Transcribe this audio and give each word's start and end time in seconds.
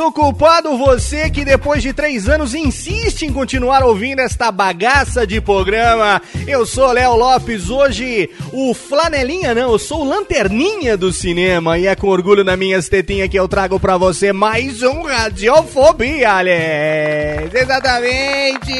Ouvinte 0.00 0.10
desocupado, 0.10 0.78
você 0.78 1.28
que 1.28 1.44
depois 1.44 1.82
de 1.82 1.92
três 1.92 2.26
anos 2.28 2.54
insiste 2.54 3.22
em 3.22 3.32
continuar 3.32 3.84
ouvindo 3.84 4.20
esta 4.20 4.50
bagaça 4.50 5.26
de 5.26 5.40
programa. 5.40 6.22
Eu 6.46 6.64
sou 6.64 6.90
Léo 6.90 7.14
Lopes, 7.16 7.68
hoje 7.68 8.30
o 8.50 8.72
flanelinha 8.72 9.54
não, 9.54 9.72
eu 9.72 9.78
sou 9.78 10.00
o 10.00 10.08
lanterninha 10.08 10.96
do 10.96 11.12
cinema 11.12 11.78
e 11.78 11.86
é 11.86 11.94
com 11.94 12.08
orgulho 12.08 12.42
na 12.42 12.56
minha 12.56 12.80
tetinhas 12.82 13.28
que 13.28 13.38
eu 13.38 13.46
trago 13.46 13.78
pra 13.78 13.98
você 13.98 14.32
mais 14.32 14.82
um 14.82 15.02
Radiofobia, 15.02 16.32
Alex. 16.32 17.54
Exatamente! 17.54 18.70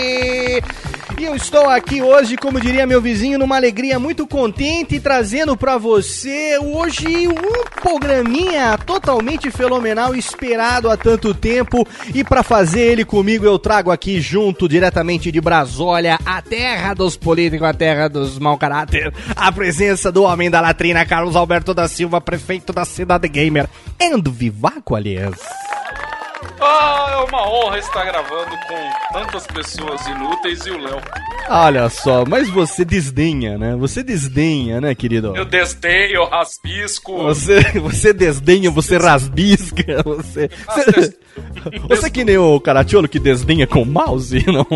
E 1.20 1.24
eu 1.26 1.36
estou 1.36 1.68
aqui 1.68 2.00
hoje, 2.00 2.34
como 2.34 2.58
diria 2.58 2.86
meu 2.86 2.98
vizinho, 2.98 3.38
numa 3.38 3.56
alegria 3.56 3.98
muito 3.98 4.26
contente, 4.26 4.98
trazendo 4.98 5.54
para 5.54 5.76
você 5.76 6.58
hoje 6.58 7.28
um 7.28 7.80
programinha 7.82 8.78
totalmente 8.78 9.50
fenomenal, 9.50 10.14
esperado 10.14 10.88
há 10.88 10.96
tanto 10.96 11.34
tempo. 11.34 11.86
E 12.14 12.24
para 12.24 12.42
fazer 12.42 12.80
ele 12.92 13.04
comigo, 13.04 13.44
eu 13.44 13.58
trago 13.58 13.90
aqui 13.90 14.18
junto, 14.18 14.66
diretamente 14.66 15.30
de 15.30 15.42
Brasólia, 15.42 16.18
a 16.24 16.40
terra 16.40 16.94
dos 16.94 17.18
políticos, 17.18 17.68
a 17.68 17.74
terra 17.74 18.08
dos 18.08 18.38
mau 18.38 18.56
caráter, 18.56 19.12
a 19.36 19.52
presença 19.52 20.10
do 20.10 20.22
homem 20.22 20.50
da 20.50 20.62
latrina, 20.62 21.04
Carlos 21.04 21.36
Alberto 21.36 21.74
da 21.74 21.86
Silva, 21.86 22.18
prefeito 22.18 22.72
da 22.72 22.86
cidade 22.86 23.28
gamer, 23.28 23.68
e 24.00 24.16
do 24.16 24.32
Vivaco, 24.32 24.96
aliás. 24.96 25.34
Ah, 26.60 27.06
é 27.12 27.16
uma 27.28 27.48
honra 27.48 27.78
estar 27.78 28.04
gravando 28.04 28.50
com 28.50 29.18
tantas 29.18 29.46
pessoas 29.46 30.06
inúteis 30.06 30.66
e 30.66 30.70
o 30.70 30.78
Léo. 30.78 31.00
Olha 31.48 31.88
só, 31.88 32.24
mas 32.24 32.48
você 32.48 32.84
desdenha, 32.84 33.58
né? 33.58 33.74
Você 33.76 34.02
desdenha, 34.04 34.80
né, 34.80 34.94
querido? 34.94 35.34
Eu 35.36 35.44
desdenho, 35.44 36.14
eu 36.14 36.24
rasbisco. 36.24 37.16
Você, 37.24 37.60
você 37.80 38.12
desdenha, 38.12 38.70
você 38.70 38.96
rasbisca, 38.96 40.02
você... 40.04 40.48
Você, 40.68 41.16
você 41.88 42.06
é 42.06 42.10
que 42.10 42.24
nem 42.24 42.38
o 42.38 42.60
Caratiolo 42.60 43.08
que 43.08 43.18
desdenha 43.18 43.66
com 43.66 43.84
mouse, 43.84 44.44
não? 44.46 44.66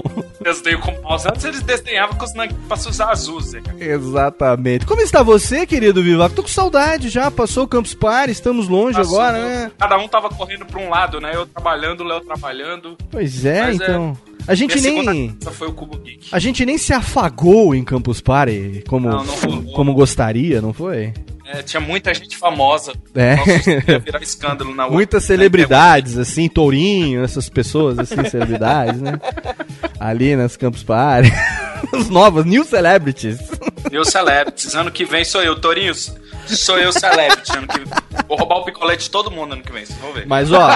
Desdenho 0.41 0.81
com 0.81 0.93
mouse. 1.03 1.29
Antes 1.29 1.45
eles 1.45 1.63
desdenhavam 1.63 2.17
com 2.17 2.25
os 2.25 2.33
passos 2.69 3.01
azuis. 3.01 3.53
Exatamente. 3.79 4.87
Como 4.87 5.01
está 5.01 5.23
você, 5.23 5.67
querido 5.67 6.03
Vivaco? 6.03 6.35
Tô 6.35 6.43
com 6.43 6.49
saudade 6.49 7.09
já, 7.09 7.31
passou 7.31 7.65
o 7.65 7.69
Campus 7.69 7.95
Party, 7.95 8.33
estamos 8.33 8.69
longe 8.69 8.97
Passou, 8.99 9.21
agora, 9.21 9.39
né? 9.45 9.71
Cada 9.79 9.97
um 9.99 10.09
tava 10.09 10.29
correndo 10.29 10.67
pra 10.67 10.81
um 10.81 10.89
lado, 10.89 11.21
né? 11.21 11.33
Eu 11.35 11.47
trabalhando, 11.75 12.01
o 12.01 12.05
Léo 12.05 12.21
trabalhando. 12.21 12.97
Pois 13.11 13.45
é, 13.45 13.63
Mas 13.63 13.81
é, 13.81 13.85
então. 13.85 14.19
É... 14.31 14.35
A 14.47 14.55
gente 14.55 14.81
nem. 14.81 15.37
Foi 15.53 15.69
o 15.69 15.73
Cubo 15.73 15.99
Geek. 15.99 16.29
A 16.31 16.39
gente 16.39 16.65
nem 16.67 16.77
se 16.77 16.93
afagou 16.93 17.75
em 17.75 17.83
Campus 17.83 18.21
Party 18.21 18.85
como, 18.87 19.09
não, 19.09 19.25
não 19.25 19.65
como 19.73 19.95
gostaria, 19.95 20.61
não 20.61 20.73
foi? 20.73 21.13
É, 21.47 21.63
tinha 21.63 21.81
muita 21.81 22.13
gente 22.13 22.37
famosa. 22.37 22.93
É. 23.15 23.37
Nossa, 23.37 23.99
virar 23.99 24.23
escândalo 24.23 24.75
na 24.75 24.89
Muitas 24.91 25.25
celebridades, 25.25 26.17
assim, 26.17 26.49
Tourinho, 26.49 27.23
essas 27.23 27.49
pessoas, 27.49 27.99
assim, 27.99 28.23
celebridades, 28.29 29.01
né? 29.01 29.19
Ali 29.99 30.37
nas 30.37 30.57
Campus 30.57 30.83
Party. 30.83 31.31
As 31.93 32.09
novas, 32.09 32.45
New 32.45 32.65
Celebrities. 32.65 33.39
New 33.95 34.05
Celebrities. 34.05 34.75
Ano 34.75 34.91
que 34.91 35.05
vem 35.05 35.25
sou 35.25 35.41
eu, 35.41 35.55
Tourinhos. 35.55 36.13
Sou 36.47 36.79
eu 36.79 36.93
celebrity 36.93 37.57
ano 37.57 37.67
que. 37.69 37.81
Vou 38.29 38.37
roubar 38.37 38.57
o 38.57 38.65
picolete 38.65 39.05
de 39.05 39.11
todo 39.11 39.31
mundo 39.31 39.53
ano 39.53 39.63
que 39.63 39.73
vem, 39.73 39.87
vocês 39.87 39.99
vão 39.99 40.13
ver. 40.13 40.27
Mas 40.27 40.51
ó, 40.53 40.69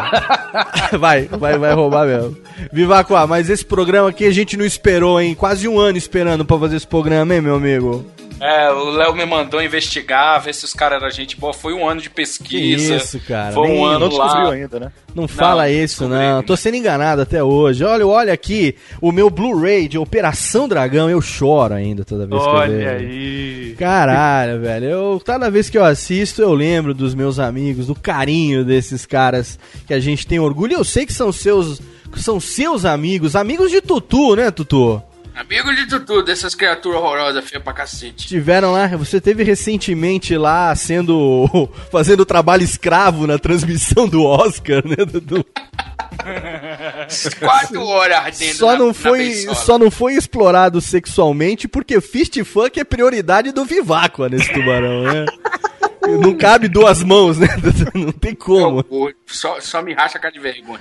vai, 0.99 1.27
vai, 1.27 1.59
vai 1.59 1.75
roubar 1.75 2.07
mesmo. 2.07 2.39
Vivacuá, 2.73 3.27
mas 3.27 3.51
esse 3.51 3.65
programa 3.65 4.09
aqui 4.09 4.25
a 4.25 4.31
gente 4.31 4.57
não 4.57 4.65
esperou, 4.65 5.21
hein? 5.21 5.34
Quase 5.34 5.69
um 5.69 5.78
ano 5.78 5.99
esperando 5.99 6.45
pra 6.45 6.59
fazer 6.59 6.77
esse 6.77 6.87
programa, 6.87 7.34
hein, 7.34 7.41
meu 7.41 7.57
amigo? 7.57 8.07
É, 8.41 8.71
o 8.71 8.91
Léo 8.91 9.15
me 9.15 9.26
mandou 9.26 9.60
investigar, 9.62 10.41
ver 10.41 10.54
se 10.54 10.65
os 10.65 10.72
caras 10.72 11.00
eram 11.00 11.10
gente 11.10 11.37
boa. 11.37 11.53
Foi 11.53 11.72
um 11.72 11.88
ano 11.88 12.00
de 12.00 12.09
pesquisa. 12.09 12.88
Que 12.88 12.97
isso, 12.97 13.21
cara. 13.21 13.53
Foi 13.53 13.69
um 13.69 13.84
ano 13.84 14.09
não 14.09 14.16
lá. 14.16 14.53
ainda, 14.53 14.78
né? 14.78 14.93
Não, 15.15 15.22
não 15.22 15.28
fala 15.28 15.69
isso, 15.69 16.09
não. 16.09 16.43
Tô 16.43 16.56
sendo 16.56 16.77
enganado 16.77 17.22
até 17.22 17.43
hoje. 17.43 17.82
Olha, 17.82 18.06
olha 18.06 18.32
aqui 18.32 18.77
o 19.00 19.10
meu 19.10 19.28
Blu-ray 19.28 19.88
de 19.88 19.98
Operação 19.98 20.69
Dragão. 20.69 21.10
Eu 21.10 21.21
choro 21.21 21.75
ainda 21.75 22.04
toda 22.04 22.27
vez 22.27 22.41
olha 22.41 22.69
que 22.69 22.72
eu 22.72 22.78
vejo. 22.78 22.88
Olha 22.88 22.98
aí. 22.98 23.75
Caralho, 23.78 24.60
velho. 24.60 24.87
Eu, 24.87 25.22
toda 25.25 25.50
vez 25.50 25.69
que 25.69 25.77
eu 25.77 25.84
assisto, 25.84 26.41
eu 26.41 26.54
lembro 26.54 26.95
dos 26.95 27.15
meus 27.15 27.39
amigos, 27.39 27.86
do 27.89 27.95
carinho 27.95 28.65
desses 28.65 29.04
caras 29.04 29.59
que 29.86 29.95
a 29.95 30.01
gente 30.01 30.27
tem 30.27 30.39
orgulho. 30.39 30.72
E 30.72 30.77
eu 30.77 30.84
sei 30.84 31.04
que 31.04 31.13
são 31.13 31.33
seus, 31.33 31.80
são 32.16 32.39
seus 32.39 32.84
amigos, 32.84 33.34
amigos 33.34 33.71
de 33.71 33.80
Tutu, 33.80 34.36
né, 34.36 34.51
Tutu? 34.51 35.03
Amigo 35.39 35.73
de 35.73 35.87
tudo, 35.87 36.25
dessas 36.25 36.53
criaturas 36.53 37.01
horrorosas, 37.01 37.45
feia 37.49 37.61
pra 37.61 37.73
cacete. 37.73 38.27
Tiveram 38.27 38.73
lá, 38.73 38.89
você 38.89 39.21
teve 39.21 39.45
recentemente 39.45 40.37
lá 40.37 40.75
sendo. 40.75 41.49
fazendo 41.93 42.27
trabalho 42.27 42.65
escravo 42.65 43.25
na 43.25 43.39
transmissão 43.39 44.09
do 44.09 44.25
Oscar, 44.25 44.83
né, 44.85 44.97
Dudu? 44.97 45.47
Quatro 47.39 47.87
horas 47.87 48.37
dentro 48.37 48.57
só 48.57 48.77
não 48.77 48.93
foi 48.93 49.33
Só 49.55 49.79
não 49.79 49.93
foi 49.93 50.15
explorado 50.15 50.81
sexualmente 50.81 51.69
porque 51.69 52.01
fist 52.01 52.43
fuck 52.43 52.81
é 52.81 52.83
prioridade 52.83 53.53
do 53.53 53.65
Viváqua 53.65 54.29
nesse 54.29 54.53
tubarão, 54.53 55.05
né? 55.05 55.25
Não 56.21 56.34
cabe 56.37 56.69
duas 56.69 57.03
mãos, 57.03 57.39
né? 57.39 57.49
Não 57.95 58.13
tem 58.13 58.34
como. 58.34 58.84
só, 59.27 59.60
só 59.60 59.83
me 59.83 59.93
racha 59.93 60.19
cara 60.19 60.33
de 60.33 60.41
vergonha. 60.41 60.81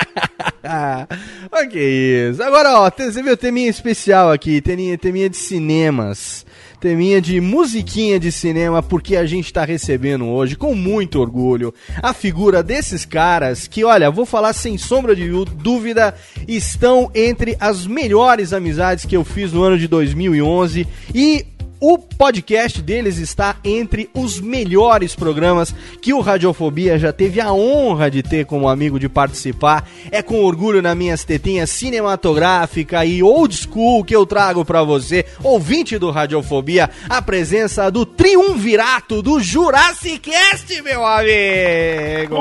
ah, 0.64 1.06
ok, 1.52 2.30
isso. 2.30 2.42
Agora, 2.42 2.78
ó, 2.80 2.90
você 2.90 3.22
viu, 3.22 3.36
tem 3.36 3.52
minha 3.52 3.68
especial 3.68 4.30
aqui, 4.32 4.60
tem, 4.60 4.96
tem 4.96 5.12
minha 5.12 5.28
de 5.28 5.36
cinemas. 5.36 6.46
teminha 6.80 7.20
de 7.20 7.40
musiquinha 7.40 8.20
de 8.20 8.30
cinema, 8.30 8.82
porque 8.82 9.16
a 9.16 9.24
gente 9.24 9.50
tá 9.50 9.64
recebendo 9.64 10.26
hoje, 10.26 10.54
com 10.54 10.74
muito 10.74 11.18
orgulho, 11.18 11.72
a 12.02 12.12
figura 12.12 12.62
desses 12.62 13.06
caras 13.06 13.66
que, 13.66 13.84
olha, 13.84 14.10
vou 14.10 14.26
falar 14.26 14.52
sem 14.52 14.76
sombra 14.76 15.16
de 15.16 15.30
dúvida, 15.56 16.14
estão 16.46 17.10
entre 17.14 17.56
as 17.58 17.86
melhores 17.86 18.52
amizades 18.52 19.06
que 19.06 19.16
eu 19.16 19.24
fiz 19.24 19.50
no 19.50 19.62
ano 19.62 19.78
de 19.78 19.88
2011 19.88 20.86
e 21.14 21.46
o 21.80 21.98
podcast 21.98 22.80
deles 22.80 23.18
está 23.18 23.56
entre 23.64 24.08
os 24.14 24.40
melhores 24.40 25.14
programas 25.14 25.74
que 26.00 26.12
o 26.12 26.20
Radiofobia 26.20 26.98
já 26.98 27.12
teve 27.12 27.40
a 27.40 27.52
honra 27.52 28.10
de 28.10 28.22
ter 28.22 28.46
como 28.46 28.68
amigo 28.68 28.98
de 28.98 29.08
participar. 29.08 29.88
É 30.10 30.22
com 30.22 30.42
orgulho 30.42 30.80
na 30.80 30.94
minhas 30.94 31.24
tetinhas 31.24 31.70
cinematográfica 31.70 33.04
e 33.04 33.22
old 33.22 33.56
school 33.56 34.04
que 34.04 34.14
eu 34.14 34.26
trago 34.26 34.64
para 34.64 34.82
você, 34.82 35.24
ouvinte 35.42 35.98
do 35.98 36.10
Radiofobia, 36.10 36.90
a 37.08 37.20
presença 37.20 37.90
do 37.90 38.06
triunvirato 38.06 39.22
do 39.22 39.40
Jurassic 39.40 40.18
Cast, 40.18 40.82
meu 40.82 41.04
amigo! 41.04 42.36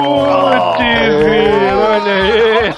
olha 1.84 2.14
aí, 2.14 2.74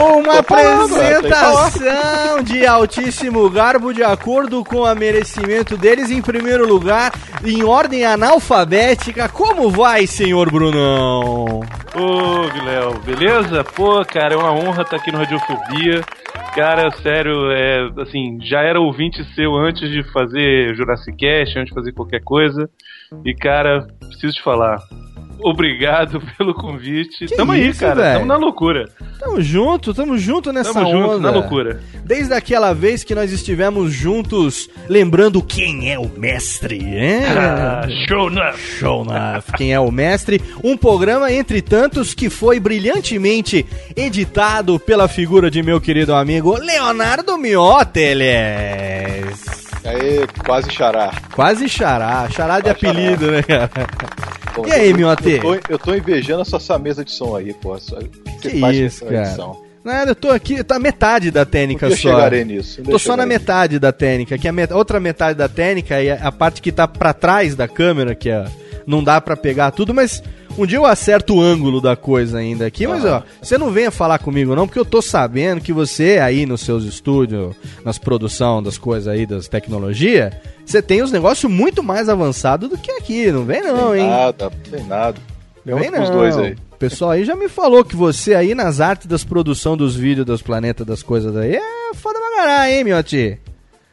Uma 0.00 0.38
apresentação 0.38 2.42
de 2.42 2.66
altíssimo 2.66 3.48
garbo 3.48 3.92
de 3.92 4.02
acordo 4.02 4.64
com 4.64 4.84
a 4.84 4.95
merecimento 4.96 5.76
deles 5.76 6.10
em 6.10 6.20
primeiro 6.20 6.66
lugar, 6.66 7.12
em 7.44 7.62
ordem 7.62 8.04
analfabética. 8.04 9.28
Como 9.28 9.70
vai, 9.70 10.06
senhor 10.06 10.50
Brunão? 10.50 11.60
Ô, 11.94 12.48
Guilherme, 12.52 12.98
beleza? 13.04 13.62
Pô, 13.62 14.04
cara, 14.04 14.34
é 14.34 14.36
uma 14.36 14.52
honra 14.52 14.82
estar 14.82 14.96
aqui 14.96 15.12
no 15.12 15.18
Radiofobia. 15.18 16.02
Cara, 16.54 16.90
sério, 17.02 17.50
é, 17.50 17.90
assim, 18.02 18.38
já 18.42 18.62
era 18.62 18.80
ouvinte 18.80 19.22
seu 19.34 19.54
antes 19.54 19.90
de 19.90 20.02
fazer 20.12 20.74
Jurassic 20.74 21.16
Cast, 21.16 21.58
antes 21.58 21.68
de 21.68 21.74
fazer 21.74 21.92
qualquer 21.92 22.22
coisa. 22.22 22.68
E, 23.24 23.34
cara, 23.34 23.86
preciso 24.00 24.34
te 24.34 24.42
falar, 24.42 24.78
Obrigado 25.40 26.20
pelo 26.36 26.54
convite. 26.54 27.26
Que 27.26 27.36
tamo 27.36 27.52
aí, 27.52 27.68
isso, 27.68 27.80
cara. 27.80 27.94
velho? 27.94 28.14
Tamo 28.14 28.26
na 28.26 28.36
loucura. 28.36 28.88
Tamo 29.18 29.40
junto, 29.40 29.92
tamo 29.94 30.18
junto 30.18 30.52
nessa 30.52 30.72
Tamo 30.72 30.90
junto, 30.90 31.10
onda. 31.10 31.18
na 31.20 31.30
loucura. 31.30 31.80
Desde 32.04 32.32
aquela 32.34 32.72
vez 32.72 33.02
que 33.04 33.14
nós 33.14 33.30
estivemos 33.32 33.92
juntos, 33.92 34.68
lembrando 34.88 35.42
quem 35.42 35.92
é 35.92 35.98
o 35.98 36.08
mestre, 36.16 36.80
é? 36.84 37.26
Ah, 37.46 37.86
show 38.08 38.28
enough. 38.28 38.56
Show 38.56 39.02
enough. 39.04 39.44
Quem 39.56 39.72
é 39.72 39.80
o 39.80 39.90
mestre? 39.90 40.40
Um 40.62 40.76
programa 40.76 41.32
entre 41.32 41.60
tantos 41.62 42.14
que 42.14 42.30
foi 42.30 42.58
brilhantemente 42.60 43.66
editado 43.94 44.78
pela 44.80 45.06
figura 45.08 45.50
de 45.50 45.62
meu 45.62 45.80
querido 45.80 46.14
amigo 46.14 46.56
Leonardo 46.58 47.36
Mioteles. 47.38 48.26
Aí, 49.86 50.26
quase 50.44 50.70
xará. 50.70 51.12
Quase 51.32 51.68
xará, 51.68 52.28
xará 52.30 52.60
de 52.60 52.74
Quase 52.74 52.86
apelido, 52.86 53.30
né, 53.30 53.42
cara? 53.42 53.70
E 54.66 54.72
aí, 54.72 54.90
eu- 54.90 54.96
Miote? 54.96 55.30
Eu 55.32 55.40
tô, 55.40 55.54
eu 55.68 55.78
tô 55.78 55.94
invejando 55.94 56.42
essa 56.42 56.58
sua 56.58 56.78
mesa 56.78 57.04
de 57.04 57.12
som 57.12 57.36
aí, 57.36 57.52
pô. 57.54 57.78
Só- 57.78 57.98
que, 58.40 58.50
Que 58.50 58.56
isso, 58.56 59.04
cara. 59.04 59.22
edição? 59.22 59.64
Nada, 59.84 60.10
eu 60.10 60.14
tô 60.16 60.30
aqui, 60.30 60.64
tá 60.64 60.78
metade 60.80 61.30
da 61.30 61.44
técnica 61.44 61.86
só. 61.88 61.92
eu 61.92 61.96
chegarei 61.96 62.44
nisso. 62.44 62.82
Tô 62.82 62.98
só 62.98 63.16
na 63.16 63.22
chegarei. 63.22 63.38
metade 63.38 63.78
da 63.78 63.92
técnica, 63.92 64.36
que 64.36 64.48
a 64.48 64.52
met- 64.52 64.72
outra 64.72 64.98
metade 64.98 65.38
da 65.38 65.48
técnica 65.48 66.02
é 66.02 66.18
a 66.20 66.32
parte 66.32 66.60
que 66.60 66.72
tá 66.72 66.88
pra 66.88 67.12
trás 67.12 67.54
da 67.54 67.68
câmera, 67.68 68.12
que 68.14 68.28
é, 68.28 68.44
não 68.84 69.04
dá 69.04 69.20
pra 69.20 69.36
pegar 69.36 69.70
tudo, 69.70 69.94
mas 69.94 70.20
um 70.58 70.66
dia 70.66 70.78
eu 70.78 70.86
acerto 70.86 71.34
o 71.36 71.40
ângulo 71.40 71.80
da 71.80 71.94
coisa 71.96 72.38
ainda 72.38 72.66
aqui, 72.66 72.86
mas 72.86 73.04
ó, 73.04 73.22
você 73.42 73.58
não 73.58 73.70
venha 73.70 73.90
falar 73.90 74.18
comigo 74.18 74.54
não, 74.54 74.66
porque 74.66 74.78
eu 74.78 74.84
tô 74.84 75.02
sabendo 75.02 75.60
que 75.60 75.72
você 75.72 76.18
aí 76.18 76.46
nos 76.46 76.60
seus 76.62 76.84
estúdios, 76.84 77.54
nas 77.84 77.98
produção 77.98 78.62
das 78.62 78.78
coisas 78.78 79.08
aí, 79.08 79.26
das 79.26 79.48
tecnologias, 79.48 80.32
você 80.64 80.80
tem 80.80 81.02
os 81.02 81.12
negócios 81.12 81.50
muito 81.50 81.82
mais 81.82 82.08
avançados 82.08 82.68
do 82.68 82.78
que 82.78 82.90
aqui, 82.92 83.30
não 83.30 83.44
vem 83.44 83.62
não, 83.62 83.92
Tem 83.92 84.02
hein? 84.02 84.10
nada, 84.10 84.50
tem 84.70 84.84
nada. 84.84 85.18
Não 85.64 85.78
vem 85.78 85.90
não. 85.90 86.10
dois 86.10 86.36
aí. 86.38 86.56
O 86.72 86.76
pessoal 86.76 87.10
aí 87.12 87.24
já 87.24 87.34
me 87.34 87.48
falou 87.48 87.84
que 87.84 87.96
você 87.96 88.34
aí 88.34 88.54
nas 88.54 88.80
artes 88.80 89.06
das 89.06 89.24
produção 89.24 89.76
dos 89.76 89.96
vídeos 89.96 90.24
dos 90.26 90.42
planetas 90.42 90.86
das 90.86 91.02
coisas 91.02 91.36
aí 91.36 91.56
é 91.56 91.94
foda 91.94 92.18
pra 92.18 92.36
caralho, 92.36 92.72
hein, 92.72 92.84
Miotti? 92.84 93.38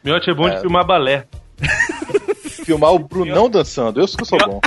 Miote 0.04 0.30
é 0.30 0.34
bom 0.34 0.48
de 0.48 0.56
É. 0.56 0.60
filmar 0.60 0.86
balé. 0.86 1.24
Filmar 2.64 2.92
o 2.94 2.98
Brunão 2.98 3.48
dançando, 3.50 4.00
eu 4.00 4.06
que 4.06 4.24
sou 4.24 4.38
bom. 4.38 4.60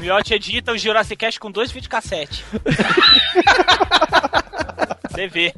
O 0.00 0.02
Miotti 0.02 0.32
edita 0.32 0.72
o 0.72 0.78
Jurassic 0.78 1.14
Cast 1.16 1.38
com 1.38 1.50
dois 1.50 1.70
videocassete. 1.70 2.42
Você 5.10 5.28
vê. 5.28 5.52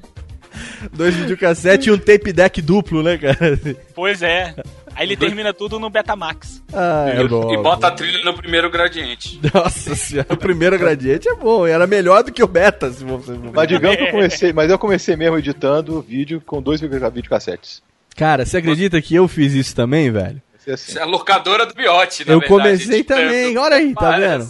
Dois 0.93 1.15
videocassete 1.15 1.89
e 1.89 1.93
um 1.93 1.99
tape 1.99 2.33
deck 2.33 2.61
duplo, 2.61 3.05
né, 3.05 3.17
cara? 3.17 3.57
Pois 3.95 4.21
é. 4.21 4.53
Aí 4.97 5.07
ele 5.07 5.17
termina 5.17 5.55
tudo 5.55 5.79
no 5.79 5.89
Betamax. 5.89 6.61
Ah, 6.73 7.07
é 7.15 7.23
bom. 7.27 7.55
e 7.55 7.57
bota 7.57 7.87
a 7.87 7.93
trilha 7.93 8.25
no 8.25 8.35
primeiro 8.35 8.69
gradiente. 8.69 9.41
Nossa 9.55 9.95
senhora, 9.95 10.35
o 10.35 10.37
primeiro 10.37 10.77
gradiente 10.77 11.29
é 11.29 11.35
bom, 11.37 11.65
era 11.65 11.87
melhor 11.87 12.25
do 12.25 12.33
que 12.33 12.43
o 12.43 12.49
beta, 12.49 12.91
se 12.91 13.05
você 13.05 13.39
Mas 13.55 13.69
digamos 13.69 13.97
que 13.97 14.03
eu 14.03 14.11
comecei, 14.11 14.53
mas 14.53 14.69
eu 14.71 14.79
comecei 14.79 15.15
mesmo 15.15 15.39
editando 15.39 16.03
vídeo 16.03 16.43
com 16.45 16.61
dois 16.61 16.81
videocassetes. 16.81 17.81
Cara, 18.17 18.45
você 18.45 18.57
acredita 18.57 19.01
que 19.01 19.15
eu 19.15 19.29
fiz 19.29 19.55
isso 19.55 19.75
também, 19.75 20.11
velho? 20.11 20.43
Comecei 20.65 20.75
assim. 20.75 20.93
Você 20.93 20.99
é 20.99 21.03
a 21.03 21.07
locadora 21.07 21.67
do 21.67 21.75
Biote, 21.75 22.27
na 22.27 22.33
eu 22.35 22.41
verdade, 22.41 22.63
comecei 22.63 23.05
também, 23.05 23.57
olha 23.59 23.77
aí, 23.77 23.95
tá 23.95 24.19
vendo? 24.19 24.49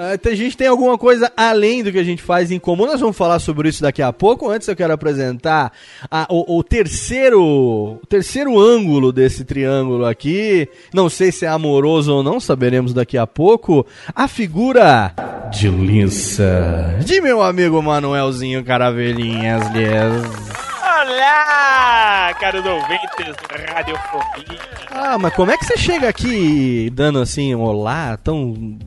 Ah, 0.00 0.14
então 0.14 0.30
a 0.30 0.34
gente 0.36 0.56
tem 0.56 0.68
alguma 0.68 0.96
coisa 0.96 1.32
além 1.36 1.82
do 1.82 1.90
que 1.90 1.98
a 1.98 2.04
gente 2.04 2.22
faz 2.22 2.52
em 2.52 2.58
comum. 2.60 2.86
Nós 2.86 3.00
vamos 3.00 3.16
falar 3.16 3.40
sobre 3.40 3.68
isso 3.68 3.82
daqui 3.82 4.00
a 4.00 4.12
pouco. 4.12 4.48
Antes 4.48 4.68
eu 4.68 4.76
quero 4.76 4.92
apresentar 4.92 5.72
a- 6.08 6.24
o, 6.30 6.58
o 6.58 6.62
terceiro 6.62 7.42
o 7.42 8.00
terceiro 8.08 8.56
ângulo 8.60 9.10
desse 9.10 9.44
triângulo 9.44 10.04
aqui. 10.06 10.68
Não 10.94 11.08
sei 11.08 11.32
se 11.32 11.44
é 11.46 11.48
amoroso 11.48 12.14
ou 12.14 12.22
não, 12.22 12.38
saberemos 12.38 12.94
daqui 12.94 13.18
a 13.18 13.26
pouco. 13.26 13.84
A 14.14 14.28
figura 14.28 15.12
de 15.50 15.68
Lissa 15.68 16.96
de 17.04 17.20
meu 17.20 17.42
amigo 17.42 17.82
Manuelzinho 17.82 18.62
Caravelinhas. 18.62 19.64
Lies. 19.72 20.67
Olá, 21.08 22.34
caros 22.38 22.62
ouvintes 22.66 23.08
do 23.16 23.72
Radiofobia. 23.72 24.58
Ah, 24.90 25.16
mas 25.18 25.32
como 25.34 25.50
é 25.50 25.56
que 25.56 25.64
você 25.64 25.78
chega 25.78 26.06
aqui 26.06 26.90
dando 26.92 27.18
assim 27.18 27.54
um 27.54 27.62
olá 27.62 28.18
tão 28.18 28.78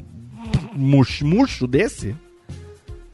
murcho, 0.72 1.26
murcho 1.26 1.66
desse? 1.66 2.16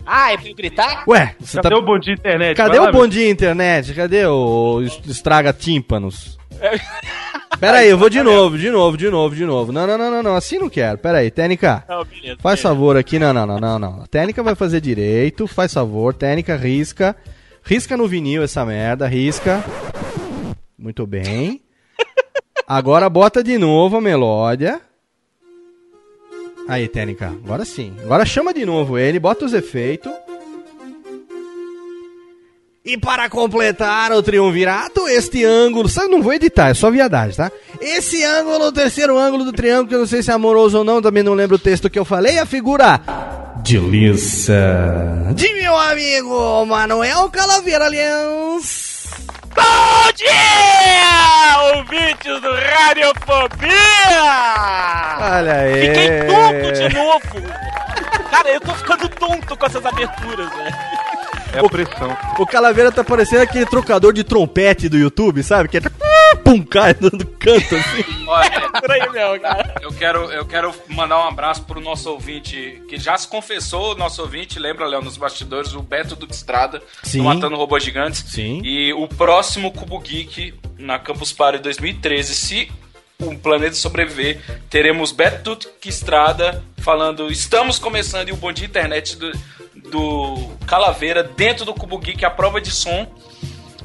Ah, 0.06 0.34
é 0.34 0.38
pra 0.38 0.50
eu 0.50 0.56
gritar? 0.56 1.06
Ué, 1.08 1.36
você 1.40 1.56
Cadê 1.62 1.70
tá... 1.74 1.78
o 1.82 1.86
bom 1.86 1.98
de 1.98 2.12
internet? 2.12 2.58
Cadê 2.58 2.78
Vai 2.78 2.80
lá, 2.80 2.90
o 2.90 2.92
bom 2.92 3.08
dia 3.08 3.30
internet? 3.30 3.94
Cadê 3.94 4.26
o 4.26 4.82
est- 4.82 5.06
estraga 5.06 5.54
tímpanos? 5.54 6.38
Pera 7.62 7.78
aí, 7.78 7.90
eu 7.90 7.98
vou 7.98 8.10
de 8.10 8.22
novo, 8.22 8.58
de 8.58 8.70
novo, 8.70 8.98
de 8.98 9.10
novo, 9.10 9.36
de 9.36 9.46
novo. 9.46 9.72
Não, 9.72 9.88
não, 9.88 9.98
não, 9.98 10.12
não, 10.12 10.22
não, 10.24 10.36
assim 10.36 10.60
não 10.60 10.70
quero. 10.70 10.98
Pera 10.98 11.20
aí, 11.20 11.32
Técnica. 11.32 11.86
Faz 12.40 12.60
favor 12.60 12.98
aqui, 12.98 13.18
não, 13.18 13.34
não, 13.34 13.48
não, 13.48 13.58
não, 13.58 13.80
não. 13.80 14.02
A 14.04 14.08
técnica 14.08 14.44
vai 14.44 14.54
fazer 14.54 14.82
direito, 14.82 15.48
faz 15.48 15.74
favor, 15.74 16.14
técnica, 16.14 16.58
risca. 16.58 17.16
Risca 17.68 17.98
no 17.98 18.08
vinil 18.08 18.44
essa 18.44 18.66
merda, 18.66 19.08
risca. 19.08 19.62
Muito 20.80 21.06
bem. 21.06 21.62
Agora 22.66 23.10
bota 23.10 23.44
de 23.44 23.58
novo 23.58 23.98
a 23.98 24.02
melódia. 24.02 24.80
Aí, 26.66 26.88
técnica, 26.88 27.28
agora 27.28 27.66
sim. 27.66 27.94
Agora 28.02 28.26
chama 28.26 28.54
de 28.54 28.66
novo 28.66 28.98
ele, 28.98 29.20
bota 29.20 29.44
os 29.44 29.54
efeitos. 29.54 30.14
E 32.86 32.98
para 32.98 33.30
completar 33.30 34.14
o 34.14 34.24
triunvirato, 34.24 35.06
este 35.10 35.44
ângulo. 35.44 35.90
Sabe, 35.90 36.08
não 36.08 36.22
vou 36.22 36.32
editar, 36.32 36.70
é 36.70 36.74
só 36.74 36.90
viadagem, 36.90 37.36
tá? 37.36 37.52
Esse 37.82 38.24
ângulo, 38.24 38.68
o 38.68 38.72
terceiro 38.72 39.18
ângulo 39.18 39.44
do 39.44 39.52
triângulo, 39.52 39.90
que 39.90 39.96
eu 39.96 40.00
não 40.00 40.08
sei 40.08 40.24
se 40.24 40.32
é 40.32 40.34
amoroso 40.34 40.78
ou 40.78 40.84
não, 40.86 41.02
também 41.02 41.22
não 41.22 41.34
lembro 41.34 41.58
o 41.58 41.60
texto 41.60 41.90
que 41.90 42.00
eu 42.00 42.06
falei, 42.06 42.40
a 42.40 42.46
figura. 42.46 43.02
De 43.64 43.78
Lissa. 43.78 45.34
De 45.34 45.54
meu 45.54 45.78
amigo 45.78 46.66
Manuel 46.66 47.30
Calaveira 47.30 47.86
Aliança. 47.86 48.88
Bom 49.56 50.12
dia, 50.16 51.76
ouvintes 51.76 52.42
do 52.42 52.54
Radiofobia! 52.54 53.70
Olha 55.20 55.54
aí. 55.54 55.88
Fiquei 55.88 56.10
tonto 56.28 56.72
de 56.74 56.96
novo! 56.96 58.30
Cara, 58.30 58.50
eu 58.50 58.62
tô 58.62 58.74
ficando 58.76 59.10
tonto 59.10 59.58
com 59.58 59.66
essas 59.66 59.86
aberturas, 59.86 60.50
velho. 60.50 60.76
É 61.54 61.60
a 61.60 61.70
pressão. 61.70 62.18
O 62.38 62.46
Calaveira 62.46 62.92
tá 62.92 63.04
parecendo 63.04 63.42
aquele 63.42 63.66
trocador 63.66 64.14
de 64.14 64.24
trompete 64.24 64.88
do 64.88 64.98
YouTube, 64.98 65.42
sabe? 65.44 65.68
Que 65.70 65.78
é 65.78 65.82
pum, 66.44 66.64
cai 66.64 66.94
do 66.94 67.10
do 67.10 67.26
canto 67.26 67.76
assim. 67.76 68.26
Olha, 68.28 68.70
Por 68.80 68.92
aí 68.92 69.10
mesmo, 69.10 69.40
cara. 69.40 69.76
eu 69.82 69.92
quero, 69.92 70.32
eu 70.32 70.46
quero 70.46 70.74
mandar 70.88 71.20
um 71.20 71.28
abraço 71.28 71.64
pro 71.64 71.80
nosso 71.80 72.10
ouvinte, 72.12 72.82
que 72.88 72.98
já 72.98 73.18
se 73.18 73.28
confessou, 73.28 73.96
nosso 73.96 74.22
ouvinte, 74.22 74.60
lembra, 74.60 74.86
Léo, 74.86 75.02
nos 75.02 75.18
bastidores, 75.18 75.74
o 75.74 75.82
Beto 75.82 76.16
do 76.16 76.28
Estrada, 76.30 76.82
Sim. 77.04 77.20
do 77.20 77.24
Matando 77.24 77.56
Robôs 77.56 77.84
Gigantes. 77.84 78.24
Sim. 78.28 78.62
E 78.64 78.94
o 78.94 79.08
próximo 79.08 79.72
Cubo 79.72 80.00
Geek, 80.00 80.54
na 80.78 81.00
Campus 81.00 81.32
Party 81.32 81.60
2013, 81.60 82.36
se 82.36 82.72
o 83.20 83.36
planeta 83.38 83.76
sobreviver, 83.76 84.40
teremos 84.70 85.12
Beto 85.12 85.56
do 85.56 85.70
Estrada 85.86 86.64
falando, 86.78 87.32
estamos 87.32 87.80
começando, 87.80 88.30
e 88.30 88.32
o 88.32 88.38
bom 88.38 88.52
dia 88.52 88.68
internet 88.68 89.18
do, 89.18 89.32
do 89.76 90.52
Calaveira 90.66 91.24
dentro 91.24 91.66
do 91.66 91.74
Cubo 91.74 91.98
Geek, 91.98 92.24
a 92.24 92.30
prova 92.30 92.62
de 92.62 92.72
som, 92.72 93.08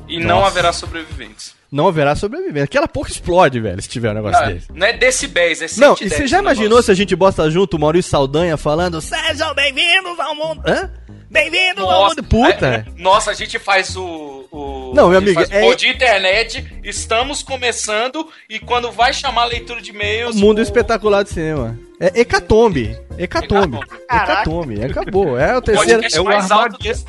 e 0.07 0.19
não 0.19 0.37
Nossa. 0.37 0.49
haverá 0.49 0.73
sobreviventes. 0.73 1.55
Não 1.73 1.89
haverá 1.89 2.15
sobrevivência. 2.15 2.65
Aquela 2.65 2.87
porra 2.87 3.09
explode, 3.09 3.59
velho, 3.59 3.81
se 3.81 3.89
tiver 3.89 4.11
um 4.11 4.15
negócio 4.15 4.45
Não, 4.45 4.53
desse. 4.53 4.67
não 4.75 4.87
é 4.87 4.93
decibéis, 4.93 5.63
é 5.63 5.81
Não, 5.81 5.97
110 5.97 6.03
e 6.03 6.15
você 6.17 6.27
já 6.27 6.37
o 6.37 6.41
imaginou 6.43 6.69
negócio. 6.69 6.85
se 6.85 6.91
a 6.93 6.95
gente 6.95 7.17
bota 7.17 7.51
junto 7.51 7.79
o 7.79 7.81
Maurício 7.81 8.11
Saldanha 8.11 8.59
falando 8.59 9.01
Sejam 9.01 9.55
bem-vindos 9.55 10.21
ao 10.21 10.35
mundo... 10.35 10.61
Hã? 10.67 10.91
Bem-vindos 11.31 11.83
ao 11.83 12.09
mundo... 12.11 12.23
Puta! 12.25 12.67
é, 12.67 12.85
Nossa, 13.01 13.31
a 13.31 13.35
gente 13.35 13.59
faz 13.59 13.97
o. 13.97 14.47
o 14.53 14.93
Não, 14.95 15.09
meu 15.09 15.17
amigo, 15.17 15.41
é- 15.41 15.61
Bom 15.63 15.75
dia 15.75 15.91
internet, 15.91 16.63
estamos 16.85 17.43
começando 17.43 18.29
e 18.51 18.59
quando 18.59 18.93
vai 18.93 19.15
chamar 19.15 19.45
a 19.45 19.47
leitura 19.47 19.81
de 19.81 19.93
e-mails. 19.93 20.37
Mundo 20.37 20.59
o- 20.59 20.63
espetacular 20.63 21.23
de 21.23 21.31
cinema. 21.31 21.75
É 22.03 22.21
Hecatombe. 22.21 22.99
Hecatombe. 23.17 23.79
Hecatombe. 24.11 24.85
Acabou. 24.85 25.39
É 25.39 25.57
o 25.57 25.63
terceiro... 25.63 26.03
É 26.03 26.21
o, 26.21 26.29
é 26.29 26.41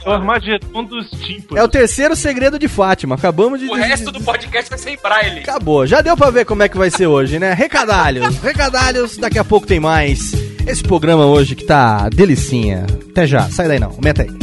o. 0.06 0.12
Armagedon 0.12 0.84
dos 0.84 1.10
tímpanos. 1.10 1.58
É 1.58 1.64
o 1.64 1.68
terceiro 1.68 2.16
segredo 2.16 2.60
de 2.60 2.68
Fátima. 2.68 3.16
Acabamos 3.16 3.60
de... 3.60 3.66
O 3.66 3.74
resto 3.74 4.12
do 4.12 4.22
podcast 4.22 4.70
vai 4.70 4.78
ser 4.78 4.92
em 4.92 4.98
braille. 5.02 5.40
Acabou. 5.40 5.88
Já 5.88 6.02
deu 6.02 6.16
pra 6.16 6.30
ver 6.30 6.46
como 6.46 6.62
é 6.62 6.70
que 6.70 6.78
vai 6.78 6.92
ser 6.92 7.08
hoje, 7.08 7.40
né? 7.40 7.54
Recadalhos. 7.54 8.38
Recadalhos. 8.38 9.18
Daqui 9.18 9.40
a 9.40 9.44
pouco 9.44 9.66
tem 9.66 9.80
mais. 9.80 10.32
Esse 10.68 10.84
programa 10.84 11.26
hoje 11.26 11.56
que 11.56 11.66
tá 11.66 12.08
delicinha. 12.10 12.86
Até 13.10 13.26
já. 13.26 13.50
Sai 13.50 13.68
daí 13.68 13.80
não. 13.80 13.90
Aumenta 13.90 14.22
aí. 14.22 14.43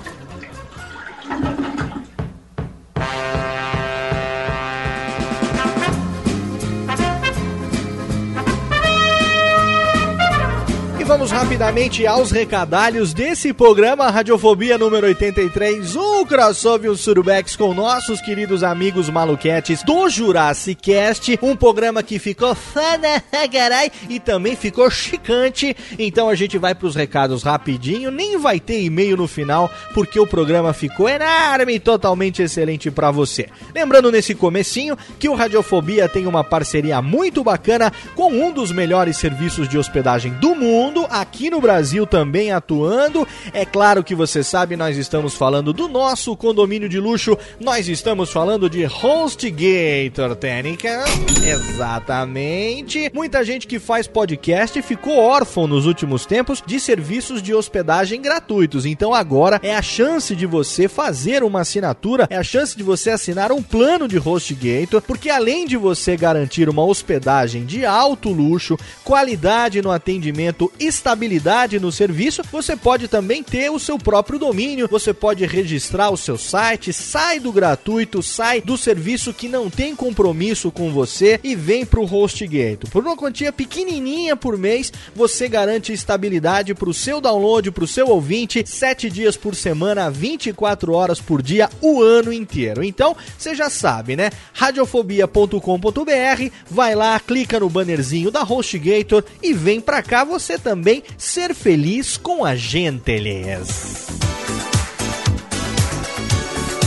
Vamos 11.11 11.29
rapidamente 11.29 12.07
aos 12.07 12.31
recadalhos 12.31 13.13
desse 13.13 13.51
programa 13.51 14.09
Radiofobia 14.09 14.77
número 14.77 15.07
83, 15.07 15.97
um 15.97 16.25
crossover 16.25 16.89
um 16.89 16.95
Surubex 16.95 17.57
com 17.57 17.73
nossos 17.73 18.21
queridos 18.21 18.63
amigos 18.63 19.09
maluquetes 19.09 19.83
do 19.83 20.07
Jurassic 20.07 20.81
Cast, 20.81 21.37
um 21.41 21.53
programa 21.53 22.01
que 22.01 22.17
ficou 22.17 22.55
fana, 22.55 23.21
carai, 23.51 23.91
e 24.07 24.21
também 24.21 24.55
ficou 24.55 24.89
chicante. 24.89 25.75
Então 25.99 26.29
a 26.29 26.35
gente 26.35 26.57
vai 26.57 26.73
pros 26.73 26.95
recados 26.95 27.43
rapidinho, 27.43 28.09
nem 28.09 28.37
vai 28.37 28.57
ter 28.57 28.81
e-mail 28.81 29.17
no 29.17 29.27
final, 29.27 29.69
porque 29.93 30.17
o 30.17 30.25
programa 30.25 30.71
ficou 30.71 31.09
enorme 31.09 31.73
e 31.73 31.79
totalmente 31.79 32.41
excelente 32.41 32.89
pra 32.89 33.11
você. 33.11 33.49
Lembrando 33.75 34.13
nesse 34.13 34.33
comecinho 34.33 34.97
que 35.19 35.27
o 35.27 35.35
Radiofobia 35.35 36.07
tem 36.07 36.25
uma 36.25 36.41
parceria 36.41 37.01
muito 37.01 37.43
bacana 37.43 37.91
com 38.15 38.31
um 38.31 38.49
dos 38.49 38.71
melhores 38.71 39.17
serviços 39.17 39.67
de 39.67 39.77
hospedagem 39.77 40.31
do 40.35 40.55
mundo, 40.55 41.00
aqui 41.09 41.49
no 41.49 41.61
Brasil 41.61 42.05
também 42.05 42.51
atuando. 42.51 43.27
É 43.53 43.65
claro 43.65 44.03
que 44.03 44.15
você 44.15 44.43
sabe, 44.43 44.75
nós 44.75 44.97
estamos 44.97 45.33
falando 45.33 45.73
do 45.73 45.87
nosso 45.87 46.35
condomínio 46.35 46.89
de 46.89 46.99
luxo, 46.99 47.37
nós 47.59 47.87
estamos 47.87 48.31
falando 48.31 48.69
de 48.69 48.85
HostGator, 48.85 50.35
Técnica. 50.35 51.03
Exatamente. 51.45 53.11
Muita 53.13 53.43
gente 53.43 53.67
que 53.67 53.79
faz 53.79 54.07
podcast 54.07 54.81
ficou 54.81 55.17
órfão 55.17 55.67
nos 55.67 55.85
últimos 55.85 56.25
tempos 56.25 56.61
de 56.65 56.79
serviços 56.79 57.41
de 57.41 57.53
hospedagem 57.53 58.21
gratuitos. 58.21 58.85
Então 58.85 59.13
agora 59.13 59.59
é 59.63 59.75
a 59.75 59.81
chance 59.81 60.35
de 60.35 60.45
você 60.45 60.87
fazer 60.87 61.43
uma 61.43 61.61
assinatura, 61.61 62.27
é 62.29 62.37
a 62.37 62.43
chance 62.43 62.75
de 62.75 62.83
você 62.83 63.09
assinar 63.09 63.51
um 63.51 63.61
plano 63.61 64.07
de 64.07 64.17
HostGator, 64.17 65.01
porque 65.01 65.29
além 65.29 65.65
de 65.65 65.77
você 65.77 66.15
garantir 66.15 66.69
uma 66.69 66.83
hospedagem 66.83 67.65
de 67.65 67.85
alto 67.85 68.29
luxo, 68.29 68.77
qualidade 69.03 69.81
no 69.81 69.91
atendimento, 69.91 70.71
estabilidade 70.91 71.79
no 71.79 71.91
serviço, 71.91 72.43
você 72.51 72.75
pode 72.75 73.07
também 73.07 73.41
ter 73.41 73.71
o 73.71 73.79
seu 73.79 73.97
próprio 73.97 74.37
domínio, 74.37 74.89
você 74.89 75.13
pode 75.13 75.45
registrar 75.45 76.11
o 76.11 76.17
seu 76.17 76.37
site, 76.37 76.91
sai 76.91 77.39
do 77.39 77.51
gratuito, 77.51 78.21
sai 78.21 78.59
do 78.59 78.77
serviço 78.77 79.33
que 79.33 79.47
não 79.47 79.69
tem 79.69 79.95
compromisso 79.95 80.69
com 80.69 80.91
você 80.91 81.39
e 81.43 81.55
vem 81.55 81.85
pro 81.85 82.03
HostGator. 82.03 82.89
Por 82.89 83.03
uma 83.03 83.15
quantia 83.15 83.53
pequenininha 83.53 84.35
por 84.35 84.57
mês, 84.57 84.91
você 85.15 85.47
garante 85.47 85.93
estabilidade 85.93 86.75
pro 86.75 86.93
seu 86.93 87.21
download, 87.21 87.71
pro 87.71 87.87
seu 87.87 88.09
ouvinte, 88.09 88.63
7 88.67 89.09
dias 89.09 89.37
por 89.37 89.55
semana, 89.55 90.11
24 90.11 90.91
horas 90.91 91.21
por 91.21 91.41
dia, 91.41 91.69
o 91.79 92.01
ano 92.01 92.33
inteiro. 92.33 92.83
Então, 92.83 93.15
você 93.37 93.55
já 93.55 93.69
sabe, 93.69 94.17
né? 94.17 94.29
radiofobia.com.br, 94.53 96.51
vai 96.69 96.95
lá, 96.95 97.17
clica 97.19 97.59
no 97.59 97.69
bannerzinho 97.69 98.29
da 98.29 98.43
HostGator 98.43 99.23
e 99.41 99.53
vem 99.53 99.79
pra 99.79 100.03
cá 100.03 100.25
você 100.25 100.59
também 100.59 100.80
ser 101.17 101.53
feliz 101.53 102.17
com 102.17 102.43
a 102.43 102.55
gentileza. 102.55 104.11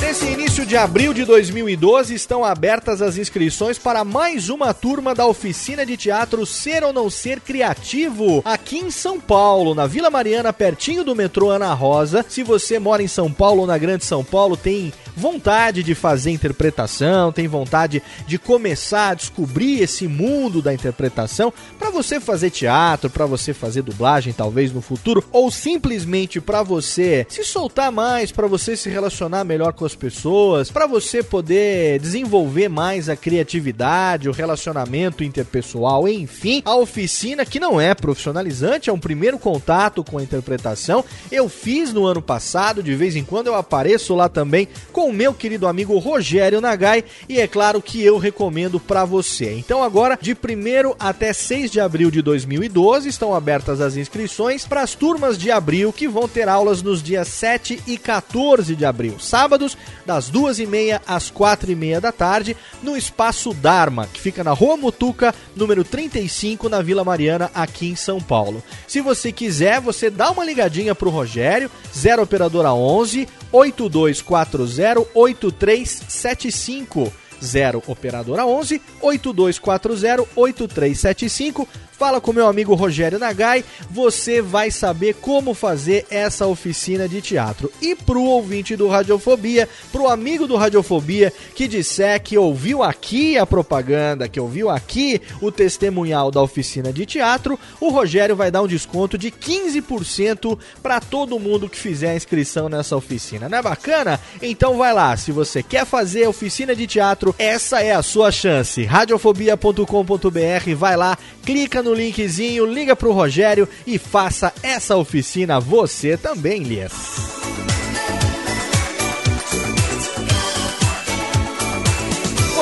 Nesse 0.00 0.26
início 0.26 0.64
de 0.64 0.76
abril 0.76 1.12
de 1.12 1.24
2012 1.24 2.14
estão 2.14 2.44
abertas 2.44 3.02
as 3.02 3.18
inscrições 3.18 3.78
para 3.78 4.04
mais 4.04 4.48
uma 4.48 4.72
turma 4.72 5.12
da 5.12 5.26
oficina 5.26 5.84
de 5.84 5.96
teatro 5.96 6.46
Ser 6.46 6.84
ou 6.84 6.92
Não 6.92 7.10
Ser 7.10 7.40
Criativo, 7.40 8.40
aqui 8.44 8.78
em 8.78 8.92
São 8.92 9.18
Paulo, 9.18 9.74
na 9.74 9.88
Vila 9.88 10.10
Mariana, 10.10 10.52
pertinho 10.52 11.02
do 11.02 11.16
metrô 11.16 11.50
Ana 11.50 11.74
Rosa. 11.74 12.24
Se 12.28 12.44
você 12.44 12.78
mora 12.78 13.02
em 13.02 13.08
São 13.08 13.32
Paulo 13.32 13.62
ou 13.62 13.66
na 13.66 13.76
Grande 13.76 14.04
São 14.04 14.22
Paulo, 14.22 14.56
tem 14.56 14.92
vontade 15.16 15.83
de 15.83 15.94
fazer 15.94 16.30
interpretação, 16.30 17.33
tem 17.33 17.47
vontade 17.47 18.02
de 18.26 18.38
começar 18.38 19.11
a 19.11 19.14
descobrir 19.14 19.80
esse 19.80 20.06
mundo 20.06 20.61
da 20.61 20.75
interpretação, 20.75 21.52
para 21.78 21.90
você 21.90 22.21
fazer 22.21 22.50
teatro, 22.50 23.09
para 23.11 23.26
você 23.26 23.52
fazer 23.52 23.83
dublagem 23.83 24.33
talvez 24.33 24.73
no 24.73 24.80
futuro, 24.80 25.25
ou 25.33 25.50
simplesmente 25.50 26.40
para 26.40 26.62
você 26.62 27.26
se 27.28 27.44
soltar 27.44 27.92
mais, 27.92 28.33
para 28.33 28.47
você 28.47 28.76
se 28.76 28.88
relacionar 28.88 29.44
melhor 29.44 29.73
com 29.73 29.85
as 29.85 29.94
pessoas, 29.94 30.71
para 30.71 30.87
você 30.87 31.23
poder 31.23 31.99
desenvolver 32.00 32.68
mais 32.68 33.09
a 33.09 33.16
criatividade, 33.16 34.28
o 34.28 34.33
relacionamento 34.33 35.23
interpessoal, 35.23 36.09
enfim, 36.09 36.62
a 36.64 36.76
oficina 36.76 37.44
que 37.44 37.61
não 37.61 37.80
é 37.80 37.94
profissionalizante, 37.94 38.90
é 38.90 38.92
um 38.92 38.99
primeiro 38.99 39.38
contato 39.38 40.02
com 40.02 40.18
a 40.18 40.23
interpretação. 40.23 41.04
Eu 41.30 41.49
fiz 41.49 41.92
no 41.92 42.06
ano 42.06 42.23
passado, 42.23 42.83
de 42.83 42.94
vez 42.94 43.16
em 43.16 43.25
quando 43.25 43.49
eu 43.49 43.54
apareço 43.54 44.14
lá 44.14 44.28
também 44.28 44.68
com 44.92 45.03
o 45.06 45.12
meu 45.12 45.34
querido 45.34 45.66
amigo 45.66 45.99
Rogério 45.99 46.61
Nagai 46.61 47.04
e 47.28 47.40
é 47.40 47.46
claro 47.46 47.80
que 47.82 48.02
eu 48.02 48.18
recomendo 48.18 48.80
para 48.80 49.04
você. 49.04 49.52
Então 49.52 49.82
agora, 49.82 50.18
de 50.20 50.32
1 50.32 50.94
até 50.99 51.32
6 51.32 51.70
de 51.70 51.80
abril 51.80 52.11
de 52.11 52.23
2012, 52.23 53.08
estão 53.08 53.34
abertas 53.34 53.80
as 53.80 53.96
inscrições 53.96 54.66
para 54.66 54.82
as 54.82 54.94
turmas 54.94 55.38
de 55.38 55.50
abril 55.50 55.92
que 55.92 56.08
vão 56.08 56.28
ter 56.28 56.49
aulas 56.49 56.82
nos 56.82 57.02
dias 57.02 57.28
7 57.28 57.82
e 57.87 57.99
14 57.99 58.75
de 58.75 58.84
abril, 58.84 59.18
sábados, 59.18 59.76
das 60.06 60.30
2h30 60.30 61.00
às 61.06 61.30
4h30 61.30 62.00
da 62.00 62.12
tarde, 62.12 62.56
no 62.82 62.96
Espaço 62.96 63.52
Dharma, 63.54 64.08
que 64.12 64.20
fica 64.20 64.42
na 64.42 64.52
Rua 64.52 64.76
Mutuca, 64.76 65.34
número 65.54 65.84
35, 65.84 66.68
na 66.68 66.82
Vila 66.82 67.04
Mariana, 67.04 67.50
aqui 67.54 67.88
em 67.88 67.96
São 67.96 68.20
Paulo. 68.20 68.62
Se 68.87 69.00
você 69.00 69.32
quiser, 69.32 69.80
você 69.80 70.11
dá 70.11 70.30
uma 70.30 70.44
ligadinha 70.44 70.94
pro 70.94 71.11
Rogério, 71.11 71.70
0 71.94 72.23
operadora 72.23 72.73
11 72.73 73.28
8240 73.54 75.06
8375. 75.14 77.12
0 77.44 77.82
operadora 77.86 78.46
11 78.46 78.80
8240 79.00 80.28
8375. 80.34 81.68
Fala 81.96 82.20
com 82.20 82.32
meu 82.32 82.48
amigo 82.48 82.74
Rogério 82.74 83.20
Nagai, 83.20 83.64
você 83.88 84.42
vai 84.42 84.68
saber 84.68 85.14
como 85.14 85.54
fazer 85.54 86.04
essa 86.10 86.44
oficina 86.44 87.08
de 87.08 87.22
teatro. 87.22 87.70
E 87.80 87.94
pro 87.94 88.20
ouvinte 88.20 88.74
do 88.74 88.88
Radiofobia, 88.88 89.68
pro 89.92 90.08
amigo 90.08 90.48
do 90.48 90.56
Radiofobia 90.56 91.32
que 91.54 91.68
disser 91.68 92.20
que 92.20 92.36
ouviu 92.36 92.82
aqui 92.82 93.38
a 93.38 93.46
propaganda, 93.46 94.28
que 94.28 94.40
ouviu 94.40 94.70
aqui 94.70 95.22
o 95.40 95.52
testemunhal 95.52 96.32
da 96.32 96.42
oficina 96.42 96.92
de 96.92 97.06
teatro, 97.06 97.58
o 97.80 97.90
Rogério 97.90 98.34
vai 98.34 98.50
dar 98.50 98.62
um 98.62 98.66
desconto 98.66 99.16
de 99.16 99.30
15% 99.30 100.58
para 100.82 101.00
todo 101.00 101.38
mundo 101.38 101.68
que 101.68 101.78
fizer 101.78 102.10
a 102.10 102.16
inscrição 102.16 102.68
nessa 102.68 102.96
oficina. 102.96 103.48
Não 103.48 103.58
é 103.58 103.62
bacana? 103.62 104.18
Então 104.42 104.76
vai 104.76 104.92
lá, 104.92 105.16
se 105.16 105.30
você 105.30 105.62
quer 105.62 105.86
fazer 105.86 106.26
oficina 106.26 106.74
de 106.74 106.88
teatro, 106.88 107.34
essa 107.38 107.81
é 107.83 107.93
a 107.93 108.03
sua 108.03 108.31
chance. 108.31 108.85
Radiofobia.com.br, 108.85 110.75
vai 110.76 110.97
lá, 110.97 111.19
clica 111.45 111.83
no 111.83 111.95
linkzinho, 111.95 112.67
liga 112.67 112.95
pro 112.97 113.12
Rogério 113.12 113.69
e 113.87 113.99
faça 113.99 114.53
essa 114.62 114.97
oficina 114.97 115.61
você 115.61 116.17
também, 116.17 116.62
Lias. 116.62 116.93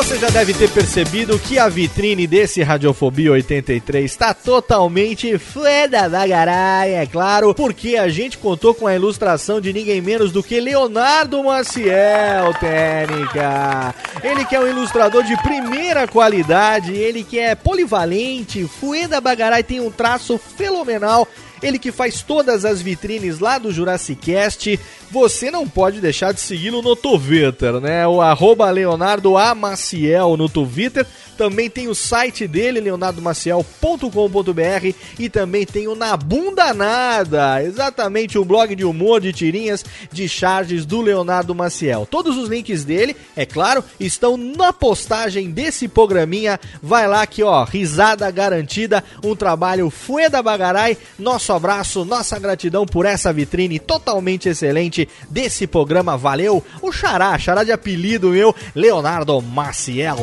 Você 0.02 0.18
já 0.18 0.30
deve 0.30 0.52
ter 0.52 0.68
percebido 0.68 1.38
que 1.38 1.60
a 1.60 1.68
vitrine 1.68 2.26
desse 2.26 2.60
Radiofobia 2.60 3.30
83 3.30 4.04
está 4.04 4.34
totalmente 4.34 5.38
feda 5.38 6.08
da 6.08 6.26
garai, 6.26 6.94
é 6.96 7.06
claro, 7.06 7.54
porque 7.54 7.96
a 7.96 8.08
gente 8.08 8.36
contou 8.36 8.74
com 8.74 8.88
a 8.88 8.96
ilustração 8.96 9.60
de 9.60 9.72
ninguém 9.72 10.00
menos 10.00 10.32
do 10.32 10.42
que 10.42 10.58
Leonardo 10.58 11.44
Maciel, 11.44 12.52
técnica. 12.58 13.94
Ele 14.24 14.44
que 14.44 14.56
é 14.56 14.60
um 14.60 14.66
ilustrador 14.66 15.22
de 15.22 15.40
primeira 15.40 16.08
qualidade, 16.08 16.92
ele 16.92 17.22
que 17.22 17.38
é 17.38 17.54
polivalente, 17.54 18.66
Fueda 18.66 19.20
Bagarai 19.20 19.62
tem 19.62 19.78
um 19.78 19.90
traço 19.90 20.36
fenomenal 20.36 21.28
ele 21.62 21.78
que 21.78 21.92
faz 21.92 22.22
todas 22.22 22.64
as 22.64 22.82
vitrines 22.82 23.38
lá 23.38 23.56
do 23.56 23.72
Jurassic 23.72 24.32
Cast. 24.32 24.80
Você 25.12 25.50
não 25.50 25.68
pode 25.68 26.00
deixar 26.00 26.32
de 26.32 26.40
segui-lo 26.40 26.80
no 26.80 26.96
Twitter, 26.96 27.78
né? 27.80 28.08
O 28.08 28.22
arroba 28.22 28.70
Leonardo 28.70 29.36
A. 29.36 29.54
Maciel 29.54 30.38
no 30.38 30.48
Twitter. 30.48 31.06
Também 31.36 31.68
tem 31.68 31.88
o 31.88 31.94
site 31.94 32.46
dele, 32.46 32.80
leonardomaciel.com.br 32.80 34.94
e 35.18 35.28
também 35.28 35.66
tem 35.66 35.88
o 35.88 35.94
Na 35.94 36.16
Bunda 36.16 36.72
Nada, 36.72 37.62
exatamente 37.62 38.38
o 38.38 38.44
blog 38.44 38.74
de 38.74 38.84
humor, 38.84 39.20
de 39.20 39.32
tirinhas, 39.32 39.84
de 40.10 40.28
charges 40.28 40.86
do 40.86 41.00
Leonardo 41.00 41.54
Maciel. 41.54 42.06
Todos 42.08 42.36
os 42.36 42.48
links 42.48 42.84
dele, 42.84 43.16
é 43.34 43.44
claro, 43.44 43.84
estão 43.98 44.36
na 44.36 44.72
postagem 44.72 45.50
desse 45.50 45.88
programinha. 45.88 46.60
Vai 46.82 47.08
lá 47.08 47.26
que, 47.26 47.42
ó, 47.42 47.64
risada 47.64 48.30
garantida, 48.30 49.02
um 49.24 49.34
trabalho 49.34 49.90
Fueda 49.90 50.42
Bagarai. 50.42 50.96
Nosso 51.18 51.52
abraço, 51.52 52.04
nossa 52.04 52.38
gratidão 52.38 52.86
por 52.86 53.04
essa 53.04 53.32
vitrine 53.32 53.78
totalmente 53.78 54.48
excelente 54.48 55.01
desse 55.28 55.66
programa. 55.66 56.16
Valeu! 56.16 56.62
O 56.80 56.92
Xará, 56.92 57.38
Xará 57.38 57.64
de 57.64 57.72
apelido 57.72 58.30
meu, 58.30 58.54
Leonardo 58.74 59.40
Maciel. 59.40 60.16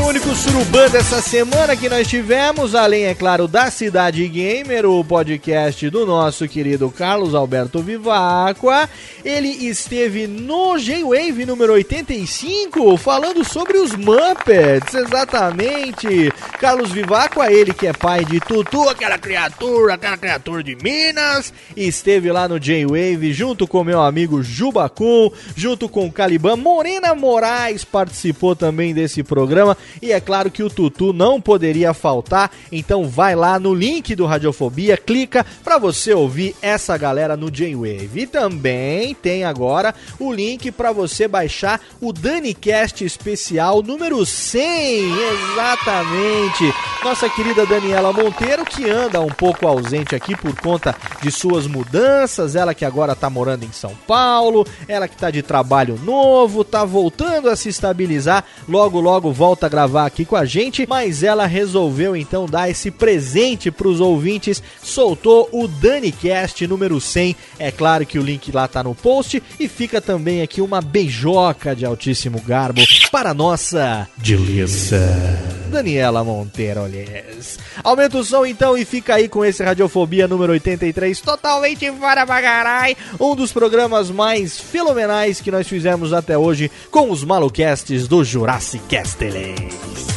O 0.00 0.06
único 0.10 0.34
surubã 0.34 0.88
dessa 0.88 1.20
semana 1.20 1.76
que 1.76 1.88
nós 1.88 2.08
tivemos, 2.08 2.74
além, 2.74 3.04
é 3.04 3.14
claro, 3.14 3.46
da 3.46 3.70
Cidade 3.70 4.26
Gamer, 4.26 4.86
o 4.86 5.04
podcast 5.04 5.88
do 5.90 6.06
nosso 6.06 6.48
querido 6.48 6.90
Carlos 6.90 7.34
Alberto 7.34 7.80
Vivacqua. 7.80 8.88
Ele 9.22 9.48
esteve 9.48 10.26
no 10.26 10.78
J-Wave 10.78 11.44
número 11.44 11.74
85, 11.74 12.96
falando 12.96 13.44
sobre 13.44 13.76
os 13.76 13.94
Muppets, 13.94 14.94
exatamente. 14.94 16.32
Carlos 16.58 16.90
Vivacqua, 16.90 17.52
ele 17.52 17.74
que 17.74 17.86
é 17.86 17.92
pai 17.92 18.24
de 18.24 18.40
Tutu, 18.40 18.88
aquela 18.88 19.18
criatura, 19.18 19.94
aquela 19.94 20.16
criatura 20.16 20.62
de 20.64 20.74
Minas, 20.76 21.52
esteve 21.76 22.32
lá 22.32 22.48
no 22.48 22.58
J-Wave 22.58 23.32
junto 23.34 23.66
com 23.66 23.84
meu 23.84 24.00
amigo 24.00 24.42
Jubacum, 24.42 25.30
junto 25.54 25.88
com 25.88 26.10
Caliban. 26.10 26.56
Morena 26.56 27.14
Moraes 27.14 27.84
participou 27.84 28.56
também 28.56 28.94
desse 28.94 29.22
programa. 29.22 29.76
E 30.00 30.12
é 30.12 30.20
claro 30.20 30.50
que 30.50 30.62
o 30.62 30.70
Tutu 30.70 31.12
não 31.12 31.40
poderia 31.40 31.92
faltar, 31.92 32.50
então 32.70 33.08
vai 33.08 33.34
lá 33.34 33.58
no 33.58 33.74
link 33.74 34.14
do 34.14 34.26
Radiofobia, 34.26 34.96
clica 34.96 35.44
para 35.62 35.78
você 35.78 36.12
ouvir 36.12 36.54
essa 36.62 36.96
galera 36.96 37.36
no 37.36 37.50
J-Wave. 37.50 38.20
E 38.20 38.26
também 38.26 39.14
tem 39.14 39.44
agora 39.44 39.94
o 40.18 40.32
link 40.32 40.70
para 40.70 40.92
você 40.92 41.26
baixar 41.26 41.80
o 42.00 42.12
DaniCast 42.12 43.04
especial 43.04 43.82
número 43.82 44.24
100, 44.24 45.10
exatamente. 45.52 46.74
Nossa 47.04 47.28
querida 47.28 47.66
Daniela 47.66 48.12
Monteiro 48.12 48.64
que 48.64 48.88
anda 48.88 49.20
um 49.20 49.30
pouco 49.30 49.66
ausente 49.66 50.14
aqui 50.14 50.36
por 50.36 50.54
conta 50.60 50.94
de 51.22 51.30
suas 51.30 51.66
mudanças, 51.66 52.54
ela 52.54 52.74
que 52.74 52.84
agora 52.84 53.14
tá 53.14 53.28
morando 53.28 53.64
em 53.64 53.72
São 53.72 53.94
Paulo, 54.06 54.66
ela 54.86 55.08
que 55.08 55.16
tá 55.16 55.30
de 55.30 55.42
trabalho 55.42 55.98
novo, 56.04 56.62
tá 56.62 56.84
voltando 56.84 57.48
a 57.48 57.56
se 57.56 57.68
estabilizar, 57.68 58.44
logo 58.68 59.00
logo 59.00 59.32
volta 59.32 59.66
a 59.66 59.68
gravar 59.68 59.79
aqui 60.06 60.24
com 60.24 60.36
a 60.36 60.44
gente, 60.44 60.86
mas 60.88 61.22
ela 61.22 61.46
resolveu 61.46 62.16
então 62.16 62.46
dar 62.46 62.68
esse 62.70 62.90
presente 62.90 63.70
para 63.70 63.88
os 63.88 64.00
ouvintes, 64.00 64.62
soltou 64.82 65.48
o 65.52 65.66
DaniCast 65.66 66.66
número 66.66 67.00
100. 67.00 67.36
É 67.58 67.70
claro 67.70 68.06
que 68.06 68.18
o 68.18 68.22
link 68.22 68.50
lá 68.52 68.66
tá 68.66 68.82
no 68.82 68.94
post. 68.94 69.42
E 69.58 69.68
fica 69.68 70.00
também 70.00 70.42
aqui 70.42 70.60
uma 70.60 70.80
beijoca 70.80 71.74
de 71.74 71.84
altíssimo 71.84 72.40
garbo 72.40 72.80
para 73.10 73.30
a 73.30 73.34
nossa 73.34 74.08
delícia 74.16 75.59
Daniela 75.70 76.24
Monteiro, 76.24 76.82
olhês. 76.82 77.58
Aumenta 77.82 78.18
o 78.18 78.24
som 78.24 78.44
então 78.44 78.76
e 78.76 78.84
fica 78.84 79.14
aí 79.14 79.28
com 79.28 79.44
esse 79.44 79.62
Radiofobia 79.62 80.26
número 80.26 80.52
83, 80.52 81.20
totalmente 81.20 81.90
fora 81.92 82.26
bagarai, 82.26 82.96
um 83.18 83.34
dos 83.36 83.52
programas 83.52 84.10
mais 84.10 84.58
fenomenais 84.58 85.40
que 85.40 85.50
nós 85.50 85.66
fizemos 85.68 86.12
até 86.12 86.36
hoje 86.36 86.70
com 86.90 87.10
os 87.10 87.24
malucasts 87.24 88.08
do 88.08 88.24
Jurassic 88.24 88.84
Castles. 88.88 90.10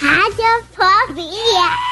Radiofobia. 0.00 1.89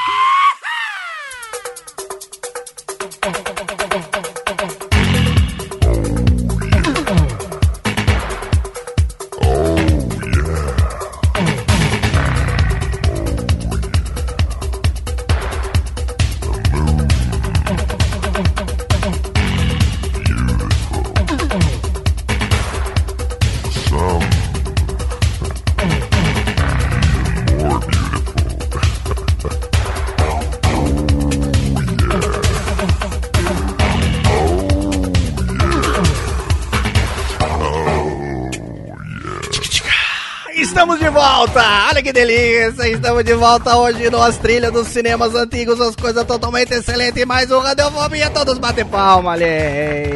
Volta! 41.18 41.88
Olha 41.88 42.00
que 42.00 42.12
delícia! 42.12 42.88
Estamos 42.88 43.24
de 43.24 43.34
volta 43.34 43.76
hoje 43.76 44.08
no 44.08 44.22
As 44.22 44.38
Trilhas 44.38 44.72
dos 44.72 44.86
Cinemas 44.86 45.34
Antigos, 45.34 45.80
as 45.80 45.96
coisas 45.96 46.24
totalmente 46.24 46.72
excelentes. 46.72 47.24
Mais 47.24 47.50
um 47.50 47.58
Radiofobia, 47.58 48.30
todos 48.30 48.56
batem 48.56 48.84
palma, 48.84 49.32
ali! 49.32 50.14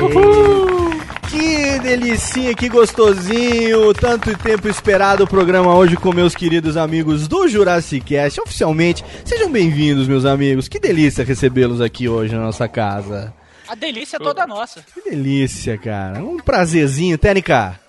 Que 1.29 1.81
delicinha, 1.81 2.55
que 2.55 2.69
gostosinho! 2.69 3.93
Tanto 3.95 4.37
tempo 4.39 4.69
esperado 4.69 5.25
o 5.25 5.27
programa 5.27 5.75
hoje 5.75 5.97
com 5.97 6.13
meus 6.13 6.37
queridos 6.37 6.77
amigos 6.77 7.27
do 7.27 7.49
Jurassic 7.49 8.05
Cast. 8.07 8.41
Oficialmente, 8.41 9.05
sejam 9.25 9.51
bem-vindos, 9.51 10.07
meus 10.07 10.25
amigos. 10.25 10.69
Que 10.69 10.79
delícia 10.79 11.25
recebê-los 11.25 11.81
aqui 11.81 12.09
hoje 12.09 12.33
na 12.33 12.43
nossa 12.43 12.69
casa. 12.69 13.35
A 13.67 13.75
delícia 13.75 14.19
é 14.19 14.21
toda 14.21 14.47
nossa. 14.47 14.85
Que 14.95 15.11
delícia, 15.11 15.77
cara. 15.77 16.23
Um 16.23 16.37
prazerzinho, 16.37 17.19
Técnica. 17.19 17.81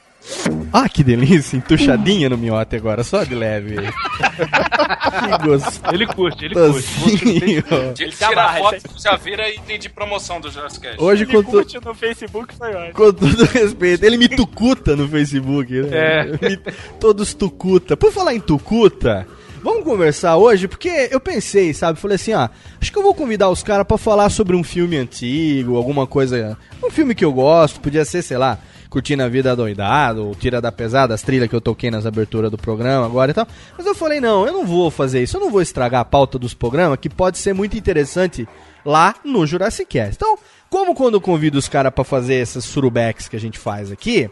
Ah, 0.72 0.88
que 0.90 1.04
delícia, 1.04 1.58
entuchadinha 1.58 2.30
no 2.30 2.38
miote 2.38 2.76
agora, 2.76 3.04
só 3.04 3.24
de 3.24 3.36
leve. 3.36 3.76
que 3.76 5.48
gostoso. 5.48 5.82
Ele 5.92 6.08
curte, 6.08 6.46
ele 6.46 6.56
curte. 6.56 8.04
Ele 8.04 8.12
tira 8.12 8.44
a 8.46 8.54
foto, 8.58 8.82
já 8.98 9.16
vira 9.16 9.50
item 9.50 9.78
de 9.80 9.90
promoção 9.90 10.40
do 10.42 10.50
Jurassic 10.50 10.82
Cast. 10.88 11.02
Hoje, 11.04 11.24
Ele 11.24 11.32
com, 11.34 11.44
tu- 11.44 11.52
curte 11.52 11.80
no 11.86 11.94
Facebook, 11.94 12.56
foi 12.56 12.74
ótimo. 12.74 12.94
com 12.94 13.14
todo 13.14 13.44
respeito, 13.46 14.04
ele 14.04 14.18
me 14.18 14.28
tucuta 14.30 14.96
no 14.96 15.08
Facebook, 15.08 15.72
né? 15.74 15.90
É. 15.92 16.24
Me- 16.50 16.60
todos 17.00 17.34
tucuta. 17.34 17.96
Por 17.96 18.12
falar 18.12 18.34
em 18.34 18.40
tucuta, 18.40 19.28
vamos 19.62 19.84
conversar 19.84 20.38
hoje, 20.38 20.68
porque 20.68 21.10
eu 21.12 21.20
pensei, 21.20 21.74
sabe? 21.74 22.00
Falei 22.00 22.16
assim, 22.16 22.34
ah, 22.34 22.50
acho 22.82 22.92
que 22.92 22.98
eu 22.98 23.04
vou 23.04 23.14
convidar 23.14 23.50
os 23.50 23.62
caras 23.62 23.86
pra 23.86 23.98
falar 23.98 24.30
sobre 24.30 24.56
um 24.56 24.64
filme 24.64 24.98
antigo, 24.98 25.76
alguma 25.78 26.08
coisa. 26.08 26.58
Um 26.84 26.90
filme 26.90 27.14
que 27.14 27.24
eu 27.26 27.32
gosto, 27.34 27.80
podia 27.80 28.04
ser, 28.06 28.22
sei 28.24 28.38
lá. 28.38 28.58
Curtindo 28.94 29.24
a 29.24 29.28
Vida 29.28 29.56
Doidado, 29.56 30.38
Tira 30.40 30.62
da 30.62 30.72
Pesada, 30.72 31.16
as 31.16 31.24
trilhas 31.24 31.50
que 31.50 31.56
eu 31.56 31.60
toquei 31.60 31.90
nas 31.90 32.06
aberturas 32.06 32.52
do 32.52 32.60
programa 32.60 33.08
agora 33.08 33.32
e 33.32 33.34
tal. 33.34 33.48
Mas 33.76 33.88
eu 33.88 33.96
falei, 33.96 34.22
não, 34.22 34.46
eu 34.46 34.54
não 34.54 34.68
vou 34.68 34.92
fazer 34.92 35.24
isso, 35.24 35.36
eu 35.36 35.42
não 35.42 35.50
vou 35.50 35.64
estragar 35.64 36.02
a 36.02 36.06
pauta 36.06 36.38
dos 36.38 36.54
programas, 36.54 37.00
que 37.02 37.10
pode 37.10 37.40
ser 37.40 37.56
muito 37.56 37.76
interessante 37.76 38.48
lá 38.86 39.16
no 39.26 39.48
Jurassic 39.48 39.90
Cast. 39.90 40.14
Então, 40.16 40.38
como 40.70 40.94
quando 40.94 41.16
eu 41.16 41.22
convido 41.22 41.58
os 41.58 41.68
caras 41.68 41.92
pra 41.92 42.04
fazer 42.04 42.36
essas 42.36 42.66
surubacks 42.66 43.28
que 43.28 43.36
a 43.36 43.40
gente 43.40 43.58
faz 43.58 43.92
aqui, 43.92 44.30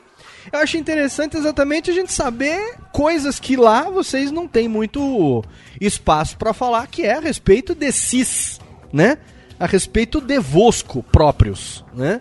Eu 0.52 0.60
acho 0.60 0.78
interessante 0.78 1.38
exatamente 1.38 1.92
a 1.92 1.94
gente 1.94 2.12
saber 2.12 2.76
coisas 2.92 3.40
que 3.40 3.56
lá 3.56 3.90
vocês 3.90 4.32
não 4.32 4.48
têm 4.48 4.68
muito 4.68 5.44
espaço 5.80 6.38
pra 6.38 6.54
falar, 6.54 6.88
que 6.88 7.04
é 7.04 7.14
a 7.14 7.20
respeito 7.20 7.76
de 7.76 7.92
cis, 7.92 8.60
né? 8.92 9.18
A 9.62 9.68
respeito 9.68 10.20
de 10.20 10.40
Vosco 10.40 11.04
próprios, 11.04 11.86
né? 11.94 12.20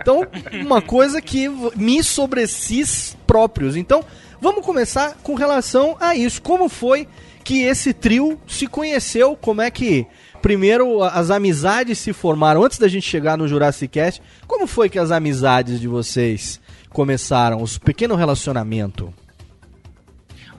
Então, 0.00 0.26
uma 0.64 0.82
coisa 0.82 1.22
que 1.22 1.48
me 1.76 2.02
sobre 2.02 2.44
cis 2.48 3.16
próprios. 3.28 3.76
Então, 3.76 4.04
vamos 4.40 4.66
começar 4.66 5.16
com 5.22 5.36
relação 5.36 5.96
a 6.00 6.16
isso. 6.16 6.42
Como 6.42 6.68
foi 6.68 7.06
que 7.44 7.62
esse 7.62 7.92
trio 7.92 8.40
se 8.44 8.66
conheceu? 8.66 9.36
Como 9.36 9.62
é 9.62 9.70
que 9.70 10.04
primeiro 10.42 11.00
as 11.04 11.30
amizades 11.30 11.96
se 11.98 12.12
formaram? 12.12 12.64
Antes 12.64 12.78
da 12.78 12.88
gente 12.88 13.08
chegar 13.08 13.38
no 13.38 13.46
Jurassic 13.46 13.92
Cast, 13.92 14.20
como 14.48 14.66
foi 14.66 14.88
que 14.88 14.98
as 14.98 15.12
amizades 15.12 15.78
de 15.80 15.86
vocês 15.86 16.60
começaram? 16.88 17.62
Os 17.62 17.78
pequeno 17.78 18.16
relacionamento? 18.16 19.14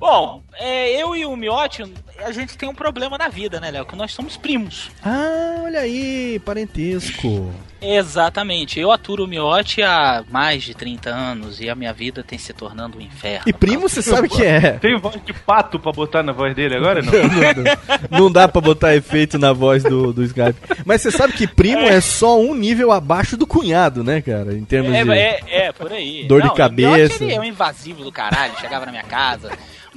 Bom, 0.02 0.42
é, 0.56 1.00
eu 1.00 1.16
e 1.16 1.24
o 1.28 1.36
Miotti, 1.36 1.84
a 2.26 2.32
gente 2.32 2.58
tem 2.58 2.68
um 2.68 2.74
problema 2.74 3.20
na 3.20 3.30
vida, 3.30 3.60
né, 3.60 3.70
Léo? 3.70 3.86
Que 3.86 3.96
nós 3.96 4.12
somos 4.12 4.36
primos. 4.36 4.90
Ah, 5.06 5.62
olha 5.64 5.82
aí, 5.82 6.42
parentesco. 6.44 7.54
Exatamente. 7.80 8.80
Eu 8.80 8.92
aturo 8.92 9.26
o 9.26 9.28
Miotti 9.28 9.84
há 9.84 10.24
mais 10.32 10.64
de 10.64 10.74
30 10.74 11.08
anos 11.12 11.62
e 11.62 11.70
a 11.70 11.76
minha 11.76 11.94
vida 11.94 12.24
tem 12.24 12.40
se 12.40 12.52
tornando 12.52 12.98
um 12.98 13.02
inferno. 13.02 13.44
E 13.46 13.54
primo, 13.54 13.88
você 13.88 14.02
sabe 14.02 14.28
que 14.28 14.44
é. 14.44 14.72
Tem 14.82 14.98
voz 15.00 15.20
de 15.24 15.34
pato 15.34 15.80
pra 15.80 15.92
botar 15.92 16.24
na 16.24 16.32
voz 16.32 16.56
dele 16.56 16.76
agora? 16.78 17.02
Não. 17.06 17.12
não, 17.12 18.20
não 18.26 18.32
dá 18.32 18.48
pra 18.48 18.60
botar 18.60 18.96
efeito 18.96 19.38
na 19.38 19.54
voz 19.54 19.84
do, 19.84 20.12
do 20.12 20.24
Skype. 20.24 20.56
Mas 20.84 21.02
você 21.04 21.12
sabe 21.12 21.34
que 21.34 21.46
primo 21.48 21.82
é 21.82 22.02
só 22.02 22.40
um 22.40 22.56
nível 22.56 22.92
abaixo 22.92 23.38
do 23.38 23.46
cunhado, 23.46 24.04
né, 24.04 24.20
cara? 24.20 24.54
Em 24.56 24.66
termos 24.66 24.94
É, 24.94 25.04
de. 25.04 25.12
é, 25.12 25.40
é, 25.68 25.72
por 25.72 25.92
aí. 25.92 26.26
Dor 26.28 26.42
de 26.42 26.48
Não, 26.48 26.56
cabeça. 26.56 26.90
O 26.90 26.98
Miotti, 26.98 27.24
ele 27.24 27.34
é 27.34 27.40
um 27.40 27.44
invasivo 27.44 28.04
do 28.04 28.12
caralho. 28.12 28.54
Chegava 28.60 28.86
na 28.86 28.92
minha 28.92 29.04
casa, 29.04 29.52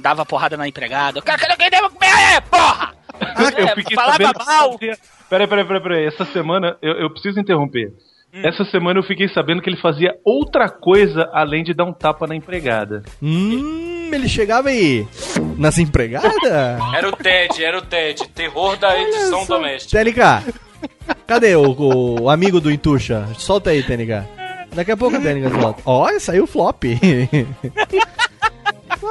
dava 0.05 0.23
porrada 0.23 0.55
na 0.55 0.67
empregada. 0.67 1.17
Eu 1.17 1.23
quero 1.23 1.39
que 1.39 1.51
alguém 1.51 1.67
é, 1.67 2.39
porra! 2.41 2.93
eu 3.57 3.67
É, 3.67 3.73
fiquei 3.73 3.95
falava 3.95 4.31
mal. 4.45 4.77
Peraí, 5.27 5.47
peraí, 5.47 5.65
peraí, 5.65 5.81
peraí. 5.81 6.05
Essa 6.05 6.25
semana, 6.25 6.77
eu, 6.79 6.93
eu 6.93 7.09
preciso 7.09 7.39
interromper. 7.39 7.91
Hum. 8.31 8.41
Essa 8.43 8.63
semana 8.65 8.99
eu 8.99 9.03
fiquei 9.03 9.27
sabendo 9.29 9.63
que 9.63 9.69
ele 9.69 9.81
fazia 9.81 10.15
outra 10.23 10.69
coisa 10.69 11.27
além 11.33 11.63
de 11.63 11.73
dar 11.73 11.85
um 11.85 11.93
tapa 11.93 12.27
na 12.27 12.35
empregada. 12.35 13.01
Hum, 13.19 14.11
ele 14.13 14.29
chegava 14.29 14.69
aí. 14.69 15.07
Nas 15.57 15.79
empregadas? 15.79 16.31
Era 16.93 17.09
o 17.09 17.11
Ted, 17.13 17.63
era 17.63 17.77
o 17.79 17.81
Ted. 17.81 18.27
Terror 18.27 18.77
da 18.77 18.99
edição 19.01 19.43
doméstica. 19.47 20.03
TNK, 20.03 20.53
cadê 21.25 21.55
o, 21.55 22.21
o 22.21 22.29
amigo 22.29 22.61
do 22.61 22.71
Intuxa? 22.71 23.27
Solta 23.39 23.71
aí, 23.71 23.81
TNK. 23.81 24.35
Daqui 24.75 24.91
a 24.91 24.97
pouco 24.97 25.17
o 25.17 25.21
TNK 25.21 25.47
volta. 25.49 25.81
Olha, 25.85 26.19
saiu 26.19 26.43
o 26.43 26.47
flop. 26.47 26.83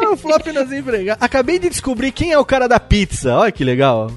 Ah, 0.02 0.10
o 0.10 0.16
flop 0.16 0.46
nas 0.48 0.72
empregadas. 0.72 1.22
Acabei 1.22 1.58
de 1.58 1.68
descobrir 1.68 2.12
quem 2.12 2.32
é 2.32 2.38
o 2.38 2.44
cara 2.44 2.68
da 2.68 2.80
pizza. 2.80 3.34
Olha 3.36 3.52
que 3.52 3.64
legal. 3.64 4.10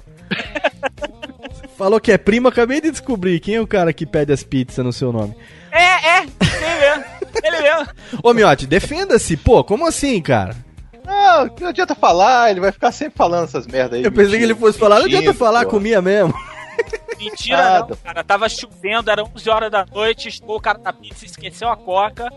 Falou 1.78 2.00
que 2.00 2.12
é 2.12 2.18
primo, 2.18 2.48
acabei 2.48 2.82
de 2.82 2.90
descobrir 2.90 3.40
quem 3.40 3.56
é 3.56 3.62
o 3.62 3.68
cara 3.68 3.94
que 3.94 4.06
pede 4.06 4.34
as 4.34 4.44
pizzas 4.44 4.84
no 4.84 4.92
seu 4.92 5.12
nome. 5.12 5.36
É, 5.72 6.18
é, 6.18 6.22
ele 6.22 6.80
mesmo. 6.80 7.04
Ele 7.44 7.62
mesmo. 7.62 7.88
Ô, 8.24 8.34
Miotti, 8.34 8.66
defenda-se. 8.66 9.38
Pô, 9.38 9.64
como 9.64 9.86
assim, 9.86 10.20
cara? 10.22 10.56
Não, 11.06 11.50
não 11.62 11.68
adianta 11.70 11.96
falar, 11.96 12.50
ele 12.52 12.60
vai 12.60 12.72
ficar 12.72 12.92
sempre 12.92 13.16
falando 13.16 13.46
essas 13.46 13.68
merda 13.68 13.96
aí. 13.96 14.04
Eu 14.04 14.12
pensei 14.12 14.40
que 14.40 14.44
ele 14.44 14.56
fosse 14.56 14.78
falar, 14.78 15.00
não 15.00 15.06
adianta 15.06 15.34
falar, 15.34 15.64
pô. 15.66 15.72
comia 15.72 16.02
mesmo. 16.02 16.34
Mentira 17.18 17.58
Nada. 17.58 17.88
não, 17.90 17.98
cara. 17.98 18.24
Tava 18.24 18.50
chovendo, 18.50 19.10
era 19.10 19.24
11 19.24 19.50
horas 19.50 19.72
da 19.72 19.86
noite, 19.86 20.28
estou 20.28 20.58
o 20.58 20.62
cara 20.62 20.78
da 20.78 20.92
pizza, 20.92 21.26
esqueceu 21.26 21.70
a 21.70 21.78
coca. 21.78 22.30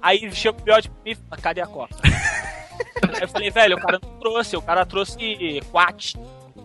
Aí 0.00 0.30
chega 0.32 0.56
o 0.56 0.64
Miotti 0.64 0.88
pra 0.88 0.98
mim 1.04 1.10
e 1.10 1.14
fala, 1.14 1.42
cadê 1.42 1.60
a 1.60 1.66
coca? 1.66 1.94
Aí 3.14 3.22
eu 3.22 3.28
falei, 3.28 3.50
velho, 3.50 3.76
o 3.76 3.80
cara 3.80 3.98
não 4.02 4.10
trouxe, 4.18 4.56
o 4.56 4.62
cara 4.62 4.84
trouxe 4.86 5.60
quat. 5.70 6.14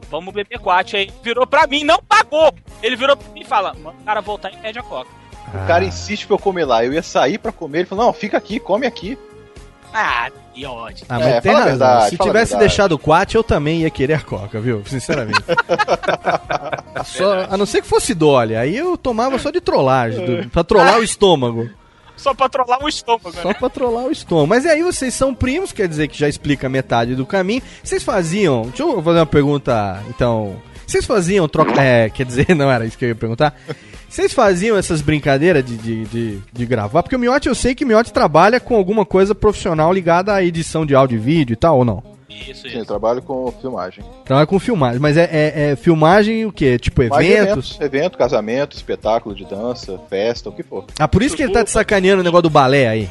Vamos 0.09 0.33
beber 0.33 0.59
quat. 0.59 0.93
Aí 0.95 1.11
virou 1.23 1.45
pra 1.47 1.67
mim, 1.67 1.83
não 1.83 1.99
pagou. 2.03 2.53
Ele 2.83 2.95
virou 2.95 3.15
pra 3.17 3.31
mim 3.33 3.41
e 3.41 3.45
fala, 3.45 3.73
manda 3.73 3.97
o 3.99 4.03
cara 4.03 4.21
voltar 4.21 4.51
e 4.51 4.57
pede 4.57 4.79
a 4.79 4.83
coca. 4.83 5.09
O 5.53 5.67
cara 5.67 5.83
insiste 5.83 6.25
pra 6.27 6.35
eu 6.35 6.39
comer 6.39 6.65
lá. 6.65 6.83
Eu 6.85 6.93
ia 6.93 7.03
sair 7.03 7.37
pra 7.37 7.51
comer, 7.51 7.79
ele 7.79 7.87
falou, 7.87 8.05
não, 8.05 8.13
fica 8.13 8.37
aqui, 8.37 8.59
come 8.59 8.85
aqui. 8.85 9.17
Ah, 9.93 10.29
que 10.53 10.65
ódio. 10.65 11.05
Ah, 11.09 11.19
mas 11.19 11.27
É, 11.27 11.41
tem 11.41 11.51
razão. 11.51 11.65
verdade, 11.67 12.09
Se 12.11 12.17
tivesse 12.17 12.57
deixado 12.57 12.93
o 12.93 12.99
Quat, 12.99 13.35
eu 13.35 13.43
também 13.43 13.81
ia 13.81 13.89
querer 13.89 14.13
a 14.13 14.21
Coca, 14.21 14.61
viu? 14.61 14.81
Sinceramente. 14.85 15.43
Só- 17.03 17.47
a 17.49 17.57
não 17.57 17.65
ser 17.65 17.81
que 17.81 17.87
fosse 17.89 18.13
Dolly, 18.13 18.55
aí 18.55 18.77
eu 18.77 18.95
tomava 18.97 19.37
só 19.37 19.49
de 19.51 19.59
trollagem, 19.59 20.25
do, 20.25 20.49
pra 20.49 20.63
trollar 20.63 20.99
o 20.99 21.03
estômago. 21.03 21.69
Só 22.21 22.35
pra 22.35 22.47
trollar 22.47 22.83
o 22.83 22.87
estômago, 22.87 23.33
Só 23.33 23.47
né? 23.47 23.53
pra 23.55 23.69
trollar 23.69 24.05
o 24.05 24.11
estômago. 24.11 24.47
Mas 24.47 24.65
aí 24.65 24.83
vocês 24.83 25.13
são 25.13 25.33
primos, 25.33 25.71
quer 25.71 25.87
dizer 25.87 26.07
que 26.07 26.17
já 26.17 26.29
explica 26.29 26.69
metade 26.69 27.15
do 27.15 27.25
caminho. 27.25 27.63
Vocês 27.83 28.03
faziam. 28.03 28.63
Deixa 28.67 28.83
eu 28.83 29.01
fazer 29.01 29.19
uma 29.19 29.25
pergunta, 29.25 30.03
então. 30.09 30.55
Vocês 30.85 31.05
faziam 31.05 31.47
troca. 31.47 31.81
É, 31.81 32.09
quer 32.09 32.25
dizer, 32.25 32.53
não 32.55 32.69
era 32.71 32.85
isso 32.85 32.97
que 32.97 33.05
eu 33.05 33.09
ia 33.09 33.15
perguntar. 33.15 33.55
Vocês 34.07 34.33
faziam 34.33 34.77
essas 34.77 35.01
brincadeiras 35.01 35.65
de, 35.65 35.77
de, 35.77 36.05
de, 36.05 36.39
de 36.51 36.65
gravar? 36.65 37.01
Porque 37.01 37.15
o 37.15 37.19
Miotti, 37.19 37.47
eu 37.47 37.55
sei 37.55 37.73
que 37.73 37.85
o 37.85 37.87
Miotti 37.87 38.11
trabalha 38.11 38.59
com 38.59 38.75
alguma 38.75 39.05
coisa 39.05 39.33
profissional 39.33 39.91
ligada 39.91 40.33
à 40.33 40.43
edição 40.43 40.85
de 40.85 40.93
áudio 40.93 41.15
e 41.15 41.19
vídeo 41.19 41.53
e 41.53 41.57
tal, 41.57 41.77
ou 41.77 41.85
não? 41.85 42.10
Isso, 42.47 42.61
Sim, 42.63 42.69
eu 42.75 42.77
isso. 42.79 42.85
trabalho 42.85 43.21
com 43.21 43.51
filmagem. 43.61 44.03
Trabalha 44.25 44.47
com 44.47 44.59
filmagem, 44.59 44.99
mas 44.99 45.17
é, 45.17 45.29
é- 45.31 45.71
é 45.71 45.75
filmagem 45.75 46.45
o 46.45 46.51
quê? 46.51 46.79
Tipo 46.79 47.07
Mais 47.09 47.29
eventos? 47.29 47.77
Evento, 47.79 48.17
casamento, 48.17 48.75
espetáculo 48.75 49.35
de 49.35 49.45
dança, 49.45 49.99
festa, 50.09 50.49
o 50.49 50.51
que 50.51 50.63
for. 50.63 50.85
Ah, 50.99 51.07
por 51.07 51.21
isso 51.21 51.35
que 51.35 51.43
ele 51.43 51.53
tá 51.53 51.63
te 51.63 51.71
sacaneando 51.71 52.21
o 52.21 52.23
negócio 52.23 52.43
do 52.43 52.49
balé 52.49 52.87
aí. 52.87 53.09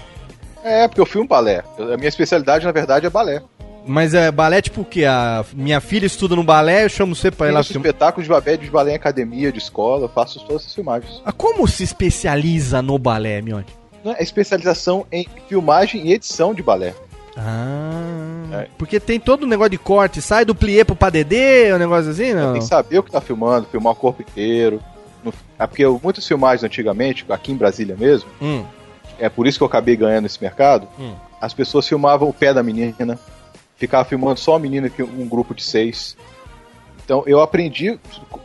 É, 0.65 0.87
porque 0.89 1.01
eu 1.01 1.07
filmo 1.07 1.29
balé. 1.29 1.63
A 1.79 1.97
minha 1.97 2.09
especialidade, 2.09 2.65
na 2.67 2.73
verdade, 2.73 3.07
é 3.07 3.11
balé. 3.11 3.43
Mas 3.87 4.13
é 4.13 4.31
balé 4.31 4.61
tipo 4.61 4.83
o 4.83 4.85
quê? 4.85 5.07
A 5.07 5.43
minha 5.55 5.81
filha 5.81 6.05
estuda 6.05 6.37
no 6.37 6.45
balé, 6.45 6.85
eu 6.85 6.89
chamo 6.91 7.15
você 7.17 7.31
pra 7.31 7.47
ir 7.47 7.51
Eu 7.51 7.55
lá 7.55 7.63
filmar. 7.65 7.87
espetáculo 7.87 8.23
de 8.23 8.29
balé, 8.29 8.57
de 8.59 8.71
balé 8.71 8.93
em 8.93 8.97
academia, 8.97 9.51
de 9.51 9.59
escola, 9.59 10.05
eu 10.05 10.09
faço 10.11 10.39
todas 10.41 10.63
essas 10.63 10.75
filmagens. 10.75 11.23
Ah, 11.25 11.33
como 11.33 11.67
se 11.67 11.83
especializa 11.83 12.83
no 12.83 12.99
balé? 12.99 13.41
Não, 13.43 14.13
É 14.13 14.23
especialização 14.23 15.07
em 15.11 15.27
filmagem 15.49 16.07
e 16.07 16.13
edição 16.13 16.53
de 16.53 16.63
balé. 16.63 16.93
Ah. 17.41 18.63
É. 18.63 18.69
Porque 18.77 18.99
tem 19.01 19.19
todo 19.21 19.45
o 19.45 19.47
negócio 19.47 19.71
de 19.71 19.79
corte, 19.79 20.21
sai 20.21 20.45
do 20.45 20.55
plié 20.55 20.85
pro 20.85 20.97
padedê, 20.97 21.73
um 21.73 21.79
negócio 21.79 22.11
assim, 22.11 22.35
não? 22.35 22.53
Tem 22.53 22.61
que 22.61 22.67
saber 22.67 22.99
o 22.99 23.03
que 23.03 23.11
tá 23.11 23.21
filmando, 23.21 23.67
filmar 23.71 23.93
o 23.93 23.97
corpo 23.97 24.23
inteiro. 24.23 24.81
No- 25.25 25.33
É 25.59 25.67
porque 25.67 25.85
eu- 25.85 26.01
muitas 26.03 26.27
filmagens 26.27 26.65
antigamente, 26.65 27.25
aqui 27.29 27.53
em 27.53 27.57
Brasília 27.57 27.95
mesmo, 27.97 28.29
Hum. 28.41 28.65
é 29.19 29.29
por 29.29 29.47
isso 29.47 29.59
que 29.59 29.63
eu 29.63 29.67
acabei 29.69 29.95
ganhando 29.97 30.27
esse 30.27 30.41
mercado, 30.43 30.89
Hum. 30.99 31.15
as 31.41 31.53
pessoas 31.55 31.87
filmavam 31.87 32.29
o 32.29 32.33
pé 32.33 32.53
da 32.55 32.63
menina, 32.63 33.19
ficava 33.77 34.05
filmando 34.05 34.41
só 34.41 34.57
a 34.57 34.59
menina 34.59 34.89
que 34.89 35.03
um 35.03 35.29
grupo 35.29 35.55
de 35.55 35.63
seis. 35.63 36.17
Então 37.05 37.23
eu 37.27 37.41
aprendi, 37.41 37.99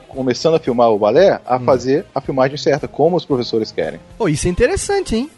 começando 0.07 0.55
a 0.55 0.59
filmar 0.59 0.89
o 0.91 0.97
balé, 0.99 1.39
a 1.45 1.57
Hum. 1.57 1.65
fazer 1.65 2.05
a 2.13 2.21
filmagem 2.21 2.57
certa, 2.57 2.87
como 2.87 3.15
os 3.15 3.25
professores 3.25 3.71
querem. 3.71 3.99
Pô, 4.17 4.27
isso 4.27 4.47
é 4.47 4.49
interessante, 4.51 5.15
hein? 5.15 5.29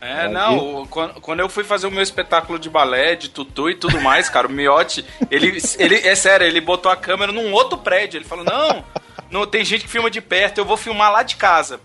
É, 0.00 0.22
Aí- 0.22 0.32
não, 0.32 0.86
quando, 0.86 1.20
quando 1.20 1.40
eu 1.40 1.48
fui 1.48 1.64
fazer 1.64 1.86
o 1.86 1.90
meu 1.90 2.02
espetáculo 2.02 2.58
de 2.58 2.70
balé, 2.70 3.16
de 3.16 3.28
tutu 3.30 3.68
e 3.70 3.74
tudo 3.74 4.00
mais, 4.00 4.28
cara, 4.28 4.46
o 4.46 4.50
Miotti, 4.50 5.04
ele, 5.30 5.58
ele, 5.78 5.96
é 5.96 6.14
sério, 6.14 6.46
ele 6.46 6.60
botou 6.60 6.90
a 6.90 6.96
câmera 6.96 7.32
num 7.32 7.52
outro 7.52 7.76
prédio. 7.78 8.18
Ele 8.18 8.24
falou: 8.24 8.44
Não, 8.44 8.84
não 9.30 9.46
tem 9.46 9.64
gente 9.64 9.84
que 9.84 9.90
filma 9.90 10.10
de 10.10 10.20
perto, 10.20 10.58
eu 10.58 10.64
vou 10.64 10.76
filmar 10.76 11.10
lá 11.10 11.22
de 11.22 11.34
casa. 11.36 11.80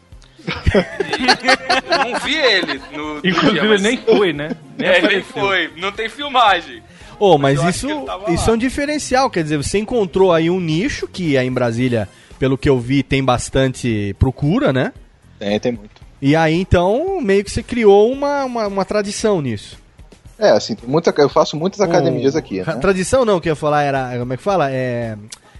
E 0.45 1.91
eu 1.93 1.97
não 2.13 2.19
vi 2.19 2.36
ele 2.36 2.82
no, 2.91 3.17
Inclusive, 3.19 3.52
dia, 3.52 3.63
mas- 3.63 3.84
ele 3.86 3.95
nem 3.95 3.97
foi, 3.97 4.34
né? 4.34 4.52
Nem 4.78 4.88
É, 4.89 4.97
ele 4.97 5.06
apareceu. 5.08 5.23
foi, 5.34 5.71
não 5.78 5.91
tem 5.91 6.10
filmagem. 6.10 6.84
Ô, 7.19 7.38
mas 7.38 7.58
eu 7.60 7.63
acho 7.65 7.88
isso, 7.88 8.06
isso 8.30 8.49
é 8.49 8.54
um 8.54 8.58
diferencial, 8.58 9.30
quer 9.30 9.43
dizer, 9.43 9.58
você 9.58 9.78
encontrou 9.78 10.34
aí 10.34 10.49
um 10.49 10.60
nicho 10.60 11.08
que 11.08 11.38
aí 11.38 11.47
em 11.47 11.52
Brasília, 11.52 12.10
pelo 12.38 12.58
que 12.58 12.67
eu 12.67 12.78
vi, 12.80 13.02
tem 13.04 13.23
bastante 13.23 14.13
procura, 14.19 14.73
né? 14.73 14.91
Tem, 15.39 15.60
tem 15.60 15.71
muito. 15.71 16.03
E 16.26 16.38
aí, 16.38 16.56
então, 16.56 17.20
meio 17.20 17.44
que 17.44 17.52
você 17.52 17.62
criou 17.62 18.10
uma, 18.10 18.46
uma, 18.46 18.68
uma 18.68 18.86
tradição 18.86 19.42
nisso. 19.42 19.78
É, 20.40 20.52
assim, 20.52 20.74
muita, 20.88 21.14
eu 21.18 21.28
faço 21.28 21.58
muitas 21.58 21.82
academias 21.82 22.34
aqui, 22.34 22.62
né? 22.62 22.76
Tradição 22.76 23.26
não, 23.26 23.42
que 23.42 23.50
eu 23.50 23.52
ia 23.52 23.56
falar 23.58 23.84
era, 23.84 24.18
como 24.18 24.32
é 24.32 24.38
que 24.38 24.42
fala? 24.42 24.72
É, 24.72 25.18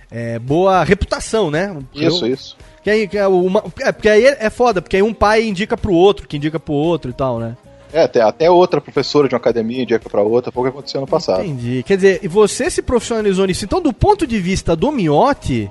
é 0.10 0.40
boa 0.40 0.82
reputação, 0.86 1.52
né? 1.52 1.78
Isso, 1.94 2.26
Eu- 2.26 2.34
isso. 2.34 2.56
Que 2.82 2.90
aí, 2.90 3.08
que 3.10 3.18
é, 3.18 3.28
uma, 3.28 3.62
é, 3.82 3.92
porque 3.92 4.08
aí 4.08 4.26
é 4.26 4.50
foda, 4.50 4.82
porque 4.82 4.96
aí 4.96 5.04
um 5.04 5.14
pai 5.14 5.44
indica 5.46 5.76
pro 5.76 5.92
outro, 5.92 6.26
que 6.30 6.38
indica 6.38 6.58
pro 6.58 6.74
outro 6.74 7.12
e 7.12 7.14
tal, 7.14 7.40
né? 7.40 7.58
É, 7.92 8.04
até, 8.04 8.22
até 8.22 8.50
outra 8.50 8.80
professora 8.80 9.28
de 9.28 9.36
uma 9.36 9.40
academia 9.40 9.84
indica 9.84 10.10
pra 10.10 10.22
outra, 10.22 10.50
foi 10.50 10.62
o 10.62 10.64
que 10.64 10.70
aconteceu 10.70 11.02
no 11.02 11.08
passado. 11.08 11.44
Entendi. 11.44 11.84
Quer 11.84 11.98
dizer, 11.98 12.20
e 12.24 12.28
você 12.30 12.70
se 12.70 12.82
profissionalizou 12.82 13.46
nisso. 13.46 13.66
Então, 13.66 13.82
do 13.82 13.92
ponto 13.92 14.26
de 14.26 14.40
vista 14.40 14.78
do 14.78 14.94
Miotti, 14.94 15.70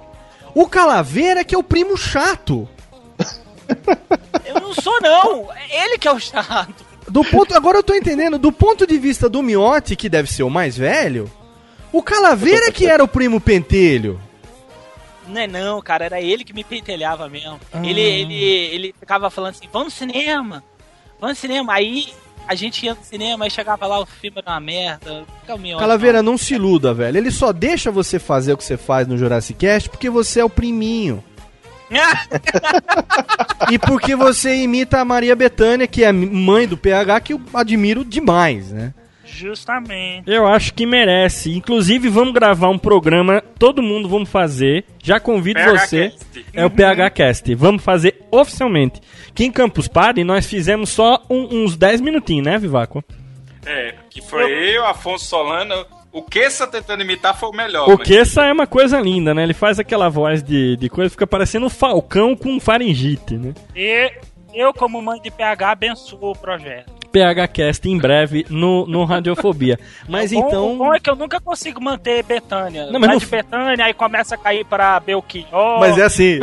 o 0.55 0.67
Calaveira 0.69 1.41
é 1.41 1.45
que 1.45 1.55
é 1.55 1.59
o 1.59 1.63
primo 1.63 1.97
chato. 1.97 2.69
Eu 4.45 4.61
não 4.61 4.75
sou, 4.75 5.01
não. 5.01 5.53
É 5.53 5.85
ele 5.85 5.99
que 5.99 6.09
é 6.09 6.13
o 6.13 6.19
chato. 6.19 6.85
Do 7.09 7.25
ponto, 7.25 7.55
agora 7.55 7.79
eu 7.79 7.83
tô 7.83 7.95
entendendo, 7.95 8.39
do 8.39 8.53
ponto 8.53 8.87
de 8.87 8.99
vista 8.99 9.29
do 9.29 9.43
Miotti, 9.43 9.97
que 9.97 10.09
deve 10.09 10.31
ser 10.31 10.45
o 10.45 10.51
mais 10.51 10.77
velho, 10.77 11.31
o 11.93 12.03
Calaveira 12.03 12.71
que 12.73 12.87
era 12.87 13.03
o 13.05 13.09
primo 13.09 13.41
pentelho. 13.41 14.21
Não 15.29 15.41
é 15.41 15.47
não, 15.47 15.81
cara, 15.83 16.05
era 16.05 16.21
ele 16.21 16.45
que 16.45 16.53
me 16.53 16.65
pentelhava 16.65 17.29
mesmo. 17.29 17.61
Ah. 17.73 17.81
Ele, 17.85 18.01
ele, 18.01 18.35
ele 18.45 18.95
ficava 18.99 19.31
falando 19.31 19.51
assim, 19.51 19.69
vamos 19.73 19.89
no 19.89 19.99
cinema, 19.99 20.65
vamos 21.21 21.37
no 21.37 21.41
cinema. 21.41 21.75
Aí 21.75 22.07
A 22.47 22.55
gente 22.55 22.85
ia 22.85 22.95
no 22.95 23.03
cinema 23.05 23.47
e 23.47 23.51
chegava 23.51 23.87
lá, 23.87 24.01
o 24.01 24.07
filme 24.07 24.39
era 24.39 24.51
uma 24.51 24.61
merda. 24.61 25.25
Fica 25.41 25.55
o 25.55 25.59
meu. 25.59 25.79
Calaveira, 25.79 26.23
não 26.23 26.37
se 26.37 26.55
iluda, 26.55 26.93
velho. 26.93 27.17
Ele 27.17 27.31
só 27.31 27.53
deixa 27.53 27.91
você 27.91 28.19
fazer 28.19 28.53
o 28.53 28.57
que 28.57 28.65
você 28.65 28.77
faz 28.77 29.07
no 29.07 29.17
Jurassic 29.17 29.59
Cast 29.59 29.89
porque 29.89 30.11
você 30.11 30.41
é 30.41 30.45
o 30.45 30.51
priminho. 30.51 31.23
E 33.71 33.79
porque 33.79 34.15
você 34.17 34.55
imita 34.63 35.01
a 35.01 35.05
Maria 35.05 35.35
Bethânia, 35.37 35.87
que 35.87 36.05
é 36.05 36.13
mãe 36.13 36.67
do 36.67 36.77
PH, 36.77 37.21
que 37.21 37.33
eu 37.33 37.41
admiro 37.55 38.05
demais, 38.05 38.71
né? 38.73 38.93
Justamente. 39.25 40.31
Eu 40.31 40.47
acho 40.47 40.75
que 40.75 40.85
merece. 40.85 41.53
Inclusive, 41.57 42.09
vamos 42.09 42.35
gravar 42.35 42.69
um 42.69 42.79
programa, 42.79 43.43
todo 43.59 43.83
mundo 43.83 44.07
vamos 44.09 44.29
fazer. 44.29 44.85
Já 45.03 45.19
convido 45.19 45.59
PH 45.59 45.73
você. 45.87 46.09
Cast. 46.11 46.47
É 46.53 46.67
o 46.67 46.71
PH 46.71 47.11
Cast. 47.11 47.55
Vamos 47.55 47.83
fazer 47.83 48.21
oficialmente. 48.31 49.01
Que 49.35 49.45
em 49.45 49.51
Campus 49.51 49.89
Party 49.89 50.23
nós 50.23 50.47
fizemos 50.47 50.91
só 50.91 51.23
um- 51.31 51.65
uns 51.65 51.77
10 51.79 52.01
minutinhos, 52.03 52.45
né, 52.45 52.59
Vivaco? 52.59 53.03
É, 53.65 53.95
que 54.11 54.21
foi 54.21 54.51
eu, 54.77 54.85
Afonso 54.85 55.25
Solano. 55.25 55.75
O 56.12 56.22
que 56.22 56.51
você 56.51 56.66
tentando 56.66 57.03
imitar 57.03 57.35
foi 57.35 57.48
o 57.48 57.53
melhor. 57.53 57.88
O 57.88 57.96
mas- 57.96 58.07
que 58.07 58.16
essa 58.18 58.44
é 58.44 58.53
uma 58.53 58.66
coisa 58.66 59.01
linda, 59.01 59.33
né? 59.33 59.42
Ele 59.42 59.55
faz 59.55 59.79
aquela 59.79 60.11
voz 60.11 60.42
de, 60.42 60.77
de 60.77 60.88
coisa, 60.90 61.09
fica 61.11 61.27
parecendo 61.27 61.66
um 61.66 61.70
falcão 61.70 62.37
com 62.37 62.61
faringite, 62.61 63.38
né? 63.38 63.55
E 63.75 64.12
eu, 64.53 64.75
como 64.75 65.01
mãe 65.01 65.20
de 65.22 65.31
PH, 65.31 65.70
abençoo 65.70 66.18
o 66.33 66.37
projeto. 66.37 66.92
PH 67.12 67.48
Cast 67.48 67.88
em 67.88 67.98
breve 67.98 68.46
no, 68.48 68.87
no 68.87 69.05
Radiofobia. 69.05 69.79
Mas 70.09 70.33
o 70.33 70.37
bom, 70.40 70.48
então. 70.48 70.72
O 70.72 70.77
bom 70.79 70.94
é 70.94 70.98
que 71.01 71.11
eu 71.11 71.14
nunca 71.16 71.40
consigo 71.40 71.81
manter 71.83 72.22
Betânia. 72.25 72.87
Não, 72.87 72.92
mas 72.98 73.03
Vai 73.03 73.11
não- 73.11 73.18
de 73.18 73.27
Betânia, 73.27 73.85
aí 73.85 73.94
começa 73.94 74.35
a 74.35 74.38
cair 74.38 74.64
pra 74.64 74.98
Belchior. 75.01 75.79
Mas 75.81 75.98
é 75.98 76.03
assim. 76.05 76.40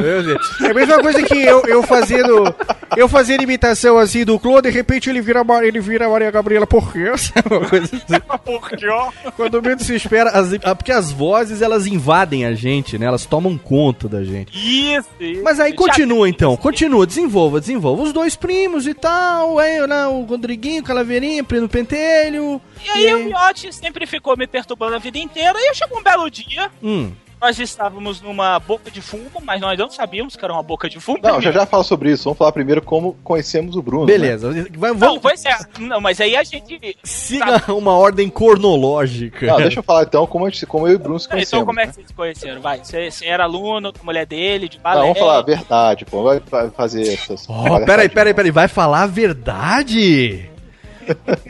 É 0.64 0.70
a 0.70 0.74
mesma 0.74 1.00
coisa 1.00 1.24
que 1.24 1.34
eu, 1.42 1.62
eu 1.66 1.84
fazendo. 1.84 2.54
Eu 2.96 3.08
fazendo 3.10 3.44
imitação 3.44 3.98
assim 3.98 4.24
do 4.26 4.40
Clô, 4.40 4.62
de 4.62 4.70
repente 4.70 5.10
ele 5.10 5.22
vira, 5.22 5.44
ele 5.64 5.80
vira 5.80 6.08
Maria 6.10 6.32
Gabriela, 6.32 6.66
por 6.68 6.92
quê? 6.92 7.10
Assim. 7.14 7.32
Quando 9.36 9.62
menos 9.62 9.84
se 9.86 9.96
espera, 9.96 10.30
as- 10.32 10.54
ah, 10.64 10.76
porque 10.76 10.92
as 10.92 11.12
vozes 11.12 11.62
elas 11.62 11.88
invadem 11.88 12.46
a 12.46 12.54
gente, 12.54 12.98
né? 12.98 13.06
Elas 13.06 13.26
tomam 13.26 13.58
conta 13.58 14.08
da 14.08 14.24
gente. 14.24 14.52
Isso, 14.54 15.08
isso. 15.20 15.44
Mas 15.44 15.60
aí 15.60 15.74
continua 15.74 16.28
então, 16.30 16.56
continua, 16.58 17.06
desenvolva, 17.06 17.60
desenvolva. 17.60 18.04
Os 18.04 18.14
dois 18.14 18.36
primos 18.36 18.88
e 18.88 18.94
tal, 18.94 19.60
aí 19.60 19.86
né, 19.88 20.08
o 20.08 20.24
Rodriguinho, 20.60 20.84
Calaveirinha, 20.84 21.44
Primo 21.44 21.70
Pentelho. 21.70 22.62
E 22.86 22.90
aí 22.90 23.14
o 23.16 23.24
Miotti 23.26 23.72
sempre 23.74 24.06
ficou 24.06 24.36
me 24.36 24.46
perturbando 24.46 24.96
a 24.96 25.00
vida 25.00 25.18
inteira. 25.18 25.58
E 25.58 25.70
eu 25.70 25.74
chegou 25.74 26.00
um 26.00 26.04
belo 26.04 26.30
dia, 26.30 26.70
Hum, 26.84 27.14
nós 27.42 27.58
estávamos 27.60 28.22
numa 28.22 28.60
boca 28.60 28.92
de 28.92 29.02
fumo, 29.02 29.30
mas 29.44 29.60
nós 29.62 29.78
não 29.78 29.90
sabíamos 29.90 30.36
que 30.36 30.44
era 30.44 30.54
uma 30.54 30.62
boca 30.64 30.90
de 30.90 31.00
fumo. 31.00 31.20
Não, 31.24 31.42
já 31.42 31.52
já 31.52 31.66
falo 31.66 31.84
sobre 31.84 32.12
isso. 32.12 32.26
Vamos 32.26 32.38
falar 32.38 32.52
primeiro 32.52 32.82
como 32.82 33.14
conhecemos 33.24 33.76
o 33.76 33.82
Bruno. 33.82 34.06
né? 34.06 34.12
beleza. 34.14 34.52
Não, 34.52 34.96
Vamos, 34.96 35.20
pois 35.20 35.44
é. 35.46 35.58
Não, 35.80 36.02
mas 36.02 36.20
aí 36.20 36.36
a 36.36 36.44
gente... 36.44 36.98
siga 37.04 37.64
uma 37.74 37.96
ordem 37.98 38.30
cronológica. 38.30 39.46
Não, 39.48 39.58
deixa 39.58 39.80
eu 39.80 39.84
falar 39.84 40.04
então 40.04 40.26
como, 40.28 40.46
a 40.46 40.50
gente- 40.50 40.66
como 40.66 40.88
eu 40.88 40.94
e 40.94 40.96
o 40.96 41.00
Bruno 41.00 41.20
se 41.20 41.26
Então 41.28 41.38
conhecemos. 41.38 41.66
como 41.66 41.80
é 41.80 41.88
que 41.88 41.94
vocês 41.94 42.08
se 42.08 42.14
conheceram? 42.14 42.62
Vai, 42.62 42.80
você, 42.80 43.10
você 43.10 43.26
era 43.26 43.44
aluno 43.46 43.92
da 43.92 44.00
mulher 44.04 44.26
dele, 44.26 44.68
de 44.68 44.78
Não, 44.78 44.84
balé. 44.84 45.02
vamos 45.02 45.20
falar 45.20 45.38
a 45.38 45.42
verdade, 45.42 46.06
pô. 46.06 46.24
Vai 46.24 46.42
fazer 46.76 47.14
essas. 47.14 47.48
Oh, 47.50 47.80
peraí, 47.86 48.10
peraí, 48.10 48.34
peraí, 48.34 48.52
vai 48.52 48.68
falar 48.68 49.04
a 49.04 49.08
verdade? 49.08 50.50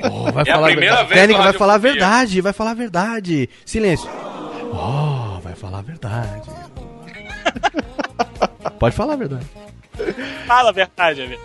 Oh, 0.04 0.32
vai 0.32 0.44
É 0.48 0.52
a 0.52 0.56
falar 0.56 0.68
primeira 0.68 0.96
verdade. 0.96 1.10
vez 1.10 1.20
Técnica 1.22 1.44
vai 1.44 1.54
falar 1.54 1.74
a 1.74 1.78
verdade, 1.78 2.42
vai 2.42 2.54
falar 2.54 2.72
a 2.72 2.74
verdade. 2.76 3.50
Silêncio. 3.66 4.10
Oh, 4.72 5.29
falar 5.70 5.80
a 5.80 5.82
verdade. 5.82 6.50
Pode 8.80 8.96
falar 8.96 9.14
a 9.14 9.18
verdade. 9.18 9.46
Fala 10.48 10.70
a 10.70 10.74
verdade, 10.74 11.22
amigo. 11.22 11.42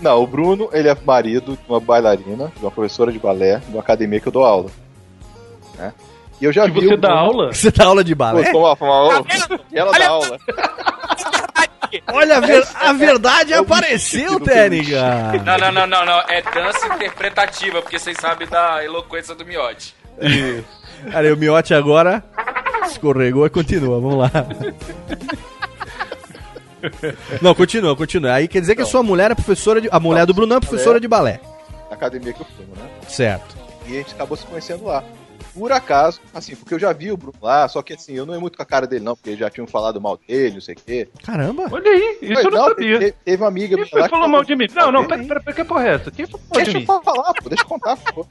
Não, 0.00 0.22
o 0.22 0.26
Bruno, 0.26 0.68
ele 0.72 0.88
é 0.88 0.96
marido 1.04 1.52
de 1.52 1.60
uma 1.68 1.78
bailarina, 1.80 2.52
de 2.56 2.60
uma 2.62 2.70
professora 2.70 3.12
de 3.12 3.18
balé, 3.18 3.58
de 3.58 3.70
uma 3.70 3.80
academia 3.80 4.20
que 4.20 4.26
eu 4.28 4.32
dou 4.32 4.44
aula. 4.44 4.70
Né? 5.78 5.92
E 6.40 6.44
eu 6.44 6.52
já 6.52 6.66
E 6.66 6.70
vi. 6.70 6.80
você 6.86 6.96
dá 6.96 7.08
Bruno- 7.08 7.22
aula? 7.22 7.52
Você 7.52 7.70
dá 7.70 7.84
aula 7.84 8.02
de 8.04 8.14
Pô, 8.14 8.18
balé? 8.18 8.42
Tá 8.52 9.22
vendo? 9.22 9.60
Ela 9.72 9.90
Olha- 9.90 9.98
dá 9.98 10.08
aula. 10.08 10.38
Olha, 12.12 12.36
a, 12.38 12.40
ver- 12.40 12.66
a 12.74 12.92
verdade 12.92 13.54
apareceu, 13.54 14.40
Técnica. 14.40 15.32
Não, 15.44 15.58
não, 15.58 15.72
não, 15.72 15.86
não, 15.86 16.04
não. 16.04 16.20
É 16.28 16.42
dança 16.42 16.88
interpretativa, 16.92 17.80
porque 17.80 17.98
vocês 18.00 18.16
sabem 18.20 18.48
da 18.48 18.84
eloquência 18.84 19.32
do 19.34 19.46
Miotti. 19.46 19.94
Cara, 21.12 21.28
e 21.28 21.32
o 21.32 21.36
Miote 21.36 21.72
agora 21.72 22.24
escorregou 22.86 23.46
e 23.46 23.50
continua, 23.50 24.00
vamos 24.00 24.18
lá. 24.18 24.30
Não, 27.40 27.54
continua, 27.54 27.96
continua. 27.96 28.34
Aí 28.34 28.46
quer 28.48 28.60
dizer 28.60 28.74
que 28.76 28.82
a 28.82 28.86
sua 28.86 29.02
mulher 29.02 29.30
é 29.30 29.34
professora 29.34 29.80
de. 29.80 29.88
A 29.90 29.98
mulher 29.98 30.26
do 30.26 30.34
Bruno 30.34 30.54
é 30.54 30.60
professora 30.60 31.00
de 31.00 31.08
balé. 31.08 31.40
Na 31.88 31.96
academia 31.96 32.32
que 32.32 32.40
eu 32.40 32.46
fumo, 32.46 32.74
né? 32.76 32.88
Certo. 33.08 33.56
E 33.86 33.92
a 33.92 33.96
gente 33.98 34.14
acabou 34.14 34.36
se 34.36 34.46
conhecendo 34.46 34.84
lá. 34.84 35.02
Por 35.54 35.70
acaso, 35.70 36.20
assim, 36.34 36.56
porque 36.56 36.74
eu 36.74 36.78
já 36.78 36.92
vi 36.92 37.12
o 37.12 37.16
Bruno 37.16 37.34
lá, 37.40 37.68
só 37.68 37.80
que 37.80 37.92
assim, 37.94 38.12
eu 38.14 38.26
não 38.26 38.34
ia 38.34 38.40
muito 38.40 38.56
com 38.56 38.62
a 38.62 38.66
cara 38.66 38.86
dele, 38.86 39.04
não, 39.04 39.14
porque 39.14 39.36
já 39.36 39.48
tinham 39.48 39.66
falado 39.68 40.00
mal 40.00 40.18
dele, 40.26 40.54
não 40.54 40.60
sei 40.60 40.74
o 40.74 40.78
quê. 40.84 41.08
Caramba. 41.22 41.68
Olha 41.70 41.90
aí, 41.90 42.18
isso 42.20 42.34
Foi, 42.34 42.46
eu 42.46 42.50
não, 42.50 42.68
sabia. 42.68 42.98
Teve, 42.98 43.12
teve 43.24 43.42
uma 43.42 43.48
amiga 43.48 43.68
Quem 43.68 43.76
minha 43.76 43.86
foi 43.88 44.00
lá 44.00 44.06
que 44.06 44.10
falou 44.10 44.24
falou 44.24 44.36
mal 44.36 44.44
de 44.44 44.56
mim? 44.56 44.66
Não, 44.74 44.90
não, 44.90 45.06
pera, 45.06 45.22
pera, 45.24 45.40
pera, 45.40 45.56
que 45.56 45.64
porra 45.64 45.86
é 45.88 45.94
essa? 45.94 46.10
Quem 46.10 46.26
falou 46.26 46.40
mal 46.50 46.58
de 46.58 46.64
Deixa 46.64 46.78
mim? 46.78 46.86
eu 46.88 47.02
falar, 47.02 47.34
pô, 47.34 47.48
deixa 47.48 47.62
eu 47.64 47.68
contar, 47.68 47.96
pô. 47.96 48.26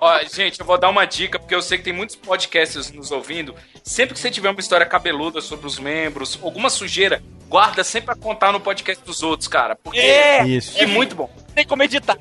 Ó, 0.00 0.18
gente, 0.24 0.60
eu 0.60 0.66
vou 0.66 0.78
dar 0.78 0.88
uma 0.88 1.04
dica, 1.04 1.38
porque 1.38 1.54
eu 1.54 1.62
sei 1.62 1.78
que 1.78 1.84
tem 1.84 1.92
muitos 1.92 2.16
podcasters 2.16 2.90
nos 2.90 3.10
ouvindo. 3.10 3.54
Sempre 3.82 4.14
que 4.14 4.20
você 4.20 4.30
tiver 4.30 4.50
uma 4.50 4.60
história 4.60 4.84
cabeluda 4.86 5.40
sobre 5.40 5.66
os 5.66 5.78
membros, 5.78 6.38
alguma 6.42 6.68
sujeira, 6.70 7.22
guarda 7.48 7.84
sempre 7.84 8.06
pra 8.06 8.16
contar 8.16 8.52
no 8.52 8.60
podcast 8.60 9.02
dos 9.04 9.22
outros, 9.22 9.46
cara. 9.48 9.76
Porque 9.76 9.98
É, 9.98 10.46
Isso. 10.46 10.78
é 10.78 10.86
muito 10.86 11.14
bom. 11.14 11.30
tem 11.54 11.66
como 11.66 11.82
editar. 11.82 12.16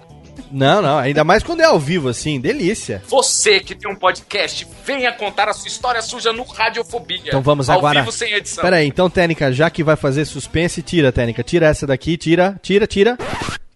Não, 0.51 0.81
não, 0.81 0.97
ainda 0.97 1.23
mais 1.23 1.43
quando 1.43 1.61
é 1.61 1.65
ao 1.65 1.79
vivo, 1.79 2.09
assim, 2.09 2.39
delícia. 2.39 3.01
Você 3.07 3.59
que 3.59 3.75
tem 3.75 3.91
um 3.91 3.95
podcast, 3.95 4.67
venha 4.85 5.11
contar 5.11 5.49
a 5.49 5.53
sua 5.53 5.67
história 5.67 6.01
suja 6.01 6.31
no 6.31 6.43
Radiofobia. 6.43 7.19
Então 7.27 7.41
vamos 7.41 7.69
ao 7.69 7.79
agora. 7.79 7.99
vivo 7.99 8.11
sem 8.11 8.33
edição. 8.33 8.63
Pera 8.63 8.77
aí, 8.77 8.87
então, 8.87 9.09
Técnica, 9.09 9.51
já 9.51 9.69
que 9.69 9.83
vai 9.83 9.95
fazer 9.95 10.25
suspense, 10.25 10.81
tira, 10.81 11.11
Técnica. 11.11 11.43
Tira 11.43 11.67
essa 11.67 11.85
daqui, 11.85 12.17
tira, 12.17 12.59
tira, 12.61 12.87
tira. 12.87 13.17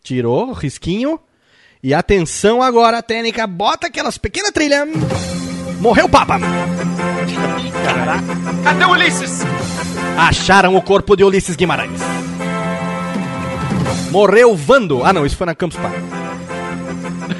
Tirou, 0.03 0.53
risquinho. 0.53 1.19
E 1.81 1.93
atenção 1.93 2.61
agora, 2.61 3.01
Técnica, 3.01 3.47
bota 3.47 3.87
aquelas 3.87 4.17
pequenas 4.17 4.51
trilhas. 4.51 4.87
Morreu 5.79 6.05
o 6.05 6.09
Papa. 6.09 6.39
Cadê 8.63 8.85
o 8.85 8.89
Ulisses? 8.89 9.39
Acharam 10.17 10.75
o 10.75 10.81
corpo 10.81 11.15
de 11.15 11.23
Ulisses 11.23 11.55
Guimarães. 11.55 12.01
Morreu 14.11 14.55
Vando. 14.55 15.05
Ah, 15.05 15.13
não, 15.13 15.25
isso 15.25 15.37
foi 15.37 15.45
na 15.45 15.55
Campus 15.55 15.77
Party. 15.77 16.18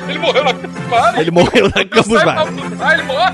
Ele 0.10 0.20
morreu 0.20 0.44
na 0.44 0.54
Campus 0.54 1.18
Ele 1.18 1.32
morreu 1.32 1.66
na 1.76 1.86
Campus 1.86 2.24
Party. 2.24 2.54
Ah, 2.82 2.94
ele 2.94 3.04
morreu. 3.04 3.34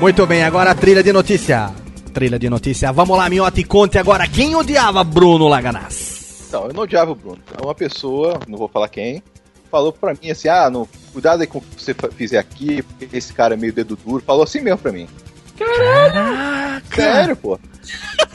Muito 0.00 0.26
bem, 0.26 0.44
agora 0.44 0.70
a 0.70 0.74
trilha 0.74 1.02
de 1.02 1.12
notícia. 1.12 1.70
Trilha 2.12 2.38
de 2.38 2.48
notícia. 2.48 2.92
Vamos 2.92 3.16
lá, 3.16 3.28
Miotti, 3.28 3.64
conte 3.64 3.98
agora 3.98 4.28
quem 4.28 4.54
odiava 4.54 5.02
Bruno 5.02 5.48
Laganás. 5.48 6.48
Não, 6.52 6.66
eu 6.66 6.72
não 6.72 6.82
odiava 6.84 7.10
o 7.10 7.14
Bruno. 7.14 7.38
Uma 7.62 7.74
pessoa, 7.74 8.38
não 8.46 8.56
vou 8.56 8.68
falar 8.68 8.88
quem, 8.88 9.22
falou 9.70 9.92
pra 9.92 10.14
mim 10.14 10.30
assim: 10.30 10.48
ah, 10.48 10.70
não, 10.70 10.88
cuidado 11.12 11.40
aí 11.40 11.46
com 11.46 11.58
o 11.58 11.60
que 11.60 11.82
você 11.82 11.94
fizer 12.16 12.38
aqui, 12.38 12.82
porque 12.82 13.16
esse 13.16 13.32
cara 13.32 13.54
é 13.54 13.56
meio 13.56 13.72
dedo 13.72 13.96
duro. 13.96 14.22
Falou 14.24 14.44
assim 14.44 14.60
mesmo 14.60 14.78
pra 14.78 14.92
mim. 14.92 15.08
Caraca! 15.56 16.94
Sério, 16.94 17.36
pô. 17.36 17.58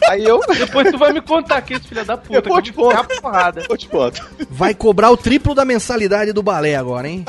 Aí 0.10 0.24
eu. 0.24 0.40
Depois 0.58 0.90
tu 0.92 0.98
vai 0.98 1.14
me 1.14 1.22
contar 1.22 1.62
que 1.62 1.74
esse 1.74 1.88
filho 1.88 2.04
da 2.06 2.18
puta. 2.18 2.42
Que 2.42 2.50
eu 2.50 2.62
te 2.62 2.70
eu 2.70 2.76
vou 2.76 2.92
conto. 2.92 3.04
ficar 3.04 3.22
porrada. 3.22 3.64
Eu 3.70 3.78
te 3.78 3.88
conto. 3.88 4.30
Vai 4.50 4.74
cobrar 4.74 5.12
o 5.12 5.18
triplo 5.18 5.54
da 5.54 5.66
mensalidade 5.66 6.34
do 6.34 6.42
balé 6.44 6.76
agora, 6.76 7.08
hein? 7.08 7.26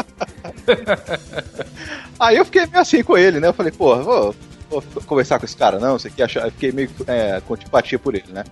Aí 2.19 2.37
eu 2.37 2.45
fiquei 2.45 2.67
meio 2.67 2.81
assim 2.81 3.03
com 3.03 3.17
ele, 3.17 3.41
né? 3.41 3.49
Eu 3.49 3.53
falei, 3.53 3.73
pô, 3.73 3.97
vou, 4.03 4.35
vou 4.71 4.83
conversar 5.07 5.39
com 5.39 5.45
esse 5.45 5.57
cara, 5.57 5.79
não, 5.79 5.99
você 5.99 6.11
quer 6.11 6.25
achar. 6.25 6.45
Eu 6.45 6.53
fiquei 6.53 6.73
meio 6.73 6.91
é, 7.07 7.41
com 7.47 7.55
antipatia 7.55 7.99
por 7.99 8.15
ele, 8.15 8.33
né? 8.33 8.45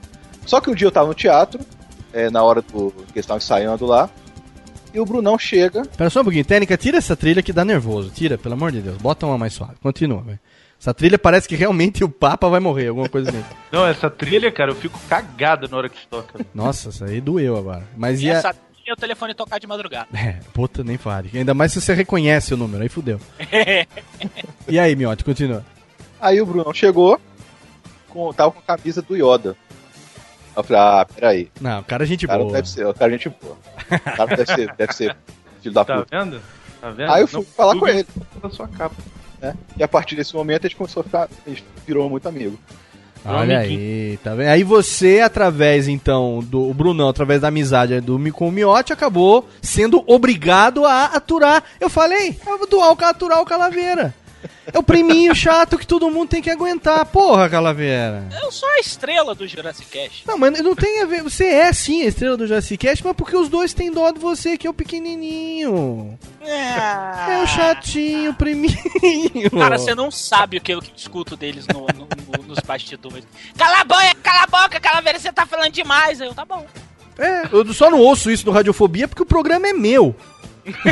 Só 0.44 0.60
que 0.60 0.70
um 0.70 0.74
dia 0.74 0.86
eu 0.86 0.92
tava 0.92 1.08
no 1.08 1.14
teatro, 1.14 1.60
é, 2.12 2.30
na 2.30 2.42
hora 2.42 2.62
do, 2.62 2.90
que 2.90 3.12
eles 3.14 3.24
estavam 3.24 3.38
ensaiando 3.38 3.86
lá, 3.86 4.10
e 4.92 4.98
o 4.98 5.04
Brunão 5.04 5.38
chega. 5.38 5.82
Pera 5.96 6.10
só 6.10 6.20
um 6.20 6.24
pouquinho, 6.24 6.44
Técnica, 6.44 6.76
tira 6.76 6.98
essa 6.98 7.14
trilha 7.14 7.42
que 7.42 7.52
dá 7.52 7.64
nervoso. 7.64 8.10
Tira, 8.10 8.36
pelo 8.36 8.54
amor 8.54 8.72
de 8.72 8.80
Deus. 8.80 8.96
Bota 8.96 9.24
uma 9.24 9.38
mais 9.38 9.52
suave. 9.52 9.74
Continua, 9.80 10.20
velho. 10.22 10.38
Essa 10.80 10.94
trilha 10.94 11.18
parece 11.18 11.46
que 11.46 11.54
realmente 11.54 12.02
o 12.02 12.08
Papa 12.08 12.48
vai 12.48 12.58
morrer, 12.58 12.88
alguma 12.88 13.08
coisa 13.08 13.28
assim. 13.30 13.44
Não, 13.70 13.86
essa 13.86 14.08
trilha, 14.08 14.50
cara, 14.50 14.70
eu 14.70 14.74
fico 14.76 14.98
cagado 15.08 15.68
na 15.68 15.76
hora 15.76 15.88
que 15.90 16.06
toca. 16.06 16.40
Nossa, 16.54 16.88
isso 16.88 17.04
aí 17.04 17.20
doeu 17.20 17.56
agora. 17.56 17.84
Mas 17.96 18.20
E 18.22 18.26
e 18.26 18.30
a... 18.30 18.34
essa 18.34 18.54
e 18.86 18.90
o 18.92 18.96
telefone 18.96 19.34
tocar 19.34 19.60
de 19.60 19.66
madrugada. 19.66 20.08
É, 20.14 20.38
puta, 20.54 20.82
nem 20.82 20.96
fale. 20.96 21.30
Ainda 21.34 21.52
mais 21.52 21.70
se 21.72 21.80
você 21.80 21.92
reconhece 21.92 22.54
o 22.54 22.56
número, 22.56 22.82
aí 22.82 22.88
fudeu. 22.88 23.20
E 24.68 24.78
aí, 24.78 24.94
Miotti, 24.96 25.22
continua. 25.24 25.64
Aí 26.20 26.40
o 26.40 26.46
Brunão 26.46 26.72
chegou, 26.72 27.20
com, 28.08 28.32
tava 28.32 28.50
com 28.52 28.58
a 28.60 28.76
camisa 28.76 29.02
do 29.02 29.14
Yoda. 29.16 29.56
Eu 30.56 30.64
falei, 30.64 30.82
ah, 30.82 31.06
peraí. 31.14 31.50
Não, 31.60 31.80
o 31.80 31.84
cara 31.84 32.04
é 32.04 32.06
gente 32.06 32.24
O 32.24 32.28
cara 32.28 32.40
boa. 32.40 32.52
deve 32.52 32.68
ser, 32.68 32.86
o 32.86 32.94
cara 32.94 33.10
é 33.14 33.18
gente 33.18 33.28
boa. 33.42 33.56
O 33.92 34.16
cara 34.16 34.36
deve 34.36 34.46
ser, 34.54 34.74
deve 34.76 34.92
ser 34.92 35.16
filho 35.60 35.74
da 35.74 35.84
Tá 35.84 35.98
puta. 35.98 36.18
vendo? 36.24 36.40
Tá 36.80 36.90
vendo? 36.90 37.10
Aí 37.12 37.22
eu 37.22 37.28
fui 37.28 37.40
Não 37.40 37.46
falar 37.46 37.76
com 37.78 37.86
ele. 37.88 38.06
Da 38.42 38.50
sua 38.50 38.68
capa. 38.68 38.96
Né? 39.40 39.54
E 39.76 39.82
a 39.82 39.88
partir 39.88 40.16
desse 40.16 40.34
momento 40.34 40.66
a 40.66 40.68
gente 40.68 40.76
começou 40.76 41.00
a 41.00 41.04
ficar. 41.04 41.28
A 41.46 41.48
gente 41.48 41.64
virou 41.86 42.08
muito 42.08 42.28
amigo. 42.28 42.58
Olha 43.24 43.58
aí, 43.58 44.18
tá 44.24 44.34
vendo? 44.34 44.48
Aí 44.48 44.64
você, 44.64 45.20
através, 45.20 45.88
então, 45.88 46.40
do 46.42 46.70
o 46.70 46.72
Brunão, 46.72 47.08
através 47.08 47.42
da 47.42 47.48
amizade 47.48 48.00
do, 48.00 48.18
com 48.32 48.48
o 48.48 48.52
Miotti, 48.52 48.92
acabou 48.92 49.46
sendo 49.60 50.02
obrigado 50.06 50.86
a 50.86 51.04
aturar. 51.04 51.62
Eu 51.78 51.90
falei, 51.90 52.36
é 52.46 52.54
o 52.54 52.66
do 52.66 52.80
Alca 52.80 53.08
aturar 53.08 53.40
o 53.40 53.44
Calaveira. 53.44 54.14
É 54.72 54.78
o 54.78 54.82
priminho 54.82 55.34
chato 55.34 55.76
que 55.76 55.86
todo 55.86 56.10
mundo 56.10 56.28
tem 56.28 56.40
que 56.40 56.48
aguentar. 56.50 57.04
Porra, 57.06 57.48
Calaveira. 57.48 58.24
Eu 58.42 58.50
sou 58.52 58.68
a 58.68 58.78
estrela 58.78 59.34
do 59.34 59.46
Jurassic 59.46 59.90
Cast. 59.90 60.26
Não, 60.26 60.38
mas 60.38 60.60
não 60.62 60.74
tem 60.74 61.02
a 61.02 61.06
ver. 61.06 61.22
Você 61.22 61.44
é 61.44 61.72
sim 61.72 62.02
a 62.02 62.06
estrela 62.06 62.36
do 62.36 62.46
Jurassic 62.46 62.76
Cast, 62.78 63.04
mas 63.04 63.16
porque 63.16 63.36
os 63.36 63.48
dois 63.48 63.74
têm 63.74 63.90
dó 63.90 64.10
de 64.10 64.18
você, 64.20 64.56
que 64.56 64.66
é 64.66 64.70
o 64.70 64.74
pequenininho. 64.74 66.18
É 66.40 67.42
o 67.42 67.46
chatinho, 67.46 68.30
o 68.30 68.34
priminho. 68.34 68.76
Cara, 69.58 69.78
você 69.78 69.94
não 69.94 70.10
sabe 70.10 70.56
o 70.58 70.60
que 70.60 70.72
eu 70.72 70.80
escuto 70.96 71.36
deles 71.36 71.66
no- 71.66 71.80
no- 71.94 72.08
no- 72.38 72.44
nos 72.46 72.58
bastidores. 72.60 73.24
Cala 73.56 73.80
a 73.80 73.84
boca, 73.84 74.14
cala 74.22 74.42
a 74.44 74.46
boca, 74.46 74.80
calaveira, 74.80 75.18
você 75.18 75.32
tá 75.32 75.44
falando 75.46 75.72
demais. 75.72 76.20
Aí 76.20 76.28
Eu, 76.28 76.34
tá 76.34 76.44
bom. 76.44 76.64
É, 77.18 77.42
eu 77.52 77.72
só 77.74 77.90
não 77.90 77.98
ouço 77.98 78.30
isso 78.30 78.46
no 78.46 78.52
Radiofobia 78.52 79.06
porque 79.06 79.22
o 79.22 79.26
programa 79.26 79.68
é 79.68 79.72
meu. 79.72 80.14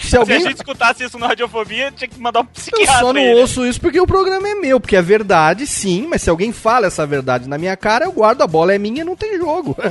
Se 0.00 0.10
Se 0.10 0.16
a 0.16 0.20
alguém. 0.20 0.40
gente 0.40 0.56
escutasse 0.56 1.02
isso 1.04 1.18
no 1.18 1.26
Radiofobia, 1.26 1.90
tinha 1.90 2.06
que 2.06 2.18
mandar 2.20 2.40
um 2.40 2.44
Eu 2.44 2.48
psiquiatra. 2.48 2.94
só 3.00 3.12
não 3.12 3.20
né? 3.20 3.34
ouço 3.34 3.66
isso 3.66 3.80
porque 3.80 4.00
o 4.00 4.06
programa 4.06 4.48
é 4.48 4.54
meu, 4.54 4.78
porque 4.78 4.94
é 4.96 5.02
verdade, 5.02 5.66
sim, 5.66 6.06
mas 6.08 6.22
se 6.22 6.30
alguém 6.30 6.52
fala 6.52 6.86
essa 6.86 7.04
verdade 7.04 7.48
na 7.48 7.58
minha 7.58 7.76
cara, 7.76 8.04
eu 8.04 8.12
guardo 8.12 8.42
a 8.42 8.46
bola 8.46 8.72
é 8.72 8.78
minha 8.78 9.00
e 9.00 9.04
não 9.04 9.16
tem 9.16 9.36
jogo. 9.36 9.76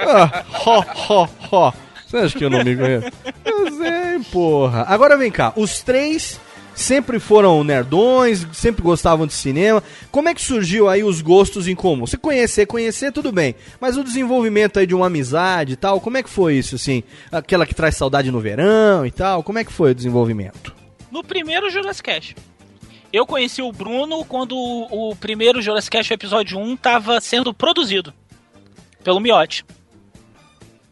ah, 0.00 0.44
ho, 0.66 0.84
ho, 1.08 1.28
ho. 1.50 1.72
Você 2.06 2.16
acha 2.18 2.38
que 2.38 2.44
eu 2.44 2.50
não 2.50 2.62
me 2.64 2.76
conheço? 2.76 3.06
Eu 3.44 3.70
sei, 3.72 4.18
porra. 4.32 4.84
Agora 4.88 5.16
vem 5.16 5.30
cá, 5.30 5.52
os 5.56 5.82
três 5.82 6.38
sempre 6.78 7.18
foram 7.18 7.64
nerdões, 7.64 8.46
sempre 8.52 8.82
gostavam 8.82 9.26
de 9.26 9.34
cinema. 9.34 9.82
Como 10.10 10.28
é 10.28 10.34
que 10.34 10.40
surgiu 10.40 10.88
aí 10.88 11.02
os 11.02 11.20
gostos 11.20 11.66
em 11.66 11.74
comum? 11.74 12.06
Você 12.06 12.16
conhecer, 12.16 12.66
conhecer, 12.66 13.12
tudo 13.12 13.32
bem. 13.32 13.54
Mas 13.80 13.96
o 13.96 14.04
desenvolvimento 14.04 14.78
aí 14.78 14.86
de 14.86 14.94
uma 14.94 15.06
amizade 15.06 15.72
e 15.72 15.76
tal, 15.76 16.00
como 16.00 16.16
é 16.16 16.22
que 16.22 16.30
foi 16.30 16.54
isso, 16.54 16.76
assim? 16.76 17.02
Aquela 17.30 17.66
que 17.66 17.74
traz 17.74 17.96
saudade 17.96 18.30
no 18.30 18.40
verão 18.40 19.04
e 19.04 19.10
tal, 19.10 19.42
como 19.42 19.58
é 19.58 19.64
que 19.64 19.72
foi 19.72 19.90
o 19.90 19.94
desenvolvimento? 19.94 20.74
No 21.10 21.24
primeiro 21.24 21.68
Jurassic 21.68 22.04
Cast. 22.04 22.36
Eu 23.12 23.26
conheci 23.26 23.62
o 23.62 23.72
Bruno 23.72 24.24
quando 24.24 24.54
o, 24.56 25.16
primeiro 25.16 25.62
Jurassic 25.62 25.96
Cast, 25.96 26.12
o 26.12 26.14
episódio 26.14 26.58
1, 26.58 26.76
tava 26.76 27.20
sendo 27.20 27.54
produzido 27.54 28.12
pelo 29.02 29.18
Miotti. 29.18 29.64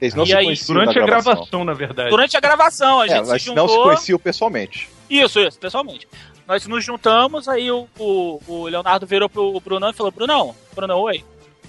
Eles 0.01 0.15
não 0.15 0.25
E 0.25 0.27
se 0.29 0.37
aí? 0.37 0.45
conheciam 0.45 0.75
Durante 0.75 0.95
na 0.97 1.03
a 1.03 1.07
gravação. 1.07 1.33
gravação, 1.35 1.65
na 1.65 1.73
verdade. 1.73 2.11
Durante 2.11 2.37
a 2.37 2.41
gravação, 2.41 3.01
a 3.01 3.07
É, 3.07 3.09
gente 3.09 3.29
mas 3.29 3.43
se 3.43 3.55
não 3.55 3.67
se 3.67 3.75
juntou. 3.75 3.85
conheciam 3.85 4.19
pessoalmente. 4.19 4.89
Isso, 5.09 5.41
isso, 5.41 5.59
pessoalmente. 5.59 6.07
Nós 6.47 6.67
nos 6.67 6.85
juntamos, 6.85 7.49
aí 7.49 7.71
o, 7.71 7.89
o, 7.99 8.41
o 8.47 8.65
Leonardo 8.69 9.07
virou 9.07 9.29
pro 9.29 9.59
Brunão 9.61 9.91
e 9.91 9.93
falou: 9.95 10.13
Brunão, 10.13 10.55
Brunão, 10.75 10.99
oi. 11.01 11.25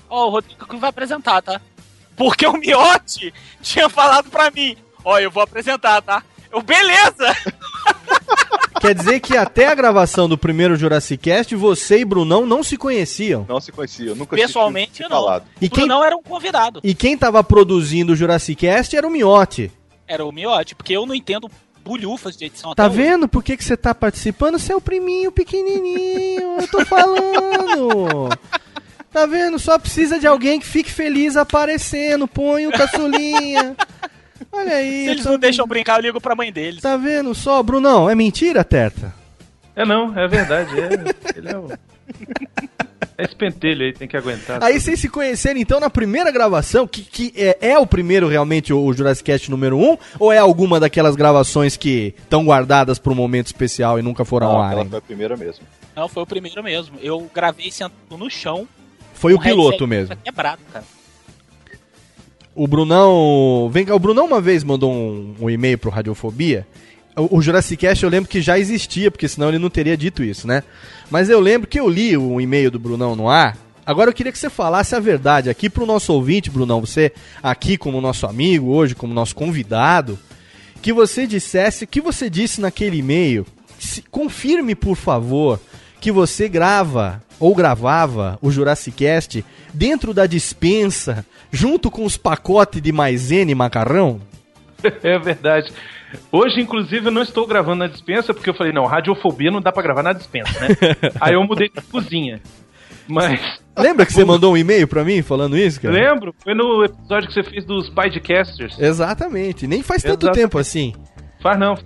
Ó, 0.10 0.28
o 0.28 0.30
Rodrigo 0.30 0.66
que 0.68 0.76
vai 0.78 0.90
apresentar, 0.90 1.42
tá? 1.42 1.60
Porque 2.16 2.46
o 2.46 2.54
Miotti 2.54 3.34
tinha 3.62 3.88
falado 3.90 4.30
pra 4.30 4.52
mim: 4.52 4.76
Ó, 5.06 5.18
eu 5.20 5.32
vou 5.32 5.42
apresentar, 5.44 6.02
tá? 6.02 6.22
Eu, 6.52 6.62
beleza! 6.62 7.28
Quer 8.88 8.96
dizer 8.96 9.20
que 9.20 9.36
até 9.36 9.68
a 9.68 9.76
gravação 9.76 10.30
do 10.30 10.38
primeiro 10.38 10.78
Jurassic 10.78 11.22
Cast, 11.24 11.54
você 11.58 12.00
e 12.00 12.06
Brunão 12.06 12.46
não 12.46 12.64
se 12.64 12.78
conheciam. 12.78 13.46
Não 13.50 13.60
se 13.60 13.70
conheciam, 13.70 14.16
nunca 14.16 14.34
Pessoalmente, 14.38 14.96
se 14.98 15.04
não. 15.04 15.10
falado. 15.10 15.44
E 15.62 15.66
o 15.68 15.70
quem- 15.70 15.86
Brunão 15.86 16.06
era 16.06 16.16
um 16.16 16.24
convidado. 16.24 16.80
E 16.82 16.96
quem 16.96 17.18
tava 17.18 17.44
produzindo 17.44 18.14
o 18.14 18.16
Jurassic 18.16 18.62
Cast 18.66 18.96
era 18.96 19.06
o 19.06 19.12
Miotti. 19.12 19.70
Era 20.08 20.24
o 20.26 20.32
Miotti, 20.32 20.74
porque 20.74 20.94
eu 20.94 21.06
não 21.06 21.14
entendo 21.14 21.52
bulhufas 21.84 22.38
de 22.38 22.46
edição 22.46 22.74
Tá 22.74 22.86
até 22.86 22.94
hoje. 22.94 23.04
vendo 23.10 23.28
por 23.28 23.44
que, 23.44 23.58
que 23.58 23.64
você 23.66 23.76
tá 23.76 23.94
participando? 23.94 24.58
Você 24.58 24.72
é 24.72 24.76
o 24.78 24.80
priminho 24.82 25.34
pequenininho, 25.34 26.56
eu 26.62 26.68
tô 26.70 26.86
falando. 26.86 28.30
Tá 29.12 29.26
vendo? 29.26 29.60
Só 29.60 29.78
precisa 29.78 30.18
de 30.18 30.28
alguém 30.28 30.60
que 30.62 30.66
fique 30.66 30.92
feliz 30.92 31.36
aparecendo. 31.36 32.26
Põe 32.26 32.68
o 32.68 32.72
caçulinha. 32.72 33.76
Olha 34.52 34.76
aí. 34.76 35.04
Se 35.06 35.10
eles 35.10 35.24
tá 35.24 35.32
não 35.32 35.40
deixam 35.40 35.68
brincar, 35.68 35.98
eu 35.98 36.04
ligo 36.04 36.22
pra 36.22 36.36
mãe 36.36 36.52
deles. 36.52 36.82
Tá 36.82 36.98
vendo 36.98 37.34
só, 37.36 37.62
Brunão? 37.62 38.10
É 38.10 38.16
mentira, 38.16 38.64
Terta? 38.64 39.14
É 39.76 39.86
não, 39.86 40.18
é 40.18 40.28
verdade. 40.28 40.72
É, 40.80 41.38
ele 41.38 41.50
é 41.50 41.58
o. 41.58 41.70
É 43.18 43.24
esse 43.24 43.36
pentelho 43.36 43.84
aí, 43.84 43.94
tem 43.94 44.08
que 44.08 44.16
aguentar. 44.16 44.64
Aí 44.64 44.80
vocês 44.80 45.00
se 45.00 45.10
conheceram 45.10 45.60
então 45.60 45.80
na 45.80 45.90
primeira 45.90 46.32
gravação, 46.32 46.88
que, 46.88 47.02
que 47.02 47.34
é, 47.36 47.58
é 47.72 47.80
o 47.80 47.86
primeiro 47.86 48.28
realmente 48.28 48.72
o, 48.72 48.94
Jurassic 48.94 49.26
Cast 49.26 49.50
número 49.50 49.76
1, 49.78 49.98
ou 50.20 50.32
é 50.32 50.38
alguma 50.38 50.80
daquelas 50.80 51.16
gravações 51.16 51.76
que 51.76 52.14
estão 52.20 52.46
guardadas 52.46 53.00
para 53.00 53.12
um 53.12 53.16
momento 53.16 53.48
especial 53.48 53.98
e 53.98 54.04
nunca 54.04 54.24
foram 54.24 54.48
ao 54.48 54.54
Não, 54.54 54.62
ar? 54.62 54.68
aquela 54.68 54.82
hein? 54.84 54.90
foi 54.90 55.00
a 55.00 55.02
primeira 55.02 55.36
mesmo. 55.36 55.66
Não, 55.96 56.08
foi 56.08 56.24
o 56.24 56.28
primeiro 56.28 56.64
mesmo. 56.64 56.98
Eu 57.02 57.30
gravei 57.34 57.72
sentado 57.72 58.18
no 58.18 58.30
chão. 58.30 58.68
Foi 59.16 59.34
o 59.34 59.40
piloto 59.40 59.88
mesmo. 59.88 60.16
Quebrado, 60.18 60.62
cara. 60.72 60.86
O 62.60 62.68
Brunão. 62.68 63.70
Vem 63.72 63.86
cá, 63.86 63.94
o 63.94 64.00
Brunão 64.00 64.26
uma 64.26 64.42
vez 64.42 64.64
mandou 64.64 64.92
um, 64.92 65.36
um 65.40 65.48
e-mail 65.48 65.78
pro 65.78 65.92
Radiofobia. 65.92 66.66
O, 67.16 67.38
o 67.38 67.42
Jurassic 67.42 67.78
Cast 67.82 68.04
eu 68.04 68.10
lembro 68.10 68.28
que 68.28 68.42
já 68.42 68.58
existia, 68.58 69.12
porque 69.12 69.28
senão 69.28 69.50
ele 69.50 69.60
não 69.60 69.70
teria 69.70 69.96
dito 69.96 70.24
isso, 70.24 70.48
né? 70.48 70.64
Mas 71.12 71.30
eu 71.30 71.40
lembro 71.40 71.68
que 71.68 71.80
eu 71.80 71.88
li 71.88 72.18
o 72.18 72.42
e-mail 72.42 72.72
do 72.72 72.80
Brunão 72.80 73.16
no 73.16 73.30
ar. 73.30 73.56
Agora 73.86 74.10
eu 74.10 74.14
queria 74.14 74.32
que 74.32 74.40
você 74.40 74.50
falasse 74.50 74.96
a 74.96 75.00
verdade 75.00 75.52
aqui 75.52 75.70
pro 75.70 75.86
nosso 75.86 76.12
ouvinte, 76.12 76.50
Brunão, 76.50 76.82
você 76.82 77.12
aqui 77.44 77.78
como 77.78 78.02
nosso 78.02 78.26
amigo, 78.26 78.70
hoje 78.72 78.96
como 78.96 79.14
nosso 79.14 79.36
convidado, 79.36 80.18
que 80.82 80.92
você 80.92 81.28
dissesse 81.28 81.84
o 81.84 81.88
que 81.88 82.02
você 82.02 82.28
disse 82.28 82.60
naquele 82.60 82.98
e-mail. 82.98 83.46
Se- 83.78 84.04
confirme, 84.10 84.74
por 84.74 84.96
favor, 84.98 85.60
que 86.02 86.12
você 86.12 86.50
grava 86.50 87.22
ou 87.40 87.56
gravava 87.56 88.38
o 88.42 88.52
Jurassic 88.52 88.98
Cast 88.98 89.46
dentro 89.74 90.14
da 90.14 90.26
dispensa, 90.26 91.26
junto 91.52 91.92
com 91.92 92.04
os 92.06 92.18
pacotes 92.18 92.82
de 92.82 92.92
maisena 92.92 93.52
e 93.52 93.56
macarrão? 93.56 94.20
É 95.04 95.18
verdade. 95.18 95.72
Hoje, 96.32 96.62
inclusive, 96.62 97.08
eu 97.08 97.12
não 97.12 97.24
estou 97.24 97.48
gravando 97.48 97.78
na 97.80 97.88
dispensa, 97.88 98.32
porque 98.34 98.50
eu 98.50 98.54
falei, 98.54 98.72
não, 98.72 98.86
radiofobia 98.86 99.50
não 99.50 99.60
dá 99.60 99.72
pra 99.72 99.82
gravar 99.82 100.04
na 100.04 100.14
dispensa, 100.14 100.52
né? 100.60 100.68
Aí 101.20 101.34
eu 101.34 101.44
mudei 101.44 101.68
de 101.68 101.82
cozinha. 101.82 102.40
Mas, 103.08 103.60
Lembra 103.78 104.06
que 104.06 104.14
você 104.14 104.26
mandou 104.26 104.54
um 104.54 104.58
e-mail 104.58 104.88
pra 104.88 105.04
mim 105.04 105.22
falando 105.22 105.58
isso, 105.58 105.80
cara? 105.80 105.94
lembro, 105.94 106.34
foi 106.44 106.54
no 106.54 106.84
episódio 106.84 107.28
que 107.28 107.34
você 107.34 107.44
fez 107.44 107.66
dos 107.66 107.90
Podcasters. 107.90 108.78
Exatamente, 108.80 109.68
nem 109.68 109.84
faz 109.84 110.02
tanto 110.02 110.26
Exatamente. 110.26 110.44
tempo 110.44 110.58
assim. 110.58 110.94
Faz 111.42 111.60
não. 111.60 111.78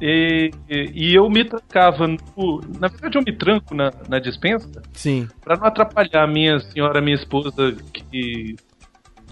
E, 0.00 0.50
e- 0.68 1.14
eu 1.14 1.28
me 1.30 1.44
trancava 1.44 2.06
no. 2.06 2.60
Na 2.80 2.88
verdade, 2.88 3.16
eu 3.16 3.22
me 3.22 3.32
tranco 3.32 3.74
na, 3.74 3.92
na 4.08 4.18
dispensa 4.18 4.82
Sim. 4.92 5.28
pra 5.42 5.56
não 5.56 5.66
atrapalhar 5.66 6.24
a 6.24 6.26
minha 6.26 6.58
senhora, 6.60 7.00
minha 7.00 7.14
esposa, 7.14 7.76
que 7.92 8.56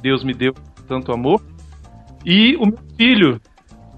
Deus 0.00 0.24
me 0.24 0.32
deu 0.32 0.54
tanto 0.86 1.12
amor. 1.12 1.42
E 2.24 2.54
o 2.56 2.66
meu 2.66 2.78
filho, 2.96 3.40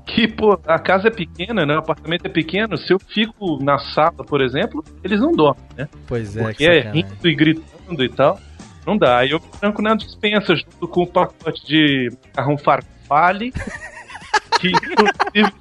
que, 0.06 0.26
pô, 0.26 0.58
a 0.66 0.78
casa 0.78 1.08
é 1.08 1.10
pequena, 1.10 1.66
né? 1.66 1.74
O 1.74 1.78
apartamento 1.78 2.26
é 2.26 2.28
pequeno. 2.28 2.76
Se 2.78 2.92
eu 2.92 2.98
fico 2.98 3.62
na 3.62 3.78
sala, 3.78 4.24
por 4.24 4.40
exemplo, 4.40 4.82
eles 5.02 5.20
não 5.20 5.32
dormem, 5.32 5.64
né? 5.76 5.88
Pois 6.06 6.36
é, 6.36 6.42
Porque 6.42 6.64
é 6.64 6.90
rindo 6.90 7.28
e 7.28 7.34
gritando 7.34 8.02
e 8.04 8.08
tal. 8.08 8.40
Não 8.86 8.96
dá. 8.96 9.18
Aí 9.18 9.30
eu 9.30 9.40
me 9.40 9.48
tranco 9.60 9.82
na 9.82 9.94
dispensa 9.94 10.56
junto 10.56 10.88
com 10.88 11.02
o 11.02 11.06
pacote 11.06 11.66
de 11.66 12.10
macarrão 12.26 12.56
farfalle. 12.56 13.52
que 14.60 14.68
inclusive, 14.68 15.52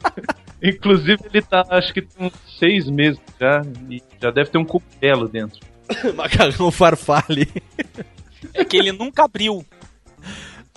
inclusive 0.63 1.19
ele 1.25 1.41
tá, 1.41 1.65
acho 1.69 1.93
que 1.93 2.01
tem 2.01 2.27
uns 2.27 2.33
seis 2.59 2.87
meses 2.89 3.19
já. 3.39 3.61
E 3.89 4.01
já 4.21 4.31
deve 4.31 4.49
ter 4.49 4.57
um 4.57 4.65
cogumelo 4.65 5.27
dentro. 5.27 5.59
Macarrão 6.15 6.71
farfalle. 6.71 7.47
É 8.53 8.63
que 8.63 8.77
ele 8.77 8.91
nunca 8.91 9.25
abriu. 9.25 9.65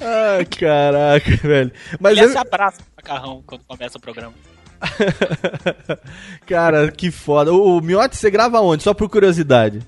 Ai, 0.00 0.44
caraca, 0.44 1.36
velho. 1.36 1.72
Mas 1.98 2.18
ele 2.18 2.26
eu... 2.26 2.30
se 2.30 2.38
abraça 2.38 2.80
no 2.80 2.86
macarrão 2.96 3.42
quando 3.46 3.62
começa 3.64 3.96
o 3.96 4.00
programa. 4.00 4.34
Cara, 6.46 6.90
que 6.90 7.10
foda. 7.10 7.52
O, 7.52 7.78
o 7.78 7.80
Miotti, 7.80 8.16
você 8.16 8.30
grava 8.30 8.60
onde? 8.60 8.82
Só 8.82 8.92
por 8.94 9.08
curiosidade. 9.08 9.80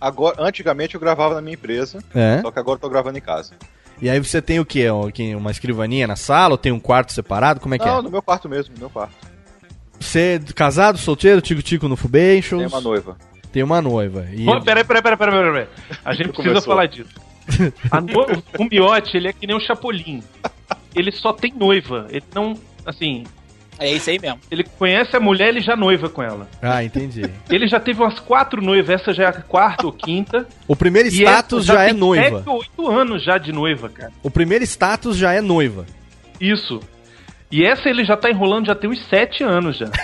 Agora, 0.00 0.36
antigamente 0.42 0.94
eu 0.94 1.00
gravava 1.00 1.34
na 1.34 1.40
minha 1.40 1.54
empresa, 1.54 2.02
É? 2.14 2.40
só 2.42 2.50
que 2.50 2.58
agora 2.58 2.76
eu 2.76 2.80
tô 2.80 2.88
gravando 2.88 3.16
em 3.16 3.20
casa. 3.20 3.54
E 4.00 4.10
aí 4.10 4.18
você 4.20 4.42
tem 4.42 4.60
o 4.60 4.64
quê? 4.66 4.90
Um- 4.90 5.10
que- 5.10 5.34
Uma 5.34 5.50
escrivaninha 5.50 6.06
na 6.06 6.16
sala? 6.16 6.52
Ou 6.52 6.58
tem 6.58 6.70
um 6.70 6.78
quarto 6.78 7.12
separado? 7.14 7.60
Como 7.60 7.74
é 7.74 7.78
que 7.78 7.86
não, 7.86 8.00
é? 8.00 8.02
no 8.02 8.10
meu 8.10 8.20
quarto 8.20 8.46
mesmo, 8.48 8.74
no 8.74 8.80
meu 8.80 8.90
quarto. 8.90 9.14
Você 10.00 10.40
é 10.46 10.52
casado, 10.52 10.98
solteiro, 10.98 11.40
tico-tico 11.40 11.88
no 11.88 11.96
Fubations? 11.96 12.62
Tem 12.62 12.66
uma 12.66 12.80
noiva. 12.80 13.16
Tem 13.52 13.62
uma 13.62 13.80
noiva. 13.82 14.26
E... 14.32 14.44
Pô, 14.44 14.60
peraí, 14.60 14.84
peraí, 14.84 15.02
peraí, 15.02 15.16
peraí, 15.18 15.34
peraí. 15.52 15.66
A 16.04 16.12
gente 16.12 16.28
precisa 16.32 16.48
Começou. 16.48 16.62
falar 16.74 16.86
disso. 16.86 17.10
A 17.90 18.00
no- 18.00 18.42
O 18.58 18.64
miote, 18.70 19.16
ele 19.16 19.28
é 19.28 19.32
que 19.32 19.46
nem 19.46 19.56
um 19.56 19.60
chapolim. 19.60 20.22
Ele 20.94 21.10
só 21.12 21.32
tem 21.32 21.52
noiva. 21.54 22.06
Ele 22.10 22.24
não. 22.34 22.58
Assim, 22.84 23.24
É 23.78 23.90
isso 23.92 24.10
aí 24.10 24.18
mesmo. 24.18 24.38
ele 24.50 24.64
conhece 24.64 25.16
a 25.16 25.20
mulher, 25.20 25.48
ele 25.48 25.60
já 25.60 25.74
noiva 25.76 26.08
com 26.08 26.22
ela. 26.22 26.48
Ah, 26.62 26.82
entendi. 26.84 27.22
Ele 27.50 27.66
já 27.66 27.78
teve 27.80 28.00
umas 28.02 28.18
quatro 28.20 28.60
noivas, 28.62 28.90
essa 28.90 29.12
já 29.12 29.24
é 29.24 29.26
a 29.26 29.32
quarta 29.32 29.86
ou 29.86 29.92
quinta. 29.92 30.46
O 30.68 30.74
primeiro 30.76 31.08
status 31.08 31.64
essa 31.64 31.74
já 31.74 31.84
é 31.84 31.92
noiva. 31.92 32.38
Sete 32.38 32.48
ou 32.48 32.58
oito 32.58 32.88
anos 32.88 33.22
já 33.24 33.38
de 33.38 33.52
noiva, 33.52 33.88
cara. 33.88 34.12
O 34.22 34.30
primeiro 34.30 34.64
status 34.64 35.16
já 35.16 35.32
é 35.32 35.40
noiva. 35.40 35.84
Isso. 36.40 36.80
E 37.50 37.64
essa 37.64 37.88
ele 37.88 38.04
já 38.04 38.16
tá 38.16 38.30
enrolando 38.30 38.66
já 38.66 38.74
tem 38.74 38.90
uns 38.90 39.04
sete 39.08 39.42
anos 39.42 39.76
já. 39.78 39.86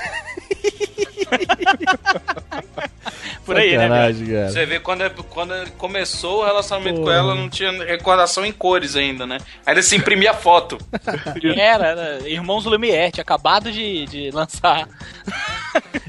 Por 3.44 3.56
aí, 3.56 3.76
né? 3.76 3.88
Cara. 3.88 4.12
Você 4.48 4.64
vê, 4.64 4.78
quando, 4.78 5.24
quando 5.24 5.54
ele 5.54 5.70
começou 5.72 6.42
o 6.42 6.44
relacionamento 6.44 7.00
com 7.00 7.10
ela, 7.10 7.34
não 7.34 7.48
tinha 7.48 7.72
recordação 7.84 8.46
em 8.46 8.52
cores 8.52 8.94
ainda, 8.94 9.26
né? 9.26 9.38
Aí 9.66 9.74
ele 9.74 9.82
se 9.82 9.96
imprimia 9.96 10.32
foto. 10.32 10.78
Era, 11.56 11.86
era 11.88 12.28
Irmãos 12.28 12.64
Lumière, 12.64 13.12
tinha 13.12 13.22
acabado 13.22 13.70
de, 13.70 14.06
de 14.06 14.30
lançar. 14.30 14.88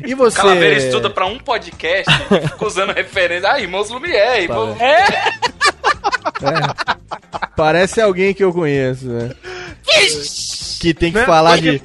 E 0.05 0.13
você. 0.13 0.35
Calaveira 0.35 0.75
estuda 0.75 1.09
pra 1.09 1.25
um 1.25 1.39
podcast 1.39 2.11
e 2.11 2.47
fica 2.49 2.65
usando 2.65 2.91
referência. 2.91 3.49
Ah, 3.49 3.59
irmãos 3.61 3.89
Lumière, 3.89 4.43
irmãos... 4.43 4.77
É? 4.81 5.05
Parece 7.55 8.01
alguém 8.01 8.33
que 8.33 8.43
eu 8.43 8.51
conheço, 8.53 9.05
né? 9.07 9.31
Que 10.79 10.93
tem 10.93 11.11
que 11.11 11.19
Né? 11.19 11.25
falar 11.25 11.57
de. 11.59 11.81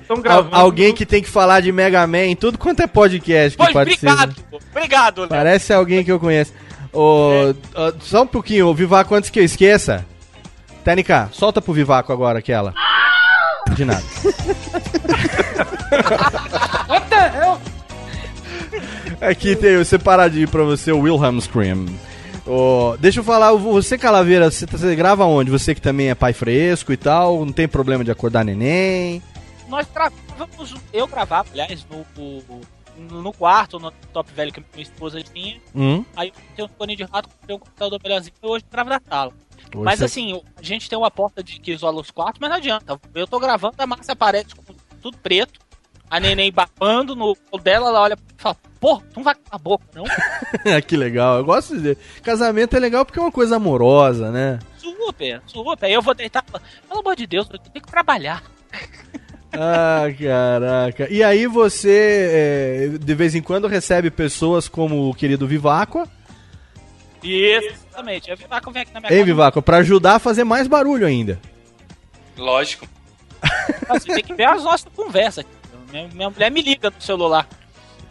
alguém 0.50 0.92
que 0.94 1.06
tem 1.06 1.22
que 1.22 1.28
falar 1.28 1.60
de 1.60 1.70
Mega 1.70 2.06
Man 2.06 2.24
em 2.26 2.36
tudo 2.36 2.58
quanto 2.58 2.80
é 2.80 2.86
podcast 2.86 3.56
que 3.56 3.62
Pois, 3.62 3.72
participa. 3.72 4.12
obrigado. 4.12 4.44
Obrigado, 4.74 5.20
Léo. 5.20 5.28
Parece 5.28 5.72
alguém 5.72 6.04
que 6.04 6.10
eu 6.10 6.18
conheço. 6.18 6.52
Ô, 6.92 7.54
ó, 7.74 7.92
só 8.00 8.22
um 8.22 8.26
pouquinho, 8.26 8.66
o 8.66 8.74
Vivaco, 8.74 9.14
antes 9.14 9.30
que 9.30 9.38
eu 9.38 9.44
esqueça. 9.44 10.04
TNK, 10.84 11.28
solta 11.32 11.60
pro 11.60 11.72
Vivaco 11.72 12.12
agora 12.12 12.38
aquela. 12.38 12.72
De 13.74 13.84
nada. 13.84 14.02
Aqui 19.20 19.56
tem 19.56 19.76
o 19.76 19.84
separadinho 19.84 20.48
pra 20.48 20.62
você, 20.62 20.92
o 20.92 21.00
Wilhelm 21.00 21.38
Scream. 21.40 21.86
Ô, 22.48 22.96
deixa 22.98 23.20
eu 23.20 23.24
falar, 23.24 23.52
você 23.52 23.98
Calaveira, 23.98 24.50
você, 24.50 24.64
você 24.64 24.96
grava 24.96 25.26
onde? 25.26 25.50
Você 25.50 25.74
que 25.74 25.82
também 25.82 26.08
é 26.08 26.14
pai 26.14 26.32
fresco 26.32 26.90
e 26.92 26.96
tal, 26.96 27.44
não 27.44 27.52
tem 27.52 27.68
problema 27.68 28.02
de 28.02 28.10
acordar 28.10 28.42
neném. 28.42 29.22
Nós 29.68 29.86
gravávamos, 29.92 30.74
eu 30.90 31.06
gravava, 31.06 31.46
aliás, 31.52 31.86
no, 31.90 33.20
no, 33.20 33.32
quarto, 33.34 33.78
no 33.78 33.90
top 34.14 34.32
velho 34.32 34.50
que 34.50 34.60
minha 34.72 34.82
esposa 34.82 35.22
tinha. 35.22 35.60
Hum? 35.74 36.02
Aí 36.16 36.28
eu 36.28 36.34
tenho 36.56 36.68
um 36.68 36.70
fone 36.78 36.96
de 36.96 37.02
rato, 37.04 37.28
comprei 37.28 37.54
um 37.54 37.58
computador 37.58 38.00
melhorzinho 38.02 38.34
e 38.42 38.46
hoje 38.46 38.64
gravo 38.72 38.88
na 38.88 39.00
sala. 39.06 39.32
Hoje 39.74 39.84
mas 39.84 39.98
você- 39.98 40.04
assim, 40.06 40.40
a 40.56 40.62
gente 40.62 40.88
tem 40.88 40.98
uma 40.98 41.10
porta 41.10 41.42
de 41.42 41.60
que 41.60 41.70
isola 41.72 42.00
os 42.00 42.10
quartos, 42.10 42.40
mas 42.40 42.48
não 42.48 42.56
adianta. 42.56 42.98
Eu 43.14 43.26
tô 43.26 43.38
gravando, 43.38 43.74
a 43.76 43.86
Márcia 43.86 44.12
aparece 44.12 44.54
com 44.54 44.74
tudo 45.02 45.18
preto, 45.18 45.60
a 46.10 46.20
neném 46.20 46.50
babando 46.52 47.14
no 47.14 47.36
colo 47.50 47.62
dela, 47.62 47.88
ela 47.88 48.00
olha 48.00 48.14
e 48.14 48.42
fala, 48.42 48.56
pô, 48.80 48.96
tu 49.12 49.16
não 49.16 49.22
vai 49.24 49.34
com 49.34 49.40
a 49.50 49.58
boca, 49.58 49.84
não? 49.94 50.04
que 50.82 50.96
legal, 50.96 51.38
eu 51.38 51.44
gosto 51.44 51.70
de 51.70 51.76
dizer. 51.76 51.98
Casamento 52.22 52.76
é 52.76 52.78
legal 52.80 53.04
porque 53.04 53.18
é 53.18 53.22
uma 53.22 53.32
coisa 53.32 53.56
amorosa, 53.56 54.30
né? 54.30 54.58
Super, 54.78 55.42
super. 55.46 55.86
Aí 55.86 55.92
eu 55.92 56.02
vou 56.02 56.14
deitar 56.14 56.44
e 56.48 56.88
pelo 56.88 57.00
amor 57.00 57.16
de 57.16 57.26
Deus, 57.26 57.48
eu 57.52 57.58
tenho 57.58 57.84
que 57.84 57.90
trabalhar. 57.90 58.42
Ah, 59.50 60.02
caraca. 60.20 61.10
E 61.10 61.22
aí 61.24 61.46
você, 61.46 62.90
é, 62.92 62.98
de 62.98 63.14
vez 63.14 63.34
em 63.34 63.40
quando, 63.40 63.66
recebe 63.66 64.10
pessoas 64.10 64.68
como 64.68 65.08
o 65.08 65.14
querido 65.14 65.46
Viváqua. 65.48 66.06
Isso, 67.22 67.68
exatamente. 67.68 68.30
Aí 68.30 68.34
o 68.34 68.38
Vivaco 68.38 68.70
vem 68.70 68.82
aqui 68.82 68.92
na 68.92 69.00
minha 69.00 69.10
Hein, 69.10 69.18
casa. 69.20 69.24
Viváqua? 69.24 69.62
Pra 69.62 69.78
ajudar 69.78 70.16
a 70.16 70.18
fazer 70.18 70.44
mais 70.44 70.68
barulho 70.68 71.06
ainda. 71.06 71.40
Lógico. 72.36 72.86
Assim, 73.88 74.12
tem 74.12 74.22
que 74.22 74.34
ver 74.34 74.44
as 74.44 74.62
nossas 74.62 74.86
conversas. 74.94 75.46
Minha, 75.90 76.08
minha 76.08 76.30
mulher 76.30 76.50
me 76.50 76.62
liga 76.62 76.90
no 76.90 77.00
celular. 77.00 77.48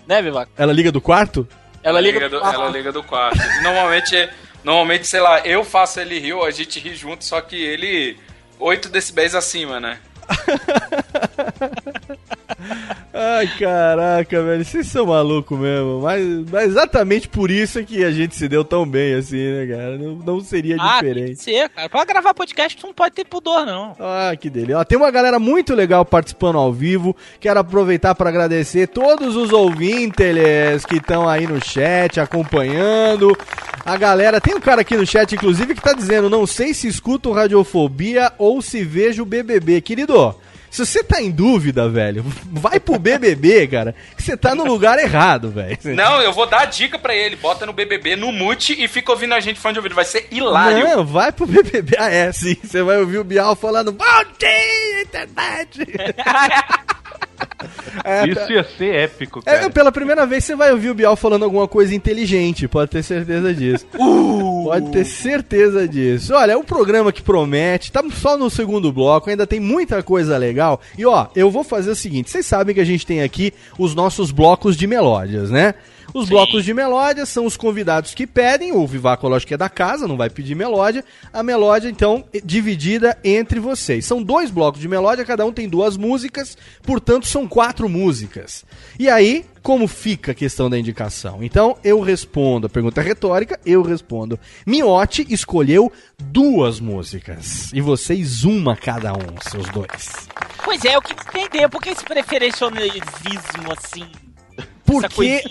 Né, 0.08 0.22
Vivaco? 0.22 0.52
Ela 0.58 0.74
liga 0.74 0.92
do 0.92 1.02
quarto? 1.02 1.48
Ela 1.84 2.02
liga, 2.02 2.30
do, 2.30 2.38
ela 2.38 2.70
liga 2.70 2.92
do 2.92 3.04
quarto. 3.04 3.38
Normalmente, 3.62 4.30
normalmente, 4.64 5.08
sei 5.08 5.20
lá, 5.20 5.40
eu 5.42 5.64
faço 5.64 6.00
ele 6.00 6.20
rir, 6.20 6.34
ou 6.34 6.46
a 6.46 6.52
gente 6.52 6.80
ri 6.80 6.96
junto, 6.96 7.24
só 7.24 7.40
que 7.42 7.56
ele 7.56 8.18
8 8.60 8.90
decibéis 8.90 9.36
acima, 9.36 9.80
né? 9.80 10.00
Ai, 13.14 13.48
caraca, 13.58 14.44
velho, 14.44 14.64
vocês 14.64 14.86
são 14.88 15.08
malucos 15.08 15.58
mesmo. 15.58 16.02
Mas, 16.02 16.24
mas 16.52 16.66
exatamente 16.70 17.28
por 17.28 17.50
isso 17.50 17.80
é 17.80 17.84
que 17.84 18.04
a 18.04 18.12
gente 18.12 18.36
se 18.36 18.48
deu 18.48 18.64
tão 18.64 18.86
bem 18.86 19.16
assim, 19.16 19.38
né, 19.38 19.66
cara? 19.66 19.98
Não, 19.98 20.16
não 20.18 20.40
seria 20.42 20.76
Ah, 20.80 21.00
tem 21.00 21.10
que 21.10 21.14
diferente. 21.16 21.44
ser, 21.44 21.70
cara. 21.70 21.90
Pra 21.90 22.06
gravar 22.06 22.34
podcast, 22.34 22.78
tu 22.78 22.86
não 22.88 22.94
pode 22.94 23.16
ter 23.16 23.26
pudor, 23.26 23.66
não. 23.66 23.96
Ah, 24.00 24.36
que 24.40 24.50
delícia. 24.50 24.78
Ó, 24.78 24.84
Tem 24.84 24.98
uma 24.98 25.10
galera 25.10 25.40
muito 25.40 25.74
legal 25.74 26.06
participando 26.06 26.58
ao 26.58 26.72
vivo. 26.72 27.16
Quero 27.40 27.60
aproveitar 27.60 28.14
para 28.14 28.30
agradecer 28.30 28.88
todos 28.88 29.36
os 29.36 29.52
ouvintes 29.52 30.86
que 30.88 30.98
estão 30.98 31.28
aí 31.28 31.48
no 31.48 31.64
chat 31.64 32.20
acompanhando. 32.20 33.36
A 33.86 33.98
galera, 33.98 34.40
tem 34.42 34.54
um 34.54 34.60
cara 34.60 34.82
aqui 34.82 34.96
no 34.98 35.08
chat, 35.08 35.34
inclusive, 35.34 35.74
que 35.74 35.82
tá 35.82 35.94
dizendo: 35.94 36.30
não 36.30 36.46
sei 36.46 36.74
se 36.74 36.88
escuto 36.88 37.32
Radiofobia 37.32 38.32
ou 38.38 38.62
se 38.62 38.84
vejo 38.84 39.26
BBB. 39.26 39.82
Querido, 39.82 40.36
se 40.70 40.86
você 40.86 41.04
tá 41.04 41.22
em 41.22 41.32
dúvida, 41.32 41.90
velho, 41.90 42.24
vai 42.52 42.80
pro 42.80 43.00
BBB, 43.00 43.68
cara, 43.68 43.96
que 44.16 44.24
você 44.24 44.36
tá 44.38 44.54
no 44.54 44.66
lugar 44.66 45.00
errado, 45.00 45.50
velho. 45.50 45.78
Não, 45.84 46.22
eu 46.22 46.34
vou 46.34 46.46
dar 46.46 46.62
a 46.62 46.66
dica 46.66 47.00
pra 47.00 47.16
ele. 47.16 47.36
Bota 47.36 47.66
no 47.66 47.74
BBB, 47.74 48.16
no 48.16 48.32
mute 48.32 48.76
e 48.82 48.88
fica 48.88 49.12
ouvindo 49.12 49.34
a 49.34 49.40
gente 49.40 49.60
fone 49.60 49.74
de 49.74 49.80
ouvido. 49.80 49.96
Vai 49.96 50.06
ser 50.06 50.28
hilário. 50.32 50.84
Não, 50.84 51.06
vai 51.06 51.32
pro 51.32 51.46
BBB. 51.46 51.96
Ah, 51.98 52.12
é, 52.12 52.32
sim. 52.32 52.58
Você 52.64 52.84
vai 52.84 52.98
ouvir 52.98 53.18
o 53.18 53.24
Bial 53.24 53.56
falando: 53.56 53.92
Bom 53.92 54.06
dia, 54.38 55.02
internet! 55.02 55.80
É, 58.04 58.22
tá- 58.22 58.28
Isso 58.44 58.52
ia 58.52 58.64
ser 58.78 58.94
épico, 58.96 59.42
É, 59.46 59.58
cara. 59.58 59.70
pela 59.70 59.92
primeira 59.92 60.26
vez 60.26 60.44
você 60.44 60.56
vai 60.56 60.72
ouvir 60.72 60.90
o 60.90 60.94
Bial 60.96 61.16
falando 61.16 61.44
alguma 61.44 61.68
coisa 61.68 61.94
inteligente, 61.96 62.68
pode 62.68 62.92
ter 62.92 63.04
certeza 63.04 63.54
disso. 63.54 63.86
Pode 64.68 64.92
ter 64.92 65.06
certeza 65.06 65.88
disso. 65.88 66.34
Olha, 66.34 66.52
é 66.52 66.58
um 66.58 66.64
programa 66.64 67.12
que 67.12 67.22
promete, 67.22 67.86
estamos 67.86 68.16
só 68.16 68.38
no 68.38 68.50
segundo 68.50 68.92
bloco, 68.92 69.30
ainda 69.30 69.48
tem 69.48 69.60
muita 69.62 70.04
coisa 70.04 70.38
legal. 70.38 70.82
E 70.98 71.06
ó, 71.06 71.28
eu 71.36 71.50
vou 71.50 71.64
fazer 71.64 71.90
o 71.92 71.96
seguinte: 71.96 72.30
vocês 72.30 72.46
sabem 72.46 72.76
que 72.76 72.82
a 72.82 72.86
gente 72.86 73.06
tem 73.06 73.22
aqui 73.24 73.54
os 73.80 73.96
nossos 73.96 74.30
blocos 74.30 74.76
de 74.76 74.86
melódias, 74.86 75.50
né? 75.50 75.74
Os 76.18 76.30
blocos 76.30 76.66
de 76.66 76.74
melódias 76.74 77.30
são 77.30 77.46
os 77.46 77.56
convidados 77.56 78.16
que 78.16 78.26
pedem, 78.26 78.72
o 78.72 78.88
Vivaco, 78.88 79.28
lógico 79.28 79.50
que 79.50 79.54
é 79.54 79.58
da 79.58 79.70
casa, 79.70 80.08
não 80.08 80.18
vai 80.18 80.32
pedir 80.32 80.56
melódia. 80.56 81.06
A 81.32 81.44
melódia, 81.44 81.90
então, 81.90 82.26
é 82.34 82.42
dividida 82.44 83.16
entre 83.24 83.60
vocês. 83.60 84.04
São 84.04 84.24
dois 84.24 84.50
blocos 84.50 84.82
de 84.82 84.88
melódia, 84.88 85.24
cada 85.24 85.46
um 85.46 85.54
tem 85.54 85.70
duas 85.70 85.96
músicas, 85.96 86.58
portanto, 86.82 87.28
são 87.28 87.48
quatro 87.48 87.88
músicas. 87.88 88.66
E 88.98 89.08
aí, 89.08 89.46
como 89.62 89.88
fica 89.88 90.32
a 90.32 90.36
questão 90.36 90.72
da 90.72 90.80
indicação? 90.80 91.44
Então, 91.44 91.78
eu 91.84 92.02
respondo, 92.02 92.66
a 92.66 92.70
pergunta 92.70 93.00
é 93.00 93.04
retórica, 93.04 93.60
eu 93.64 93.84
respondo. 93.84 94.40
Miotti 94.66 95.24
escolheu 95.30 95.92
duas 96.18 96.80
músicas. 96.80 97.72
E 97.72 97.80
vocês 97.80 98.44
uma 98.44 98.76
cada 98.76 99.14
um, 99.14 99.52
seus 99.52 99.70
dois. 99.70 100.28
Pois 100.66 100.84
é, 100.84 100.96
eu 100.96 101.02
queria 101.04 101.46
entender 101.46 101.70
por 101.70 101.80
que 101.80 101.92
esse 101.92 102.04
preferencialismo 102.04 103.72
assim. 103.78 104.27
Porque 104.88 105.44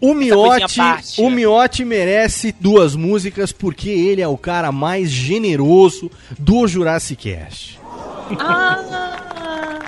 o 0.00 0.12
Miotti, 0.12 0.80
o 1.18 1.30
né? 1.30 1.36
Miotti 1.36 1.84
merece 1.84 2.52
duas 2.58 2.96
músicas 2.96 3.52
porque 3.52 3.88
ele 3.88 4.20
é 4.20 4.26
o 4.28 4.36
cara 4.36 4.72
mais 4.72 5.10
generoso 5.10 6.10
do 6.36 6.66
Jurassic 6.66 7.30
Cast. 7.30 7.78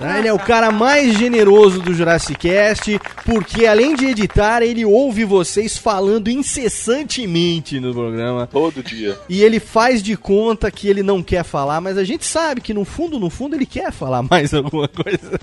Tá? 0.03 0.19
Ele 0.19 0.29
é 0.29 0.33
o 0.33 0.39
cara 0.39 0.71
mais 0.71 1.17
generoso 1.17 1.81
do 1.81 1.95
Jurassic 1.95 2.35
Cast, 2.35 3.01
porque 3.25 3.67
além 3.67 3.95
de 3.95 4.07
editar, 4.07 4.63
ele 4.63 4.85
ouve 4.85 5.25
vocês 5.25 5.79
falando 5.79 6.29
incessantemente 6.29 7.79
no 7.79 7.93
programa. 7.93 8.47
Todo 8.47 8.83
dia. 8.83 9.19
E 9.29 9.43
ele 9.43 9.61
faz 9.61 10.03
de 10.03 10.17
conta 10.17 10.71
que 10.71 10.89
ele 10.89 11.03
não 11.03 11.23
quer 11.23 11.45
falar, 11.45 11.81
mas 11.81 11.97
a 11.97 12.05
gente 12.05 12.25
sabe 12.25 12.61
que 12.61 12.75
no 12.75 12.85
fundo, 12.85 13.19
no 13.19 13.31
fundo, 13.31 13.55
ele 13.55 13.67
quer 13.67 13.93
falar 13.93 14.23
mais 14.23 14.53
alguma 14.55 14.89
coisa. 14.89 15.39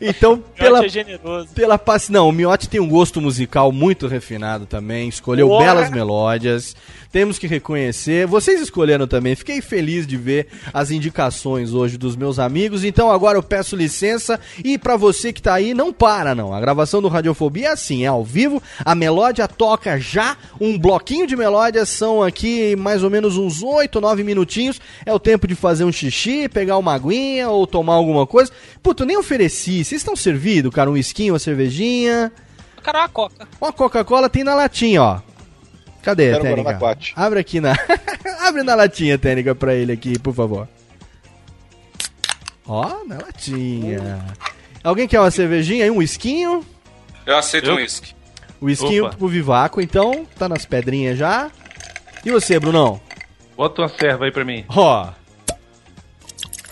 então, 0.00 0.42
pela, 0.56 0.80
Miotti 0.80 0.98
é 0.98 1.04
generoso. 1.04 1.48
pela 1.54 1.78
paci... 1.78 2.10
Não, 2.10 2.28
o 2.28 2.32
Miotti 2.32 2.68
tem 2.68 2.80
um 2.80 2.88
gosto 2.88 3.20
musical 3.20 3.70
muito 3.70 4.06
refinado 4.06 4.66
também, 4.66 5.08
escolheu 5.08 5.48
Porra! 5.48 5.64
belas 5.64 5.90
melódias. 5.90 6.74
Temos 7.14 7.38
que 7.38 7.46
reconhecer. 7.46 8.26
Vocês 8.26 8.60
escolheram 8.60 9.06
também. 9.06 9.36
Fiquei 9.36 9.60
feliz 9.60 10.04
de 10.04 10.16
ver 10.16 10.48
as 10.72 10.90
indicações 10.90 11.72
hoje 11.72 11.96
dos 11.96 12.16
meus 12.16 12.40
amigos. 12.40 12.82
Então 12.82 13.08
agora 13.08 13.38
eu 13.38 13.42
peço 13.44 13.76
licença 13.76 14.40
e 14.64 14.78
pra 14.78 14.96
você 14.96 15.32
que 15.32 15.42
tá 15.42 15.54
aí, 15.54 15.74
não 15.74 15.92
para 15.92 16.34
não. 16.34 16.52
A 16.52 16.60
gravação 16.60 17.00
do 17.00 17.08
Radiofobia 17.08 17.68
é 17.68 17.72
assim, 17.72 18.04
é 18.04 18.06
ao 18.06 18.24
vivo. 18.24 18.62
A 18.84 18.94
melódia 18.94 19.46
toca 19.46 19.98
já. 19.98 20.36
Um 20.60 20.78
bloquinho 20.78 21.26
de 21.26 21.36
melódias 21.36 21.88
são 21.88 22.22
aqui 22.22 22.74
mais 22.76 23.02
ou 23.02 23.10
menos 23.10 23.36
uns 23.36 23.62
8, 23.62 24.00
9 24.00 24.24
minutinhos. 24.24 24.80
É 25.04 25.12
o 25.12 25.18
tempo 25.18 25.46
de 25.46 25.54
fazer 25.54 25.84
um 25.84 25.92
xixi, 25.92 26.48
pegar 26.48 26.78
uma 26.78 26.94
aguinha 26.94 27.48
ou 27.48 27.66
tomar 27.66 27.94
alguma 27.94 28.26
coisa. 28.26 28.50
Puta, 28.82 29.02
eu 29.02 29.06
nem 29.06 29.16
ofereci. 29.16 29.84
Vocês 29.84 30.00
estão 30.00 30.16
servidos, 30.16 30.72
cara? 30.72 30.90
Um 30.90 30.96
esquinho, 30.96 31.34
uma 31.34 31.38
cervejinha. 31.38 32.32
Cara, 32.82 33.00
uma 33.00 33.08
coca. 33.08 33.48
Uma 33.60 33.72
Coca-Cola 33.72 34.28
tem 34.28 34.44
na 34.44 34.54
latinha, 34.54 35.02
ó. 35.02 35.20
Cadê, 36.02 36.32
Quat. 36.78 37.12
Abre 37.16 37.40
aqui 37.40 37.60
na. 37.60 37.74
Abre 38.46 38.62
na 38.62 38.74
latinha, 38.74 39.16
Tênica, 39.16 39.54
pra 39.54 39.74
ele 39.74 39.90
aqui, 39.90 40.18
por 40.18 40.34
favor. 40.34 40.68
Ó, 42.66 43.00
oh, 43.02 43.06
na 43.06 43.16
latinha. 43.16 44.24
Alguém 44.82 45.06
quer 45.06 45.20
uma 45.20 45.30
cervejinha 45.30 45.86
e 45.86 45.90
um 45.90 45.98
whiskinho? 45.98 46.64
Eu 47.26 47.36
aceito 47.36 47.68
Eu? 47.68 47.74
um 47.74 47.76
whisky. 47.76 48.14
O 48.60 48.70
esquinho 48.70 49.10
pro 49.10 49.28
Vivaco, 49.28 49.80
então. 49.80 50.26
Tá 50.38 50.48
nas 50.48 50.64
pedrinhas 50.64 51.18
já. 51.18 51.50
E 52.24 52.30
você, 52.30 52.58
Brunão? 52.58 53.00
Bota 53.56 53.82
uma 53.82 53.88
serva 53.88 54.24
aí 54.24 54.32
pra 54.32 54.44
mim. 54.44 54.64
Ó. 54.68 55.06
Oh. 55.06 55.24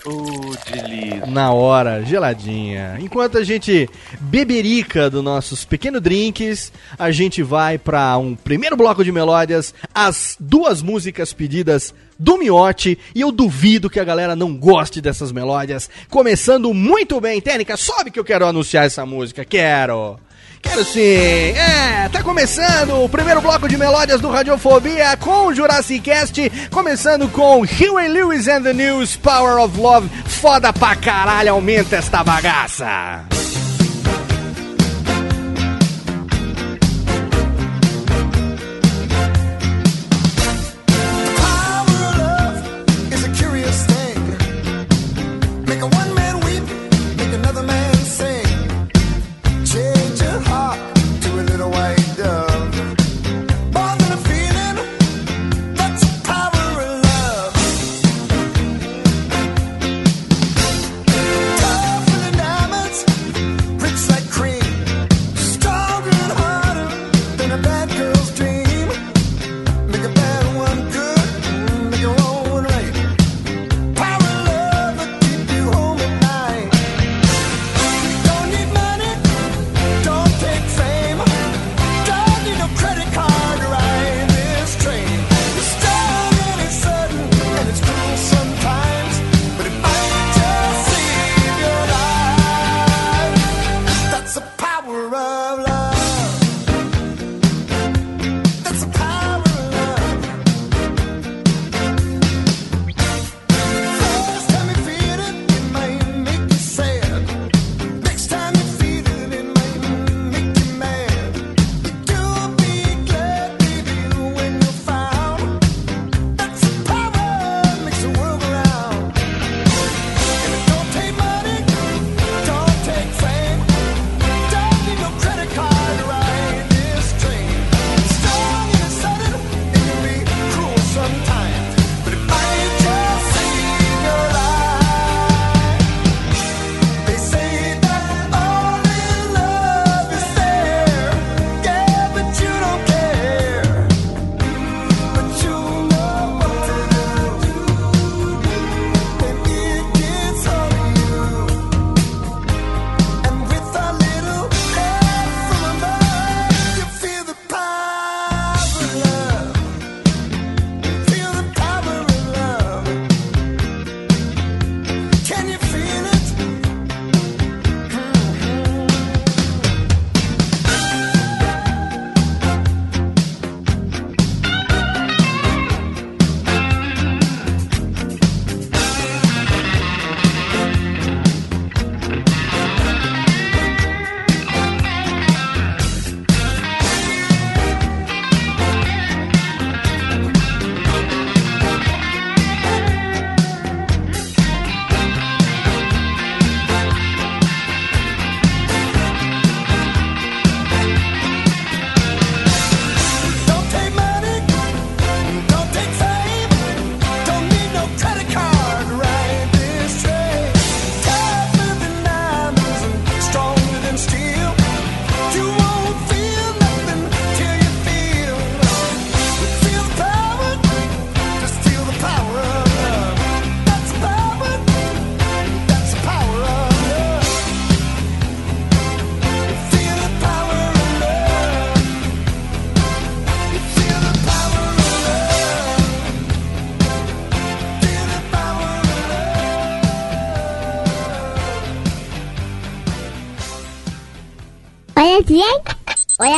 Uh, 0.05 0.57
delícia. 0.69 1.25
Na 1.27 1.53
hora, 1.53 2.03
geladinha. 2.03 2.97
Enquanto 2.99 3.37
a 3.37 3.43
gente 3.43 3.89
beberica 4.19 5.09
dos 5.09 5.23
nossos 5.23 5.63
pequenos 5.63 6.01
drinks, 6.01 6.73
a 6.99 7.09
gente 7.09 7.41
vai 7.41 7.77
para 7.77 8.17
um 8.17 8.35
primeiro 8.35 8.75
bloco 8.75 9.03
de 9.03 9.13
melódias, 9.13 9.73
as 9.95 10.35
duas 10.37 10.81
músicas 10.81 11.31
pedidas 11.31 11.93
do 12.17 12.37
Miote 12.37 12.97
e 13.13 13.21
eu 13.21 13.31
duvido 13.31 13.89
que 13.89 13.99
a 13.99 14.03
galera 14.03 14.35
não 14.35 14.55
goste 14.55 15.01
dessas 15.01 15.31
melódias. 15.31 15.89
Começando 16.09 16.73
muito 16.73 17.19
bem, 17.19 17.41
Tênica, 17.41 17.77
sobe 17.77 18.11
que 18.11 18.19
eu 18.19 18.23
quero 18.23 18.45
anunciar 18.45 18.85
essa 18.85 19.05
música, 19.05 19.43
quero! 19.45 20.19
Quero 20.61 20.85
sim! 20.85 21.01
É, 21.01 22.07
tá 22.09 22.23
começando 22.23 23.03
o 23.03 23.09
primeiro 23.09 23.41
bloco 23.41 23.67
de 23.67 23.77
melódias 23.77 24.21
do 24.21 24.29
Radiofobia 24.29 25.17
com 25.17 25.47
o 25.47 25.53
Jurassic 25.53 25.99
Cast, 25.99 26.49
começando 26.71 27.27
com 27.27 27.61
Huey 27.61 28.07
Lewis 28.07 28.47
and 28.47 28.63
the 28.63 28.73
News, 28.73 29.17
Power 29.17 29.61
of 29.61 29.77
Love, 29.77 30.09
foda 30.25 30.71
pra 30.71 30.95
caralho, 30.95 31.51
aumenta 31.51 31.97
esta 31.97 32.23
bagaça! 32.23 33.25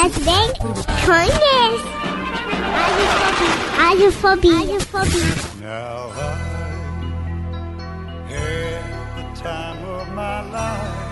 kindness. 0.10 1.82
Agoraphobia. 3.78 4.58
Agoraphobia. 4.62 5.62
Now 5.62 6.12
I 6.16 6.56
the 9.16 9.26
time 9.42 9.84
of 9.86 10.08
my 10.14 10.42
life. 10.52 11.06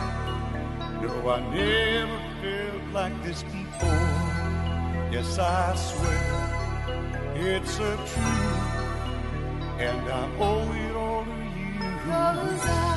No, 1.02 1.30
I 1.30 1.40
never 1.54 2.20
felt 2.42 2.84
like 2.94 3.24
this 3.24 3.44
before. 3.44 4.10
Yes, 5.12 5.40
I 5.40 5.76
swear 5.76 6.44
it's 7.36 7.80
a 7.80 7.96
truth, 7.96 8.64
and 9.80 10.10
I 10.10 10.24
owe 10.40 10.72
it 10.72 10.96
all 10.96 11.26
to 11.26 11.32
you. 11.32 12.93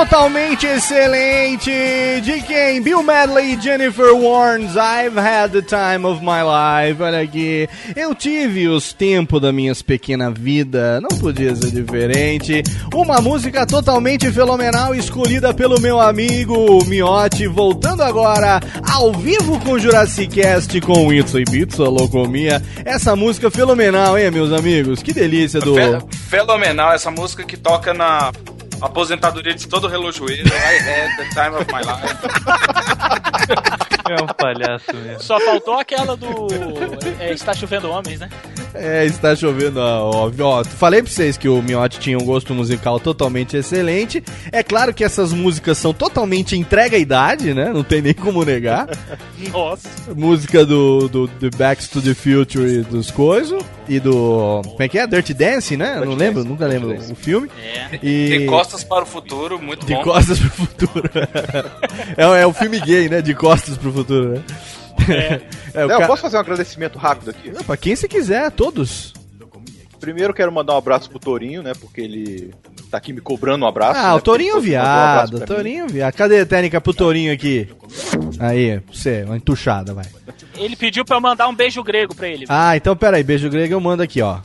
Totalmente 0.00 0.66
excelente 0.66 1.70
de 2.22 2.40
quem? 2.46 2.80
Bill 2.80 3.02
Medley 3.02 3.52
e 3.54 3.60
Jennifer 3.60 4.14
Warnes. 4.14 4.72
I've 4.74 5.14
had 5.18 5.50
the 5.52 5.60
time 5.60 6.06
of 6.06 6.22
my 6.22 6.40
life. 6.42 7.02
Olha 7.02 7.20
aqui, 7.20 7.68
eu 7.94 8.14
tive 8.14 8.66
os 8.66 8.94
tempos 8.94 9.42
da 9.42 9.52
minha 9.52 9.74
pequena 9.74 10.30
vida, 10.30 11.02
não 11.02 11.18
podia 11.18 11.54
ser 11.54 11.70
diferente. 11.70 12.62
Uma 12.94 13.20
música 13.20 13.66
totalmente 13.66 14.30
fenomenal 14.32 14.94
escolhida 14.94 15.52
pelo 15.52 15.78
meu 15.78 16.00
amigo 16.00 16.82
Miotti, 16.86 17.46
voltando 17.46 18.02
agora 18.02 18.58
ao 18.90 19.12
vivo 19.12 19.60
com 19.60 19.78
Jurassic 19.78 20.28
Cast 20.40 20.80
com 20.80 21.12
Itza 21.12 21.38
e 21.38 21.44
Pizza 21.44 21.82
Locomia. 21.82 22.62
Essa 22.86 23.14
música 23.14 23.50
fenomenal, 23.50 24.18
hein, 24.18 24.30
meus 24.30 24.50
amigos? 24.50 25.02
Que 25.02 25.12
delícia 25.12 25.60
do. 25.60 25.74
Fe- 25.74 25.98
Fenomenal 26.30 26.92
essa 26.94 27.10
música 27.10 27.42
que 27.44 27.56
toca 27.56 27.92
na 27.92 28.32
aposentadoria 28.80 29.54
de 29.54 29.66
todo 29.68 29.88
relojoeiro. 29.88 30.48
I 30.48 30.78
had 30.78 31.16
the 31.16 31.24
time 31.34 31.56
of 31.56 31.66
my 31.72 31.80
life. 31.80 32.16
É 34.10 34.22
um 34.22 34.26
palhaço 34.26 34.94
mesmo. 34.94 35.22
Só 35.22 35.38
faltou 35.40 35.78
aquela 35.78 36.16
do. 36.16 36.48
é, 37.20 37.32
está 37.32 37.54
chovendo 37.54 37.90
homens, 37.90 38.20
né? 38.20 38.28
É, 38.74 39.04
está 39.04 39.34
chovendo, 39.34 39.80
ó, 39.80 40.30
ó. 40.40 40.64
Falei 40.64 41.02
pra 41.02 41.10
vocês 41.10 41.36
que 41.36 41.48
o 41.48 41.60
Miotti 41.62 41.98
tinha 41.98 42.18
um 42.18 42.24
gosto 42.24 42.54
musical 42.54 43.00
totalmente 43.00 43.56
excelente. 43.56 44.22
É 44.52 44.62
claro 44.62 44.94
que 44.94 45.02
essas 45.02 45.32
músicas 45.32 45.78
são 45.78 45.92
totalmente 45.92 46.56
entrega 46.56 46.96
à 46.96 47.00
idade, 47.00 47.52
né? 47.52 47.72
Não 47.72 47.82
tem 47.82 48.00
nem 48.00 48.14
como 48.14 48.44
negar. 48.44 48.88
Nossa. 49.52 49.88
Música 50.14 50.64
do, 50.64 51.08
do, 51.08 51.26
do 51.26 51.50
Back 51.56 51.86
to 51.88 52.00
the 52.00 52.14
Future 52.14 52.66
e 52.66 52.82
dos 52.82 53.10
coisos. 53.10 53.62
E 53.88 53.98
do. 53.98 54.62
Como 54.64 54.82
é 54.82 54.88
que 54.88 54.98
é? 54.98 55.06
Dirty 55.06 55.34
Dancing, 55.34 55.76
né? 55.76 55.96
Eu 55.98 56.06
não 56.06 56.14
lembro, 56.14 56.44
nunca 56.44 56.66
lembro 56.66 56.94
o 56.94 57.14
filme. 57.14 57.50
É. 57.60 57.98
E... 58.02 58.38
De 58.38 58.46
costas 58.46 58.84
para 58.84 59.02
o 59.02 59.06
futuro, 59.06 59.60
muito 59.60 59.84
De 59.84 59.94
bom. 59.94 60.02
costas 60.02 60.38
pro 60.38 60.50
futuro. 60.50 61.10
é, 62.16 62.42
é 62.42 62.46
o 62.46 62.52
filme 62.52 62.78
gay, 62.80 63.08
né? 63.08 63.20
De 63.20 63.34
costas 63.34 63.76
pro 63.76 63.92
futuro, 63.92 64.34
né? 64.34 64.42
É, 65.08 65.40
Léo, 65.86 65.88
ca- 66.00 66.06
posso 66.06 66.22
fazer 66.22 66.36
um 66.36 66.40
agradecimento 66.40 66.98
rápido 66.98 67.30
aqui? 67.30 67.50
Não, 67.50 67.62
pra 67.64 67.76
quem 67.76 67.94
você 67.96 68.06
quiser, 68.08 68.50
todos. 68.50 69.12
Primeiro 69.98 70.32
quero 70.32 70.50
mandar 70.50 70.74
um 70.74 70.78
abraço 70.78 71.10
pro 71.10 71.18
Torinho, 71.18 71.62
né? 71.62 71.72
Porque 71.78 72.00
ele 72.00 72.54
tá 72.90 72.96
aqui 72.96 73.12
me 73.12 73.20
cobrando 73.20 73.64
um 73.64 73.68
abraço. 73.68 74.00
Ah, 74.00 74.08
né, 74.08 74.14
o 74.14 74.20
Torinho 74.20 74.54
porque 74.54 74.68
ele 74.68 74.76
mandou 74.78 74.90
um 74.90 75.02
viado, 75.04 75.30
pra 75.30 75.38
mim. 75.40 75.46
Torinho 75.46 75.88
viado. 75.88 76.14
Cadê 76.14 76.40
a 76.40 76.46
técnica 76.46 76.80
pro 76.80 76.94
Torinho 76.94 77.32
aqui? 77.32 77.68
Aí, 78.38 78.80
você, 78.90 79.24
uma 79.24 79.36
entuchada, 79.36 79.92
vai. 79.92 80.06
Ele 80.56 80.74
pediu 80.74 81.04
pra 81.04 81.16
eu 81.16 81.20
mandar 81.20 81.48
um 81.48 81.54
beijo 81.54 81.82
grego 81.82 82.14
pra 82.14 82.28
ele. 82.28 82.46
Ah, 82.48 82.74
então 82.76 82.96
peraí, 82.96 83.22
beijo 83.22 83.50
grego 83.50 83.74
eu 83.74 83.80
mando 83.80 84.02
aqui, 84.02 84.22
ó. 84.22 84.38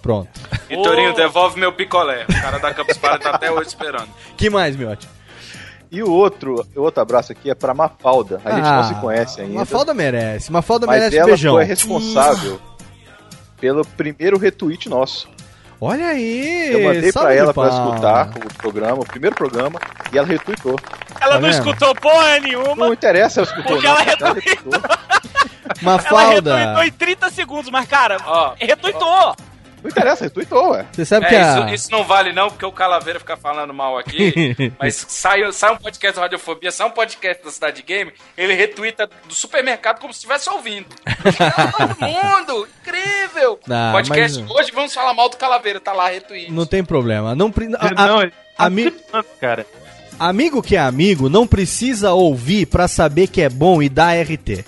Pronto. 0.00 0.28
E 0.70 0.80
Torinho, 0.80 1.12
devolve 1.14 1.58
meu 1.58 1.72
picolé. 1.72 2.24
O 2.28 2.32
cara 2.40 2.58
da 2.58 2.72
Campus 2.72 2.96
Party 2.98 3.24
tá 3.24 3.30
até 3.30 3.50
hoje 3.50 3.68
esperando. 3.68 4.08
Que 4.36 4.48
mais, 4.48 4.76
Miotti? 4.76 5.08
E 5.92 6.02
o 6.02 6.10
outro, 6.10 6.66
o 6.74 6.80
outro 6.80 7.02
abraço 7.02 7.30
aqui 7.32 7.50
é 7.50 7.54
pra 7.54 7.74
Mafalda. 7.74 8.40
A 8.44 8.50
gente 8.52 8.66
Ah, 8.66 8.76
não 8.76 8.84
se 8.84 8.94
conhece 8.94 9.40
ainda. 9.42 9.54
Mafalda 9.58 9.92
merece, 9.92 10.50
Mafalda 10.50 10.86
mas 10.86 10.98
merece 10.98 11.18
ela 11.18 11.26
beijão. 11.26 11.52
foi 11.54 11.64
responsável 11.64 12.58
pelo 13.60 13.84
primeiro 13.84 14.38
retweet 14.38 14.88
nosso. 14.88 15.28
Olha 15.78 16.06
aí, 16.06 16.72
Eu 16.72 16.82
mandei 16.84 17.12
salve 17.12 17.26
pra 17.28 17.34
ela 17.34 17.52
pra 17.52 17.68
escutar 17.68 18.30
o 18.30 18.54
programa, 18.54 19.00
o 19.02 19.04
primeiro 19.04 19.34
programa, 19.36 19.78
e 20.12 20.16
ela 20.18 20.26
retweetou. 20.26 20.78
Ela 21.20 21.34
Tá 21.34 21.40
não 21.40 21.50
vendo? 21.50 21.58
escutou 21.58 21.94
porra 21.96 22.38
nenhuma. 22.40 22.74
Não 22.86 22.92
interessa 22.92 23.40
ela 23.40 23.48
escutou, 23.48 23.72
Porque 23.72 23.86
não. 23.88 23.94
ela 23.94 24.02
Ela 24.02 24.32
retweetou. 24.34 24.72
Ela 24.74 25.72
Mafalda, 25.82 26.56
retweetou 26.56 26.84
em 26.84 26.92
30 26.92 27.30
segundos, 27.30 27.70
mas 27.70 27.86
cara, 27.86 28.16
Ó, 28.24 28.54
retweetou. 28.58 29.36
Não 29.82 29.90
interessa, 29.90 30.24
retweetou, 30.24 30.70
ué. 30.70 30.86
você 30.92 31.04
sabe 31.04 31.26
que 31.26 31.34
É, 31.34 31.42
a... 31.42 31.58
isso, 31.58 31.74
isso 31.74 31.90
não 31.90 32.04
vale 32.04 32.32
não, 32.32 32.48
porque 32.48 32.64
o 32.64 32.70
Calaveira 32.72 33.18
fica 33.18 33.36
falando 33.36 33.74
mal 33.74 33.98
aqui. 33.98 34.72
mas 34.78 35.04
sai, 35.08 35.50
sai 35.52 35.72
um 35.72 35.76
podcast 35.76 36.16
da 36.16 36.22
Radiofobia, 36.22 36.70
sai 36.70 36.86
um 36.86 36.90
podcast 36.90 37.44
da 37.44 37.50
Cidade 37.50 37.82
Game, 37.82 38.12
ele 38.36 38.54
retuita 38.54 39.08
do 39.26 39.34
supermercado 39.34 39.98
como 40.00 40.12
se 40.12 40.18
estivesse 40.18 40.48
ouvindo. 40.50 40.86
Todo 41.76 41.96
mundo! 42.00 42.68
Incrível! 42.82 43.58
Ah, 43.68 43.90
podcast 43.92 44.40
mas- 44.40 44.50
hoje, 44.50 44.70
vamos 44.72 44.94
falar 44.94 45.14
mal 45.14 45.28
do 45.28 45.36
Calaveira, 45.36 45.80
tá 45.80 45.92
lá, 45.92 46.08
retweet. 46.08 46.50
Não 46.52 46.64
tem 46.66 46.84
problema. 46.84 47.34
Não, 47.34 47.52
a- 47.78 48.02
a- 48.02 48.06
não, 48.06 48.22
ele 48.22 48.30
tá 48.30 48.36
ami- 48.64 48.92
cara. 49.40 49.66
Amigo 50.18 50.62
que 50.62 50.76
é 50.76 50.78
amigo 50.78 51.28
não 51.28 51.46
precisa 51.46 52.12
ouvir 52.12 52.66
pra 52.66 52.86
saber 52.86 53.26
que 53.26 53.40
é 53.40 53.48
bom 53.48 53.82
e 53.82 53.88
dar 53.88 54.14
RT. 54.16 54.64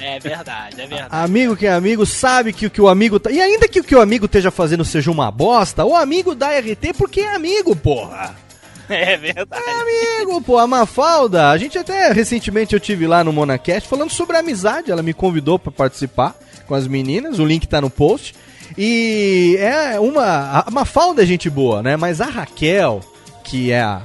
É 0.00 0.18
verdade, 0.18 0.80
é 0.80 0.86
verdade. 0.86 1.08
Amigo 1.10 1.56
que 1.56 1.66
é 1.66 1.72
amigo 1.72 2.04
sabe 2.04 2.52
que 2.52 2.66
o 2.66 2.70
que 2.70 2.80
o 2.80 2.88
amigo 2.88 3.18
tá. 3.18 3.30
E 3.30 3.40
ainda 3.40 3.66
que 3.68 3.80
o 3.80 3.84
que 3.84 3.94
o 3.94 4.00
amigo 4.00 4.26
esteja 4.26 4.50
fazendo 4.50 4.84
seja 4.84 5.10
uma 5.10 5.30
bosta, 5.30 5.84
o 5.84 5.94
amigo 5.94 6.34
dá 6.34 6.48
RT 6.58 6.92
porque 6.98 7.20
é 7.20 7.34
amigo, 7.34 7.74
porra. 7.74 8.34
É 8.88 9.16
verdade. 9.16 9.64
Amigo, 9.68 10.40
pô, 10.42 10.58
a 10.58 10.66
Mafalda, 10.68 11.50
a 11.50 11.58
gente 11.58 11.76
até 11.76 12.12
recentemente 12.12 12.72
eu 12.72 12.78
tive 12.78 13.04
lá 13.04 13.24
no 13.24 13.32
Monacast 13.32 13.88
falando 13.88 14.10
sobre 14.10 14.36
amizade, 14.36 14.92
ela 14.92 15.02
me 15.02 15.12
convidou 15.12 15.58
pra 15.58 15.72
participar 15.72 16.36
com 16.68 16.74
as 16.76 16.86
meninas, 16.86 17.40
o 17.40 17.44
link 17.44 17.66
tá 17.66 17.80
no 17.80 17.90
post. 17.90 18.32
E 18.78 19.56
é 19.58 19.98
uma. 19.98 20.60
A 20.64 20.70
Mafalda 20.70 21.24
é 21.24 21.26
gente 21.26 21.50
boa, 21.50 21.82
né? 21.82 21.96
Mas 21.96 22.20
a 22.20 22.26
Raquel, 22.26 23.00
que 23.42 23.72
é 23.72 23.80
a- 23.82 24.02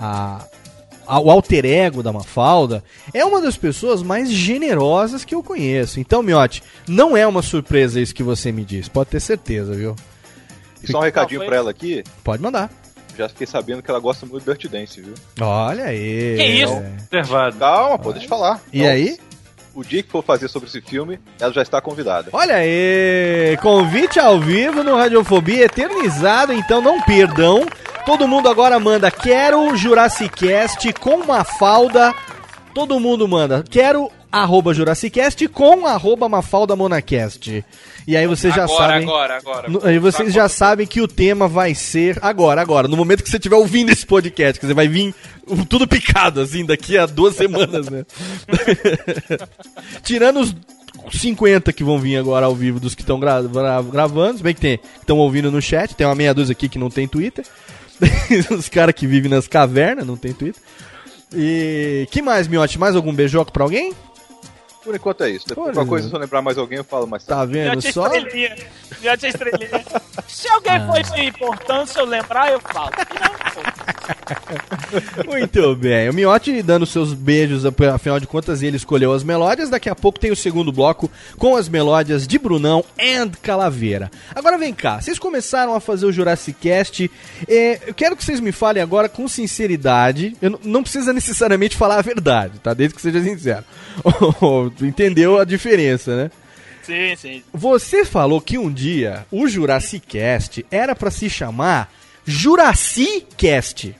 a- 0.00 0.40
o 1.06 1.30
alter 1.30 1.64
ego 1.64 2.02
da 2.02 2.12
Mafalda, 2.12 2.82
é 3.14 3.24
uma 3.24 3.40
das 3.40 3.56
pessoas 3.56 4.02
mais 4.02 4.30
generosas 4.30 5.24
que 5.24 5.34
eu 5.34 5.42
conheço. 5.42 6.00
Então, 6.00 6.22
Miotti, 6.22 6.62
não 6.88 7.16
é 7.16 7.26
uma 7.26 7.42
surpresa 7.42 8.00
isso 8.00 8.14
que 8.14 8.22
você 8.22 8.50
me 8.50 8.64
diz, 8.64 8.88
pode 8.88 9.10
ter 9.10 9.20
certeza, 9.20 9.74
viu? 9.74 9.94
E 10.82 10.90
só 10.90 10.98
um 10.98 11.02
recadinho 11.02 11.44
pra 11.44 11.56
ela 11.56 11.70
aqui. 11.70 12.04
Pode 12.22 12.42
mandar. 12.42 12.70
Já 13.16 13.28
fiquei 13.30 13.46
sabendo 13.46 13.82
que 13.82 13.90
ela 13.90 13.98
gosta 13.98 14.26
muito 14.26 14.44
do 14.44 14.52
Dirty 14.52 14.68
Dance, 14.68 15.00
viu? 15.00 15.14
Olha 15.40 15.86
aí. 15.86 16.36
Que 16.36 16.44
isso? 16.44 16.82
Reservado. 17.10 17.56
Calma, 17.56 17.98
pô, 17.98 18.12
deixa 18.12 18.26
eu 18.26 18.28
falar. 18.28 18.60
E 18.72 18.86
aí? 18.86 19.18
O 19.76 19.84
dia 19.84 20.02
que 20.02 20.10
for 20.10 20.24
fazer 20.24 20.48
sobre 20.48 20.70
esse 20.70 20.80
filme, 20.80 21.20
ela 21.38 21.52
já 21.52 21.60
está 21.60 21.82
convidada. 21.82 22.30
Olha 22.32 22.54
aí, 22.54 23.58
convite 23.60 24.18
ao 24.18 24.40
vivo 24.40 24.82
no 24.82 24.96
Radiofobia, 24.96 25.66
eternizado, 25.66 26.54
então 26.54 26.80
não 26.80 27.02
perdam. 27.02 27.66
Todo 28.06 28.26
mundo 28.26 28.48
agora 28.48 28.80
manda, 28.80 29.10
quero 29.10 29.76
Jurassic 29.76 30.30
Cast 30.46 30.90
com 30.94 31.16
uma 31.16 31.44
falda. 31.44 32.14
Todo 32.72 32.98
mundo 32.98 33.28
manda, 33.28 33.62
quero 33.68 34.10
arroba 34.30 34.74
Jurassicast 34.74 35.46
com 35.48 35.86
arroba 35.86 36.28
Mafalda 36.28 36.74
Monacast. 36.76 37.64
E 38.06 38.16
aí 38.16 38.26
vocês 38.26 38.54
já 38.54 38.64
agora, 38.64 38.92
sabem... 38.92 39.08
agora, 39.08 39.36
agora. 39.36 39.68
No- 39.68 39.84
Aí 39.84 39.98
vocês 39.98 40.32
já 40.32 40.48
sabem 40.48 40.86
que 40.86 41.00
o 41.00 41.08
tema 41.08 41.48
vai 41.48 41.74
ser 41.74 42.18
agora, 42.22 42.60
agora, 42.60 42.86
no 42.86 42.96
momento 42.96 43.22
que 43.22 43.28
você 43.30 43.36
estiver 43.36 43.56
ouvindo 43.56 43.90
esse 43.90 44.06
podcast, 44.06 44.60
quer 44.60 44.66
dizer, 44.66 44.74
vai 44.74 44.86
vir 44.88 45.14
tudo 45.68 45.88
picado, 45.88 46.40
assim, 46.40 46.64
daqui 46.64 46.96
a 46.96 47.06
duas 47.06 47.34
semanas, 47.36 47.88
né? 47.88 48.04
Tirando 50.02 50.40
os 50.40 50.54
50 51.12 51.72
que 51.72 51.84
vão 51.84 51.98
vir 51.98 52.16
agora 52.16 52.46
ao 52.46 52.54
vivo 52.54 52.78
dos 52.80 52.94
que 52.94 53.02
estão 53.02 53.18
gra 53.18 53.42
gra- 53.42 53.82
gravando, 53.82 54.38
se 54.38 54.42
bem 54.42 54.54
que 54.54 54.60
tem, 54.60 54.80
estão 55.00 55.18
ouvindo 55.18 55.50
no 55.50 55.60
chat, 55.62 55.94
tem 55.94 56.06
uma 56.06 56.14
meia 56.14 56.34
dúzia 56.34 56.52
aqui 56.52 56.68
que 56.68 56.78
não 56.78 56.90
tem 56.90 57.06
Twitter. 57.08 57.44
Os 58.50 58.68
caras 58.68 58.94
que 58.94 59.06
vivem 59.06 59.30
nas 59.30 59.48
cavernas 59.48 60.06
não 60.06 60.16
tem 60.16 60.32
Twitter. 60.32 60.60
E 61.34 62.06
que 62.10 62.20
mais, 62.22 62.46
Miotti? 62.46 62.78
Mais 62.78 62.94
algum 62.94 63.12
beijoco 63.12 63.50
pra 63.52 63.64
alguém? 63.64 63.92
Por 64.86 64.94
enquanto 64.94 65.24
é 65.24 65.30
isso. 65.30 65.48
Depois, 65.48 65.74
qualquer 65.74 65.88
coisa, 65.88 66.08
se 66.08 66.14
eu 66.14 66.20
lembrar 66.20 66.40
mais 66.40 66.56
alguém, 66.56 66.78
eu 66.78 66.84
falo 66.84 67.08
mais 67.08 67.24
tarde. 67.24 67.40
Tá 67.40 67.44
vendo 67.44 67.70
Miote 67.72 67.92
só? 67.92 68.06
estrelinha. 68.06 68.56
Miote 69.02 69.26
estrelinha. 69.26 69.84
Se 70.28 70.48
alguém 70.48 70.72
Ah. 70.72 70.86
for 70.86 71.02
de 71.02 71.24
importância, 71.24 71.98
eu 72.00 72.04
lembrar, 72.06 72.52
eu 72.52 72.60
falo. 72.60 72.90
Muito 75.26 75.74
bem. 75.76 76.08
O 76.10 76.14
Miotti 76.14 76.62
dando 76.62 76.86
seus 76.86 77.12
beijos, 77.14 77.64
afinal 77.66 78.20
de 78.20 78.26
contas, 78.26 78.62
ele 78.62 78.76
escolheu 78.76 79.12
as 79.12 79.22
melódias. 79.22 79.70
Daqui 79.70 79.88
a 79.88 79.94
pouco 79.94 80.18
tem 80.18 80.30
o 80.30 80.36
segundo 80.36 80.72
bloco 80.72 81.10
com 81.38 81.56
as 81.56 81.68
melódias 81.68 82.26
de 82.26 82.38
Brunão 82.38 82.84
and 83.00 83.30
Calaveira. 83.42 84.10
Agora 84.34 84.58
vem 84.58 84.74
cá, 84.74 85.00
vocês 85.00 85.18
começaram 85.18 85.74
a 85.74 85.80
fazer 85.80 86.06
o 86.06 86.12
Jurassic 86.12 86.58
Cast. 86.60 87.10
É, 87.48 87.80
eu 87.86 87.94
quero 87.94 88.16
que 88.16 88.24
vocês 88.24 88.40
me 88.40 88.52
falem 88.52 88.82
agora 88.82 89.08
com 89.08 89.26
sinceridade. 89.28 90.36
Eu 90.40 90.50
não- 90.50 90.60
não 90.64 90.82
precisa 90.82 91.12
necessariamente 91.12 91.76
falar 91.76 91.98
a 91.98 92.02
verdade, 92.02 92.58
tá? 92.60 92.74
Desde 92.74 92.94
que 92.94 93.02
seja 93.02 93.22
sincero. 93.22 93.64
Entendeu 94.80 95.38
a 95.38 95.44
diferença, 95.44 96.16
né? 96.16 96.30
Sim, 96.82 97.16
sim. 97.16 97.42
Você 97.52 98.04
falou 98.04 98.40
que 98.40 98.56
um 98.58 98.72
dia 98.72 99.26
o 99.30 99.48
Jurassic 99.48 100.06
Cast 100.06 100.64
era 100.70 100.94
pra 100.94 101.10
se 101.10 101.28
chamar 101.28 101.92
Jurassic 102.24 103.26
Cast. 103.36 103.94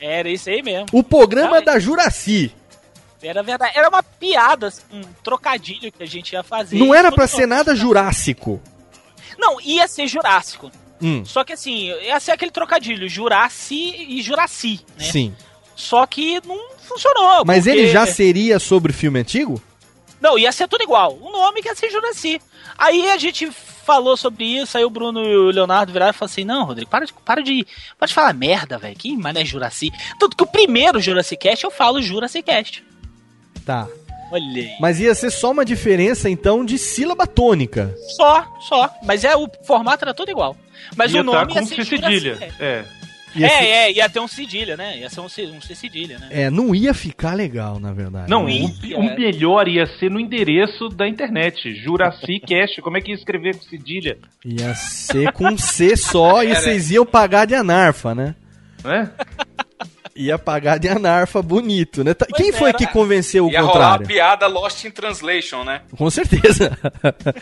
Era 0.00 0.28
isso 0.28 0.50
aí 0.50 0.62
mesmo. 0.62 0.86
O 0.92 1.02
programa 1.02 1.62
da 1.62 1.78
Juraci. 1.78 2.52
Era 3.22 3.42
verdade. 3.42 3.72
Era 3.76 3.88
uma 3.88 4.02
piada, 4.02 4.72
um 4.92 5.00
trocadilho 5.24 5.90
que 5.90 6.02
a 6.02 6.06
gente 6.06 6.32
ia 6.32 6.42
fazer. 6.42 6.76
Não 6.78 6.94
era 6.94 7.10
mundo- 7.10 7.26
ser 7.26 7.46
nada 7.46 7.74
jurássico. 7.74 8.60
Não, 9.38 9.60
ia 9.60 9.88
ser 9.88 10.06
Jurássico. 10.06 10.70
Hum, 11.00 11.24
Só 11.24 11.42
que 11.44 11.52
assim, 11.54 11.88
ia 12.02 12.18
ser 12.20 12.30
aquele 12.32 12.50
trocadilho, 12.50 13.08
Juraci 13.08 13.94
e 14.08 14.22
Juraci, 14.22 14.80
né? 14.98 15.04
sim. 15.04 15.34
Só 15.74 16.06
que 16.06 16.40
não 16.46 16.58
funcionou. 16.80 17.44
Mas 17.44 17.64
porque- 17.64 17.78
ele 17.78 17.88
já 17.92 18.06
seria 18.06 18.58
sobre 18.58 18.92
filme 18.94 19.18
antigo? 19.20 19.60
Não, 20.20 20.38
ia 20.38 20.50
ser 20.52 20.68
tudo 20.68 20.82
igual. 20.82 21.16
O 21.20 21.30
nome 21.30 21.62
que 21.62 21.68
ia 21.68 21.74
ser 21.74 21.90
Juraci. 21.90 22.40
Aí 22.78 23.10
a 23.10 23.16
gente 23.16 23.50
falou 23.50 24.16
sobre 24.16 24.44
isso, 24.44 24.76
aí 24.76 24.84
o 24.84 24.90
Bruno 24.90 25.22
e 25.24 25.36
o 25.36 25.50
Leonardo 25.50 25.92
viraram 25.92 26.10
e 26.10 26.14
falaram 26.14 26.32
assim: 26.32 26.44
Não, 26.44 26.64
Rodrigo, 26.64 26.90
para 26.90 27.06
de, 27.06 27.12
para 27.12 27.42
de, 27.42 27.66
para 27.98 28.08
de 28.08 28.14
falar 28.14 28.34
merda, 28.34 28.78
velho. 28.78 28.96
Que 28.96 29.16
mané 29.16 29.44
Juraci. 29.44 29.92
Tanto 30.18 30.36
que 30.36 30.42
o 30.42 30.46
primeiro 30.46 31.00
Jurassic 31.00 31.40
Cast 31.42 31.64
eu 31.64 31.70
falo 31.70 32.02
Jurassic 32.02 32.42
Cast. 32.44 32.84
Tá. 33.64 33.86
Olha 34.30 34.44
aí. 34.44 34.76
Mas 34.80 34.98
ia 34.98 35.14
ser 35.14 35.30
só 35.30 35.52
uma 35.52 35.64
diferença, 35.64 36.28
então, 36.28 36.64
de 36.64 36.78
sílaba 36.78 37.26
tônica. 37.26 37.94
Só, 38.16 38.44
só. 38.68 38.90
Mas 39.04 39.22
é, 39.22 39.36
o 39.36 39.48
formato 39.64 40.04
era 40.04 40.12
todo 40.12 40.30
igual. 40.30 40.56
Mas 40.96 41.12
Ia 41.12 41.20
o 41.20 41.24
nome 41.24 41.54
tá 41.54 41.60
ia 41.60 41.60
com 41.60 41.66
ser 41.66 41.84
cedilha. 41.84 42.54
É. 42.58 42.84
Ia 43.36 43.48
ser- 43.48 43.54
É, 43.64 43.68
é, 43.88 43.92
ia 43.92 44.08
ter 44.08 44.20
um 44.20 44.28
cedilha, 44.28 44.76
né? 44.76 44.98
Ia 44.98 45.10
ser 45.10 45.20
um, 45.20 45.24
um 45.26 45.60
C 45.60 45.74
cedilha, 45.74 46.18
né? 46.18 46.28
É, 46.30 46.50
não 46.50 46.74
ia 46.74 46.94
ficar 46.94 47.34
legal, 47.34 47.78
na 47.78 47.92
verdade. 47.92 48.30
Não, 48.30 48.44
Né? 48.44 48.60
o, 48.94 49.00
o 49.00 49.16
melhor 49.16 49.68
ia 49.68 49.86
ser 49.98 50.10
no 50.10 50.18
endereço 50.20 50.88
da 50.88 51.06
internet. 51.08 51.74
Juraci 51.74 52.40
Cast. 52.46 52.80
Como 52.80 52.96
é 52.96 53.00
que 53.00 53.10
ia 53.10 53.14
escrever 53.16 53.56
com 53.56 53.62
cedilha? 53.64 54.18
Ia 54.44 54.74
ser 54.74 55.32
com 55.32 55.46
um 55.48 55.58
C 55.58 55.96
só 55.96 56.42
e 56.42 56.54
vocês 56.54 56.90
iam 56.90 57.04
pagar 57.06 57.44
de 57.46 57.54
anarfa, 57.54 58.14
né? 58.14 58.34
Não 58.84 58.92
é? 58.92 59.10
Ia 60.16 60.38
pagar 60.38 60.78
de 60.78 60.88
anarfa 60.88 61.42
bonito, 61.42 62.02
né? 62.02 62.14
Tá- 62.14 62.26
Pois 62.28 62.40
Quem 62.42 62.50
é, 62.50 62.52
foi 62.58 62.70
era- 62.70 62.78
que 62.78 62.86
convenceu 62.86 63.46
o 63.46 63.50
Ia 63.50 63.60
rolar 63.60 63.70
a 63.70 63.72
contrário? 63.74 64.06
piada 64.06 64.46
Lost 64.46 64.84
in 64.84 64.90
Translation, 64.90 65.62
né? 65.62 65.82
Com 65.96 66.08
certeza. 66.10 66.76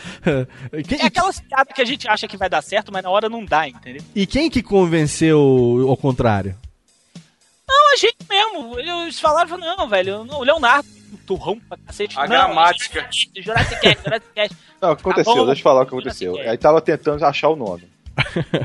Quem- 0.87 0.99
É 1.01 1.05
aquelas 1.05 1.39
piadas 1.39 1.73
que 1.73 1.81
a 1.81 1.85
gente 1.85 2.07
acha 2.07 2.27
que 2.27 2.37
vai 2.37 2.49
dar 2.49 2.61
certo, 2.61 2.91
mas 2.91 3.03
na 3.03 3.09
hora 3.09 3.29
não 3.29 3.43
dá, 3.45 3.67
entendeu? 3.67 4.01
E 4.13 4.25
quem 4.27 4.49
que 4.49 4.61
convenceu 4.61 5.85
ao 5.87 5.95
contrário? 5.97 6.55
Não, 7.67 7.93
a 7.93 7.97
gente 7.97 8.17
mesmo. 8.29 8.77
Eles 8.79 9.19
falaram, 9.19 9.49
falaram, 9.49 9.77
não, 9.77 9.87
velho, 9.89 10.21
o 10.21 10.43
Leonardo, 10.43 10.87
um 11.13 11.17
turrão 11.25 11.59
pra 11.67 11.77
cacete. 11.87 12.17
A 12.17 12.21
não, 12.21 12.27
gramática. 12.27 13.07
Jurassic 13.35 13.79
Cast, 13.81 14.01
Jurassic 14.03 14.33
Cast. 14.35 14.55
Não, 14.81 14.91
o 14.91 14.95
que 14.95 15.01
aconteceu, 15.01 15.33
Tá 15.33 15.39
bom, 15.39 15.45
deixa 15.47 15.59
eu 15.59 15.63
falar 15.63 15.81
o 15.81 15.85
que 15.85 15.93
aconteceu. 15.95 16.37
Aí 16.37 16.57
tava 16.57 16.81
tentando 16.81 17.25
achar 17.25 17.49
o 17.49 17.55
nome. 17.55 17.83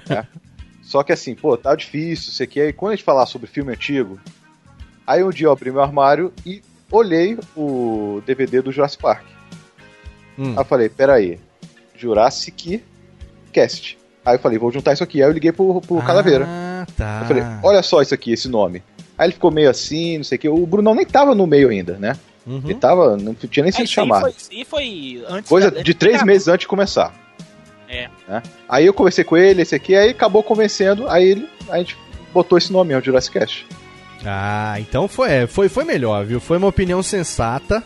né? 0.08 0.26
Só 0.91 1.05
que 1.05 1.12
assim, 1.12 1.36
pô, 1.36 1.57
tá 1.57 1.72
difícil, 1.76 2.32
isso 2.32 2.43
aqui. 2.43 2.61
Aí 2.61 2.72
quando 2.72 2.91
a 2.91 2.97
gente 2.97 3.05
falar 3.05 3.24
sobre 3.24 3.47
filme 3.47 3.72
antigo, 3.72 4.18
aí 5.07 5.22
um 5.22 5.30
dia 5.30 5.47
eu 5.47 5.53
abri 5.53 5.70
meu 5.70 5.80
armário 5.80 6.32
e 6.45 6.61
olhei 6.91 7.38
o 7.57 8.20
DVD 8.26 8.61
do 8.61 8.72
Jurassic 8.72 9.01
Park. 9.01 9.22
Hum. 10.36 10.51
Aí 10.51 10.57
eu 10.57 10.64
falei, 10.64 10.88
peraí, 10.88 11.38
Jurassic 11.97 12.82
Cast. 13.53 13.97
Aí 14.24 14.34
eu 14.34 14.41
falei, 14.41 14.59
vou 14.59 14.72
juntar 14.72 14.93
isso 14.93 15.05
aqui. 15.05 15.22
Aí 15.22 15.28
eu 15.28 15.32
liguei 15.32 15.53
pro, 15.53 15.80
pro 15.80 16.03
Calaveira. 16.03 16.45
Ah, 16.49 16.84
tá. 16.97 17.20
Eu 17.22 17.26
falei, 17.28 17.43
olha 17.62 17.82
só 17.84 18.03
isso 18.03 18.12
aqui, 18.12 18.32
esse 18.32 18.49
nome. 18.49 18.82
Aí 19.16 19.26
ele 19.26 19.32
ficou 19.34 19.53
meio 19.53 19.70
assim, 19.70 20.16
não 20.18 20.24
sei 20.24 20.36
o 20.36 20.38
que. 20.41 20.49
O 20.49 20.66
Brunão 20.66 20.95
nem 20.97 21.07
tava 21.07 21.36
no 21.36 21.47
meio 21.47 21.68
ainda, 21.68 21.99
né? 21.99 22.16
Uhum. 22.45 22.62
Ele 22.64 22.74
tava, 22.74 23.16
não 23.16 23.32
tinha 23.34 23.62
nem 23.62 23.68
É, 23.68 23.72
sido 23.72 23.80
aí 23.82 23.86
chamado. 23.86 24.22
foi, 24.22 24.30
isso 24.30 24.49
aí 24.51 24.64
foi 24.64 25.24
antes 25.28 25.49
Coisa 25.49 25.70
da- 25.70 25.82
de 25.82 25.95
três 25.95 26.24
meses 26.24 26.49
antes 26.49 26.62
de 26.64 26.68
começar. 26.68 27.14
É. 27.91 28.09
né? 28.28 28.43
Aí 28.68 28.86
eu 28.86 28.95
conversei 28.95 29.24
com 29.24 29.36
ele, 29.36 29.62
esse 29.62 29.74
aqui, 29.74 29.95
aí 29.97 30.11
acabou 30.11 30.43
convencendo, 30.45 31.09
aí 31.09 31.28
ele, 31.30 31.49
a 31.68 31.78
gente 31.78 31.99
botou 32.32 32.57
esse 32.57 32.72
nome, 32.72 32.95
é 32.95 32.99
o 32.99 33.03
Jurassic 33.05 33.36
Cast. 33.38 33.66
Ah, 34.24 34.76
então 34.78 35.09
foi, 35.09 35.30
é, 35.32 35.47
foi, 35.47 35.68
foi 35.68 35.82
melhor, 35.84 36.24
viu? 36.24 36.41
Foi 36.41 36.57
uma 36.59 36.68
opinião 36.68 37.03
sensata. 37.03 37.82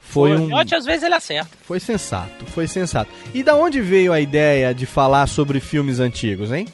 Foi 0.00 0.36
um. 0.36 0.56
Às 0.56 0.84
vezes 0.84 1.02
ele 1.04 1.14
acerta. 1.14 1.50
Foi 1.62 1.78
sensato, 1.78 2.44
foi 2.46 2.66
sensato. 2.66 3.10
E 3.32 3.42
da 3.44 3.54
onde 3.54 3.80
veio 3.80 4.12
a 4.12 4.20
ideia 4.20 4.74
de 4.74 4.84
falar 4.86 5.26
sobre 5.28 5.60
filmes 5.60 6.00
antigos, 6.00 6.50
hein? 6.50 6.66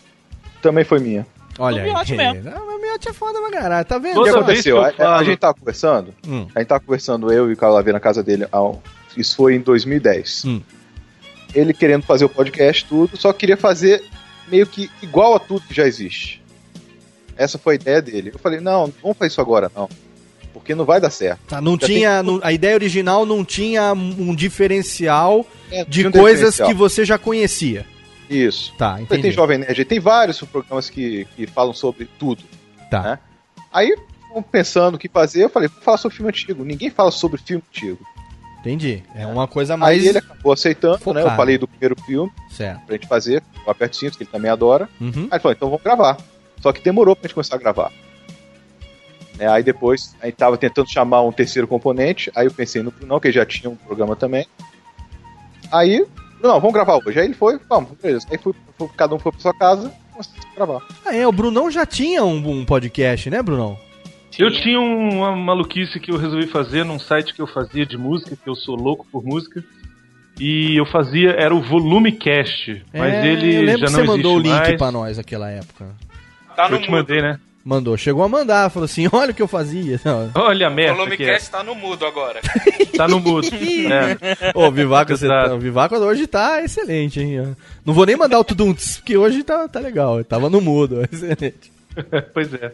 Também 0.62 0.84
foi 0.84 0.98
minha. 1.00 1.26
Olha 1.58 1.82
Do 1.82 1.88
Miotti 1.90 2.12
aí. 2.18 2.32
mesmo. 2.42 2.50
O 2.76 2.88
Miotti 2.88 3.08
é 3.08 3.12
foda 3.12 3.38
pra 3.40 3.50
caralho, 3.60 3.84
tá 3.84 3.98
vendo? 3.98 4.20
O 4.20 4.24
que 4.24 4.30
aconteceu? 4.30 4.80
A, 4.80 4.88
a 4.88 4.92
falo- 4.92 5.24
gente 5.24 5.38
tava 5.38 5.54
conversando, 5.54 6.14
Hum. 6.26 6.46
a 6.54 6.60
gente 6.60 6.68
tava 6.68 6.80
conversando, 6.80 7.32
eu 7.32 7.50
e 7.50 7.54
o 7.54 7.56
Calaveira 7.56 7.96
na 7.96 8.00
casa 8.00 8.22
dele, 8.22 8.46
ao- 8.52 8.80
isso 9.16 9.34
foi 9.36 9.54
em 9.56 9.60
2010. 9.60 10.44
Hum. 10.46 10.62
Ele 11.58 11.72
querendo 11.72 12.02
fazer 12.02 12.24
o 12.24 12.28
podcast, 12.28 12.84
tudo, 12.84 13.16
só 13.16 13.32
queria 13.32 13.56
fazer 13.56 14.04
meio 14.48 14.66
que 14.66 14.90
igual 15.02 15.34
a 15.34 15.38
tudo 15.40 15.62
que 15.66 15.74
já 15.74 15.86
existe. 15.86 16.42
Essa 17.36 17.58
foi 17.58 17.74
a 17.74 17.76
ideia 17.76 18.02
dele. 18.02 18.30
Eu 18.34 18.38
falei, 18.38 18.60
não, 18.60 18.86
não 18.86 18.94
vamos 19.02 19.16
fazer 19.18 19.28
isso 19.30 19.40
agora, 19.40 19.70
não. 19.74 19.88
Porque 20.52 20.74
não 20.74 20.84
vai 20.84 21.00
dar 21.00 21.10
certo. 21.10 21.40
Tá, 21.48 21.60
não 21.60 21.78
Já 21.78 21.86
tinha. 21.86 22.22
não- 22.22 22.40
a 22.42 22.52
ideia 22.52 22.74
original 22.74 23.26
não 23.26 23.44
tinha 23.44 23.92
um 23.92 24.34
diferencial 24.34 25.46
É, 25.70 25.84
de 25.84 26.06
um 26.06 26.10
coisas 26.10 26.38
diferencial. 26.54 26.68
que 26.68 26.74
você 26.74 27.04
já 27.04 27.18
conhecia. 27.18 27.84
Isso. 28.28 28.74
Tá, 28.76 29.00
entendi. 29.00 29.22
Tem 29.22 29.30
Jovem 29.30 29.58
Nerd, 29.58 29.84
tem 29.84 30.00
vários 30.00 30.40
programas 30.40 30.90
que, 30.90 31.26
que 31.36 31.46
falam 31.46 31.72
sobre 31.72 32.08
tudo. 32.18 32.42
Tá. 32.90 33.02
né? 33.02 33.18
Aí, 33.72 33.94
pensando 34.50 34.94
o 34.94 34.98
que 34.98 35.08
fazer, 35.08 35.44
eu 35.44 35.48
falei, 35.50 35.68
vou 35.68 35.82
falar 35.82 35.98
sobre 35.98 36.16
filme 36.16 36.30
antigo. 36.30 36.64
Ninguém 36.64 36.90
fala 36.90 37.10
sobre 37.10 37.40
filme 37.40 37.62
antigo. 37.70 37.98
Entendi. 38.66 39.02
É 39.14 39.26
uma 39.26 39.46
coisa 39.46 39.76
mais. 39.76 40.00
Aí 40.02 40.08
ele 40.08 40.18
acabou 40.18 40.52
aceitando, 40.52 41.12
né? 41.14 41.22
Eu 41.22 41.30
falei 41.36 41.56
do 41.56 41.68
primeiro 41.68 41.94
filme 42.02 42.32
Certo. 42.50 42.84
pra 42.84 42.96
gente 42.96 43.06
fazer, 43.06 43.42
o 43.66 43.70
Aperto 43.70 43.96
Cintos, 43.96 44.16
que 44.16 44.24
ele 44.24 44.30
também 44.30 44.50
adora. 44.50 44.88
Uhum. 45.00 45.28
Aí 45.30 45.36
ele 45.36 45.40
falou, 45.40 45.52
então 45.54 45.68
vamos 45.68 45.84
gravar. 45.84 46.16
Só 46.60 46.72
que 46.72 46.82
demorou 46.82 47.14
pra 47.14 47.28
gente 47.28 47.34
começar 47.34 47.54
a 47.54 47.58
gravar. 47.58 47.92
É, 49.38 49.46
aí 49.46 49.62
depois, 49.62 50.16
a 50.20 50.26
gente 50.26 50.36
tava 50.36 50.56
tentando 50.56 50.90
chamar 50.90 51.22
um 51.22 51.30
terceiro 51.30 51.68
componente, 51.68 52.30
aí 52.34 52.46
eu 52.46 52.50
pensei 52.52 52.82
no 52.82 52.90
Brunão, 52.90 53.20
que 53.20 53.28
ele 53.28 53.34
já 53.34 53.44
tinha 53.46 53.70
um 53.70 53.76
programa 53.76 54.16
também. 54.16 54.46
Aí, 55.70 56.04
não, 56.42 56.58
vamos 56.60 56.72
gravar 56.72 56.98
hoje. 57.04 57.18
Aí 57.20 57.26
ele 57.26 57.34
foi, 57.34 57.58
vamos, 57.68 57.90
beleza. 58.02 58.26
Aí 58.30 58.38
foi, 58.38 58.54
foi- 58.78 58.88
cada 58.96 59.14
um 59.14 59.18
foi 59.18 59.30
pra 59.32 59.40
sua 59.40 59.54
casa, 59.54 59.92
começamos 60.10 60.40
a 60.52 60.54
gravar. 60.56 60.82
Ah, 61.04 61.14
é, 61.14 61.26
o 61.26 61.32
Brunão 61.32 61.70
já 61.70 61.84
tinha 61.84 62.24
um, 62.24 62.36
um 62.60 62.64
podcast, 62.64 63.28
né, 63.30 63.42
Brunão? 63.42 63.78
Eu 64.38 64.50
tinha 64.50 64.78
um- 64.78 65.18
uma 65.18 65.34
maluquice 65.34 65.98
que 65.98 66.10
eu 66.10 66.16
resolvi 66.16 66.46
fazer 66.46 66.84
num 66.84 66.98
site 66.98 67.32
que 67.34 67.40
eu 67.40 67.46
fazia 67.46 67.86
de 67.86 67.96
música, 67.96 68.36
que 68.36 68.48
eu 68.48 68.54
sou 68.54 68.74
louco 68.76 69.06
por 69.10 69.24
música. 69.24 69.64
E 70.38 70.76
eu 70.78 70.84
fazia, 70.84 71.30
era 71.30 71.54
o 71.54 71.62
Volume 71.62 72.12
Cast, 72.12 72.84
mas 72.92 73.14
É, 73.14 73.26
ele 73.26 73.56
eu 73.56 73.62
lembro 73.62 73.80
já 73.80 73.86
que 73.86 73.92
não 73.92 74.00
você 74.00 74.06
mandou 74.06 74.34
o 74.36 74.40
existe 74.40 74.52
link 74.52 74.66
mais. 74.66 74.76
pra 74.78 74.92
nós 74.92 75.16
naquela 75.16 75.50
época. 75.50 75.86
Tá 76.54 76.68
no 76.68 76.76
Eu 76.76 76.80
te 76.82 76.90
mudo. 76.90 76.98
mandei, 76.98 77.22
né? 77.22 77.40
Mandou, 77.64 77.96
chegou 77.96 78.22
a 78.22 78.28
mandar, 78.28 78.70
falou 78.70 78.84
assim: 78.84 79.08
olha 79.10 79.30
o 79.32 79.34
que 79.34 79.40
eu 79.42 79.48
fazia. 79.48 79.98
Não. 80.04 80.30
Olha 80.34 80.66
a 80.68 80.70
O 80.70 80.74
merda 80.74 80.94
volume 80.94 81.16
que 81.16 81.24
é. 81.24 81.38
tá 81.38 81.64
no 81.64 81.74
mudo 81.74 82.04
agora. 82.06 82.40
Tá 82.96 83.08
no 83.08 83.18
mudo. 83.18 83.48
É. 83.56 84.52
Ô, 84.54 84.66
o 84.68 84.70
Vivaco, 84.70 85.16
você 85.16 85.26
tá, 85.26 85.52
o 85.54 85.58
Vivaco 85.58 85.96
hoje 85.96 86.26
tá 86.26 86.62
excelente, 86.62 87.18
hein? 87.18 87.56
Não 87.84 87.92
vou 87.94 88.04
nem 88.06 88.14
mandar 88.16 88.38
o 88.38 88.44
Tudunts, 88.44 88.98
porque 88.98 89.16
hoje 89.16 89.42
tá, 89.42 89.66
tá 89.66 89.80
legal. 89.80 90.22
Tava 90.22 90.48
no 90.50 90.60
mudo, 90.60 91.02
excelente. 91.10 91.72
pois 92.34 92.52
é. 92.54 92.72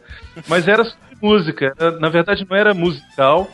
Mas 0.49 0.69
era 0.69 0.85
sobre 0.85 1.17
música. 1.21 1.75
Na 2.01 2.09
verdade, 2.09 2.47
não 2.49 2.57
era 2.57 2.75
musical. 2.75 3.51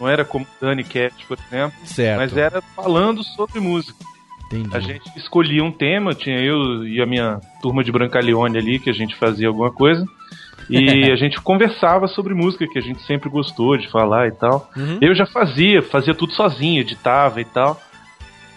Não 0.00 0.08
era 0.08 0.24
como 0.24 0.46
Dani 0.60 0.82
Cat, 0.82 1.14
por 1.26 1.38
exemplo. 1.38 1.78
Certo. 1.84 2.18
Mas 2.18 2.36
era 2.36 2.60
falando 2.60 3.22
sobre 3.22 3.60
música. 3.60 3.98
Entendi. 4.46 4.76
A 4.76 4.80
gente 4.80 5.16
escolhia 5.16 5.64
um 5.64 5.72
tema, 5.72 6.14
tinha 6.14 6.38
eu 6.38 6.86
e 6.86 7.00
a 7.00 7.06
minha 7.06 7.40
turma 7.62 7.82
de 7.82 7.90
Brancaleone 7.90 8.58
ali, 8.58 8.78
que 8.78 8.90
a 8.90 8.92
gente 8.92 9.14
fazia 9.16 9.48
alguma 9.48 9.70
coisa. 9.70 10.04
E 10.68 11.10
a 11.10 11.16
gente 11.16 11.40
conversava 11.40 12.06
sobre 12.06 12.34
música, 12.34 12.66
que 12.66 12.78
a 12.78 12.82
gente 12.82 13.02
sempre 13.02 13.30
gostou 13.30 13.76
de 13.76 13.88
falar 13.90 14.28
e 14.28 14.32
tal. 14.32 14.70
Uhum. 14.76 14.98
Eu 15.00 15.14
já 15.14 15.24
fazia, 15.24 15.82
fazia 15.82 16.14
tudo 16.14 16.32
sozinho, 16.32 16.80
editava 16.80 17.40
e 17.40 17.44
tal. 17.44 17.80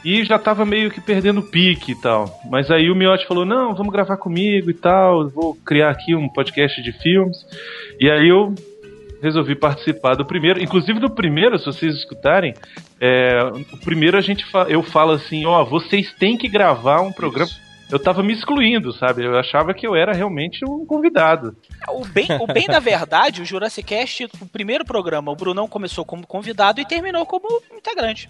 E 0.05 0.23
já 0.23 0.37
tava 0.37 0.63
meio 0.65 0.91
que 0.91 1.01
perdendo 1.01 1.39
o 1.39 1.49
pique 1.49 1.93
e 1.93 1.95
tal. 1.99 2.39
Mas 2.49 2.69
aí 2.69 2.91
o 2.91 2.95
Miotti 2.95 3.25
falou: 3.27 3.43
não, 3.43 3.73
vamos 3.73 3.91
gravar 3.91 4.17
comigo 4.17 4.69
e 4.69 4.73
tal. 4.73 5.21
eu 5.23 5.29
Vou 5.29 5.55
criar 5.65 5.89
aqui 5.89 6.15
um 6.15 6.29
podcast 6.29 6.79
de 6.81 6.91
filmes. 6.91 7.37
E 7.99 8.07
aí 8.09 8.29
eu 8.29 8.53
resolvi 9.21 9.55
participar 9.55 10.15
do 10.15 10.23
primeiro. 10.23 10.61
Inclusive 10.61 10.99
do 10.99 11.09
primeiro, 11.09 11.57
se 11.57 11.65
vocês 11.65 11.95
escutarem, 11.95 12.53
é, 13.01 13.39
o 13.73 13.77
primeiro 13.77 14.15
a 14.15 14.21
gente 14.21 14.45
fa- 14.45 14.67
eu 14.69 14.83
falo 14.83 15.11
assim: 15.13 15.43
ó, 15.45 15.63
vocês 15.65 16.13
têm 16.13 16.37
que 16.37 16.47
gravar 16.47 17.01
um 17.01 17.11
programa. 17.11 17.49
Eu 17.91 17.99
tava 17.99 18.23
me 18.23 18.33
excluindo, 18.33 18.91
sabe? 18.93 19.23
Eu 19.23 19.37
achava 19.37 19.71
que 19.71 19.85
eu 19.85 19.95
era 19.95 20.11
realmente 20.11 20.65
um 20.65 20.85
convidado. 20.87 21.55
O 21.89 22.03
bem, 22.03 22.27
o 22.39 22.47
bem 22.47 22.65
da 22.65 22.79
verdade, 22.79 23.43
o 23.43 23.45
Jurassic 23.45 23.87
Cast, 23.87 24.25
o 24.41 24.45
primeiro 24.47 24.83
programa, 24.83 25.31
o 25.31 25.35
Brunão 25.35 25.67
começou 25.67 26.03
como 26.03 26.25
convidado 26.25 26.81
e 26.81 26.85
terminou 26.85 27.27
como 27.27 27.47
integrante. 27.75 28.27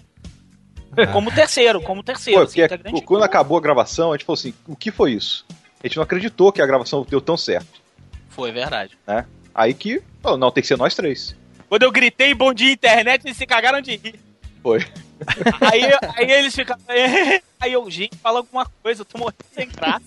Como 1.13 1.31
terceiro, 1.31 1.81
como 1.81 2.03
terceiro. 2.03 2.39
Foi, 2.39 2.45
assim, 2.45 2.61
integrante. 2.63 3.01
quando 3.03 3.23
acabou 3.23 3.57
a 3.57 3.61
gravação, 3.61 4.11
a 4.11 4.15
gente 4.17 4.25
falou 4.25 4.37
assim: 4.39 4.53
o 4.67 4.75
que 4.75 4.91
foi 4.91 5.13
isso? 5.13 5.45
A 5.83 5.87
gente 5.87 5.97
não 5.97 6.03
acreditou 6.03 6.51
que 6.51 6.61
a 6.61 6.65
gravação 6.65 7.05
deu 7.07 7.21
tão 7.21 7.37
certo, 7.37 7.81
Foi 8.29 8.51
verdade. 8.51 8.97
né? 9.05 9.25
Aí 9.53 9.73
que, 9.73 10.01
falou, 10.21 10.37
não, 10.37 10.51
tem 10.51 10.61
que 10.61 10.67
ser 10.67 10.77
nós 10.77 10.95
três. 10.95 11.35
Quando 11.69 11.83
eu 11.83 11.91
gritei 11.91 12.33
bom 12.33 12.53
dia 12.53 12.71
internet, 12.71 13.23
eles 13.25 13.37
se 13.37 13.45
cagaram 13.45 13.81
de 13.81 13.95
rir. 13.97 14.15
Foi. 14.61 14.79
Aí, 15.61 15.81
aí 16.17 16.31
eles 16.39 16.53
ficaram. 16.53 16.81
Aí 17.59 17.71
eu, 17.71 17.89
gente, 17.89 18.17
fala 18.17 18.39
alguma 18.39 18.65
coisa, 18.83 19.01
eu 19.01 19.05
tô 19.05 19.17
morrendo 19.17 19.37
sem 19.53 19.67
graça. 19.69 20.03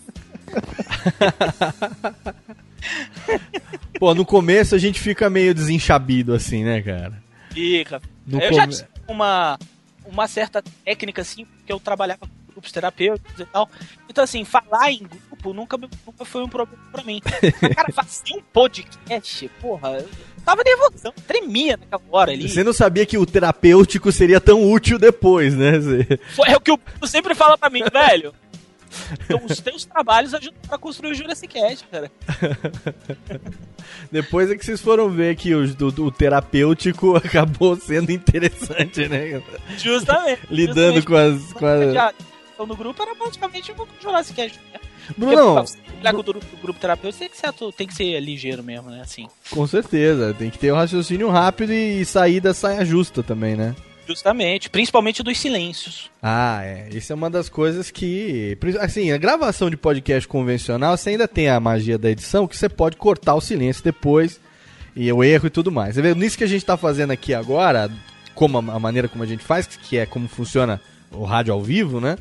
Pô, 3.99 4.15
no 4.15 4.25
começo 4.25 4.75
a 4.75 4.79
gente 4.79 5.01
fica 5.01 5.29
meio 5.31 5.55
desenchabido 5.55 6.35
assim, 6.35 6.63
né, 6.65 6.81
cara? 6.83 7.15
Fica. 7.51 8.01
No 8.27 8.41
eu 8.41 8.53
já 8.53 8.63
come- 8.63 8.75
tinha 8.75 8.89
uma, 9.09 9.59
uma 10.11 10.27
certa 10.27 10.63
técnica, 10.85 11.23
assim, 11.23 11.45
porque 11.45 11.73
eu 11.73 11.79
trabalhava 11.79 12.21
com 12.21 12.29
grupos 12.49 12.73
terapêuticos 12.73 13.39
e 13.39 13.45
tal. 13.45 13.69
Então, 14.09 14.25
assim, 14.25 14.45
falar 14.45 14.91
em 14.91 15.05
grupo 15.05 15.53
nunca, 15.53 15.77
nunca 15.77 16.25
foi 16.25 16.43
um 16.43 16.49
problema 16.49 16.83
pra 16.91 17.05
mim. 17.05 17.21
Mas, 17.25 17.55
cara, 17.75 17.93
fazer 17.93 18.35
um 18.35 18.43
podcast, 18.53 19.49
porra, 19.61 19.99
eu 19.99 20.09
tava 20.45 20.63
nervosão, 20.65 21.13
tremia 21.27 21.77
naquela 21.77 22.03
hora 22.11 22.33
ali. 22.33 22.49
Você 22.49 22.65
não 22.65 22.73
sabia 22.73 23.07
que 23.07 23.19
o 23.19 23.27
terapêutico 23.27 24.11
seria 24.11 24.41
tão 24.41 24.71
útil 24.71 24.99
depois, 24.99 25.55
né? 25.55 25.73
Foi, 26.35 26.49
é 26.49 26.57
o 26.57 26.61
que 26.61 26.73
o 26.73 27.07
sempre 27.07 27.35
fala 27.35 27.57
pra 27.57 27.71
mim, 27.71 27.83
velho. 27.93 28.35
Então, 29.25 29.41
os 29.45 29.61
teus 29.61 29.85
trabalhos 29.85 30.35
ajudam 30.35 30.61
pra 30.67 30.79
construir 30.79 31.13
o 31.13 31.15
Jurassic 31.15 31.53
Cast, 31.55 31.87
cara. 31.89 32.11
Depois 34.11 34.51
é 34.51 34.57
que 34.57 34.65
vocês 34.65 34.81
foram 34.81 35.09
ver 35.11 35.37
que 35.37 35.55
o, 35.55 35.67
do- 35.75 36.05
o 36.07 36.11
terapêutico 36.11 37.17
acabou 37.19 37.77
sendo 37.77 38.11
interessante, 38.11 39.09
né? 39.09 39.43
Justamente. 39.77 40.41
Lidando 40.51 41.01
justamente. 41.01 41.07
com 41.07 41.17
as. 41.17 41.53
Com. 41.53 41.93
Já, 41.93 42.13
então, 42.55 42.67
no 42.67 42.77
grupo 42.77 43.03
era 43.03 43.15
praticamente 43.15 43.73
o 43.73 43.89
Jurassic 44.01 44.35
Cast. 44.35 44.59
Né? 44.73 44.81
Bruno, 45.17 45.33
Porque, 45.37 45.53
pra 45.55 45.63
você 45.63 45.79
lidar 45.97 46.13
com 46.13 46.21
o 46.21 46.23
grupo, 46.63 46.79
terapêutico, 46.81 47.19
tem 47.21 47.29
que, 47.31 47.37
ser, 47.39 47.73
tem 47.73 47.87
que 47.87 47.95
ser 47.95 48.21
ligeiro 48.21 48.63
mesmo, 48.63 48.91
né? 48.91 49.01
Assim. 49.01 49.27
com 49.51 49.67
certeza. 49.67 50.35
Tem 50.39 50.51
que 50.51 50.59
ter 50.59 50.71
um 50.73 50.77
raciocínio 50.77 51.31
rápido 51.31 51.73
e 51.73 52.05
sair 52.05 52.41
da 52.41 52.53
saia 52.53 52.85
justa 52.85 53.23
também, 53.23 53.57
né? 53.57 53.75
Justamente. 54.09 54.71
Principalmente 54.71 55.23
dos 55.23 55.39
silêncios. 55.39 56.11
Ah, 56.23 56.61
é. 56.65 56.89
Isso 56.93 57.13
é 57.13 57.15
uma 57.15 57.29
das 57.29 57.51
coisas 57.51 57.91
que. 57.91 58.57
Assim, 58.81 59.13
a 59.13 59.19
gravação 59.19 59.69
de 59.69 59.77
podcast 59.77 60.27
convencional, 60.27 60.97
você 60.97 61.11
ainda 61.11 61.29
tem 61.29 61.51
a 61.51 61.61
magia 61.61 61.99
da 61.99 62.11
edição, 62.11 62.49
que 62.49 62.57
você 62.57 62.71
pode 62.71 62.97
cortar 62.97 63.35
o 63.35 63.41
silêncio 63.41 63.85
depois, 63.85 64.41
e 64.97 65.13
o 65.13 65.23
erro 65.23 65.49
e 65.49 65.51
tudo 65.51 65.71
mais. 65.71 65.95
Você 65.95 66.01
vê, 66.01 66.15
nisso 66.15 66.39
que 66.39 66.45
a 66.45 66.49
gente 66.49 66.65
tá 66.65 66.77
fazendo 66.79 67.11
aqui 67.11 67.35
agora, 67.35 67.91
como 68.35 68.57
a, 68.57 68.81
maneira 68.81 69.09
como 69.09 69.23
a 69.23 69.27
gente 69.27 69.45
faz, 69.45 69.67
que 69.67 69.99
é 69.99 70.07
como 70.07 70.27
funciona 70.27 70.81
o 71.13 71.25
rádio 71.25 71.53
ao 71.53 71.63
vivo, 71.63 72.01
né? 72.01 72.17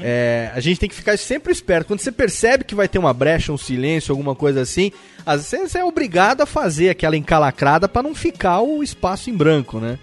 É, 0.00 0.50
a 0.54 0.60
gente 0.60 0.80
tem 0.80 0.88
que 0.88 0.94
ficar 0.94 1.18
sempre 1.18 1.52
esperto. 1.52 1.86
Quando 1.86 2.00
você 2.00 2.12
percebe 2.12 2.64
que 2.64 2.74
vai 2.74 2.88
ter 2.88 2.98
uma 2.98 3.12
brecha, 3.12 3.52
um 3.52 3.58
silêncio, 3.58 4.12
alguma 4.12 4.34
coisa 4.34 4.60
assim, 4.60 4.92
às 5.26 5.50
vezes 5.50 5.72
você 5.72 5.78
é 5.78 5.84
obrigado 5.84 6.40
a 6.40 6.46
fazer 6.46 6.88
aquela 6.88 7.16
encalacrada 7.16 7.88
para 7.88 8.02
não 8.02 8.14
ficar 8.14 8.60
o 8.60 8.82
espaço 8.82 9.28
em 9.28 9.34
branco, 9.34 9.78
né? 9.78 9.98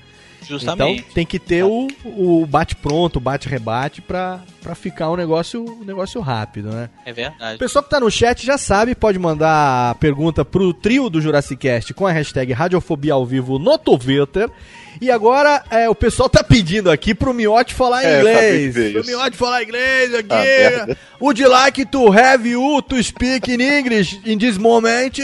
Justamente. 0.49 0.99
Então 1.01 1.13
tem 1.13 1.25
que 1.25 1.37
ter 1.37 1.63
o, 1.63 1.87
o 2.03 2.45
bate-pronto, 2.45 3.17
o 3.17 3.21
bate-rebate 3.21 4.01
pra, 4.01 4.39
pra 4.61 4.73
ficar 4.73 5.11
um 5.11 5.15
negócio, 5.15 5.63
um 5.63 5.85
negócio 5.85 6.19
rápido, 6.21 6.71
né? 6.71 6.89
É 7.05 7.13
verdade. 7.13 7.55
O 7.55 7.59
pessoal 7.59 7.83
que 7.83 7.89
tá 7.89 7.99
no 7.99 8.09
chat 8.09 8.45
já 8.45 8.57
sabe, 8.57 8.95
pode 8.95 9.19
mandar 9.19 9.91
a 9.91 9.95
pergunta 9.95 10.43
pro 10.43 10.73
trio 10.73 11.09
do 11.09 11.21
Jurassic 11.21 11.55
Cast 11.61 11.93
com 11.93 12.07
a 12.07 12.11
hashtag 12.11 12.51
Radiofobia 12.51 13.13
ao 13.13 13.25
vivo 13.25 13.59
no 13.59 13.77
Twitter. 13.77 14.49
E 14.99 15.09
agora 15.09 15.63
é, 15.69 15.87
o 15.87 15.95
pessoal 15.95 16.27
tá 16.27 16.43
pedindo 16.43 16.89
aqui 16.91 17.13
pro 17.13 17.33
Miotti 17.33 17.73
falar 17.73 18.03
É, 18.03 18.17
inglês. 18.19 18.93
Pro. 18.93 19.05
Miotti 19.05 19.37
falar 19.37 19.63
inglês 19.63 20.13
aqui. 20.13 20.27
Ah. 20.31 20.95
Would 21.21 21.41
you 21.41 21.49
like 21.49 21.85
to 21.85 22.11
have 22.11 22.49
you 22.49 22.81
to 22.81 23.01
speak 23.03 23.49
in 23.53 23.61
English 23.61 24.19
in 24.25 24.37
this 24.37 24.57
moment? 24.57 25.19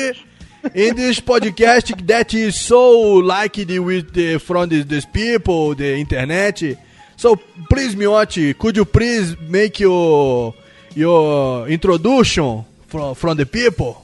In 0.74 0.96
this 0.96 1.20
podcast 1.20 1.94
that 2.08 2.34
is 2.34 2.56
so 2.56 3.20
liked 3.22 3.70
with 3.80 4.14
the, 4.14 4.40
from 4.40 4.70
the, 4.70 4.84
these 4.84 5.06
people, 5.06 5.76
the 5.76 5.98
internet. 5.98 6.78
So 7.18 7.36
please, 7.70 7.96
Miotti, 7.96 8.58
could 8.58 8.76
you 8.76 8.86
please 8.86 9.38
make 9.48 9.80
your 9.80 10.54
your 10.96 11.68
introduction 11.70 12.66
from, 12.88 13.14
from 13.16 13.38
the 13.38 13.46
people? 13.46 14.04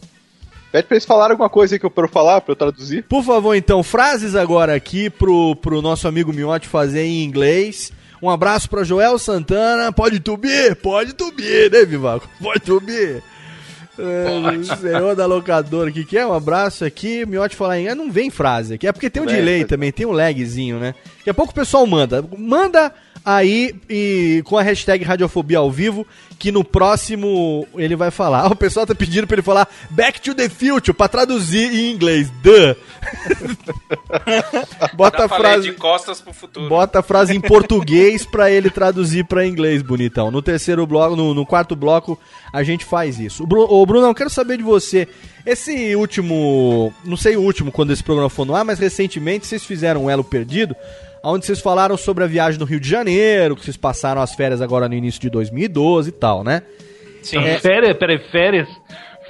Pede 0.72 0.88
pra 0.88 0.96
eles 0.96 1.06
falarem 1.06 1.34
alguma 1.34 1.50
coisa 1.50 1.76
aí 1.76 1.80
que 1.80 1.86
eu 1.86 1.92
pra 1.92 2.06
eu 2.06 2.10
falar, 2.10 2.40
pra 2.42 2.54
eu 2.54 2.56
traduzir. 2.56 3.04
Por 3.04 3.24
favor, 3.24 3.56
então, 3.56 3.84
frases 3.84 4.36
agora 4.36 4.74
aqui 4.74 5.10
pro, 5.10 5.56
pro 5.58 5.82
nosso 5.82 6.08
amigo 6.08 6.32
Miotti 6.32 6.68
fazer 6.68 7.04
em 7.04 7.24
inglês. 7.24 7.92
Um 8.22 8.30
abraço 8.30 8.70
pra 8.70 8.84
Joel 8.84 9.18
Santana. 9.18 9.92
Pode 9.92 10.20
tubir? 10.20 10.76
Pode 10.76 11.14
tubir, 11.14 11.72
né, 11.72 11.84
Vivaco? 11.84 12.30
Pode 12.42 12.62
tubir. 12.62 13.22
É, 14.02 14.76
senhor 14.76 15.16
da 15.16 15.26
locadora 15.26 15.90
aqui, 15.90 16.04
que 16.04 16.18
é 16.18 16.26
um 16.26 16.34
abraço 16.34 16.84
aqui. 16.84 17.26
Miotti 17.26 17.56
falar 17.56 17.80
em. 17.80 17.94
Não 17.96 18.12
vem 18.12 18.30
frase 18.30 18.74
aqui. 18.74 18.88
É 18.88 18.92
porque 18.92 19.10
tem 19.10 19.22
um 19.22 19.26
Vem, 19.26 19.36
delay 19.36 19.62
é. 19.62 19.66
também, 19.66 19.92
tem 19.92 20.06
um 20.06 20.12
lagzinho, 20.12 20.80
né? 20.80 20.96
Daqui 21.18 21.30
a 21.30 21.34
pouco 21.34 21.52
o 21.52 21.56
pessoal 21.56 21.86
manda. 21.86 22.24
Manda 22.38 22.92
aí 23.24 23.74
e 23.90 24.42
com 24.46 24.58
a 24.58 24.62
hashtag 24.62 25.04
Radiofobia 25.04 25.60
ao 25.60 25.72
vivo, 25.72 26.06
que 26.40 26.52
no 26.52 26.64
próximo 26.64 27.68
ele 27.76 27.96
vai 27.96 28.10
falar. 28.10 28.48
o 28.52 28.56
pessoal 28.56 28.86
tá 28.86 28.96
pedindo 28.96 29.28
pra 29.28 29.36
ele 29.36 29.42
falar 29.42 29.68
Back 29.90 30.20
to 30.22 30.34
the 30.34 30.50
Future 30.50 30.94
pra 30.94 31.08
traduzir 31.08 31.72
em 31.72 31.92
inglês. 31.92 32.32
Duh. 32.42 32.76
Bota 34.96 35.26
a 35.26 35.30
frase. 35.30 35.70
de 35.70 35.76
costas 35.76 36.20
pro 36.20 36.34
futuro. 36.34 36.68
Bota 36.68 37.00
a 37.00 37.04
frase 37.04 37.36
em 37.36 37.42
português 37.42 38.26
pra 38.26 38.50
ele 38.50 38.70
traduzir 38.70 39.26
pra 39.26 39.46
inglês, 39.46 39.82
bonitão. 39.82 40.32
No 40.32 40.42
terceiro 40.42 40.86
bloco, 40.88 41.16
no, 41.16 41.34
no 41.34 41.46
quarto 41.46 41.76
bloco, 41.76 42.20
a 42.52 42.64
gente 42.64 42.86
faz 42.86 43.20
isso. 43.20 43.44
O 43.44 43.86
Bruno, 43.86 44.08
eu 44.08 44.16
quero 44.16 44.30
saber 44.30 44.58
de 44.58 44.64
você. 44.64 45.08
Esse 45.46 45.96
último. 45.96 46.94
Não 47.04 47.18
sei 47.18 47.36
o 47.36 47.42
último, 47.42 47.72
quando 47.72 47.92
esse 47.92 48.04
programa 48.04 48.30
for 48.30 48.46
no 48.46 48.56
ar, 48.56 48.66
mas 48.66 48.80
recentemente 48.80 49.48
vocês 49.48 49.64
fizeram 49.64 50.06
um 50.06 50.10
Elo 50.10 50.24
Perdido, 50.24 50.76
onde 51.24 51.46
vocês 51.46 51.60
falaram 51.60 51.96
sobre 51.98 52.24
a 52.24 52.28
viagem 52.28 52.60
no 52.60 52.66
Rio 52.66 52.80
de 52.80 52.88
Janeiro, 52.90 53.56
que 53.56 53.64
vocês 53.64 53.78
passaram 53.78 54.22
as 54.22 54.34
férias 54.34 54.62
agora 54.62 54.88
no 54.88 54.96
início 54.96 55.20
de 55.22 55.30
2012 55.30 56.10
e 56.10 56.12
tal, 56.12 56.44
né? 56.44 56.62
Sim. 57.22 57.38
É. 57.40 57.60
Férias, 57.60 57.96
peraí, 57.98 58.20
férias. 58.32 58.68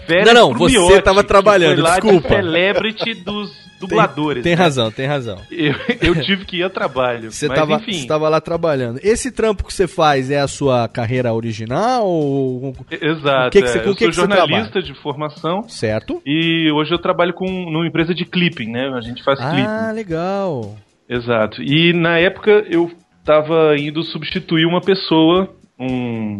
Férias 0.07 0.25
Não, 0.25 0.33
não, 0.33 0.49
pro 0.49 0.59
você 0.67 0.77
Miotti, 0.79 1.01
tava 1.03 1.21
que 1.21 1.27
trabalhando, 1.27 1.75
foi 1.75 1.83
lá 1.83 1.95
de 1.99 2.01
desculpa. 2.01 2.27
celebrity 2.29 3.13
dos 3.23 3.51
dubladores. 3.79 4.41
Tem 4.43 4.55
né? 4.55 4.61
razão, 4.63 4.89
tem 4.91 5.05
razão. 5.05 5.37
Eu, 5.51 5.75
eu 6.01 6.21
tive 6.23 6.43
que 6.45 6.57
ir 6.57 6.63
a 6.63 6.69
trabalho. 6.69 7.31
Você 7.31 7.47
mas 7.47 7.59
tava, 7.59 7.73
enfim. 7.75 7.93
você 7.93 8.07
tava 8.07 8.27
lá 8.29 8.41
trabalhando. 8.41 8.99
Esse 9.03 9.31
trampo 9.31 9.63
que 9.63 9.71
você 9.73 9.87
faz 9.87 10.31
é 10.31 10.39
a 10.39 10.47
sua 10.47 10.87
carreira 10.87 11.31
original? 11.33 12.05
Ou... 12.07 12.73
Exato. 12.89 13.47
O 13.47 13.51
que 13.51 13.61
que 13.61 13.67
você- 13.67 13.77
é. 13.79 13.81
eu 13.87 13.95
que 13.95 14.05
sou 14.05 14.09
que 14.09 14.13
você 14.15 14.21
jornalista 14.21 14.81
de 14.81 14.93
formação 15.01 15.67
Certo? 15.69 16.21
e 16.25 16.71
hoje 16.71 16.91
eu 16.93 16.99
trabalho 16.99 17.33
com 17.33 17.45
numa 17.47 17.85
empresa 17.85 18.13
de 18.15 18.25
clipping, 18.25 18.71
né? 18.71 18.89
A 18.95 19.01
gente 19.01 19.23
faz 19.23 19.39
clipping. 19.39 19.65
Ah, 19.67 19.91
legal. 19.93 20.75
Exato. 21.11 21.61
E 21.61 21.91
na 21.93 22.17
época 22.17 22.65
eu 22.69 22.89
tava 23.25 23.75
indo 23.77 24.01
substituir 24.03 24.65
uma 24.65 24.79
pessoa, 24.81 25.49
um, 25.79 26.39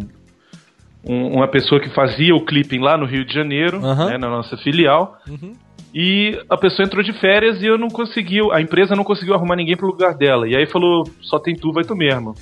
um- 1.08 1.28
uma 1.36 1.48
pessoa 1.48 1.82
que 1.82 1.90
fazia 1.90 2.34
o 2.36 2.46
clipping 2.46 2.80
lá 2.80 2.98
no 2.98 3.06
Rio 3.06 3.26
de 3.26 3.34
Janeiro, 3.34 3.84
Aham. 3.86 4.10
né, 4.12 4.18
na 4.18 4.30
nossa 4.30 4.56
filial. 4.58 5.18
Uhum. 5.30 5.54
E 5.94 6.40
a 6.50 6.56
pessoa 6.56 6.86
entrou 6.86 7.04
de 7.04 7.12
férias 7.20 7.62
e 7.62 7.66
eu 7.66 7.78
não 7.78 7.90
consegui, 7.90 8.40
a 8.54 8.62
empresa 8.62 8.96
não 8.96 9.04
conseguiu 9.04 9.34
arrumar 9.34 9.58
ninguém 9.58 9.76
pro 9.76 9.88
lugar 9.88 10.16
dela. 10.16 10.48
E 10.48 10.56
aí 10.56 10.66
falou, 10.66 11.04
só 11.22 11.38
tem 11.38 11.54
tu, 11.54 11.74
vai 11.74 11.84
tu 11.84 11.96
mesmo. 11.96 12.34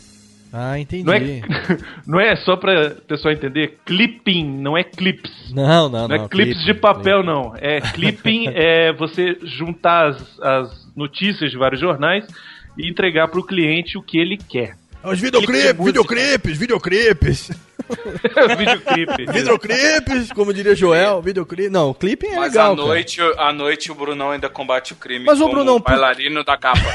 Ah, 0.54 0.80
entendi. 0.80 1.04
Não 1.04 1.14
é, 1.14 1.42
não 2.08 2.20
é 2.20 2.36
só 2.38 2.56
pra 2.56 2.92
pessoal 3.08 3.34
entender, 3.34 3.78
clipping, 3.86 4.46
não 4.46 4.78
é 4.78 4.84
clips. 4.84 5.32
Não, 5.54 5.90
não, 5.90 6.08
Não, 6.08 6.08
não. 6.08 6.16
é 6.16 6.28
clips 6.28 6.64
de 6.64 6.74
papel, 6.76 7.24
não. 7.24 7.54
É 7.58 7.82
clipping, 7.82 8.48
é 8.54 8.92
você 8.94 9.38
juntar 9.44 10.08
as, 10.10 10.40
as 10.42 10.89
notícias 11.00 11.50
de 11.50 11.58
vários 11.58 11.80
jornais 11.82 12.26
e 12.78 12.88
entregar 12.90 13.28
pro 13.30 13.42
cliente 13.44 13.98
o 13.98 14.04
que 14.04 14.20
ele 14.20 14.38
quer. 14.38 14.76
Os 15.02 15.18
Clipe 15.20 15.40
de 15.40 15.46
videoclipes, 15.48 15.86
videoclipes, 15.86 16.58
videoclipes. 16.58 17.50
Videoclipe. 18.58 19.26
videoclipes, 19.32 20.32
como 20.34 20.54
diria 20.54 20.76
Joel, 20.76 21.22
videoclipe. 21.24 21.70
Não, 21.70 21.92
clipe 21.94 22.28
é 22.28 22.36
Mas 22.36 22.52
legal, 22.54 22.74
à 22.74 22.76
noite, 22.76 23.20
à 23.38 23.52
noite 23.52 23.92
o 23.92 23.96
Brunão 23.96 24.30
ainda 24.30 24.48
combate 24.48 24.94
o 24.94 24.96
crime 24.96 25.26
Mas, 25.26 25.40
como 25.40 25.54
Brunão, 25.54 25.78
o 25.78 25.80
bailarino 25.80 26.44
da 26.44 26.56
capa. 26.56 26.80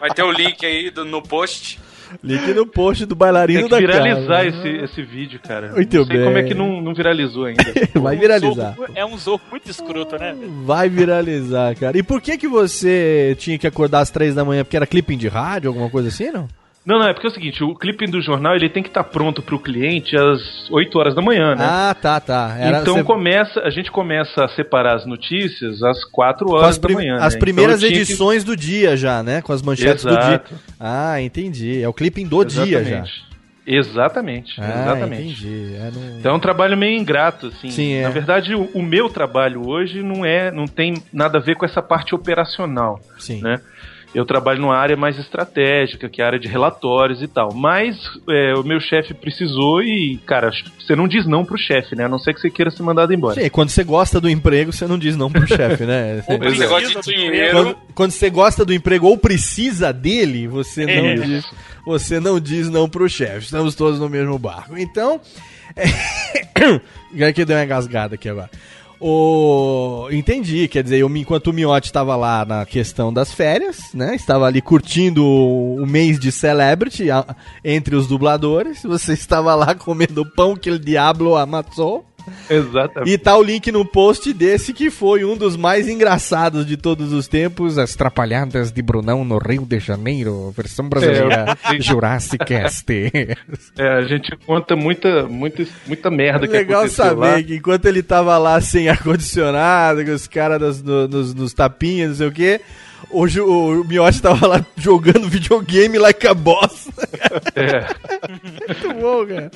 Vai 0.00 0.10
ter 0.14 0.22
o 0.22 0.32
link 0.32 0.64
aí 0.64 0.90
do- 0.90 1.04
no 1.04 1.20
post. 1.20 1.78
Cara. 2.16 2.20
Link 2.24 2.54
no 2.54 2.66
post 2.66 3.06
do 3.06 3.14
bailarino 3.14 3.60
Tem 3.60 3.68
que 3.68 3.70
da 3.70 3.78
viralizar 3.92 4.44
esse, 4.46 4.68
esse 4.68 5.02
vídeo, 5.02 5.40
cara. 5.40 5.72
Muito 5.72 5.96
não 5.96 6.04
sei 6.06 6.16
como 6.24 6.30
é 6.38 6.40
bem. 6.42 6.46
que 6.46 6.54
não, 6.54 6.80
não 6.80 6.94
viralizou 6.94 7.44
ainda. 7.46 7.62
Vai 7.94 8.16
viralizar. 8.16 8.74
Zorro- 8.74 8.88
é 8.94 9.04
um 9.04 9.16
zorro 9.18 9.40
muito 9.50 9.70
escroto, 9.70 10.16
né? 10.18 10.34
Vai 10.64 10.88
viralizar, 10.88 11.74
cara. 11.76 11.96
E 11.98 12.02
por 12.02 12.20
que 12.20 12.36
que 12.38 12.48
você 12.48 13.36
tinha 13.38 13.58
que 13.58 13.66
acordar 13.66 14.00
às 14.00 14.10
três 14.10 14.34
da 14.34 14.44
manhã? 14.44 14.64
Porque 14.64 14.76
era 14.76 14.86
clipping 14.86 15.16
de 15.18 15.28
rádio, 15.28 15.68
alguma 15.68 15.88
coisa 15.90 16.08
assim, 16.08 16.30
não? 16.30 16.48
Não, 16.84 16.98
não, 16.98 17.06
é 17.06 17.12
porque 17.12 17.28
é 17.28 17.30
o 17.30 17.32
seguinte, 17.32 17.62
o 17.62 17.76
clipping 17.76 18.10
do 18.10 18.20
jornal 18.20 18.56
ele 18.56 18.68
tem 18.68 18.82
que 18.82 18.88
estar 18.88 19.04
pronto 19.04 19.40
pro 19.40 19.56
cliente 19.58 20.16
às 20.16 20.68
8 20.68 20.98
horas 20.98 21.14
da 21.14 21.22
manhã, 21.22 21.54
né? 21.54 21.64
Ah, 21.64 21.94
tá, 21.94 22.18
tá. 22.18 22.56
Era- 22.58 22.80
então 22.80 22.94
você- 22.96 23.04
começa, 23.04 23.60
a 23.60 23.70
gente 23.70 23.88
começa 23.90 24.44
a 24.44 24.48
separar 24.48 24.96
as 24.96 25.06
notícias 25.06 25.80
às 25.82 26.04
4 26.04 26.44
com 26.46 26.54
horas 26.54 26.70
as, 26.70 26.78
da 26.78 26.88
manhã. 26.88 27.18
as 27.20 27.34
né? 27.34 27.38
primeiras 27.40 27.76
Então 27.76 27.88
tinha 27.88 28.04
que- 28.04 28.10
edições 28.10 28.42
do 28.42 28.56
dia 28.56 28.96
já, 28.96 29.22
né? 29.22 29.40
Com 29.42 29.52
as 29.52 29.62
manchetes 29.62 30.02
do 30.04 30.10
dia. 30.10 30.18
Exato. 30.18 30.54
Ah, 30.80 31.20
entendi. 31.22 31.80
É 31.80 31.88
o 31.88 31.92
clipping 31.92 32.26
do 32.26 32.44
dia 32.44 32.82
já. 32.82 33.04
Exatamente. 33.04 33.32
Exatamente, 33.64 34.60
Ah, 34.60 34.82
exatamente. 34.82 35.22
entendi. 35.46 35.74
É 35.76 35.90
no- 35.92 36.18
Então 36.18 36.32
é 36.32 36.34
um 36.34 36.40
trabalho 36.40 36.76
meio 36.76 36.98
ingrato, 36.98 37.46
assim. 37.46 37.70
Sim, 37.70 37.92
é. 37.94 38.02
Na 38.02 38.10
verdade, 38.10 38.56
o, 38.56 38.64
o 38.74 38.82
meu 38.82 39.08
trabalho 39.08 39.68
hoje 39.68 40.02
não 40.02 40.24
é, 40.24 40.50
não 40.50 40.66
tem 40.66 40.94
nada 41.12 41.38
a 41.38 41.40
ver 41.40 41.54
com 41.54 41.64
essa 41.64 41.80
parte 41.80 42.12
operacional, 42.12 43.00
Sim. 43.18 43.40
né? 43.40 43.60
Eu 44.14 44.26
trabalho 44.26 44.60
numa 44.60 44.76
área 44.76 44.94
mais 44.96 45.18
estratégica, 45.18 46.08
que 46.08 46.20
é 46.20 46.24
a 46.24 46.26
área 46.28 46.38
de 46.38 46.46
relatórios 46.46 47.22
e 47.22 47.28
tal. 47.28 47.54
Mas 47.54 47.96
é, 48.28 48.54
o 48.54 48.62
meu 48.62 48.78
chefe 48.78 49.14
precisou 49.14 49.82
e, 49.82 50.18
cara, 50.26 50.50
você 50.78 50.94
não 50.94 51.08
diz 51.08 51.26
não 51.26 51.44
pro 51.44 51.56
chefe, 51.56 51.96
né? 51.96 52.04
A 52.04 52.08
não 52.08 52.18
ser 52.18 52.34
que 52.34 52.40
você 52.40 52.50
queira 52.50 52.70
ser 52.70 52.82
mandado 52.82 53.14
embora. 53.14 53.40
Sim, 53.40 53.48
quando 53.48 53.70
você 53.70 53.82
gosta 53.82 54.20
do 54.20 54.28
emprego, 54.28 54.70
você 54.70 54.86
não 54.86 54.98
diz 54.98 55.16
não 55.16 55.30
pro 55.30 55.46
chefe, 55.46 55.84
né? 55.84 56.22
É. 56.28 56.38
negócio 56.38 57.00
de 57.00 57.14
dinheiro. 57.14 57.52
Quando, 57.52 57.76
quando 57.94 58.10
você 58.10 58.30
gosta 58.30 58.64
do 58.64 58.72
emprego 58.72 59.06
ou 59.06 59.16
precisa 59.16 59.92
dele, 59.92 60.46
você 60.46 60.84
não 60.84 60.92
É. 60.92 61.14
diz, 61.14 61.44
você 61.86 62.20
não 62.20 62.38
diz 62.38 62.68
não 62.68 62.88
pro 62.88 63.08
chefe. 63.08 63.44
Estamos 63.44 63.74
todos 63.74 63.98
no 63.98 64.08
mesmo 64.08 64.38
barco. 64.38 64.76
Então, 64.76 65.20
é... 65.76 67.32
que 67.32 67.44
deu 67.44 67.56
uma 67.56 67.64
engasgada 67.64 68.14
aqui 68.14 68.28
agora. 68.28 68.50
O... 69.04 70.08
Entendi, 70.12 70.68
quer 70.68 70.82
dizer, 70.84 70.98
eu, 70.98 71.16
enquanto 71.16 71.48
o 71.48 71.52
Miotti 71.52 71.86
estava 71.88 72.14
lá 72.14 72.44
na 72.44 72.64
questão 72.64 73.12
das 73.12 73.32
férias, 73.32 73.92
né? 73.92 74.14
Estava 74.14 74.46
ali 74.46 74.62
curtindo 74.62 75.26
o 75.26 75.84
mês 75.86 76.20
de 76.20 76.30
Celebrity 76.30 77.10
a- 77.10 77.34
entre 77.64 77.96
os 77.96 78.06
dubladores. 78.06 78.82
Você 78.84 79.12
estava 79.14 79.54
lá 79.56 79.74
comendo 79.74 80.24
pão 80.36 80.54
que 80.56 80.70
o 80.70 80.78
Diablo 80.78 81.36
amassou. 81.36 82.04
Exatamente. 82.50 83.10
E 83.12 83.18
tá 83.18 83.36
o 83.36 83.42
link 83.42 83.70
no 83.72 83.84
post 83.84 84.32
desse 84.32 84.72
que 84.72 84.90
foi 84.90 85.24
um 85.24 85.36
dos 85.36 85.56
mais 85.56 85.88
engraçados 85.88 86.64
de 86.66 86.76
todos 86.76 87.12
os 87.12 87.26
tempos. 87.28 87.78
As 87.78 87.94
Trapalhadas 87.94 88.70
de 88.72 88.82
Brunão 88.82 89.24
no 89.24 89.38
Rio 89.38 89.64
de 89.64 89.78
Janeiro, 89.78 90.52
versão 90.56 90.88
brasileira, 90.88 91.56
É, 91.64 91.80
Jurassic 91.80 92.44
Cast. 92.44 92.86
É, 93.78 93.88
a 93.98 94.02
gente 94.02 94.36
conta 94.46 94.76
muita, 94.76 95.24
muita, 95.24 95.66
muita 95.86 96.10
merda 96.10 96.46
que 96.46 96.52
Legal 96.52 96.86
saber 96.88 97.14
lá. 97.20 97.42
que 97.42 97.56
enquanto 97.56 97.86
ele 97.86 98.02
tava 98.02 98.36
lá 98.38 98.60
sem 98.60 98.88
ar-condicionado, 98.90 100.04
com 100.04 100.12
os 100.12 100.26
caras 100.26 100.60
nos, 100.60 100.82
no- 100.82 101.08
nos, 101.08 101.34
nos 101.34 101.52
tapinhas, 101.54 102.10
não 102.10 102.16
sei 102.16 102.26
o 102.26 102.32
quê, 102.32 102.60
o, 103.10 103.26
Ju- 103.26 103.44
o 103.46 103.84
Miotti 103.84 104.20
tava 104.22 104.46
lá 104.46 104.66
jogando 104.76 105.28
videogame 105.28 105.98
like 105.98 106.26
a 106.26 106.34
boss. 106.34 106.88
É. 107.56 107.86
Muito 108.68 109.00
bom, 109.00 109.26
cara. 109.26 109.50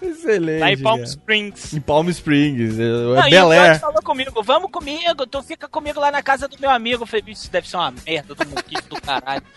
Excelente. 0.00 0.60
Lá 0.60 0.72
em 0.72 0.78
Palm. 0.78 1.02
Springs. 1.02 1.72
Em 1.74 1.80
Palm 1.80 2.08
Springs. 2.08 2.78
É, 2.78 2.82
Não, 2.82 3.22
é 3.22 3.30
Bel 3.30 3.46
o 3.46 3.50
Air. 3.50 3.62
Miotti 3.62 3.80
falou 3.80 4.02
comigo, 4.02 4.42
vamos 4.42 4.70
comigo, 4.70 5.26
tu 5.26 5.42
fica 5.42 5.68
comigo 5.68 5.98
lá 6.00 6.10
na 6.10 6.22
casa 6.22 6.46
do 6.48 6.56
meu 6.60 6.70
amigo. 6.70 7.02
Eu 7.02 7.06
falei, 7.06 7.24
isso 7.28 7.50
deve 7.50 7.68
ser 7.68 7.76
uma 7.76 7.92
merda 8.06 8.34
do 8.34 8.48
moquito 8.48 8.88
do 8.88 9.00
caralho. 9.00 9.42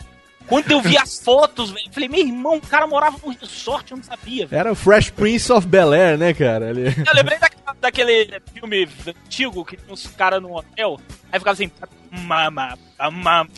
Quando 0.45 0.69
eu 0.71 0.81
vi 0.81 0.97
as 0.97 1.23
fotos, 1.23 1.71
velho, 1.71 1.87
eu 1.87 1.93
falei, 1.93 2.09
meu 2.09 2.19
irmão, 2.19 2.57
o 2.57 2.61
cara 2.61 2.85
morava 2.85 3.17
num 3.23 3.31
resort, 3.33 3.91
eu 3.91 3.97
não 3.97 4.03
sabia, 4.03 4.45
velho. 4.45 4.59
Era 4.59 4.71
o 4.73 4.75
Fresh 4.75 5.09
Prince 5.11 5.49
of 5.51 5.65
Bel 5.65 5.93
Air, 5.93 6.17
né, 6.17 6.33
cara? 6.33 6.67
Ali. 6.69 6.83
Eu 6.87 7.13
lembrei 7.15 7.39
daquela- 7.39 7.75
daquele 7.79 8.41
filme 8.53 8.87
antigo 9.07 9.63
que 9.63 9.77
tinha 9.77 9.93
uns 9.93 10.05
caras 10.07 10.41
num 10.41 10.53
hotel, 10.53 10.99
aí 11.31 11.39
ficava 11.39 11.53
assim, 11.53 11.71
mama, 12.11 12.77
mama, 13.09 13.47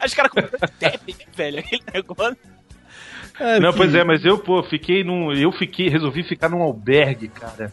Aí 0.00 0.06
os 0.06 0.14
caras 0.14 0.30
com 0.32 0.40
né, 0.40 0.48
velho, 1.36 1.58
aquele 1.58 1.82
negócio. 1.92 2.36
Não, 3.60 3.72
pois 3.72 3.94
é, 3.94 4.02
mas 4.04 4.24
eu, 4.24 4.38
pô, 4.38 4.62
fiquei 4.62 5.02
num. 5.04 5.32
Eu 5.32 5.52
fiquei, 5.52 5.88
resolvi 5.88 6.22
ficar 6.22 6.48
num 6.48 6.62
albergue, 6.62 7.28
cara. 7.28 7.72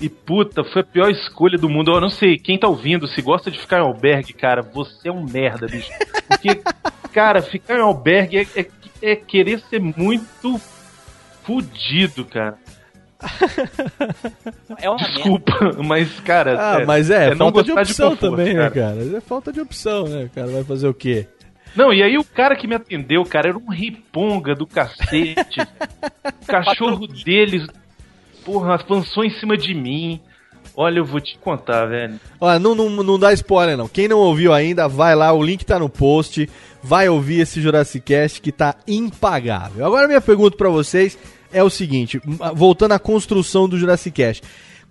E 0.00 0.08
puta, 0.08 0.64
foi 0.64 0.82
a 0.82 0.84
pior 0.84 1.10
escolha 1.10 1.56
do 1.56 1.68
mundo. 1.68 1.92
Eu 1.92 2.00
não 2.00 2.10
sei, 2.10 2.36
quem 2.36 2.58
tá 2.58 2.66
ouvindo, 2.68 3.06
se 3.06 3.22
gosta 3.22 3.50
de 3.50 3.58
ficar 3.58 3.78
em 3.78 3.82
albergue, 3.82 4.32
cara, 4.32 4.60
você 4.60 5.08
é 5.08 5.12
um 5.12 5.24
merda, 5.24 5.66
bicho. 5.66 5.90
Porque, 6.28 6.60
cara, 7.12 7.40
ficar 7.40 7.78
em 7.78 7.82
albergue 7.82 8.38
é, 8.38 8.60
é- 8.60 8.66
é 9.02 9.16
querer 9.16 9.60
ser 9.70 9.80
muito 9.80 10.60
fudido, 11.44 12.24
cara. 12.24 12.58
É 14.80 14.90
uma 14.90 14.98
Desculpa, 14.98 15.76
mas, 15.84 16.20
cara. 16.20 16.58
Ah, 16.58 16.84
mas 16.84 17.10
é, 17.10 17.30
não 17.34 17.46
falta 17.52 17.62
de 17.62 17.72
opção 17.72 18.10
conforto, 18.10 18.30
também, 18.36 18.54
né, 18.54 18.68
cara? 18.70 19.16
É 19.16 19.20
falta 19.20 19.52
de 19.52 19.60
opção, 19.60 20.04
né, 20.08 20.28
cara? 20.34 20.48
Vai 20.48 20.64
fazer 20.64 20.88
o 20.88 20.94
quê? 20.94 21.26
Não, 21.76 21.92
e 21.92 22.02
aí 22.02 22.16
o 22.16 22.24
cara 22.24 22.56
que 22.56 22.66
me 22.66 22.74
atendeu, 22.74 23.24
cara, 23.24 23.48
era 23.48 23.58
um 23.58 23.70
riponga 23.70 24.54
do 24.54 24.66
cacete. 24.66 25.60
o 25.60 26.46
cachorro 26.46 27.06
deles, 27.06 27.66
porra, 28.44 28.74
avançou 28.74 29.24
em 29.24 29.30
cima 29.30 29.56
de 29.56 29.74
mim. 29.74 30.20
Olha, 30.76 30.98
eu 30.98 31.04
vou 31.04 31.20
te 31.20 31.38
contar, 31.38 31.86
velho. 31.86 32.18
Olha, 32.40 32.58
não, 32.58 32.74
não, 32.74 32.90
não 32.90 33.18
dá 33.18 33.32
spoiler, 33.32 33.76
não. 33.76 33.86
Quem 33.86 34.08
não 34.08 34.18
ouviu 34.18 34.52
ainda, 34.52 34.88
vai 34.88 35.14
lá, 35.14 35.32
o 35.32 35.42
link 35.42 35.64
tá 35.64 35.78
no 35.78 35.88
post. 35.88 36.48
Vai 36.82 37.08
ouvir 37.08 37.40
esse 37.40 37.60
Jurassic 37.60 38.04
Cast 38.04 38.40
que 38.40 38.52
tá 38.52 38.74
impagável. 38.86 39.86
Agora, 39.86 40.08
minha 40.08 40.20
pergunta 40.20 40.56
pra 40.56 40.68
vocês 40.68 41.16
é 41.52 41.62
o 41.62 41.70
seguinte: 41.70 42.20
voltando 42.54 42.92
à 42.92 42.98
construção 42.98 43.68
do 43.68 43.78
Jurassic 43.78 44.14
Cast. 44.16 44.42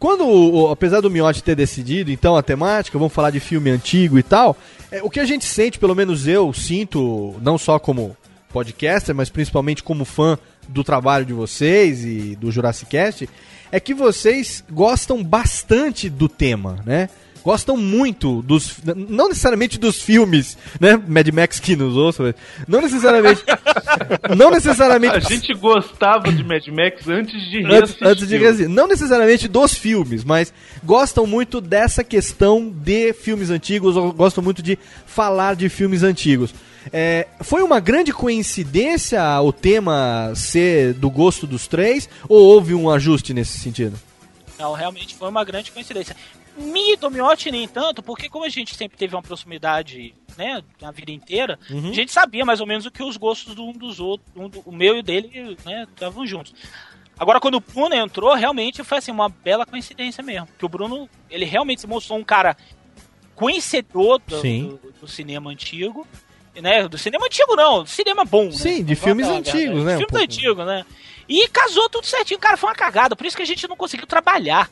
Quando, 0.04 0.26
o- 0.26 0.64
o- 0.64 0.70
apesar 0.70 0.99
do 0.99 1.10
Miotti 1.10 1.41
ter 1.41 1.56
decidido, 1.56 2.12
então, 2.12 2.36
a 2.36 2.43
temática, 2.43 2.97
vamos 2.99 3.14
falar 3.14 3.30
de 3.30 3.39
filme 3.39 3.70
antigo 3.70 4.20
e 4.20 4.24
tal, 4.24 4.58
é, 4.91 5.01
o 5.01 5.10
que 5.10 5.18
a 5.18 5.24
gente 5.26 5.45
sente, 5.45 5.80
pelo 5.80 5.95
menos 5.95 6.28
eu 6.28 6.51
sinto, 6.51 7.36
não 7.41 7.58
só 7.58 7.80
como 7.80 8.14
podcaster, 8.51 9.16
mas 9.16 9.30
principalmente 9.30 9.82
como 9.82 10.04
fã 10.04 10.38
do 10.68 10.84
trabalho 10.84 11.26
de 11.26 11.32
vocês 11.32 12.04
e 12.04 12.36
do 12.36 12.51
Jurassic 12.51 12.91
Cast, 12.91 13.30
é 13.72 13.80
que 13.80 13.93
vocês 13.93 14.62
gostam 14.70 15.24
bastante 15.24 16.10
do 16.10 16.28
tema, 16.28 16.80
né? 16.86 17.08
Gostam 17.44 17.76
muito 17.76 18.41
dos. 18.41 18.78
Não 18.86 19.28
necessariamente 19.28 19.78
dos 19.78 20.02
filmes, 20.02 20.58
né? 20.80 21.02
Mad 21.06 21.28
Max 21.28 21.60
que 21.60 21.76
nos 21.76 21.98
ouça, 21.98 22.24
mas 22.24 22.36
não 22.68 22.82
necessariamente. 22.82 23.44
não 24.38 24.50
necessariamente. 24.50 25.18
A 25.18 25.20
gente 25.20 25.54
gostava 25.54 26.32
de 26.32 26.41
Mad 26.41 26.66
Max 26.68 27.08
antes 27.08 27.50
de 27.50 27.66
Antes, 27.66 27.96
antes 28.02 28.28
de 28.28 28.38
reassistir. 28.38 28.70
Não 28.70 28.88
necessariamente 28.88 29.50
dos 29.50 29.74
filmes, 29.74 30.24
mas 30.24 30.54
gostam 30.84 31.28
muito 31.28 31.60
dessa 31.60 32.02
questão 32.02 32.72
de 32.74 33.12
filmes 33.12 33.50
antigos, 33.50 33.98
ou 33.98 34.14
gostam 34.14 34.41
muito 34.41 34.64
de 34.64 34.80
falar 35.06 35.56
de 35.56 35.68
filmes 35.68 36.02
antigos. 36.02 36.54
É, 36.91 37.28
foi 37.41 37.62
uma 37.62 37.80
grande 37.80 38.14
coincidência 38.14 39.22
o 39.41 39.52
tema 39.52 40.32
ser 40.36 40.94
do 40.94 41.10
gosto 41.10 41.46
dos 41.46 41.68
três, 41.68 42.10
ou 42.28 42.39
houve 42.39 42.74
um 42.74 42.89
ajuste 42.89 43.34
nesse 43.34 43.60
sentido? 43.60 44.00
Não, 44.58 44.74
realmente 44.74 45.16
foi 45.16 45.30
uma 45.30 45.44
grande 45.44 45.72
coincidência. 45.72 46.16
Me 46.58 46.93
e 46.93 47.51
nem 47.51 47.68
tanto, 47.68 48.01
porque 48.04 48.30
como 48.30 48.45
a 48.45 48.49
gente 48.49 48.76
sempre 48.76 48.97
teve 48.97 49.16
uma 49.16 49.22
proximidade, 49.22 50.14
né, 50.38 50.64
na 50.82 50.91
vida 50.91 51.12
inteira, 51.12 51.60
Uhum. 51.70 51.89
a 51.89 51.93
gente 51.93 52.12
sabia 52.12 52.45
mais 52.45 52.60
ou 52.62 52.68
menos 52.68 52.86
o 52.86 52.91
que 52.91 53.01
os 53.04 53.18
gostos 53.18 53.56
do 53.56 53.64
um 53.66 53.74
dos 53.74 53.99
outros, 53.99 54.30
um 54.36 54.47
do- 54.49 54.62
o 54.66 54.72
meu 54.72 54.95
e 54.95 54.99
o 54.99 55.04
dele, 55.04 55.58
né, 55.66 55.88
estavam 55.91 56.26
juntos. 56.28 56.54
Agora, 57.18 57.39
quando 57.39 57.56
o 57.56 57.60
Bruno 57.60 57.93
entrou, 57.95 58.34
realmente 58.34 58.84
foi 58.84 58.97
assim, 58.97 59.12
uma 59.12 59.30
bela 59.30 59.66
coincidência 59.66 60.24
mesmo. 60.24 60.47
Que 60.58 60.66
o 60.66 60.70
Bruno, 60.70 61.08
ele 61.30 61.45
realmente 61.45 61.82
se 61.82 61.88
mostrou 61.88 62.18
um 62.18 62.24
cara 62.24 62.58
conhecedor 63.36 64.20
do, 64.28 64.41
do- 64.41 64.93
do 65.01 65.08
cinema 65.08 65.49
antigo. 65.51 66.08
Né, 66.56 66.88
do 66.88 66.99
cinema 66.99 67.26
antigo 67.26 67.56
não, 67.56 67.82
do 67.82 67.89
cinema 67.89 68.24
bom. 68.24 68.51
Sim, 68.51 68.78
né? 68.78 68.84
de 68.84 68.95
filmes 68.95 69.26
falar 69.26 69.38
a 69.38 69.39
antigos, 69.39 69.84
né, 69.86 69.95
um 69.95 69.97
Filmes 69.97 70.06
pouco. 70.08 70.24
antigos, 70.24 70.66
né? 70.68 70.86
E 71.28 71.47
casou 71.47 71.89
tudo 71.89 72.06
certinho, 72.06 72.39
cara, 72.39 72.56
foi 72.58 72.70
uma 72.70 72.76
cagada. 72.76 73.16
Por 73.16 73.26
isso 73.26 73.36
que 73.36 73.41
a 73.41 73.45
gente 73.45 73.68
não 73.68 73.76
conseguiu 73.76 74.06
trabalhar. 74.06 74.70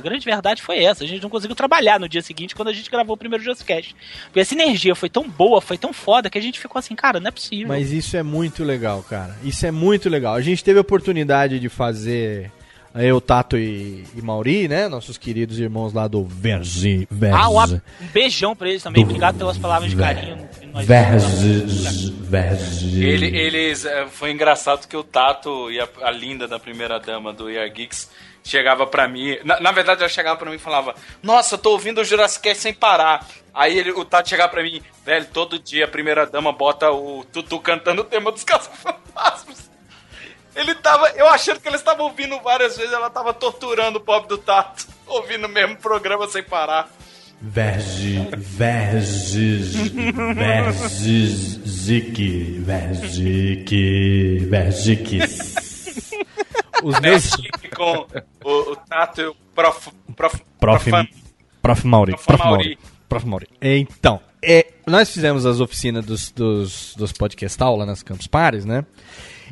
A 0.00 0.02
grande 0.08 0.24
verdade 0.24 0.62
foi 0.62 0.82
essa. 0.82 1.04
A 1.04 1.06
gente 1.06 1.22
não 1.22 1.30
conseguiu 1.30 1.54
trabalhar 1.54 2.00
no 2.00 2.08
dia 2.08 2.22
seguinte 2.22 2.54
quando 2.54 2.68
a 2.68 2.72
gente 2.72 2.90
gravou 2.90 3.14
o 3.14 3.18
primeiro 3.18 3.44
Just 3.44 3.64
Cast. 3.64 3.94
Porque 4.24 4.40
essa 4.40 4.54
energia 4.54 4.94
foi 4.94 5.08
tão 5.08 5.28
boa, 5.28 5.60
foi 5.60 5.76
tão 5.78 5.92
foda 5.92 6.28
que 6.30 6.38
a 6.38 6.42
gente 6.42 6.58
ficou 6.58 6.78
assim, 6.78 6.94
cara, 6.96 7.20
não 7.20 7.28
é 7.28 7.30
possível. 7.30 7.68
Mas 7.68 7.92
isso 7.92 8.16
é 8.16 8.22
muito 8.22 8.64
legal, 8.64 9.02
cara. 9.02 9.36
Isso 9.44 9.64
é 9.66 9.70
muito 9.70 10.08
legal. 10.08 10.34
A 10.34 10.40
gente 10.40 10.64
teve 10.64 10.78
a 10.78 10.82
oportunidade 10.82 11.60
de 11.60 11.68
fazer 11.68 12.50
eu, 12.92 13.20
Tato 13.20 13.56
e, 13.56 14.04
e 14.16 14.20
Mauri, 14.20 14.66
né? 14.66 14.88
Nossos 14.88 15.16
queridos 15.16 15.60
irmãos 15.60 15.92
lá 15.92 16.08
do 16.08 16.24
Verzi. 16.24 17.06
Verzi. 17.08 17.36
Ah, 17.40 17.48
um, 17.48 17.60
ab- 17.60 17.80
um 18.00 18.06
beijão 18.06 18.56
pra 18.56 18.68
eles 18.68 18.82
também. 18.82 19.04
Obrigado 19.04 19.38
pelas 19.38 19.56
palavras 19.56 19.90
de 19.92 19.96
carinho. 19.96 20.36
Verzi. 20.84 22.12
Verzi. 22.20 23.02
Ele, 23.04 23.26
eles. 23.26 23.84
é, 23.84 24.06
Foi 24.06 24.30
engraçado 24.32 24.86
que 24.88 24.96
o 24.96 25.02
Tato 25.04 25.70
e 25.70 25.80
a, 25.80 25.88
a 26.02 26.10
linda 26.10 26.46
da 26.48 26.58
primeira 26.58 26.98
dama 26.98 27.32
do 27.32 27.48
ER 27.50 27.72
Geeks 27.72 28.08
chegava 28.44 28.86
pra 28.86 29.08
mim. 29.08 29.38
Na, 29.44 29.60
na 29.60 29.72
verdade, 29.72 30.00
ela 30.00 30.08
chegava 30.08 30.36
pra 30.38 30.50
mim 30.50 30.56
e 30.56 30.60
falava: 30.60 30.94
Nossa, 31.22 31.58
tô 31.58 31.72
ouvindo 31.72 32.00
o 32.00 32.04
Jurassic 32.04 32.42
Cast 32.42 32.62
sem 32.62 32.74
parar. 32.74 33.26
Aí 33.52 33.78
ele, 33.78 33.90
o 33.92 34.04
Tato 34.04 34.28
chegava 34.28 34.48
pra 34.48 34.62
mim, 34.62 34.80
velho, 35.04 35.26
todo 35.26 35.58
dia 35.58 35.84
a 35.84 35.88
primeira 35.88 36.24
dama 36.26 36.52
bota 36.52 36.90
o 36.90 37.24
Tutu 37.32 37.58
cantando 37.58 38.02
o 38.02 38.04
tema 38.04 38.30
dos 38.30 38.44
caça-fantasmas. 38.44 39.70
Ele 40.54 40.74
tava. 40.74 41.08
Eu 41.10 41.26
achando 41.28 41.60
que 41.60 41.68
eles 41.68 41.80
estavam 41.80 42.06
ouvindo 42.06 42.38
várias 42.40 42.76
vezes, 42.76 42.92
ela 42.92 43.10
tava 43.10 43.32
torturando 43.32 43.98
o 43.98 44.00
pobre 44.00 44.28
do 44.28 44.38
Tato, 44.38 44.86
ouvindo 45.06 45.46
o 45.46 45.48
mesmo 45.48 45.76
programa 45.76 46.28
sem 46.28 46.42
parar. 46.42 46.88
Verzi. 47.42 48.28
Verzi. 48.36 49.90
Verzi. 50.34 51.26
Zik. 51.66 52.60
Verzik. 52.60 54.46
Verzikis. 54.48 55.69
Os 56.82 56.98
meus. 57.00 57.30
com 57.76 58.06
o, 58.44 58.72
o 58.72 58.76
Tato 58.76 59.20
e 59.20 59.26
o 59.26 59.34
Prof. 59.54 59.90
Prof. 60.16 60.42
Prof. 60.58 60.84
Profan- 60.90 61.06
Prof. 61.62 61.86
Mauri. 61.86 62.12
Prof. 62.12 62.26
Prof. 62.26 62.44
Mauri. 62.44 62.78
Prof. 63.08 63.26
Mauri. 63.26 63.48
Então, 63.60 64.20
é, 64.42 64.66
nós 64.86 65.10
fizemos 65.10 65.44
as 65.44 65.60
oficinas 65.60 66.04
dos, 66.04 66.30
dos, 66.30 66.94
dos 66.96 67.12
podcastal 67.12 67.76
lá 67.76 67.84
nas 67.84 68.02
Campus 68.02 68.26
Pares, 68.26 68.64
né? 68.64 68.84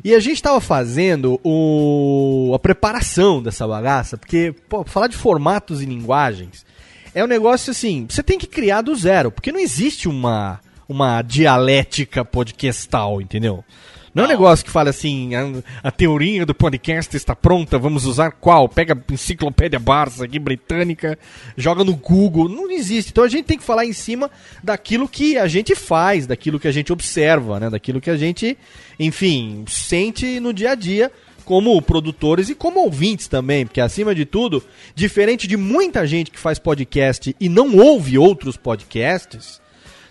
E 0.03 0.15
a 0.15 0.19
gente 0.19 0.41
tava 0.41 0.61
fazendo 0.61 1.39
o, 1.43 2.51
a 2.55 2.59
preparação 2.59 3.43
dessa 3.43 3.67
bagaça, 3.67 4.17
porque, 4.17 4.55
pô, 4.69 4.83
falar 4.85 5.07
de 5.07 5.17
formatos 5.17 5.81
e 5.81 5.85
linguagens 5.85 6.65
é 7.13 7.21
um 7.23 7.27
negócio 7.27 7.71
assim, 7.71 8.07
você 8.09 8.23
tem 8.23 8.37
que 8.39 8.47
criar 8.47 8.81
do 8.81 8.95
zero, 8.95 9.29
porque 9.29 9.51
não 9.51 9.59
existe 9.59 10.07
uma, 10.07 10.61
uma 10.87 11.21
dialética 11.21 12.23
podcastal, 12.23 13.19
entendeu? 13.21 13.63
Não 14.13 14.23
é 14.23 14.25
um 14.25 14.29
negócio 14.29 14.65
que 14.65 14.71
fala 14.71 14.89
assim, 14.89 15.35
a, 15.35 15.43
a 15.83 15.91
teoria 15.91 16.45
do 16.45 16.55
podcast 16.55 17.15
está 17.15 17.35
pronta, 17.35 17.77
vamos 17.77 18.05
usar 18.05 18.31
qual? 18.31 18.67
Pega 18.67 18.93
a 18.93 19.13
enciclopédia 19.13 19.79
Barça 19.79 20.25
aqui, 20.25 20.39
britânica, 20.39 21.17
joga 21.55 21.83
no 21.83 21.95
Google. 21.95 22.49
Não 22.49 22.71
existe. 22.71 23.11
Então 23.11 23.23
a 23.23 23.29
gente 23.29 23.45
tem 23.45 23.57
que 23.57 23.63
falar 23.63 23.85
em 23.85 23.93
cima 23.93 24.31
daquilo 24.63 25.07
que 25.07 25.37
a 25.37 25.47
gente 25.47 25.75
faz, 25.75 26.25
daquilo 26.25 26.59
que 26.59 26.67
a 26.67 26.71
gente 26.71 26.91
observa, 26.91 27.59
né? 27.59 27.69
Daquilo 27.69 28.01
que 28.01 28.09
a 28.09 28.17
gente, 28.17 28.57
enfim, 28.99 29.63
sente 29.67 30.39
no 30.39 30.53
dia 30.53 30.71
a 30.71 30.75
dia 30.75 31.11
como 31.45 31.81
produtores 31.81 32.49
e 32.49 32.53
como 32.53 32.79
ouvintes 32.81 33.27
também, 33.27 33.65
porque 33.65 33.81
acima 33.81 34.13
de 34.13 34.23
tudo, 34.23 34.63
diferente 34.93 35.47
de 35.47 35.57
muita 35.57 36.05
gente 36.05 36.29
que 36.29 36.37
faz 36.37 36.59
podcast 36.59 37.35
e 37.39 37.49
não 37.49 37.75
ouve 37.75 38.19
outros 38.19 38.55
podcasts, 38.55 39.59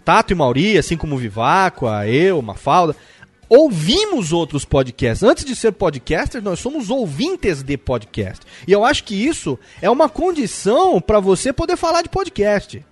Tato 0.05 0.33
e 0.33 0.35
Mauri, 0.35 0.77
assim 0.77 0.97
como 0.97 1.17
Viváqua, 1.17 2.09
eu, 2.09 2.43
Mafalda, 2.43 2.97
ouvimos 3.49 4.33
outros 4.33 4.65
podcasts. 4.65 5.23
Antes 5.23 5.45
de 5.45 5.57
ser 5.57 5.73
podcaster, 5.73 6.43
nós 6.43 6.61
somos 6.61 6.91
ouvintes 6.91 7.63
de 7.63 7.77
podcast. 7.77 8.45
E 8.67 8.73
eu 8.73 8.85
acho 8.85 9.05
que 9.05 9.15
isso 9.15 9.59
é 9.81 9.89
uma 9.89 10.09
condição 10.09 11.01
para 11.01 11.21
você 11.21 11.53
poder 11.53 11.77
falar 11.77 12.03
de 12.03 12.09
podcast. 12.09 12.85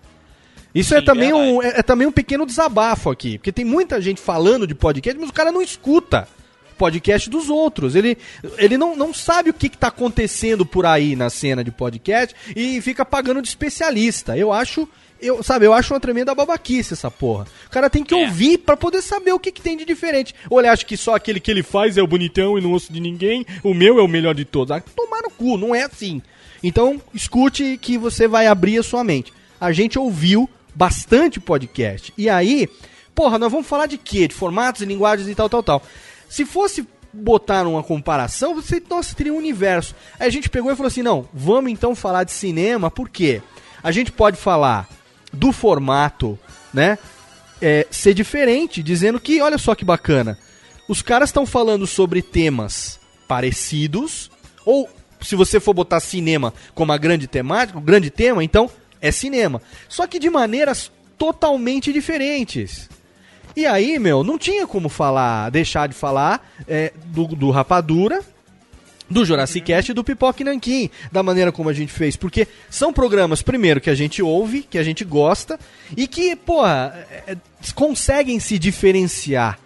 Isso 0.74 0.94
é, 0.94 1.00
também 1.00 1.32
um, 1.32 1.62
é, 1.62 1.78
é 1.78 1.82
também 1.82 2.06
um 2.06 2.12
pequeno 2.12 2.44
desabafo 2.44 3.10
aqui, 3.10 3.38
porque 3.38 3.50
tem 3.50 3.64
muita 3.64 4.00
gente 4.00 4.20
falando 4.20 4.66
de 4.66 4.74
podcast, 4.74 5.18
mas 5.18 5.30
o 5.30 5.32
cara 5.32 5.50
não 5.50 5.62
escuta 5.62 6.28
podcast 6.76 7.28
dos 7.28 7.48
outros. 7.48 7.94
Ele, 7.94 8.16
ele 8.58 8.76
não, 8.76 8.94
não 8.94 9.12
sabe 9.12 9.50
o 9.50 9.54
que 9.54 9.66
está 9.66 9.88
acontecendo 9.88 10.64
por 10.64 10.86
aí 10.86 11.16
na 11.16 11.30
cena 11.30 11.64
de 11.64 11.70
podcast 11.70 12.36
e 12.54 12.80
fica 12.80 13.04
pagando 13.04 13.42
de 13.42 13.48
especialista. 13.48 14.36
Eu 14.36 14.52
acho. 14.52 14.88
Eu, 15.20 15.42
sabe, 15.42 15.64
eu 15.64 15.72
acho 15.72 15.94
uma 15.94 16.00
tremenda 16.00 16.34
babaquice 16.34 16.92
essa 16.92 17.10
porra. 17.10 17.46
O 17.66 17.70
cara 17.70 17.88
tem 17.88 18.04
que 18.04 18.14
ouvir 18.14 18.58
pra 18.58 18.76
poder 18.76 19.02
saber 19.02 19.32
o 19.32 19.38
que, 19.38 19.50
que 19.50 19.62
tem 19.62 19.76
de 19.76 19.84
diferente. 19.84 20.34
Ou 20.50 20.58
ele 20.58 20.68
acha 20.68 20.84
que 20.84 20.96
só 20.96 21.14
aquele 21.14 21.40
que 21.40 21.50
ele 21.50 21.62
faz 21.62 21.96
é 21.96 22.02
o 22.02 22.06
bonitão 22.06 22.58
e 22.58 22.60
não 22.60 22.72
ouço 22.72 22.92
de 22.92 23.00
ninguém, 23.00 23.46
o 23.62 23.72
meu 23.72 23.98
é 23.98 24.02
o 24.02 24.08
melhor 24.08 24.34
de 24.34 24.44
todos. 24.44 24.76
Ah, 24.76 24.82
tomar 24.94 25.22
no 25.22 25.30
cu, 25.30 25.56
não 25.56 25.74
é 25.74 25.82
assim. 25.82 26.20
Então, 26.62 27.00
escute 27.14 27.78
que 27.80 27.96
você 27.96 28.28
vai 28.28 28.46
abrir 28.46 28.78
a 28.78 28.82
sua 28.82 29.02
mente. 29.02 29.32
A 29.60 29.72
gente 29.72 29.98
ouviu 29.98 30.48
bastante 30.74 31.40
podcast. 31.40 32.12
E 32.18 32.28
aí, 32.28 32.68
porra, 33.14 33.38
nós 33.38 33.50
vamos 33.50 33.66
falar 33.66 33.86
de 33.86 33.96
quê? 33.96 34.28
De 34.28 34.34
formatos, 34.34 34.80
de 34.80 34.86
linguagens 34.86 35.28
e 35.28 35.34
tal, 35.34 35.48
tal, 35.48 35.62
tal. 35.62 35.82
Se 36.28 36.44
fosse 36.44 36.86
botar 37.12 37.66
uma 37.66 37.82
comparação, 37.82 38.54
você 38.54 38.82
nossa, 38.88 39.14
teria 39.14 39.32
um 39.32 39.38
universo. 39.38 39.94
Aí 40.18 40.26
a 40.26 40.30
gente 40.30 40.50
pegou 40.50 40.70
e 40.70 40.76
falou 40.76 40.88
assim: 40.88 41.02
não, 41.02 41.26
vamos 41.32 41.70
então 41.70 41.94
falar 41.94 42.24
de 42.24 42.32
cinema, 42.32 42.90
por 42.90 43.08
quê? 43.08 43.40
A 43.82 43.90
gente 43.90 44.12
pode 44.12 44.36
falar 44.36 44.88
do 45.36 45.52
formato, 45.52 46.38
né? 46.72 46.98
é, 47.60 47.86
ser 47.90 48.14
diferente, 48.14 48.82
dizendo 48.82 49.20
que, 49.20 49.40
olha 49.40 49.58
só 49.58 49.74
que 49.74 49.84
bacana, 49.84 50.38
os 50.88 51.02
caras 51.02 51.30
estão 51.30 51.46
falando 51.46 51.86
sobre 51.86 52.22
temas 52.22 53.00
parecidos, 53.26 54.30
ou 54.64 54.88
se 55.20 55.34
você 55.34 55.58
for 55.58 55.74
botar 55.74 56.00
cinema 56.00 56.52
como 56.74 56.92
a 56.92 56.98
grande 56.98 57.26
temática, 57.26 57.78
o 57.78 57.82
grande 57.82 58.10
tema, 58.10 58.44
então 58.44 58.70
é 59.00 59.10
cinema. 59.10 59.60
Só 59.88 60.06
que 60.06 60.18
de 60.18 60.30
maneiras 60.30 60.90
totalmente 61.18 61.92
diferentes. 61.92 62.88
E 63.56 63.64
aí, 63.66 63.98
meu, 63.98 64.22
não 64.22 64.36
tinha 64.36 64.66
como 64.66 64.88
falar, 64.88 65.50
deixar 65.50 65.88
de 65.88 65.94
falar 65.94 66.46
é, 66.68 66.92
do, 67.06 67.26
do 67.28 67.50
Rapadura, 67.50 68.22
do 69.08 69.24
Jurassic 69.24 69.66
Cast 69.66 69.90
e 69.90 69.94
do 69.94 70.04
Pipoque 70.04 70.44
Nanquim, 70.44 70.90
da 71.10 71.22
maneira 71.22 71.52
como 71.52 71.68
a 71.68 71.72
gente 71.72 71.92
fez. 71.92 72.16
Porque 72.16 72.46
são 72.68 72.92
programas, 72.92 73.42
primeiro, 73.42 73.80
que 73.80 73.90
a 73.90 73.94
gente 73.94 74.22
ouve, 74.22 74.62
que 74.62 74.78
a 74.78 74.82
gente 74.82 75.04
gosta, 75.04 75.58
e 75.96 76.06
que, 76.06 76.34
porra, 76.34 77.06
é, 77.10 77.32
é, 77.32 77.36
conseguem 77.74 78.40
se 78.40 78.58
diferenciar, 78.58 79.58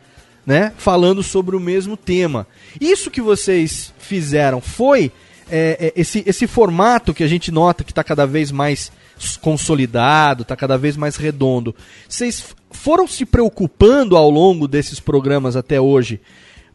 né? 0.44 0.72
Falando 0.76 1.22
sobre 1.22 1.56
o 1.56 1.60
mesmo 1.60 1.96
tema. 1.96 2.46
Isso 2.80 3.10
que 3.10 3.20
vocês 3.20 3.92
fizeram 3.98 4.60
foi 4.60 5.10
é, 5.50 5.92
é, 5.96 6.00
esse, 6.00 6.22
esse 6.26 6.46
formato 6.46 7.12
que 7.12 7.24
a 7.24 7.28
gente 7.28 7.50
nota 7.50 7.82
que 7.82 7.90
está 7.90 8.04
cada 8.04 8.26
vez 8.26 8.52
mais 8.52 8.92
consolidado, 9.40 10.42
está 10.42 10.56
cada 10.56 10.78
vez 10.78 10.96
mais 10.96 11.16
redondo. 11.16 11.74
Vocês 12.08 12.54
foram 12.70 13.06
se 13.06 13.26
preocupando 13.26 14.16
ao 14.16 14.30
longo 14.30 14.68
desses 14.68 15.00
programas 15.00 15.56
até 15.56 15.80
hoje 15.80 16.20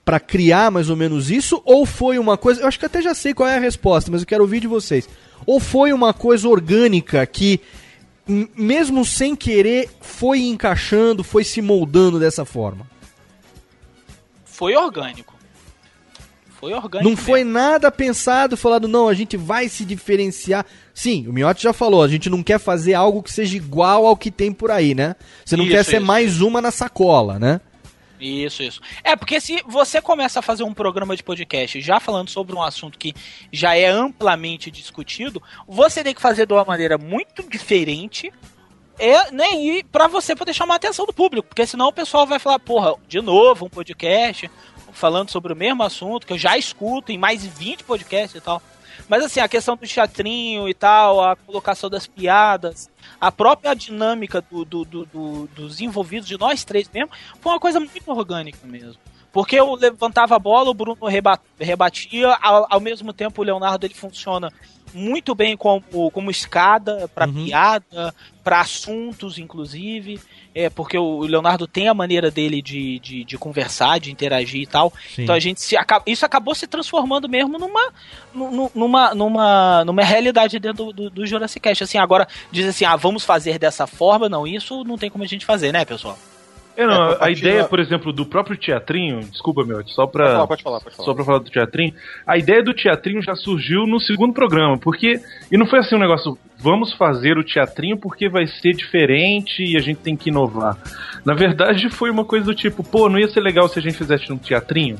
para 0.05 0.19
criar 0.19 0.69
mais 0.69 0.89
ou 0.89 0.95
menos 0.95 1.31
isso? 1.31 1.59
Ou 1.65 1.83
foi 1.85 2.19
uma 2.19 2.37
coisa. 2.37 2.61
Eu 2.61 2.67
acho 2.67 2.77
que 2.77 2.85
até 2.85 3.01
já 3.01 3.15
sei 3.15 3.33
qual 3.33 3.49
é 3.49 3.57
a 3.57 3.59
resposta, 3.59 4.11
mas 4.11 4.21
eu 4.21 4.27
quero 4.27 4.43
ouvir 4.43 4.59
de 4.59 4.67
vocês. 4.67 5.09
Ou 5.47 5.59
foi 5.59 5.91
uma 5.91 6.13
coisa 6.13 6.47
orgânica 6.47 7.25
que, 7.25 7.59
mesmo 8.55 9.03
sem 9.03 9.35
querer, 9.35 9.89
foi 9.99 10.41
encaixando, 10.41 11.23
foi 11.23 11.43
se 11.43 11.59
moldando 11.59 12.19
dessa 12.19 12.45
forma? 12.45 12.87
Foi 14.45 14.75
orgânico. 14.75 15.33
Foi 16.59 16.71
orgânico. 16.73 17.09
Não 17.09 17.17
foi 17.17 17.43
nada 17.43 17.91
pensado, 17.91 18.55
falado, 18.55 18.87
não, 18.87 19.09
a 19.09 19.13
gente 19.13 19.35
vai 19.35 19.67
se 19.67 19.83
diferenciar. 19.83 20.65
Sim, 20.93 21.27
o 21.27 21.33
Miotti 21.33 21.63
já 21.63 21.73
falou, 21.73 22.01
a 22.01 22.07
gente 22.07 22.29
não 22.29 22.41
quer 22.41 22.59
fazer 22.59 22.93
algo 22.93 23.21
que 23.21 23.33
seja 23.33 23.57
igual 23.57 24.05
ao 24.05 24.15
que 24.15 24.31
tem 24.31 24.53
por 24.53 24.71
aí, 24.71 24.95
né? 24.95 25.15
Você 25.43 25.57
não 25.57 25.65
Isso, 25.65 25.73
quer 25.73 25.83
ser 25.83 25.97
isso, 25.97 26.05
mais 26.05 26.41
uma 26.41 26.61
na 26.61 26.71
sacola, 26.71 27.37
né? 27.37 27.59
Isso, 28.25 28.63
isso. 28.63 28.81
É, 29.03 29.15
porque 29.15 29.39
se 29.39 29.61
você 29.67 30.01
começa 30.01 30.39
a 30.39 30.41
fazer 30.41 30.63
um 30.63 30.73
programa 30.73 31.15
de 31.15 31.23
podcast 31.23 31.79
já 31.79 31.99
falando 31.99 32.29
sobre 32.29 32.55
um 32.55 32.61
assunto 32.61 32.97
que 32.97 33.13
já 33.51 33.75
é 33.75 33.85
amplamente 33.85 34.71
discutido, 34.71 35.41
você 35.67 36.03
tem 36.03 36.13
que 36.13 36.21
fazer 36.21 36.47
de 36.47 36.53
uma 36.53 36.65
maneira 36.65 36.97
muito 36.97 37.47
diferente. 37.47 38.33
É, 38.97 39.29
né, 39.31 39.53
e 39.55 39.83
pra 39.83 40.07
você 40.07 40.33
poder 40.35 40.53
chamar 40.53 40.75
a 40.75 40.77
atenção 40.77 41.05
do 41.05 41.13
público, 41.13 41.49
porque 41.49 41.67
senão 41.67 41.89
o 41.89 41.93
pessoal 41.93 42.25
vai 42.25 42.39
falar, 42.39 42.59
porra, 42.59 42.95
de 43.09 43.21
novo 43.21 43.65
um 43.65 43.69
podcast 43.69 44.49
falando 44.93 45.29
sobre 45.29 45.51
o 45.51 45.55
mesmo 45.55 45.83
assunto 45.83 46.25
que 46.25 46.31
eu 46.31 46.37
já 46.37 46.57
escuto 46.57 47.11
em 47.11 47.17
mais 47.17 47.41
de 47.41 47.49
20 47.49 47.83
podcasts 47.83 48.35
e 48.35 48.41
tal. 48.41 48.61
Mas 49.07 49.23
assim, 49.23 49.39
a 49.39 49.47
questão 49.47 49.75
do 49.75 49.87
teatrinho 49.87 50.67
e 50.67 50.73
tal, 50.73 51.23
a 51.23 51.35
colocação 51.35 51.89
das 51.89 52.07
piadas, 52.07 52.89
a 53.19 53.31
própria 53.31 53.73
dinâmica 53.73 54.41
do, 54.41 54.65
do- 54.65 54.85
do- 54.85 55.05
do- 55.05 55.47
dos 55.55 55.81
envolvidos, 55.81 56.27
de 56.27 56.37
nós 56.37 56.63
três 56.63 56.89
mesmo, 56.89 57.09
foi 57.41 57.51
uma 57.53 57.59
coisa 57.59 57.79
muito 57.79 58.11
orgânica 58.11 58.59
mesmo. 58.65 58.95
Porque 59.31 59.57
eu 59.59 59.75
levantava 59.75 60.35
a 60.35 60.39
bola, 60.39 60.69
o 60.69 60.73
Bruno 60.73 61.05
reba- 61.07 61.39
rebatia, 61.59 62.37
ao, 62.41 62.67
ao 62.69 62.79
mesmo 62.79 63.11
tempo 63.11 63.41
o 63.41 63.45
Leonardo 63.45 63.85
ele 63.85 63.93
funciona 63.93 64.51
muito 64.95 65.35
bem 65.35 65.55
como, 65.57 65.83
como 66.11 66.31
escada 66.31 67.07
para 67.13 67.27
piada, 67.27 68.15
para 68.43 68.61
assuntos, 68.61 69.37
inclusive. 69.37 70.19
É, 70.53 70.69
porque 70.69 70.97
o 70.97 71.19
Leonardo 71.23 71.67
tem 71.67 71.89
a 71.89 71.93
maneira 71.93 72.31
dele 72.31 72.61
de, 72.61 72.97
de, 72.99 73.23
de 73.25 73.37
conversar, 73.37 73.99
de 73.99 74.09
interagir 74.09 74.61
e 74.61 74.65
tal. 74.65 74.93
Sim. 75.13 75.23
Então 75.23 75.35
a 75.35 75.39
gente 75.39 75.59
se 75.61 75.75
isso 76.05 76.25
acabou 76.25 76.55
se 76.55 76.65
transformando 76.65 77.27
mesmo 77.27 77.59
numa 77.59 77.91
nu- 78.33 78.51
nu- 78.51 78.71
numa 78.73 79.13
numa 79.13 79.83
numa 79.83 80.01
realidade 80.03 80.57
dentro 80.57 80.85
do, 80.85 80.93
do, 80.93 81.09
do 81.09 81.27
Jurassic 81.27 81.59
Cast. 81.61 81.83
Assim, 81.83 81.97
agora 81.97 82.25
diz 82.51 82.65
assim, 82.65 82.85
ah, 82.85 82.95
vamos 82.95 83.25
fazer 83.25 83.59
dessa 83.59 83.85
forma, 83.85 84.29
não, 84.29 84.47
isso 84.47 84.83
não 84.85 84.97
tem 84.97 85.09
como 85.09 85.25
a 85.25 85.27
gente 85.27 85.45
fazer, 85.45 85.73
né, 85.73 85.83
pessoal? 85.83 86.17
É, 86.77 86.85
não, 86.85 87.11
É, 87.11 87.17
a 87.21 87.29
ideia, 87.29 87.63
por 87.63 87.79
exemplo, 87.79 88.11
do 88.11 88.25
próprio 88.25 88.57
teatrinho, 88.57 89.19
desculpa, 89.21 89.63
meu, 89.63 89.85
só 89.87 90.05
pra. 90.05 90.25
Pode 90.25 90.33
falar, 90.35 90.47
pode 90.47 90.63
falar, 90.63 90.79
pode 90.81 90.95
falar. 90.95 91.05
Só 91.05 91.13
pra 91.13 91.23
falar 91.23 91.39
do 91.39 91.49
teatrinho. 91.49 91.93
A 92.27 92.37
ideia 92.37 92.61
do 92.63 92.73
teatrinho 92.73 93.21
já 93.21 93.35
surgiu 93.35 93.85
no 93.87 93.99
segundo 93.99 94.33
programa, 94.33 94.77
porque. 94.77 95.19
E 95.51 95.57
não 95.57 95.65
foi 95.65 95.79
assim 95.79 95.95
um 95.95 95.99
negócio, 95.99 96.37
vamos 96.57 96.93
fazer 96.93 97.37
o 97.37 97.43
teatrinho 97.43 97.97
porque 97.97 98.27
vai 98.27 98.45
ser 98.47 98.73
diferente 98.73 99.63
e 99.63 99.77
a 99.77 99.79
gente 99.79 99.97
tem 99.97 100.15
que 100.15 100.29
inovar. 100.29 100.77
Na 101.23 101.33
verdade, 101.33 101.89
foi 101.89 102.09
uma 102.09 102.25
coisa 102.25 102.45
do 102.45 102.55
tipo, 102.55 102.83
pô, 102.83 103.07
não 103.09 103.19
ia 103.19 103.27
ser 103.29 103.39
legal 103.39 103.67
se 103.67 103.79
a 103.79 103.81
gente 103.81 103.97
fizesse 103.97 104.31
um 104.31 104.37
teatrinho? 104.37 104.97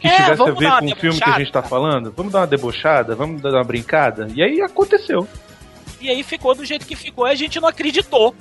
Que 0.00 0.08
É, 0.08 0.16
tivesse 0.16 0.42
a 0.42 0.44
ver 0.46 0.70
com 0.78 0.86
o 0.86 0.96
filme 0.96 1.20
que 1.20 1.28
a 1.30 1.38
gente 1.38 1.52
tá 1.52 1.62
falando? 1.62 2.12
Vamos 2.16 2.32
dar 2.32 2.40
uma 2.40 2.46
debochada? 2.46 3.14
Vamos 3.14 3.42
dar 3.42 3.50
uma 3.52 3.64
brincada? 3.64 4.28
E 4.34 4.42
aí 4.42 4.62
aconteceu. 4.62 5.28
E 6.00 6.08
aí 6.08 6.22
ficou 6.22 6.54
do 6.54 6.64
jeito 6.64 6.86
que 6.86 6.96
ficou 6.96 7.28
e 7.28 7.30
a 7.30 7.34
gente 7.34 7.60
não 7.60 7.68
acreditou. 7.68 8.34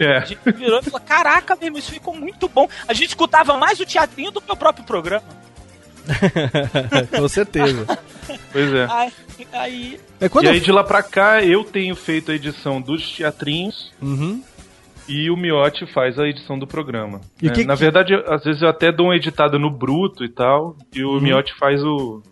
É. 0.00 0.16
A 0.16 0.24
gente 0.24 0.40
virou 0.52 0.80
e 0.80 0.82
falou: 0.82 1.00
caraca, 1.06 1.54
mesmo, 1.60 1.78
isso 1.78 1.92
ficou 1.92 2.14
muito 2.14 2.48
bom. 2.48 2.66
A 2.88 2.92
gente 2.94 3.08
escutava 3.10 3.56
mais 3.58 3.78
o 3.78 3.84
teatrinho 3.86 4.30
do 4.30 4.40
que 4.40 4.50
o 4.50 4.56
próprio 4.56 4.84
programa. 4.84 5.22
Com 7.16 7.28
certeza. 7.28 7.86
Pois 8.52 8.72
é. 8.72 8.86
Aí, 8.90 9.12
aí 9.52 10.00
É 10.20 10.28
quando 10.28 10.44
e 10.44 10.48
eu- 10.48 10.52
aí 10.52 10.60
de 10.60 10.72
lá 10.72 10.82
pra 10.82 11.02
cá 11.02 11.42
eu 11.42 11.62
tenho 11.64 11.94
feito 11.94 12.30
a 12.30 12.34
edição 12.34 12.80
dos 12.80 13.14
teatrinhos 13.16 13.92
Uhum. 14.00 14.42
e 15.08 15.30
o 15.30 15.36
Miotti 15.36 15.86
faz 15.92 16.18
a 16.18 16.26
edição 16.26 16.58
do 16.58 16.66
programa. 16.66 17.20
E 17.42 17.46
né? 17.48 17.52
que- 17.52 17.64
Na 17.64 17.74
verdade, 17.74 18.14
às 18.26 18.42
vezes 18.44 18.62
eu 18.62 18.68
até 18.68 18.90
dou 18.90 19.06
uma 19.08 19.16
editada 19.16 19.58
no 19.58 19.70
bruto 19.70 20.24
e 20.24 20.28
tal, 20.28 20.76
e 20.94 21.04
o 21.04 21.12
Uhum. 21.14 21.20
Miotti 21.20 21.52
faz 21.58 21.82
o 21.82 22.22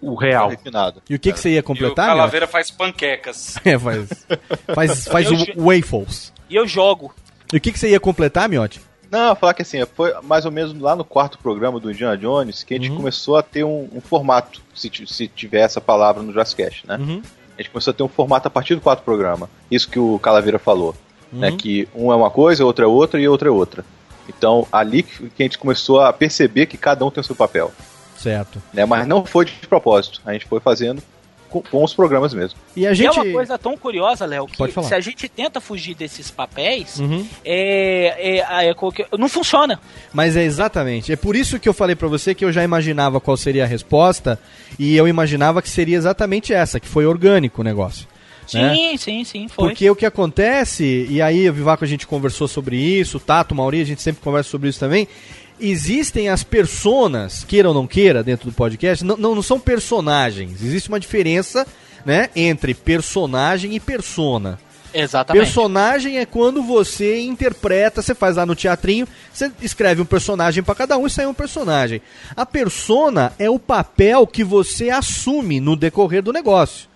o 0.00 0.14
real. 0.14 0.48
Refinado. 0.48 1.02
E 1.08 1.14
o 1.14 1.18
que, 1.18 1.32
que 1.32 1.38
você 1.40 1.50
ia 1.50 1.56
E 1.56 1.60
o 1.60 1.62
completar? 1.62 2.08
Calaveira 2.08 2.46
faz 2.46 2.70
panquecas. 2.70 3.56
É, 3.64 3.78
faz. 3.78 4.08
Faz, 4.74 5.04
faz 5.08 5.30
o 5.30 5.36
waffles. 5.62 6.32
e 6.48 6.56
eu 6.56 6.66
jogo. 6.66 7.14
E 7.52 7.56
o 7.56 7.60
que, 7.60 7.70
que 7.72 7.78
você 7.78 7.90
ia 7.90 8.00
completar, 8.00 8.48
Miotti? 8.48 8.80
Não, 9.10 9.28
eu 9.30 9.36
falar 9.36 9.52
que 9.52 9.60
assim, 9.60 9.78
foi 9.94 10.12
mais 10.22 10.46
ou 10.46 10.50
menos 10.50 10.72
lá 10.80 10.96
no 10.96 11.04
quarto 11.04 11.36
programa 11.38 11.78
do 11.78 11.90
Indiana 11.90 12.16
Jones 12.16 12.62
que 12.62 12.72
a 12.74 12.78
gente 12.78 12.90
Uhum. 12.90 12.96
começou 12.96 13.36
a 13.36 13.42
ter 13.42 13.62
um, 13.62 13.86
um 13.94 14.00
formato, 14.00 14.62
se, 14.74 14.90
se 15.06 15.28
tiver 15.28 15.60
essa 15.60 15.80
palavra 15.82 16.22
no 16.22 16.32
Jurassic 16.32 16.62
Cast, 16.62 16.86
né? 16.86 16.96
Uhum. 16.96 17.22
A 17.58 17.60
gente 17.60 17.70
começou 17.70 17.90
a 17.90 17.94
ter 17.94 18.02
um 18.02 18.08
formato 18.08 18.48
a 18.48 18.50
partir 18.50 18.74
do 18.74 18.80
quarto 18.80 19.02
programa. 19.02 19.50
Isso 19.70 19.86
que 19.88 19.98
o 19.98 20.18
Calaveira 20.18 20.58
falou. 20.58 20.94
Né? 21.30 21.50
Uhum. 21.50 21.56
Que 21.58 21.86
um 21.94 22.10
é 22.10 22.16
uma 22.16 22.30
coisa, 22.30 22.64
outra 22.64 22.86
é 22.86 22.88
outra 22.88 23.20
e 23.20 23.28
outra 23.28 23.48
é 23.48 23.52
outra. 23.52 23.84
Então, 24.28 24.66
ali 24.72 25.02
que 25.02 25.28
que 25.28 25.42
a 25.42 25.44
gente 25.44 25.58
começou 25.58 26.00
a 26.00 26.10
perceber 26.12 26.64
que 26.64 26.78
cada 26.78 27.04
um 27.04 27.10
tem 27.10 27.20
o 27.20 27.24
seu 27.24 27.36
papel. 27.36 27.70
Certo. 28.22 28.62
Né? 28.72 28.84
Mas 28.86 29.06
não 29.06 29.24
foi 29.24 29.44
de 29.44 29.52
propósito. 29.68 30.20
A 30.24 30.32
gente 30.32 30.46
foi 30.46 30.60
fazendo 30.60 31.02
com, 31.50 31.60
com 31.62 31.84
os 31.84 31.92
programas 31.92 32.32
mesmo. 32.32 32.58
E 32.74 32.86
a 32.86 32.92
E 32.92 32.94
gente. 32.94 33.18
é 33.18 33.22
uma 33.22 33.32
coisa 33.32 33.58
tão 33.58 33.76
curiosa, 33.76 34.24
Léo, 34.24 34.46
que 34.46 34.56
Pode 34.56 34.72
falar. 34.72 34.88
se 34.88 34.94
a 34.94 35.00
gente 35.00 35.28
tenta 35.28 35.60
fugir 35.60 35.94
desses 35.94 36.30
papéis, 36.30 36.98
Uhum. 36.98 37.26
é, 37.44 38.38
é- 38.38 38.70
é 38.70 39.16
não 39.18 39.28
funciona. 39.28 39.78
Mas 40.12 40.36
é 40.36 40.42
exatamente. 40.44 41.12
É 41.12 41.16
por 41.16 41.36
isso 41.36 41.58
que 41.60 41.68
eu 41.68 41.74
falei 41.74 41.94
pra 41.94 42.08
você 42.08 42.34
que 42.34 42.44
eu 42.44 42.50
já 42.52 42.62
imaginava 42.64 43.20
qual 43.20 43.36
seria 43.36 43.64
a 43.64 43.66
resposta 43.66 44.38
e 44.78 44.96
eu 44.96 45.06
imaginava 45.06 45.60
que 45.60 45.68
seria 45.68 45.96
exatamente 45.96 46.54
essa, 46.54 46.80
que 46.80 46.88
foi 46.88 47.04
orgânico 47.06 47.60
o 47.60 47.64
negócio. 47.64 48.06
né? 48.54 48.74
Sim, 48.74 48.96
sim, 48.96 49.24
sim, 49.24 49.48
foi. 49.48 49.68
Porque 49.68 49.88
o 49.88 49.94
que 49.96 50.04
acontece, 50.04 51.06
e 51.08 51.22
aí 51.22 51.48
o 51.48 51.52
Vivaco 51.52 51.84
a 51.84 51.86
gente 51.86 52.06
conversou 52.06 52.48
sobre 52.48 52.76
isso, 52.76 53.16
o 53.18 53.20
Tato, 53.20 53.52
o 53.52 53.56
Mauri, 53.56 53.80
a 53.80 53.84
gente 53.84 54.02
sempre 54.02 54.20
conversa 54.22 54.50
sobre 54.50 54.68
isso 54.68 54.80
também. 54.80 55.06
Existem 55.62 56.28
as 56.28 56.42
personas, 56.42 57.44
queira 57.44 57.68
ou 57.68 57.74
não 57.74 57.86
queira, 57.86 58.22
dentro 58.22 58.50
do 58.50 58.54
podcast, 58.54 59.04
não, 59.04 59.16
não, 59.16 59.34
não 59.36 59.42
são 59.42 59.60
personagens. 59.60 60.60
Existe 60.60 60.88
uma 60.88 60.98
diferença 60.98 61.64
né, 62.04 62.30
entre 62.34 62.74
personagem 62.74 63.74
e 63.74 63.80
persona. 63.80 64.58
Exatamente. 64.94 65.44
Personagem 65.44 66.18
é 66.18 66.26
quando 66.26 66.62
você 66.62 67.20
interpreta, 67.20 68.02
você 68.02 68.14
faz 68.14 68.36
lá 68.36 68.44
no 68.44 68.54
teatrinho, 68.54 69.08
você 69.32 69.50
escreve 69.62 70.02
um 70.02 70.04
personagem 70.04 70.62
pra 70.62 70.74
cada 70.74 70.98
um 70.98 71.06
e 71.06 71.10
sai 71.10 71.26
um 71.26 71.34
personagem. 71.34 72.02
A 72.36 72.44
persona 72.44 73.32
é 73.38 73.48
o 73.48 73.58
papel 73.58 74.26
que 74.26 74.44
você 74.44 74.90
assume 74.90 75.60
no 75.60 75.76
decorrer 75.76 76.22
do 76.22 76.32
negócio. 76.32 76.91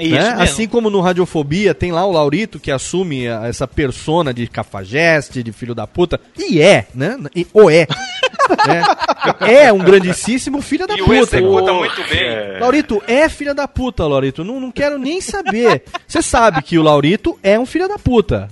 Isso 0.00 0.14
né? 0.14 0.28
mesmo. 0.30 0.42
Assim 0.42 0.66
como 0.68 0.88
no 0.90 1.00
Radiofobia 1.00 1.74
tem 1.74 1.92
lá 1.92 2.04
o 2.04 2.12
Laurito 2.12 2.58
que 2.58 2.70
assume 2.70 3.28
a- 3.28 3.46
essa 3.46 3.66
persona 3.68 4.32
de 4.32 4.46
cafajeste, 4.46 5.42
de 5.42 5.52
filho 5.52 5.74
da 5.74 5.86
puta. 5.86 6.20
E 6.36 6.60
é, 6.60 6.86
né? 6.94 7.18
E, 7.34 7.46
ou 7.52 7.70
é. 7.70 7.86
né? 8.66 8.82
É 9.48 9.72
um 9.72 9.78
grandíssimo 9.78 10.60
filho 10.60 10.86
da 10.86 10.96
E 10.96 11.02
o 11.02 11.04
puta. 11.04 11.36
executa 11.36 11.72
muito 11.72 12.02
bem. 12.08 12.58
Laurito 12.60 13.02
é 13.06 13.28
filha 13.28 13.54
da 13.54 13.68
puta, 13.68 14.06
Laurito. 14.06 14.42
Não, 14.44 14.58
não 14.60 14.72
quero 14.72 14.98
nem 14.98 15.20
saber. 15.20 15.84
Você 16.06 16.20
sabe 16.22 16.62
que 16.62 16.78
o 16.78 16.82
Laurito 16.82 17.38
é 17.42 17.58
um 17.58 17.64
filho 17.66 17.88
da 17.88 17.98
puta. 17.98 18.48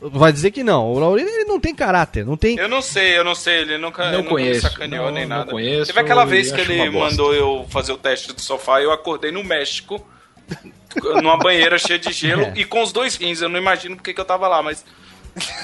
Vai 0.00 0.32
dizer 0.32 0.50
que 0.52 0.62
não. 0.62 0.92
O 0.92 0.98
Laurito 0.98 1.28
ele 1.28 1.44
não 1.44 1.58
tem 1.58 1.74
caráter, 1.74 2.24
não 2.24 2.36
tem. 2.36 2.56
Eu 2.56 2.68
não 2.68 2.80
sei, 2.80 3.18
eu 3.18 3.24
não 3.24 3.34
sei, 3.34 3.62
ele 3.62 3.78
nunca, 3.78 4.10
Não 4.12 4.18
nunca 4.18 4.30
conheço, 4.30 4.64
me 4.64 4.70
sacaneou 4.70 5.06
não- 5.06 5.12
nem 5.12 5.26
não 5.26 5.38
nada. 5.38 5.50
conheço 5.50 5.86
Teve 5.86 6.00
aquela 6.00 6.24
vez 6.24 6.52
que 6.52 6.60
ele 6.60 6.88
mandou 6.90 7.34
eu 7.34 7.66
fazer 7.68 7.92
o 7.92 7.96
teste 7.98 8.32
do 8.32 8.40
sofá 8.40 8.80
e 8.80 8.84
eu 8.84 8.92
acordei 8.92 9.32
no 9.32 9.42
México, 9.42 10.00
numa 11.22 11.36
banheira 11.36 11.78
cheia 11.78 11.98
de 11.98 12.12
gelo 12.12 12.42
É. 12.42 12.52
e 12.56 12.64
com 12.64 12.82
os 12.82 12.92
dois 12.92 13.16
rins. 13.16 13.40
Eu 13.40 13.48
não 13.48 13.58
imagino 13.58 13.96
porque 13.96 14.12
que 14.14 14.20
eu 14.20 14.24
tava 14.24 14.48
lá, 14.48 14.62
mas 14.62 14.84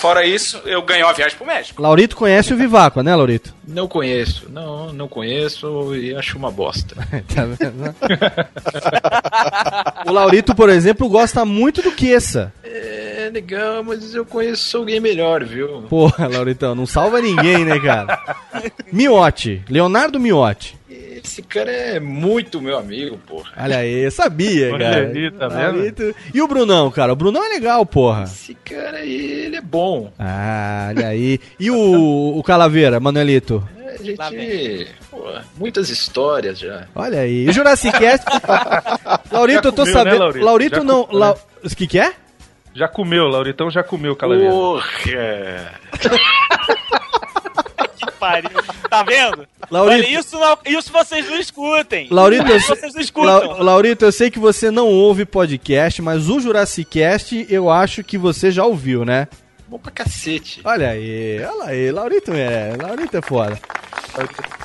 fora 0.00 0.24
isso, 0.24 0.60
eu 0.64 0.82
ganhei 0.82 1.02
uma 1.02 1.12
viagem 1.12 1.36
pro 1.36 1.46
México. 1.46 1.82
Laurito 1.82 2.14
conhece 2.14 2.52
o 2.54 2.56
Vivaco, 2.56 3.00
né, 3.02 3.14
Laurito? 3.16 3.52
Não 3.66 3.88
conheço, 3.88 4.48
não, 4.48 4.92
não 4.92 5.08
conheço 5.08 5.94
e 5.96 6.14
acho 6.14 6.38
uma 6.38 6.50
bosta. 6.50 6.94
Tá 7.34 7.44
vendo? 7.44 7.94
o 10.06 10.12
Laurito, 10.12 10.54
por 10.54 10.68
exemplo, 10.68 11.08
gosta 11.08 11.44
muito 11.44 11.82
do 11.82 11.90
Queça. 11.92 12.52
É 12.62 13.30
legal, 13.32 13.82
mas 13.82 14.14
eu 14.14 14.24
conheço 14.24 14.76
alguém 14.76 15.00
melhor, 15.00 15.42
viu? 15.44 15.82
Porra, 15.88 16.28
Lauritão, 16.28 16.74
não 16.74 16.86
salva 16.86 17.20
ninguém, 17.20 17.64
né, 17.64 17.80
cara? 17.80 18.20
Miotti, 18.92 19.62
Leonardo 19.68 20.20
Miotti. 20.20 20.76
Esse 21.24 21.42
cara 21.42 21.70
é 21.72 21.98
muito 21.98 22.60
meu 22.60 22.76
amigo, 22.76 23.18
porra. 23.26 23.50
Olha 23.56 23.78
aí, 23.78 24.04
eu 24.04 24.10
sabia, 24.10 24.74
Olha 24.74 24.90
cara. 24.90 25.06
ali, 25.06 25.30
tá 25.30 25.48
vendo? 25.48 25.76
Laurito. 25.76 26.14
E 26.34 26.42
o 26.42 26.46
Brunão, 26.46 26.90
cara? 26.90 27.12
O 27.12 27.16
Brunão 27.16 27.42
é 27.42 27.48
legal, 27.48 27.84
porra. 27.86 28.24
Esse 28.24 28.54
cara 28.54 28.98
aí, 28.98 29.44
ele 29.46 29.56
é 29.56 29.60
bom. 29.62 30.12
Ah, 30.18 30.92
olha 30.94 31.08
aí. 31.08 31.40
E 31.58 31.70
o, 31.70 32.36
o 32.36 32.42
Calaveira, 32.42 33.00
Manuelito? 33.00 33.66
A 34.18 34.30
gente. 34.30 34.86
Pô, 35.10 35.24
muitas 35.56 35.88
histórias 35.88 36.58
já. 36.58 36.86
Olha 36.94 37.20
aí. 37.20 37.46
E 37.46 37.48
o 37.48 37.52
Jurassic 37.52 37.98
Cast? 37.98 38.26
Laurito, 39.32 39.68
eu 39.68 39.72
tô 39.72 39.82
comeu, 39.82 39.94
né, 39.94 40.04
sabendo. 40.04 40.18
Laurito? 40.20 40.44
Laurito 40.44 40.76
Já 40.76 40.84
não. 40.84 41.08
La... 41.10 41.30
né? 41.30 41.40
O 41.64 41.74
que, 41.74 41.86
que 41.86 41.98
é? 41.98 42.12
Já 42.74 42.88
comeu, 42.88 43.28
Lauritão 43.28 43.70
já 43.70 43.82
comeu, 43.82 44.14
Calaveira. 44.14 44.50
Porra! 44.50 44.84
Pariu. 48.30 48.50
Tá 48.88 49.02
vendo? 49.02 49.46
Laurito. 49.70 50.06
Olha, 50.08 50.18
isso, 50.20 50.38
não- 50.38 50.58
isso 50.66 50.92
vocês 50.92 51.26
não 51.28 51.38
escutem. 51.38 52.08
Laurito, 52.10 52.50
eu 52.50 52.60
vocês 52.60 52.94
não 52.94 53.00
escutam. 53.00 53.48
La- 53.48 53.62
Laurito, 53.62 54.04
eu 54.04 54.12
sei 54.12 54.30
que 54.30 54.38
você 54.38 54.70
não 54.70 54.88
ouve 54.88 55.24
podcast, 55.24 56.00
mas 56.02 56.28
o 56.28 56.40
Jurassic 56.40 56.88
Cast 56.90 57.46
eu 57.50 57.70
acho 57.70 58.02
que 58.04 58.16
você 58.18 58.50
já 58.50 58.64
ouviu, 58.64 59.04
né? 59.04 59.28
Bom 59.68 59.78
pra 59.78 59.90
cacete. 59.90 60.60
Olha 60.64 60.90
aí, 60.90 61.40
olha 61.42 61.64
aí, 61.70 61.90
Laurito 61.90 62.32
é, 62.32 62.74
Laurito 62.80 63.16
é 63.16 63.22
foda. 63.22 63.58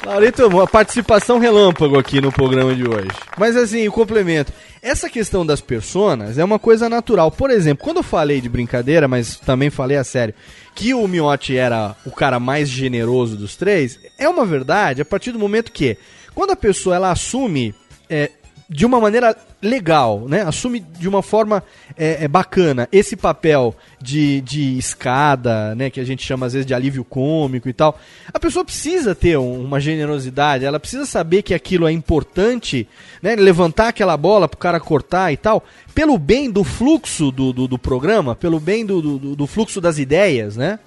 Laurito, 0.06 0.46
uma 0.48 0.68
participação 0.68 1.40
relâmpago 1.40 1.98
aqui 1.98 2.22
no 2.22 2.32
programa 2.32 2.74
de 2.76 2.88
hoje. 2.88 3.08
Mas 3.38 3.56
assim, 3.56 3.88
o 3.88 3.92
complemento. 3.92 4.52
Essa 4.82 5.10
questão 5.10 5.46
das 5.46 5.60
personas 5.60 6.38
é 6.38 6.44
uma 6.44 6.58
coisa 6.60 6.88
natural. 6.88 7.30
Por 7.32 7.50
exemplo, 7.50 7.84
quando 7.84 7.98
eu 7.98 8.04
falei 8.04 8.40
de 8.40 8.48
brincadeira, 8.48 9.08
mas 9.08 9.38
também 9.38 9.70
falei 9.70 9.98
a 9.98 10.04
sério, 10.04 10.34
que 10.80 10.94
o 10.94 11.06
Miotti 11.10 11.58
era 11.58 11.94
o 12.06 12.12
cara 12.12 12.40
mais 12.40 12.70
generoso 12.70 13.36
dos 13.36 13.58
três, 13.58 14.00
é 14.18 14.30
uma 14.30 14.46
verdade 14.46 15.02
a 15.02 15.06
partir 15.06 15.34
do 15.34 15.38
momento 15.38 15.74
que, 15.74 15.98
quando 16.34 16.52
a 16.52 16.56
pessoa 16.56 16.96
ela 16.96 17.12
assume 17.12 17.76
é, 18.10 18.32
de 18.70 18.86
uma 18.86 19.00
maneira 19.00 19.36
legal, 19.62 20.26
né? 20.28 20.44
Assume 20.44 20.80
de 20.80 21.10
uma 21.10 21.24
forma 21.24 21.64
é, 21.98 22.24
é, 22.26 22.28
bacana 22.28 22.88
esse 22.92 23.16
papel 23.16 23.76
de, 24.00 24.42
de 24.42 24.78
escada, 24.78 25.74
né? 25.74 25.90
Que 25.90 26.00
a 26.00 26.04
gente 26.04 26.24
chama 26.24 26.46
às 26.46 26.54
vezes 26.54 26.66
de 26.68 26.74
alívio 26.74 27.04
cômico 27.04 27.68
e 27.68 27.74
tal. 27.74 28.00
A 28.32 28.40
pessoa 28.40 28.64
precisa 28.64 29.16
ter 29.16 29.38
um- 29.40 29.64
uma 29.64 29.80
generosidade, 29.80 30.66
ela 30.66 30.80
precisa 30.80 31.06
saber 31.08 31.42
que 31.42 31.54
aquilo 31.56 31.88
é 31.88 31.92
importante, 31.92 32.88
né? 33.24 33.36
Levantar 33.36 33.88
aquela 33.88 34.16
bola 34.16 34.48
pro 34.48 34.60
cara 34.60 34.80
cortar 34.80 35.34
e 35.34 35.38
tal, 35.38 35.64
pelo 35.96 36.18
bem 36.20 36.52
do 36.52 36.64
fluxo 36.64 37.32
do, 37.32 37.52
do, 37.52 37.68
do 37.68 37.80
programa, 37.80 38.36
pelo 38.36 38.60
bem 38.60 38.86
do, 38.86 39.02
do, 39.02 39.36
do 39.36 39.48
fluxo 39.48 39.82
das 39.82 39.98
ideias, 39.98 40.56
né? 40.56 40.78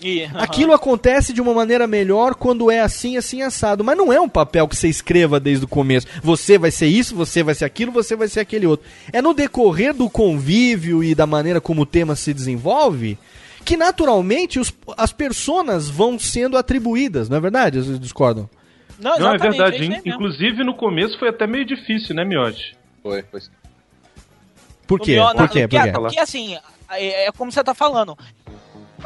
E-. 0.00 0.24
Aquilo 0.34 0.72
acontece 0.72 1.32
de 1.32 1.40
uma 1.40 1.52
maneira 1.52 1.86
melhor 1.86 2.34
quando 2.34 2.70
é 2.70 2.80
assim, 2.80 3.16
assim, 3.16 3.42
assado. 3.42 3.82
Mas 3.82 3.96
não 3.96 4.12
é 4.12 4.20
um 4.20 4.28
papel 4.28 4.68
que 4.68 4.76
você 4.76 4.88
escreva 4.88 5.40
desde 5.40 5.64
o 5.64 5.68
começo. 5.68 6.06
Você 6.22 6.56
vai 6.58 6.70
ser 6.70 6.86
isso, 6.86 7.14
você 7.16 7.42
vai 7.42 7.54
ser 7.54 7.64
aquilo, 7.64 7.90
você 7.90 8.14
vai 8.14 8.28
ser 8.28 8.40
aquele 8.40 8.66
outro. 8.66 8.86
É 9.12 9.20
no 9.20 9.34
decorrer 9.34 9.92
do 9.92 10.08
convívio 10.08 11.02
e 11.02 11.14
da 11.14 11.26
maneira 11.26 11.60
como 11.60 11.82
o 11.82 11.86
tema 11.86 12.14
se 12.14 12.32
desenvolve 12.32 13.18
que 13.64 13.76
naturalmente 13.76 14.58
os- 14.58 14.72
as 14.96 15.12
personas 15.12 15.88
vão 15.90 16.18
sendo 16.18 16.56
atribuídas, 16.56 17.28
não 17.28 17.36
é 17.36 17.40
verdade? 17.40 17.82
Vocês 17.82 18.00
discordam? 18.00 18.48
Não, 18.98 19.18
Não, 19.18 19.34
é 19.34 19.38
verdade. 19.38 19.84
In- 19.84 19.88
mesmo. 19.90 20.02
Inclusive, 20.06 20.64
no 20.64 20.74
começo 20.74 21.18
foi 21.18 21.28
até 21.28 21.46
meio 21.46 21.64
difícil, 21.64 22.14
né, 22.14 22.24
Miotti? 22.24 22.76
Foi, 23.02 23.22
foi. 23.30 23.40
Por 24.86 25.00
quê? 25.00 25.10
melhor- 25.12 25.34
Por 25.34 25.48
quê? 25.48 25.68
Porque, 25.68 25.76
Por 25.78 25.84
quê? 25.84 25.92
porque, 26.00 26.18
assim, 26.20 26.56
é, 26.90 27.26
é 27.26 27.32
como 27.32 27.52
você 27.52 27.62
tá 27.62 27.74
falando. 27.74 28.16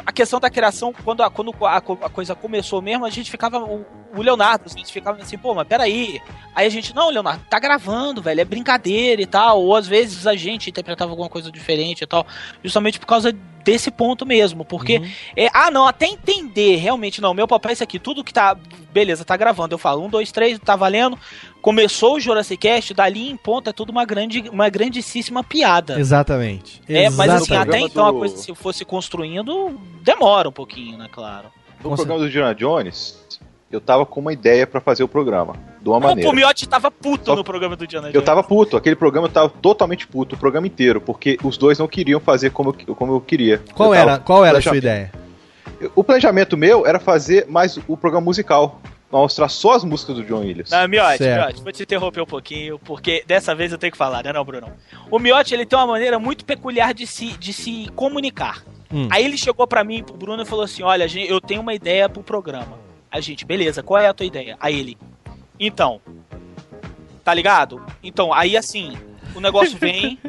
A 0.05 0.11
questão 0.11 0.39
da 0.39 0.49
criação, 0.49 0.93
quando 1.03 1.21
a, 1.21 1.29
quando 1.29 1.53
a, 1.61 1.77
a 1.77 2.09
coisa 2.09 2.33
começou 2.33 2.81
mesmo, 2.81 3.05
a 3.05 3.09
gente 3.09 3.29
ficava. 3.29 3.59
O, 3.59 3.85
o 4.15 4.21
Leonardo, 4.21 4.65
a 4.65 4.77
gente 4.77 4.91
ficava 4.91 5.21
assim, 5.21 5.37
pô, 5.37 5.53
mas 5.53 5.67
peraí. 5.67 6.21
Aí 6.55 6.65
a 6.65 6.69
gente, 6.69 6.95
não, 6.95 7.09
Leonardo, 7.09 7.43
tá 7.49 7.59
gravando, 7.59 8.21
velho, 8.21 8.41
é 8.41 8.45
brincadeira 8.45 9.21
e 9.21 9.25
tal. 9.25 9.61
Ou 9.61 9.75
às 9.75 9.87
vezes 9.87 10.25
a 10.25 10.35
gente 10.35 10.69
interpretava 10.69 11.11
alguma 11.11 11.29
coisa 11.29 11.51
diferente 11.51 12.03
e 12.03 12.07
tal. 12.07 12.25
Justamente 12.63 12.99
por 12.99 13.05
causa 13.05 13.33
desse 13.63 13.89
ponto 13.91 14.25
mesmo. 14.25 14.63
Porque, 14.65 14.97
Uhum. 14.97 15.09
é, 15.35 15.47
ah, 15.53 15.71
não, 15.71 15.87
até 15.87 16.05
entender, 16.07 16.75
realmente, 16.77 17.21
não, 17.21 17.33
meu 17.33 17.47
papel 17.47 17.69
é 17.69 17.73
esse 17.73 17.83
aqui, 17.83 17.99
tudo 17.99 18.23
que 18.23 18.33
tá. 18.33 18.55
Beleza, 18.91 19.25
tá 19.25 19.35
gravando. 19.35 19.73
Eu 19.73 19.79
falo, 19.79 20.03
um, 20.05 20.09
dois, 20.09 20.31
três, 20.31 20.59
tá 20.59 20.75
valendo. 20.75 21.17
Começou 21.61 22.15
o 22.15 22.19
Jurassic 22.19 22.57
Cast, 22.61 22.93
dali 22.93 23.29
em 23.29 23.37
ponta 23.37 23.69
é 23.71 23.73
tudo 23.73 23.89
uma, 23.91 24.05
grande, 24.05 24.41
uma 24.49 24.69
grandíssima 24.69 25.43
piada. 25.43 25.99
Exatamente. 25.99 26.81
É, 26.87 27.09
mas 27.09 27.29
assim, 27.31 27.53
Exatamente. 27.53 27.75
até 27.75 27.79
então 27.79 28.05
a 28.05 28.11
do- 28.11 28.17
coisa 28.19 28.37
se 28.37 28.53
fosse 28.53 28.83
construindo, 28.85 29.79
demora 30.03 30.49
um 30.49 30.51
pouquinho, 30.51 30.97
né, 30.97 31.07
claro. 31.11 31.47
No 31.83 31.89
Com 31.89 31.95
programa 31.95 32.19
do 32.19 32.27
Indiana 32.27 32.53
Jones, 32.53 33.39
eu 33.71 33.81
tava 33.81 34.05
com 34.05 34.19
uma 34.19 34.31
ideia 34.33 34.67
pra 34.67 34.79
fazer 34.79 35.03
o 35.03 35.07
programa. 35.07 35.55
De 35.83 35.89
uma 35.89 35.97
O 35.97 36.01
maneira. 36.01 36.29
Pomiotti 36.29 36.67
tava 36.67 36.89
puto 36.89 37.25
Só- 37.25 37.35
no 37.35 37.43
programa 37.43 37.75
do 37.75 37.85
Diana 37.85 38.09
Eu 38.13 38.21
tava 38.21 38.41
puto, 38.41 38.77
aquele 38.77 38.95
programa 38.95 39.27
eu 39.27 39.31
tava 39.31 39.49
totalmente 39.49 40.07
puto, 40.07 40.35
o 40.35 40.37
programa 40.37 40.65
inteiro, 40.65 41.01
porque 41.01 41.37
os 41.43 41.57
dois 41.57 41.77
não 41.77 41.89
queriam 41.89 42.21
fazer 42.21 42.51
como 42.51 42.73
eu, 42.87 42.95
como 42.95 43.13
eu 43.13 43.19
queria. 43.19 43.61
Qual 43.73 43.93
Eu 43.93 43.99
era, 43.99 44.17
qual 44.17 44.45
era 44.45 44.59
a 44.59 44.61
sua 44.61 44.77
ideia? 44.77 45.11
O 45.93 46.01
planejamento 46.03 46.55
meu 46.55 46.87
era 46.87 46.99
fazer 47.01 47.45
mais 47.49 47.77
o 47.85 47.97
programa 47.97 48.23
musical. 48.23 48.79
Mostrar 49.11 49.47
só 49.49 49.73
as 49.73 49.83
músicas 49.83 50.15
do 50.15 50.23
John 50.23 50.39
Williams. 50.39 50.71
Não, 50.71 50.87
Miotti. 50.87 51.21
Miotti, 51.21 51.61
vou 51.61 51.71
te 51.71 51.83
interromper 51.83 52.21
um 52.21 52.25
pouquinho, 52.25 52.79
porque 52.79 53.23
dessa 53.27 53.53
vez 53.53 53.71
eu 53.71 53.77
tenho 53.77 53.91
que 53.91 53.97
falar, 53.97 54.23
né, 54.23 54.33
não, 54.33 54.43
Bruno? 54.43 54.71
O 55.11 55.19
Miotti, 55.19 55.53
ele 55.53 55.65
tem 55.67 55.77
uma 55.77 55.85
maneira 55.85 56.17
muito 56.17 56.43
peculiar 56.45 56.93
de 56.95 57.05
se, 57.05 57.27
de 57.37 57.53
se 57.53 57.89
comunicar. 57.95 58.63
Hum. 58.91 59.07
Aí 59.11 59.23
ele 59.23 59.37
chegou 59.37 59.67
pra 59.67 59.83
mim, 59.83 60.01
pro 60.01 60.15
Bruno, 60.15 60.41
e 60.41 60.45
falou 60.45 60.65
assim, 60.65 60.81
olha, 60.81 61.07
gente, 61.07 61.29
eu 61.29 61.39
tenho 61.39 61.61
uma 61.61 61.75
ideia 61.75 62.09
pro 62.09 62.23
programa. 62.23 62.79
A 63.11 63.19
gente, 63.19 63.45
beleza, 63.45 63.83
qual 63.83 64.01
é 64.01 64.07
a 64.07 64.13
tua 64.15 64.25
ideia? 64.25 64.57
Aí 64.59 64.79
ele, 64.79 64.97
então, 65.59 66.01
tá 67.23 67.33
ligado? 67.33 67.83
Então, 68.01 68.33
aí 68.33 68.57
assim, 68.57 68.97
o 69.35 69.39
negócio 69.39 69.77
vem, 69.79 70.19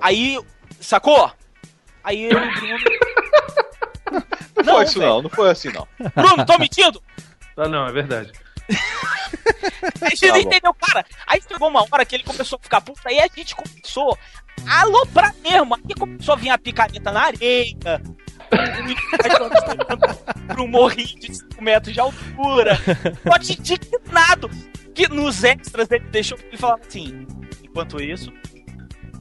aí, 0.00 0.38
sacou? 0.80 1.30
Aí 2.02 2.24
eu 2.24 2.38
e 2.38 2.48
o 2.48 2.52
Bruno... 2.54 3.06
Não, 4.64 4.74
foi 4.74 4.84
isso 4.84 4.98
velho. 4.98 5.10
não, 5.10 5.22
não 5.22 5.30
foi 5.30 5.50
assim 5.50 5.68
não. 5.72 5.86
Bruno, 6.14 6.46
tô 6.46 6.58
mentindo? 6.58 7.02
Ah, 7.56 7.68
não, 7.68 7.86
é 7.86 7.92
verdade. 7.92 8.32
A 10.00 10.08
gente 10.10 10.26
não 10.26 10.34
bom. 10.34 10.40
entendeu, 10.40 10.74
cara. 10.74 11.06
Aí 11.26 11.40
chegou 11.46 11.68
uma 11.68 11.82
hora 11.90 12.04
que 12.04 12.14
ele 12.14 12.24
começou 12.24 12.58
a 12.58 12.62
ficar 12.62 12.80
puto, 12.80 13.00
aí 13.06 13.18
a 13.18 13.28
gente 13.34 13.54
começou 13.54 14.18
a 14.66 14.80
aloprar 14.82 15.34
mesmo. 15.36 15.74
Aí 15.74 15.94
começou 15.98 16.34
a 16.34 16.36
vir 16.36 16.50
a 16.50 16.58
picareta 16.58 17.12
na 17.12 17.22
areia. 17.22 18.02
Para 20.46 20.62
um 20.62 20.68
morrinho 20.68 21.18
de 21.20 21.34
5 21.34 21.62
metros 21.62 21.92
de 21.94 22.00
altura. 22.00 22.78
Pode 23.24 23.52
indignado. 23.52 24.50
Que 24.94 25.08
nos 25.08 25.44
extras 25.44 25.90
ele 25.90 26.04
deixou 26.06 26.38
ele 26.38 26.56
falava 26.56 26.80
assim: 26.86 27.26
enquanto 27.62 28.00
isso, 28.02 28.32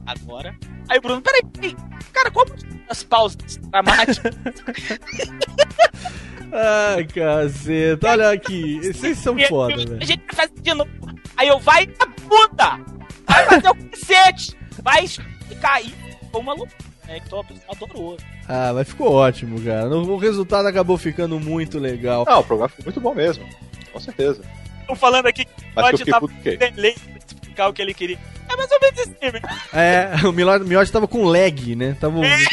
agora. 0.06 0.56
Aí 0.90 0.98
o 1.00 1.02
Bruno, 1.02 1.22
peraí, 1.22 1.42
peraí. 1.52 1.76
Cara, 2.14 2.32
como 2.32 2.50
as 2.90 3.04
pausas 3.04 3.58
dramáticas? 3.70 4.34
Ai, 6.52 7.06
caceta. 7.06 8.10
Olha 8.10 8.30
aqui. 8.32 8.80
Vocês 8.94 9.18
são 9.18 9.38
E- 9.38 9.48
foda, 9.48 9.76
velho. 9.76 9.98
A 10.02 10.06
gente 10.06 10.24
fazer 10.34 10.54
de 10.62 10.74
novo. 10.74 10.90
Aí 11.38 11.48
eu, 11.50 11.60
vai 11.60 11.86
na 11.86 12.08
puta! 12.08 12.80
Vai 13.28 13.46
fazer 13.46 13.70
o 13.70 13.76
cacete! 13.90 14.58
Vai. 14.82 15.04
E 15.06 15.96
foi 16.32 16.42
uma 16.42 16.54
loucura, 16.54 16.78
né? 17.08 17.20
Então 17.26 17.44
adorou. 17.70 18.18
Ah, 18.48 18.72
mas 18.74 18.88
ficou 18.88 19.12
ótimo, 19.12 19.60
cara. 19.62 19.90
O 19.90 20.12
o 20.14 20.18
resultado 20.18 20.68
acabou 20.68 20.98
ficando 20.98 21.40
muito 21.40 21.80
legal. 21.80 22.26
Não, 22.28 22.40
o 22.40 22.44
programa 22.44 22.70
ficou 22.70 22.86
muito 22.86 23.02
bom 23.02 23.14
mesmo. 23.14 23.44
Com 23.92 24.00
certeza. 24.00 24.42
Tô 24.88 24.96
falando 24.96 25.26
aqui 25.28 25.46
que 25.46 26.12
do 26.20 26.28
quê? 26.44 26.58
delay 26.58 26.94
pra 26.94 27.18
explicar 27.18 27.68
o 27.70 27.74
que 27.74 27.82
ele 27.82 27.94
queria. 27.94 28.18
É 28.48 28.56
mais 28.56 28.70
ou 28.72 28.80
menos 28.80 29.00
assim, 29.00 29.32
velho. 29.32 29.42
É, 29.74 30.28
o 30.28 30.32
Miotti 30.32 30.66
Miotti 30.66 30.92
tava 30.92 31.08
com 31.08 31.24
lag, 31.24 31.76
né? 31.76 31.98
Tava 32.00 32.18
ouvindo- 32.18 32.50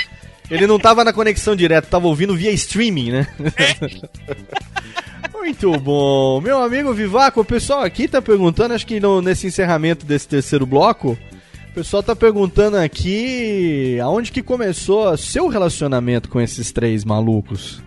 Ele 0.50 0.66
não 0.66 0.78
tava 0.78 1.04
na 1.04 1.12
conexão 1.12 1.54
direta, 1.54 1.86
tava 1.88 2.06
ouvindo 2.06 2.34
via 2.36 2.50
streaming, 2.52 3.10
né? 3.12 3.28
Muito 5.34 5.72
bom. 5.80 6.40
Meu 6.40 6.62
amigo 6.62 6.92
Vivaco, 6.94 7.40
o 7.40 7.44
pessoal 7.44 7.82
aqui 7.82 8.06
tá 8.06 8.22
perguntando, 8.22 8.74
acho 8.74 8.86
que 8.86 9.00
no- 9.00 9.20
nesse 9.20 9.46
encerramento 9.46 10.06
desse 10.06 10.26
terceiro 10.28 10.64
bloco, 10.64 11.18
o 11.72 11.74
pessoal 11.74 12.02
tá 12.02 12.14
perguntando 12.14 12.76
aqui 12.76 13.98
aonde 13.98 14.30
que 14.30 14.42
começou 14.42 15.16
seu 15.16 15.48
relacionamento 15.48 16.28
com 16.28 16.38
esses 16.38 16.70
três 16.70 17.02
malucos. 17.02 17.82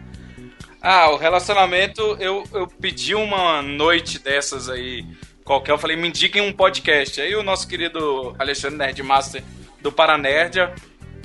Ah, 0.81 1.11
o 1.11 1.17
relacionamento, 1.17 2.01
eu, 2.19 2.43
eu 2.51 2.65
pedi 2.65 3.13
uma 3.13 3.61
noite 3.61 4.17
dessas 4.17 4.69
aí, 4.69 5.05
qualquer, 5.43 5.71
eu 5.71 5.77
falei, 5.77 5.95
me 5.95 6.07
indiquem 6.07 6.41
um 6.41 6.51
podcast. 6.51 7.21
Aí 7.21 7.35
o 7.35 7.43
nosso 7.43 7.67
querido 7.67 8.35
Alexandre 8.39 8.79
Nerdmaster 8.79 9.43
do 9.83 9.91
Paranerdia 9.91 10.73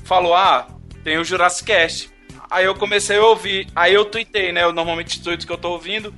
falou, 0.04 0.34
ah, 0.34 0.66
tem 1.02 1.16
o 1.16 1.24
Jurassic 1.24 1.64
Cast. 1.66 2.10
Aí 2.50 2.66
eu 2.66 2.74
comecei 2.74 3.16
a 3.16 3.24
ouvir, 3.24 3.68
aí 3.74 3.94
eu 3.94 4.04
tuitei, 4.04 4.52
né, 4.52 4.64
eu 4.64 4.72
normalmente 4.72 5.22
tuito 5.22 5.46
que 5.46 5.52
eu 5.52 5.58
tô 5.58 5.70
ouvindo, 5.70 6.12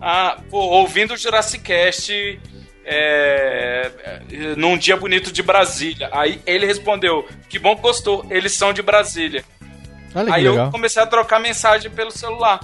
ah, 0.00 0.40
pô, 0.48 0.58
ouvindo 0.58 1.14
o 1.14 1.16
Jurassic 1.16 1.64
Cast 1.64 2.40
é, 2.84 3.90
num 4.56 4.76
dia 4.76 4.96
bonito 4.96 5.32
de 5.32 5.42
Brasília. 5.42 6.08
Aí 6.12 6.40
ele 6.46 6.66
respondeu, 6.66 7.26
que 7.48 7.58
bom 7.58 7.74
que 7.76 7.82
gostou, 7.82 8.26
eles 8.30 8.52
são 8.52 8.72
de 8.72 8.82
Brasília. 8.82 9.44
Olha 10.14 10.34
Aí 10.34 10.44
legal. 10.48 10.66
eu 10.66 10.70
comecei 10.70 11.02
a 11.02 11.06
trocar 11.06 11.38
mensagem 11.40 11.90
pelo 11.90 12.10
celular. 12.10 12.60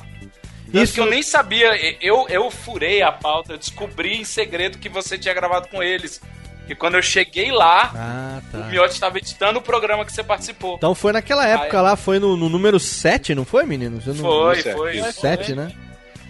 Isso 0.69 0.83
Isso- 0.85 0.95
que 0.95 1.01
eu 1.01 1.07
nem 1.07 1.23
sabia, 1.23 1.71
eu, 2.01 2.27
eu 2.29 2.51
furei 2.51 3.01
a 3.01 3.11
pauta, 3.11 3.55
eu 3.55 3.59
descobri 3.59 4.21
em 4.21 4.25
segredo 4.25 4.77
que 4.79 4.89
você 4.89 5.17
tinha 5.17 5.33
gravado 5.33 5.69
com 5.69 5.83
eles. 5.83 6.21
E 6.69 6.75
quando 6.75 6.97
eu 6.97 7.03
cheguei 7.03 7.51
lá, 7.51 7.91
Ah, 7.95 8.41
o 8.53 8.59
tá. 8.59 8.67
Miotti 8.67 8.93
estava 8.93 9.17
editando 9.17 9.59
o 9.59 9.63
programa 9.63 10.05
que 10.05 10.13
você 10.13 10.23
participou. 10.23 10.75
Então 10.77 10.95
foi 10.95 11.13
naquela 11.15 11.47
época 11.47 11.79
Aí- 11.79 11.83
lá, 11.83 11.97
foi 11.97 12.19
no, 12.19 12.37
no 12.37 12.51
número 12.51 12.79
7, 12.79 13.35
não 13.35 13.47
foi, 13.47 13.65
meninos? 13.65 14.07
Eu 14.07 14.13
não... 14.13 14.23
Foi, 14.23 14.61
foi. 14.63 14.99
isso. 14.99 15.21
7, 15.23 15.55
né? 15.55 15.73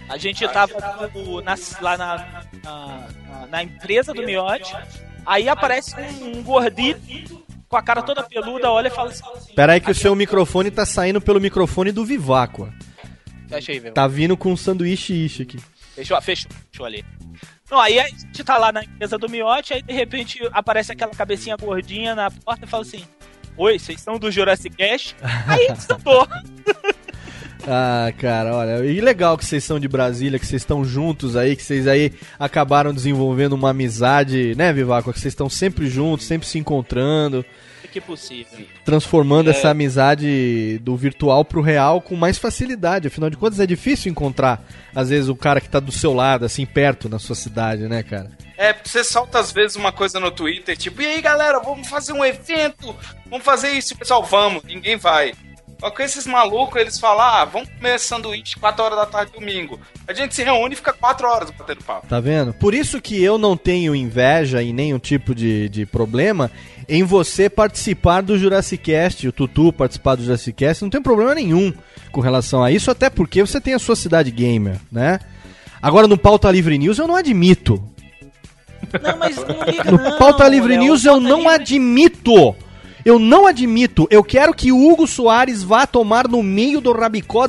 A 0.09 0.17
gente 0.17 0.47
tava 0.49 0.73
no- 1.13 1.41
na- 1.41 1.55
lá 1.81 1.97
na, 1.97 2.43
na, 2.63 3.47
na- 3.49 3.63
empresa 3.63 4.13
do 4.13 4.23
Miote. 4.23 4.75
Aí 5.25 5.47
aparece 5.47 5.95
um, 5.95 6.39
um 6.39 6.43
gordinho 6.43 6.97
com 7.67 7.77
a 7.77 7.81
cara 7.83 8.01
toda 8.01 8.23
peluda, 8.23 8.71
olha 8.71 8.87
e 8.87 8.91
fala 8.91 9.11
assim: 9.11 9.23
Pera 9.55 9.73
aí 9.73 9.79
que 9.79 9.91
o 9.91 9.95
seu 9.95 10.15
microfone 10.15 10.71
tá 10.71 10.85
saindo 10.85 11.21
pelo 11.21 11.39
microfone 11.39 11.91
do 11.91 12.03
Viváqua. 12.03 12.73
Fecha 13.47 13.71
aí, 13.71 13.79
velho. 13.79 13.93
Tá 13.93 14.07
vindo 14.07 14.35
com 14.35 14.51
um 14.51 14.57
sanduíche 14.57 15.13
ishi 15.13 15.43
aqui. 15.43 15.59
Fechou, 15.95 16.19
fechou, 16.21 16.51
fechou 16.71 16.85
ali. 16.85 17.05
Não, 17.69 17.79
aí 17.79 17.99
a 17.99 18.07
gente 18.07 18.43
tá 18.43 18.57
lá 18.57 18.71
na 18.71 18.83
empresa 18.83 19.17
do 19.17 19.29
Miote, 19.29 19.73
aí 19.73 19.81
de 19.83 19.93
repente 19.93 20.39
aparece 20.51 20.91
aquela 20.91 21.11
cabecinha 21.13 21.55
gordinha 21.55 22.15
na 22.15 22.31
porta 22.31 22.65
e 22.65 22.67
fala 22.67 22.81
assim: 22.83 23.03
Oi, 23.57 23.77
vocês 23.77 24.01
são 24.01 24.17
do 24.17 24.31
Jurassic 24.31 24.75
Cast? 24.75 25.15
Aí 25.47 25.67
sentou. 25.79 26.27
Ah, 27.67 28.11
cara, 28.17 28.55
olha, 28.55 28.85
e 28.85 29.01
legal 29.01 29.37
que 29.37 29.45
vocês 29.45 29.63
são 29.63 29.79
de 29.79 29.87
Brasília, 29.87 30.39
que 30.39 30.45
vocês 30.45 30.61
estão 30.61 30.83
juntos 30.83 31.35
aí, 31.35 31.55
que 31.55 31.63
vocês 31.63 31.87
aí 31.87 32.13
acabaram 32.39 32.93
desenvolvendo 32.93 33.53
uma 33.53 33.71
amizade, 33.71 34.55
né, 34.55 34.71
Viváqua? 34.71 35.11
Que 35.13 35.19
vocês 35.19 35.33
estão 35.33 35.49
sempre 35.49 35.87
juntos, 35.87 36.25
sempre 36.25 36.47
se 36.47 36.57
encontrando, 36.57 37.45
que 37.91 37.99
possível. 37.99 38.65
transformando 38.85 39.49
É. 39.49 39.51
essa 39.51 39.69
amizade 39.69 40.77
do 40.83 40.95
virtual 40.95 41.43
pro 41.43 41.59
real 41.59 41.99
com 42.01 42.15
mais 42.15 42.37
facilidade. 42.37 43.07
Afinal 43.07 43.31
de 43.31 43.37
contas, 43.37 43.59
é 43.59 43.65
difícil 43.65 44.11
encontrar, 44.11 44.63
às 44.93 45.09
vezes, 45.09 45.27
o 45.27 45.35
cara 45.35 45.59
que 45.59 45.67
tá 45.67 45.79
do 45.79 45.91
seu 45.91 46.13
lado, 46.13 46.45
assim, 46.45 46.65
perto 46.67 47.09
na 47.09 47.17
sua 47.17 47.35
cidade, 47.35 47.87
né, 47.87 48.03
cara? 48.03 48.29
É, 48.57 48.75
você 48.83 49.03
solta 49.03 49.39
às 49.39 49.51
vezes 49.51 49.75
uma 49.75 49.91
coisa 49.91 50.19
no 50.19 50.29
Twitter, 50.31 50.77
tipo, 50.77 51.01
e 51.01 51.05
aí 51.05 51.21
galera, 51.21 51.59
vamos 51.59 51.87
fazer 51.87 52.13
um 52.13 52.23
evento, 52.23 52.95
vamos 53.29 53.43
fazer 53.45 53.71
isso, 53.71 53.93
E 53.93 53.95
o 53.95 53.97
pessoal, 53.97 54.23
vamos, 54.23 54.63
ninguém 54.63 54.95
vai. 54.95 55.33
Só 55.79 55.89
que 55.89 56.03
esses 56.03 56.27
malucos, 56.27 56.81
eles 56.81 56.99
falam, 56.99 57.21
ah, 57.25 57.45
vamos 57.45 57.69
comer 57.69 57.97
sanduíche 57.99 58.57
4 58.59 58.83
horas 58.83 58.97
da 58.99 59.05
tarde 59.05 59.31
domingo. 59.31 59.79
A 60.07 60.13
gente 60.13 60.35
se 60.35 60.43
reúne 60.43 60.73
e 60.73 60.75
fica 60.75 60.91
4 60.91 61.25
horas 61.27 61.49
batendo 61.51 61.83
papo. 61.83 62.05
Tá 62.07 62.19
vendo? 62.19 62.53
Por 62.53 62.73
isso 62.73 62.99
que 63.01 63.23
eu 63.23 63.37
não 63.37 63.55
tenho 63.55 63.95
inveja 63.95 64.61
e 64.61 64.73
nenhum 64.73 64.99
tipo 64.99 65.33
de, 65.33 65.69
de 65.69 65.85
problema 65.85 66.51
em 66.87 67.03
você 67.03 67.49
participar 67.49 68.21
do 68.21 68.37
Jurassic 68.37 68.83
Cast, 68.91 69.27
o 69.27 69.31
Tutu 69.31 69.71
participar 69.71 70.15
do 70.15 70.23
Jurassic 70.23 70.53
Cast, 70.57 70.83
não 70.83 70.89
tem 70.89 71.01
problema 71.01 71.33
nenhum 71.35 71.71
com 72.11 72.19
relação 72.19 72.61
a 72.63 72.71
isso, 72.71 72.89
até 72.91 73.09
porque 73.09 73.41
você 73.41 73.61
tem 73.61 73.73
a 73.75 73.79
sua 73.79 73.95
cidade 73.95 74.31
gamer, 74.31 74.79
né? 74.91 75.19
Agora 75.81 76.07
no 76.07 76.17
Pauta 76.17 76.51
Livre 76.51 76.77
News 76.77 76.97
eu 76.97 77.07
não 77.07 77.15
admito. 77.15 77.81
Não, 79.01 79.17
mas 79.17 79.35
não 79.37 79.63
liga 79.63 79.83
No 79.91 79.97
não, 79.97 80.17
Pauta 80.17 80.47
Livre 80.47 80.73
Léo, 80.73 80.83
News 80.83 81.05
eu 81.05 81.19
não 81.19 81.37
Livre- 81.39 81.53
admito. 81.53 82.55
Eu 83.05 83.17
não 83.17 83.47
admito. 83.47 84.07
Eu 84.09 84.23
quero 84.23 84.53
que 84.53 84.71
o 84.71 84.89
Hugo 84.89 85.07
Soares 85.07 85.63
vá 85.63 85.87
tomar 85.87 86.27
no 86.27 86.43
meio 86.43 86.81
do 86.81 86.91
rabicó 86.91 87.47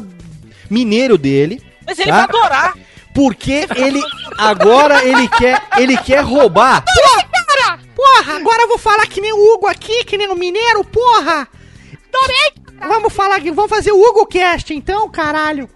mineiro 0.69 1.19
dele. 1.19 1.63
Mas 1.87 1.99
ele 1.99 2.11
tá? 2.11 2.17
vai 2.17 2.25
adorar. 2.25 2.75
Porque 3.13 3.67
ele 3.75 4.01
agora 4.39 5.05
ele 5.05 5.29
quer 5.29 5.61
ele 5.77 5.97
quer 5.97 6.23
roubar. 6.23 6.85
Porra, 6.85 7.79
porra, 7.95 8.37
agora 8.37 8.63
eu 8.63 8.69
vou 8.69 8.79
falar 8.79 9.07
que 9.07 9.21
nem 9.21 9.33
o 9.33 9.55
Hugo 9.55 9.67
aqui, 9.67 10.05
que 10.05 10.17
nem 10.17 10.29
o 10.29 10.37
mineiro, 10.37 10.85
porra. 10.85 11.49
Vamos 12.89 13.13
falar 13.13 13.37
aqui, 13.37 13.51
vamos 13.51 13.71
fazer 13.71 13.93
o 13.93 14.01
Hugo 14.01 14.27
Cast 14.27 14.73
então, 14.73 15.09
caralho. 15.11 15.69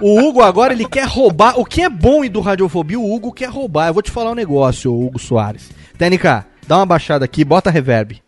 O 0.00 0.20
Hugo 0.20 0.42
agora 0.42 0.72
ele 0.72 0.86
quer 0.86 1.06
roubar. 1.06 1.58
O 1.58 1.64
que 1.64 1.82
é 1.82 1.88
bom 1.88 2.24
e 2.24 2.28
do 2.28 2.40
Radiofobia, 2.40 2.98
o 2.98 3.14
Hugo 3.14 3.32
quer 3.32 3.48
roubar. 3.48 3.88
Eu 3.88 3.94
vou 3.94 4.02
te 4.02 4.10
falar 4.10 4.30
um 4.30 4.34
negócio, 4.34 4.92
Hugo 4.92 5.18
Soares. 5.18 5.70
Técnica, 5.96 6.46
dá 6.66 6.76
uma 6.76 6.86
baixada 6.86 7.24
aqui, 7.24 7.44
bota 7.44 7.70
reverb. 7.70 8.22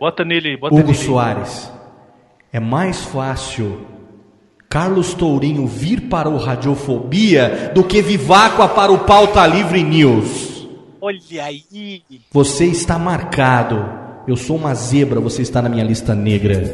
Bota 0.00 0.24
nele, 0.24 0.56
bota 0.56 0.74
Hugo 0.74 0.92
nele. 0.92 0.98
Soares. 0.98 1.70
É 2.50 2.58
mais 2.58 3.04
fácil 3.04 3.86
Carlos 4.66 5.12
Tourinho 5.12 5.66
vir 5.66 6.08
para 6.08 6.26
o 6.26 6.38
Radiofobia 6.38 7.70
do 7.74 7.84
que 7.84 8.00
Viváqua 8.00 8.66
para 8.66 8.90
o 8.90 9.00
Pauta 9.00 9.46
Livre 9.46 9.82
News. 9.82 10.66
Olha 11.02 11.44
aí. 11.44 12.02
Você 12.32 12.64
está 12.64 12.98
marcado. 12.98 14.00
Eu 14.26 14.36
sou 14.36 14.56
uma 14.56 14.74
zebra, 14.74 15.20
você 15.20 15.42
está 15.42 15.60
na 15.60 15.68
minha 15.68 15.84
lista 15.84 16.14
negra. 16.14 16.72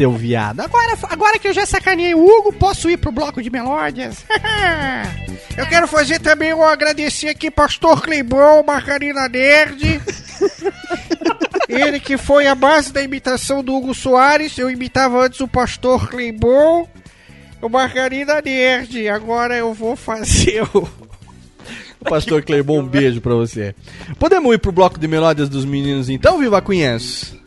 Seu 0.00 0.12
viado. 0.12 0.60
Agora, 0.60 0.98
agora 1.10 1.38
que 1.38 1.46
eu 1.46 1.52
já 1.52 1.66
sacaneei 1.66 2.14
o 2.14 2.24
Hugo, 2.24 2.54
posso 2.54 2.88
ir 2.88 2.96
pro 2.96 3.12
bloco 3.12 3.42
de 3.42 3.50
melódias? 3.50 4.24
eu 5.58 5.66
quero 5.66 5.86
fazer 5.86 6.18
também 6.20 6.54
um 6.54 6.64
agradecer 6.64 7.28
aqui, 7.28 7.50
Pastor 7.50 8.00
Cleibon, 8.00 8.62
Margarina 8.66 9.28
Nerd. 9.28 10.00
Ele 11.68 12.00
que 12.00 12.16
foi 12.16 12.46
a 12.46 12.54
base 12.54 12.94
da 12.94 13.02
imitação 13.02 13.62
do 13.62 13.74
Hugo 13.74 13.94
Soares. 13.94 14.56
Eu 14.56 14.70
imitava 14.70 15.22
antes 15.22 15.40
o 15.40 15.46
Pastor 15.46 16.08
Cleibon, 16.08 16.88
o 17.60 17.68
Margarina 17.68 18.40
Nerd. 18.40 19.06
Agora 19.06 19.54
eu 19.54 19.74
vou 19.74 19.96
fazer 19.96 20.62
o. 20.72 20.88
Pastor 22.08 22.42
Cleibon, 22.42 22.80
um 22.80 22.86
beijo 22.86 23.20
pra 23.20 23.34
você. 23.34 23.74
Podemos 24.18 24.54
ir 24.54 24.58
pro 24.60 24.72
bloco 24.72 24.98
de 24.98 25.06
melódias 25.06 25.50
dos 25.50 25.66
meninos 25.66 26.08
então, 26.08 26.38
Viva 26.38 26.62
Cunhenço? 26.62 27.38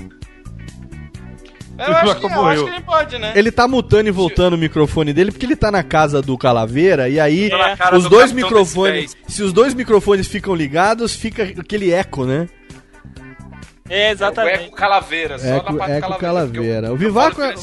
Eu 1.77 1.85
acho 1.95 2.15
que, 2.19 2.25
eu 2.25 2.45
acho 2.45 2.63
que 2.65 2.69
ele 2.71 2.81
pode, 2.81 3.17
né? 3.17 3.33
Ele 3.35 3.51
tá 3.51 3.67
mutando 3.67 4.07
e 4.07 4.11
voltando 4.11 4.53
o 4.53 4.57
microfone 4.57 5.11
dele 5.11 5.31
porque 5.31 5.45
ele 5.45 5.55
tá 5.55 5.71
na 5.71 5.81
casa 5.83 6.21
do 6.21 6.37
Calaveira 6.37 7.09
e 7.09 7.19
aí 7.19 7.49
cara 7.77 7.97
os 7.97 8.03
do 8.03 8.09
dois 8.09 8.31
microfones, 8.31 9.17
se 9.27 9.41
os 9.41 9.51
dois 9.51 9.73
microfones 9.73 10.27
ficam 10.27 10.53
ligados, 10.53 11.15
fica 11.15 11.43
aquele 11.43 11.91
eco, 11.91 12.25
né? 12.25 12.47
É, 13.89 14.09
O 14.09 14.11
exatamente. 14.11 14.63
Eco 14.65 14.75
Calaveira, 14.75 15.37
só 15.39 15.45
Eco- 15.47 15.71
na 15.73 15.77
parte 15.79 15.91
Eco 15.93 16.01
Calaveira. 16.01 16.19
Calaveira. 16.19 16.87
porque 16.89 16.93
O 16.93 16.97
Vivaco 17.07 17.41
eu 17.41 17.45
é- 17.45 17.55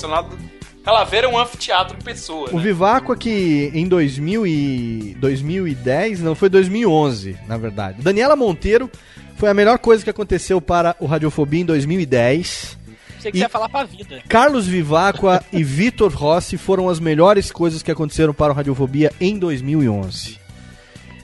Calaveira 0.85 1.27
é 1.27 1.31
um 1.31 1.39
anfiteatro 1.39 1.97
em 1.99 2.03
pessoa, 2.03 2.49
O 2.51 2.57
né? 2.57 2.63
Viváqua 2.63 3.15
que 3.17 3.71
em 3.75 3.87
2000 3.87 4.47
e 4.47 5.15
2010, 5.21 6.21
não, 6.21 6.35
foi 6.35 6.49
2011, 6.49 7.37
na 7.47 7.57
verdade. 7.57 8.03
Daniela 8.03 8.35
Monteiro 8.35 8.91
foi 9.37 9.49
a 9.51 9.55
melhor 9.55 9.79
coisa 9.79 10.03
que 10.03 10.11
aconteceu 10.11 10.61
para 10.61 10.97
o 10.99 11.07
Radiofobia 11.07 11.61
em 11.61 11.65
2010. 11.65 12.79
Você 13.21 13.33
quiser 13.33 13.49
falar 13.51 13.69
pra 13.69 13.85
vida. 13.85 14.23
Carlos 14.29 14.67
Viváqua 14.67 15.45
e 15.53 15.63
Vitor 15.63 16.13
Rossi 16.13 16.57
foram 16.57 16.89
as 16.89 16.99
melhores 16.99 17.53
coisas 17.53 17.83
que 17.83 17.91
aconteceram 17.91 18.33
para 18.35 18.53
o 18.53 18.57
Radiofobia 18.57 19.13
em 19.21 19.39
2011. 19.39 20.39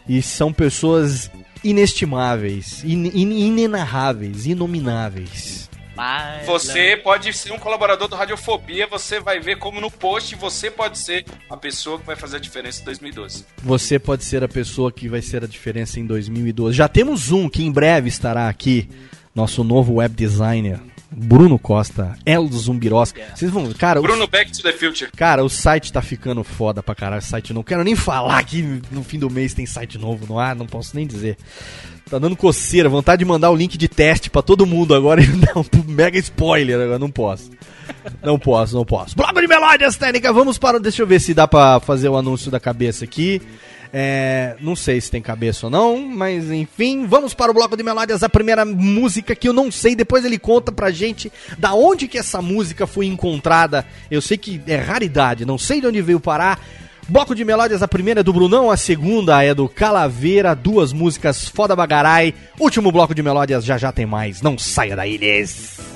E 0.09 0.23
são 0.23 0.53
pessoas 0.53 1.31
inestimáveis, 1.65 2.83
in, 2.85 3.07
in- 3.15 3.47
inenarráveis, 3.47 4.47
inomináveis. 4.47 5.69
Mas, 5.97 6.45
Você 6.47 6.95
pode 6.99 7.33
ser 7.33 7.53
um 7.53 7.59
colaborador 7.59 8.07
do 8.07 8.15
Radiofobia, 8.15 8.87
você 8.87 9.19
vai 9.19 9.41
ver 9.41 9.57
como 9.57 9.81
no 9.81 9.91
post 9.91 10.35
você 10.35 10.71
pode 10.71 10.99
ser 10.99 11.25
a 11.49 11.57
pessoa 11.57 11.99
que 11.99 12.05
vai 12.05 12.15
fazer 12.15 12.37
a 12.37 12.41
diferença 12.41 12.83
em 12.83 12.85
2012. 12.85 13.47
Você 13.63 13.99
pode 13.99 14.23
ser 14.23 14.45
a 14.45 14.49
pessoa 14.49 14.93
que 14.93 15.09
vai 15.09 15.23
ser 15.23 15.43
a 15.43 15.47
diferença 15.47 15.99
em 15.99 16.05
2012. 16.05 16.77
Já 16.77 16.87
temos 16.87 17.33
um 17.33 17.49
que 17.49 17.65
em 17.65 17.73
breve 17.73 18.09
estará 18.11 18.47
aqui, 18.47 18.91
nosso 19.35 19.65
novo 19.65 19.95
web 19.95 20.15
designer, 20.15 20.79
Bruno 21.11 21.59
Costa, 21.59 22.17
El 22.27 22.49
Zumbiros. 22.49 23.15
Vocês 23.35 23.51
vão, 23.51 23.73
cara, 23.73 24.01
o- 24.01 24.03
Bruno 24.03 24.27
Back 24.27 24.51
to 24.53 24.63
the 24.63 24.73
Future. 24.73 25.11
Cara, 25.17 25.45
o 25.45 25.49
site 25.49 25.93
tá 25.93 26.03
ficando 26.03 26.43
foda 26.43 26.83
pra 26.83 26.95
caralho. 26.95 27.23
Site 27.23 27.53
não 27.53 27.63
quero 27.63 27.85
nem 27.85 27.95
falar 27.95 28.43
que 28.45 28.81
no 28.91 29.03
fim 29.05 29.19
do 29.19 29.31
mês 29.31 29.55
tem 29.55 29.65
site 29.67 29.99
novo 29.99 30.27
no 30.27 30.39
ar, 30.39 30.55
não 30.57 30.67
posso 30.67 30.97
nem 30.97 31.07
dizer. 31.07 31.37
Tá 32.11 32.19
dando 32.19 32.37
coceira, 32.37 32.89
vontade 32.89 33.21
de 33.21 33.25
mandar 33.25 33.51
o 33.51 33.57
link 33.57 33.77
de 33.77 33.89
teste 33.89 34.31
pra 34.31 34.41
todo 34.43 34.65
mundo 34.67 34.95
agora 34.95 35.21
e 35.23 35.27
dar 35.27 35.57
um 35.59 35.65
mega 35.87 36.19
spoiler 36.19 36.81
agora, 36.81 36.99
não 36.99 37.11
posso. 37.11 37.51
Não 38.23 38.39
posso, 38.39 38.75
não 38.77 38.85
posso. 38.85 39.17
Bloco 39.17 39.41
de 39.41 39.47
melódias 39.49 39.97
técnicas, 39.97 40.35
vamos 40.35 40.59
para. 40.59 40.77
o- 40.77 40.81
Deixa 40.81 41.03
eu 41.03 41.07
ver 41.07 41.21
se 41.21 41.33
dá 41.35 41.47
pra 41.49 41.81
fazer 41.81 42.09
o 42.09 42.17
anúncio 42.17 42.51
da 42.51 42.61
cabeça 42.61 43.05
aqui. 43.05 43.41
É, 43.93 44.57
não 44.61 44.77
sei 44.77 45.01
se 45.01 45.11
tem 45.11 45.23
cabeça 45.23 45.67
ou 45.67 45.71
não, 45.71 45.99
mas 45.99 46.51
enfim, 46.51 47.07
vamos 47.07 47.35
para 47.35 47.51
o 47.51 47.55
bloco 47.55 47.77
de 47.77 47.83
melódias, 47.83 48.23
a 48.23 48.29
primeira 48.29 48.65
música 48.65 49.35
que 49.35 49.49
eu 49.49 49.53
não 49.53 49.71
sei, 49.71 49.95
depois 49.95 50.25
ele 50.25 50.39
conta 50.39 50.73
pra 50.73 50.91
gente 50.91 51.33
da 51.59 51.75
onde 51.75 52.09
que 52.09 52.19
essa 52.19 52.43
música 52.43 52.87
foi 52.87 53.07
encontrada. 53.07 53.85
Eu 54.11 54.21
sei 54.21 54.37
que 54.37 54.61
é 54.67 54.77
raridade, 54.77 55.45
não 55.45 55.59
sei 55.59 55.81
de 55.81 55.87
onde 55.87 56.03
veio 56.03 56.21
parar. 56.21 56.61
Bloco 57.09 57.37
de 57.37 57.45
melódias, 57.45 57.85
a 57.85 57.89
primeira 57.89 58.21
é 58.21 58.23
do 58.23 58.33
Brunão, 58.33 58.69
a 58.69 58.77
segunda 58.77 59.41
é 59.41 59.55
do 59.55 59.69
Calaveira, 59.69 60.57
duas 60.57 60.93
músicas 60.93 61.49
foda 61.49 61.77
bagarai. 61.77 62.35
Último 62.59 62.91
bloco 62.91 63.15
de 63.15 63.23
melódias, 63.23 63.65
já 63.65 63.79
já 63.79 63.93
tem 63.93 64.05
mais, 64.05 64.43
não 64.43 64.59
saia 64.59 64.97
daí, 64.97 65.17
Liz. 65.17 65.96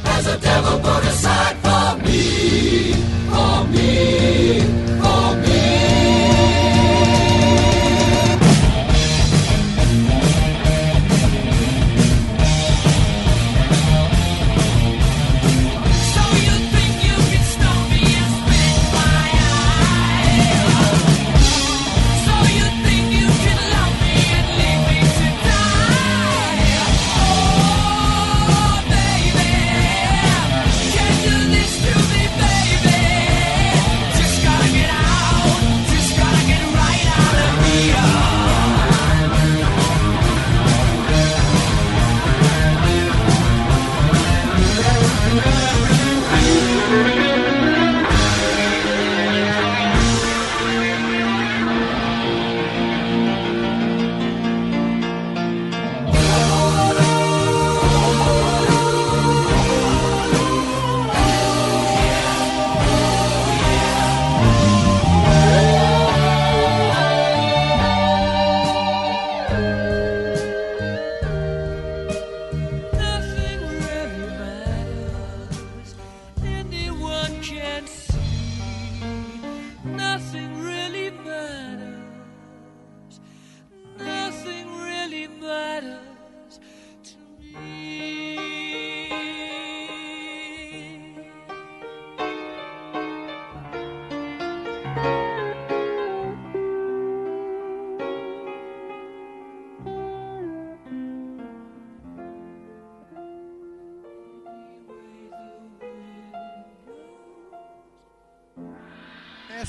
has 0.23 0.35
a 0.35 0.39
devil 0.39 0.79
put 0.79 1.03
aside 1.05 1.55
for 1.65 1.97
me, 2.05 2.93
for 3.31 3.65
me, 3.73 4.59
for 5.01 5.35
me. 5.41 5.51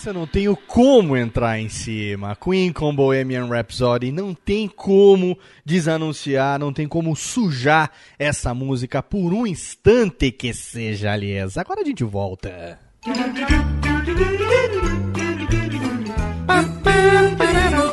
Essa 0.02 0.10
eu 0.10 0.14
não 0.14 0.26
tenho 0.26 0.56
como 0.56 1.16
entrar 1.16 1.60
em 1.60 1.68
cima. 1.68 2.34
Queen 2.34 2.72
com 2.72 2.92
Bohemian 2.92 3.46
Rhapsody 3.46 4.10
não 4.10 4.34
tem 4.34 4.66
como 4.66 5.38
desanunciar, 5.64 6.58
não 6.58 6.72
tem 6.72 6.88
como 6.88 7.14
sujar 7.14 7.88
essa 8.18 8.52
música 8.52 9.00
por 9.00 9.32
um 9.32 9.46
instante 9.46 10.32
que 10.32 10.52
seja, 10.52 11.12
aliás. 11.12 11.56
Agora 11.56 11.82
a 11.82 11.84
gente 11.84 12.02
volta. 12.02 12.80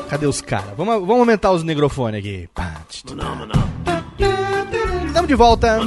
Cadê 0.10 0.26
os 0.26 0.42
caras? 0.42 0.76
Vamos, 0.76 0.96
vamos 0.96 1.20
aumentar 1.20 1.52
os 1.52 1.64
negrofones 1.64 2.22
aqui. 2.22 2.50
Estamos 5.06 5.28
de 5.28 5.36
volta. 5.36 5.78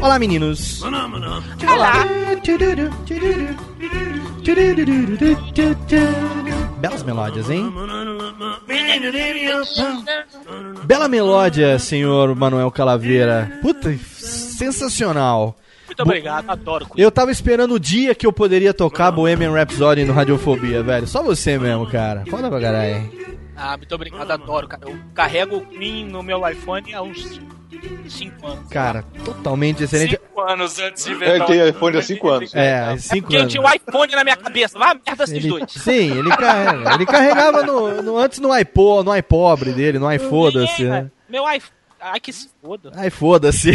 Olá, 0.00 0.18
meninos. 0.18 0.82
Olá. 0.82 2.06
Belas 6.78 7.02
melódias, 7.02 7.50
hein? 7.50 7.72
Bela 10.84 11.08
melódia, 11.08 11.78
senhor 11.78 12.34
Manuel 12.34 12.70
Calaveira. 12.70 13.58
Puta, 13.62 13.96
sensacional. 13.96 15.56
Muito 15.86 16.02
obrigado, 16.02 16.50
adoro. 16.50 16.86
Eu 16.96 17.10
tava 17.10 17.30
esperando 17.30 17.74
o 17.74 17.80
dia 17.80 18.14
que 18.14 18.26
eu 18.26 18.32
poderia 18.32 18.74
tocar 18.74 19.10
Bohemian 19.10 19.52
Rhapsody 19.52 20.04
no 20.04 20.12
Radiofobia, 20.12 20.82
velho. 20.82 21.06
Só 21.06 21.22
você 21.22 21.58
mesmo, 21.58 21.86
cara. 21.86 22.24
Foda 22.28 22.50
pra 22.50 22.60
caralho. 22.60 23.10
Ah, 23.56 23.76
muito 23.76 23.94
obrigado, 23.94 24.30
adoro, 24.30 24.68
cara. 24.68 24.82
Eu 24.86 24.98
carrego 25.14 25.56
o 25.56 25.66
Queen 25.66 26.04
no 26.06 26.22
meu 26.22 26.46
iPhone 26.46 26.92
há 26.92 27.00
uns 27.00 27.40
5 28.08 28.46
anos. 28.46 28.68
Cara, 28.70 29.02
totalmente 29.24 29.82
excelente. 29.84 30.18
Cinco 30.20 30.40
anos 30.40 30.78
antes 30.78 31.04
de 31.04 31.10
Ele 31.12 31.24
inventar 31.24 31.46
tem 31.46 31.62
o- 31.62 31.68
iPhone 31.68 31.96
há 31.98 32.02
5 32.02 32.28
anos. 32.28 32.54
É, 32.54 32.96
cinco 32.98 33.22
Porque 33.22 33.36
eu 33.36 33.40
anos. 33.40 33.52
tinha 33.52 33.62
o 33.64 33.70
iPhone 33.74 34.12
na 34.14 34.24
minha 34.24 34.36
cabeça. 34.36 34.78
Vai, 34.78 34.94
merda 35.06 35.24
esses 35.24 35.34
Ele- 35.36 35.48
dois. 35.48 35.64
sim, 35.72 36.18
ele 36.18 36.30
carrega. 36.36 36.94
Ele 36.94 37.06
carregava 37.06 37.62
no, 37.62 38.02
no- 38.02 38.18
antes 38.18 38.38
no 38.38 38.52
iPod, 38.52 39.04
no 39.06 39.16
iPobre 39.16 39.72
dele, 39.72 39.98
no 39.98 40.12
iFoda-se, 40.12 40.84
É, 40.84 40.88
né? 40.88 41.10
Meu 41.28 41.42
iPhone. 41.50 41.75
Ai, 42.08 42.20
que 42.20 42.32
se 42.32 42.48
foda. 42.62 42.92
Ai, 42.94 43.10
foda-se. 43.10 43.72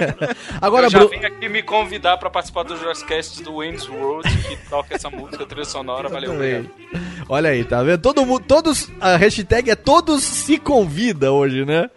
Agora, 0.60 0.86
eu 0.86 0.90
já 0.90 0.98
Bru... 0.98 1.08
vim 1.08 1.24
aqui 1.24 1.48
me 1.48 1.62
convidar 1.62 2.18
pra 2.18 2.28
participar 2.28 2.64
do 2.64 2.76
Jurassic 2.76 3.42
do 3.42 3.56
Wayne's 3.56 3.88
World, 3.88 4.28
que 4.46 4.56
toca 4.68 4.94
essa 4.94 5.08
música, 5.08 5.46
trilha 5.46 5.64
sonora, 5.64 6.06
valeu, 6.10 6.34
obrigado. 6.34 6.70
Olha 7.30 7.48
aí, 7.48 7.64
tá 7.64 7.82
vendo? 7.82 8.02
Todo 8.02 8.26
mundo, 8.26 8.44
todos, 8.46 8.90
a 9.00 9.16
hashtag 9.16 9.70
é 9.70 9.74
todos 9.74 10.22
se 10.22 10.58
convida 10.58 11.32
hoje, 11.32 11.64
né? 11.64 11.88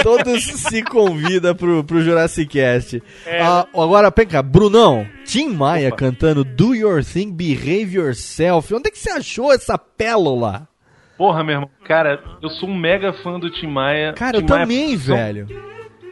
Todos 0.00 0.44
se 0.44 0.84
convida 0.84 1.56
pro, 1.56 1.82
pro 1.82 2.04
Jurassic 2.04 2.52
Cast. 2.52 3.02
É. 3.26 3.42
Ah, 3.42 3.66
agora, 3.74 4.12
vem 4.16 4.28
cá, 4.28 4.40
Brunão, 4.40 5.04
Tim 5.24 5.48
Maia 5.48 5.90
cantando 5.90 6.44
Do 6.44 6.72
Your 6.72 7.04
Thing, 7.04 7.32
Behave 7.32 7.96
Yourself. 7.96 8.72
Onde 8.72 8.88
é 8.88 8.90
que 8.92 8.98
você 8.98 9.10
achou 9.10 9.52
essa 9.52 9.76
pérola? 9.76 10.68
Porra, 11.16 11.42
meu 11.42 11.54
irmão, 11.54 11.70
cara, 11.84 12.22
eu 12.42 12.50
sou 12.50 12.68
um 12.68 12.76
mega 12.76 13.12
fã 13.12 13.38
do 13.40 13.48
Tim 13.50 13.68
Maia. 13.68 14.12
Cara, 14.12 14.36
eu 14.36 14.42
Tim 14.42 14.48
Maia- 14.50 14.62
também, 14.62 14.96
são- 14.98 15.16
velho. 15.16 15.46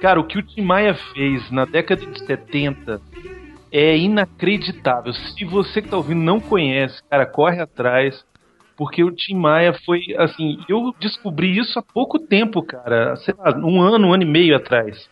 Cara, 0.00 0.18
o 0.20 0.24
que 0.24 0.38
o 0.38 0.42
Tim 0.42 0.62
Maia 0.62 0.94
fez 1.12 1.50
na 1.50 1.64
década 1.64 2.04
de 2.06 2.24
70 2.26 3.00
é 3.72 3.96
inacreditável. 3.96 5.12
Se 5.12 5.44
você 5.44 5.82
que 5.82 5.88
tá 5.88 5.96
ouvindo 5.96 6.20
não 6.22 6.40
conhece, 6.40 7.02
cara, 7.10 7.26
corre 7.26 7.60
atrás. 7.60 8.24
Porque 8.76 9.04
o 9.04 9.12
Tim 9.12 9.36
Maia 9.36 9.72
foi, 9.86 10.00
assim, 10.18 10.58
eu 10.68 10.92
descobri 10.98 11.56
isso 11.56 11.78
há 11.78 11.82
pouco 11.82 12.18
tempo, 12.18 12.60
cara. 12.60 13.14
Sei 13.16 13.32
lá, 13.38 13.56
um 13.56 13.80
ano, 13.80 14.08
um 14.08 14.12
ano 14.12 14.24
e 14.24 14.26
meio 14.26 14.56
atrás. 14.56 15.08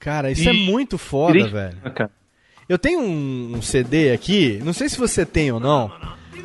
Cara, 0.00 0.32
isso 0.32 0.48
é 0.48 0.52
E- 0.52 0.66
muito 0.68 0.98
foda, 0.98 1.32
Virei 1.32 1.48
velho. 1.48 1.76
cara. 1.94 2.10
Eu 2.68 2.76
tenho 2.76 2.98
um, 3.00 3.52
um 3.56 3.62
CD 3.62 4.10
aqui, 4.10 4.58
não 4.64 4.72
sei 4.72 4.88
se 4.88 4.98
você 4.98 5.24
tem 5.24 5.52
ou 5.52 5.60
não, 5.60 5.92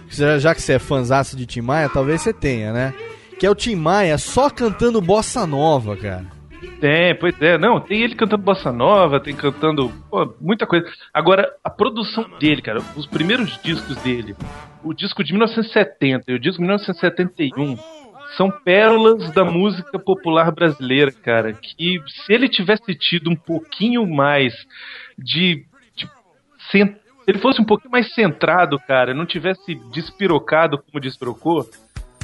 já 0.10 0.56
que 0.56 0.62
você 0.62 0.74
é 0.74 0.80
fãzaço 0.80 1.38
de 1.38 1.46
Tim 1.46 1.62
Maia, 1.62 1.90
talvez 1.90 2.22
você 2.22 2.34
tenha, 2.34 2.74
né? 2.74 2.94
Que 3.40 3.46
é 3.46 3.50
o 3.50 3.56
Tim 3.56 3.76
Maia 3.76 4.18
só 4.18 4.50
cantando 4.50 5.02
bossa 5.02 5.46
nova, 5.48 5.96
cara. 5.96 6.26
Tem, 6.80 7.16
pois 7.16 7.42
é. 7.42 7.58
Não, 7.58 7.80
tem 7.80 8.02
ele 8.02 8.16
cantando 8.16 8.44
bossa 8.44 8.72
nova, 8.72 9.20
tem 9.20 9.36
cantando 9.36 9.90
pô, 10.10 10.34
muita 10.42 10.66
coisa. 10.66 10.86
Agora, 11.14 11.50
a 11.64 11.70
produção 11.70 12.26
dele, 12.40 12.62
cara, 12.62 12.80
os 12.96 13.06
primeiros 13.06 13.62
discos 13.62 13.96
dele, 13.98 14.36
o 14.84 14.94
disco 14.94 15.24
de 15.24 15.32
1970 15.32 16.26
e 16.28 16.36
o 16.36 16.40
disco 16.40 16.58
de 16.58 16.68
1971, 16.68 17.78
são 18.36 18.52
pérolas 18.52 19.32
da 19.32 19.44
música 19.44 19.98
popular 19.98 20.52
brasileira, 20.52 21.12
cara. 21.12 21.54
Que 21.54 22.02
se 22.08 22.34
ele 22.34 22.48
tivesse 22.48 22.94
tido 22.96 23.30
um 23.30 23.36
pouquinho 23.36 24.06
mais 24.08 24.54
de. 25.18 25.66
de 25.96 26.08
se 26.72 26.96
ele 27.30 27.40
fosse 27.40 27.62
um 27.62 27.66
pouquinho 27.66 27.92
mais 27.92 28.12
centrado, 28.14 28.80
cara, 28.80 29.14
não 29.14 29.26
tivesse 29.26 29.76
despirocado 29.92 30.80
como 30.80 31.00
despirocou, 31.00 31.70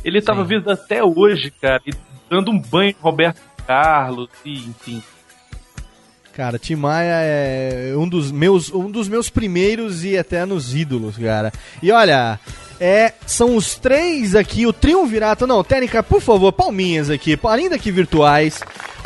ele 0.04 0.20
tava 0.20 0.44
vivo 0.44 0.70
até 0.72 1.04
hoje, 1.04 1.52
cara, 1.52 1.82
e 1.86 1.92
dando 2.30 2.50
um 2.50 2.60
banho 2.60 2.90
em 2.90 2.96
Roberto 3.00 3.40
Carlos, 3.68 4.30
e 4.44 4.54
enfim. 4.54 5.04
Cara, 6.34 6.58
Tim 6.58 6.76
Maia 6.76 7.22
é 7.22 7.94
um 7.96 8.10
dos 8.10 8.32
meus, 8.32 8.74
um 8.74 8.90
dos 8.90 9.08
meus 9.08 9.30
primeiros 9.30 10.04
e 10.04 10.16
eternos 10.16 10.76
ídolos, 10.76 11.18
cara. 11.18 11.52
E 11.82 11.92
olha, 11.92 12.40
é, 12.80 13.14
são 13.26 13.56
os 13.56 13.76
três 13.76 14.36
aqui, 14.36 14.66
o 14.66 14.74
triunvirato. 14.74 15.48
Não, 15.48 15.64
técnica, 15.64 16.04
por 16.04 16.20
favor, 16.20 16.52
palminhas 16.52 17.10
aqui, 17.10 17.40
ainda 17.48 17.80
que 17.80 17.92
virtuais. 17.92 18.60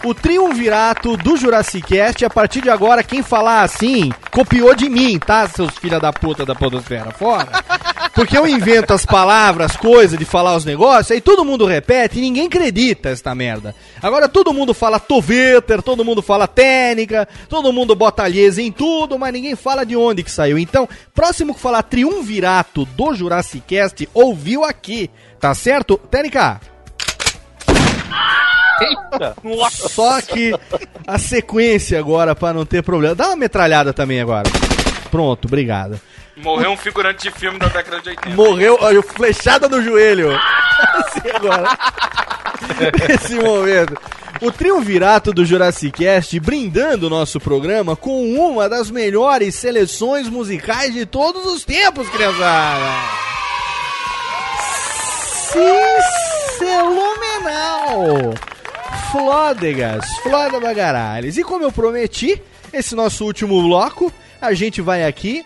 O 0.04 0.14
triunvirato 0.14 1.18
do 1.18 1.36
Jurassic 1.36 1.86
Cast. 1.88 2.24
A 2.24 2.30
partir 2.30 2.62
de 2.62 2.70
agora, 2.70 3.04
quem 3.04 3.22
falar 3.22 3.64
assim, 3.64 4.12
copiou 4.32 4.74
de 4.74 4.90
mim, 4.90 5.20
tá, 5.20 5.48
seus 5.48 5.72
filha 5.78 6.00
da 6.00 6.14
puta 6.14 6.46
da 6.46 6.56
podosfera? 6.56 7.12
Fora. 7.12 7.50
Porque 8.16 8.38
eu 8.38 8.48
invento 8.48 8.94
as 8.94 9.06
palavras, 9.06 9.76
coisas 9.76 10.18
de 10.18 10.26
falar 10.26 10.56
os 10.56 10.66
negócios, 10.66 11.12
aí 11.12 11.22
todo 11.22 11.46
mundo 11.46 11.66
repete 11.66 12.18
e 12.18 12.22
ninguém 12.22 12.48
acredita 12.48 13.10
esta 13.10 13.36
merda. 13.36 13.76
Agora 14.02 14.28
todo 14.28 14.54
mundo 14.54 14.74
fala 14.74 15.00
toveter, 15.00 15.82
todo 15.82 16.04
mundo 16.04 16.22
fala 16.22 16.48
técnica, 16.48 17.28
todo 17.48 17.72
mundo 17.72 17.96
bota 17.96 18.24
alheza 18.24 18.62
em 18.62 18.72
tudo, 18.72 19.18
mas 19.18 19.34
ninguém 19.34 19.56
fala 19.56 19.86
de 19.86 19.96
onde 19.96 20.24
que 20.24 20.32
saiu. 20.32 20.58
Então, 20.58 20.88
próximo 21.14 21.54
que 21.54 21.62
falar 21.62 21.84
triunvirato 21.84 22.86
do 22.86 23.14
Jurassic 23.14 23.62
Cast, 23.68 24.10
ouviu 24.14 24.64
aqui, 24.64 25.10
tá 25.40 25.54
certo? 25.54 25.98
Técnica, 25.98 26.60
só 29.90 30.22
que 30.22 30.54
a 31.06 31.18
sequência 31.18 32.00
agora, 32.00 32.36
pra 32.36 32.54
não 32.54 32.66
ter 32.66 32.84
problema. 32.84 33.16
Dá 33.16 33.28
uma 33.28 33.36
metralhada 33.36 33.94
também 33.94 34.22
agora. 34.22 34.50
Pronto, 35.10 35.46
obrigado. 35.46 36.00
Morreu 36.38 36.72
um 36.72 36.78
figurante 36.78 37.24
de 37.24 37.32
filme 37.32 37.60
da 37.60 37.68
década 37.68 38.00
de 38.00 38.10
80. 38.10 38.30
Morreu, 38.36 38.78
olha, 38.80 39.02
flechada 39.02 39.68
no 39.68 39.84
joelho. 39.84 40.32
Assim 40.94 41.30
agora. 41.34 41.78
Nesse 43.08 43.36
momento. 43.36 43.98
O 44.42 44.52
triunvirato 44.52 45.34
do 45.34 45.46
Jurassic 45.46 45.92
Cast 45.92 46.40
brindando 46.40 47.08
o 47.08 47.10
nosso 47.10 47.42
programa 47.42 47.94
com 47.96 48.24
uma 48.34 48.70
das 48.70 48.90
melhores 48.90 49.56
seleções 49.56 50.30
musicais 50.30 50.94
de 50.94 51.06
todos 51.06 51.46
os 51.46 51.66
tempos, 51.66 52.08
criançada. 52.08 53.20
Fenomenal! 56.58 58.34
Flódegas, 59.12 60.06
Flóda 60.22 60.60
Bagarales. 60.60 61.38
E 61.38 61.44
como 61.44 61.64
eu 61.64 61.72
prometi, 61.72 62.40
esse 62.72 62.94
nosso 62.94 63.26
último 63.26 63.62
bloco, 63.64 64.14
a 64.40 64.54
gente 64.54 64.82
vai 64.82 65.04
aqui 65.04 65.44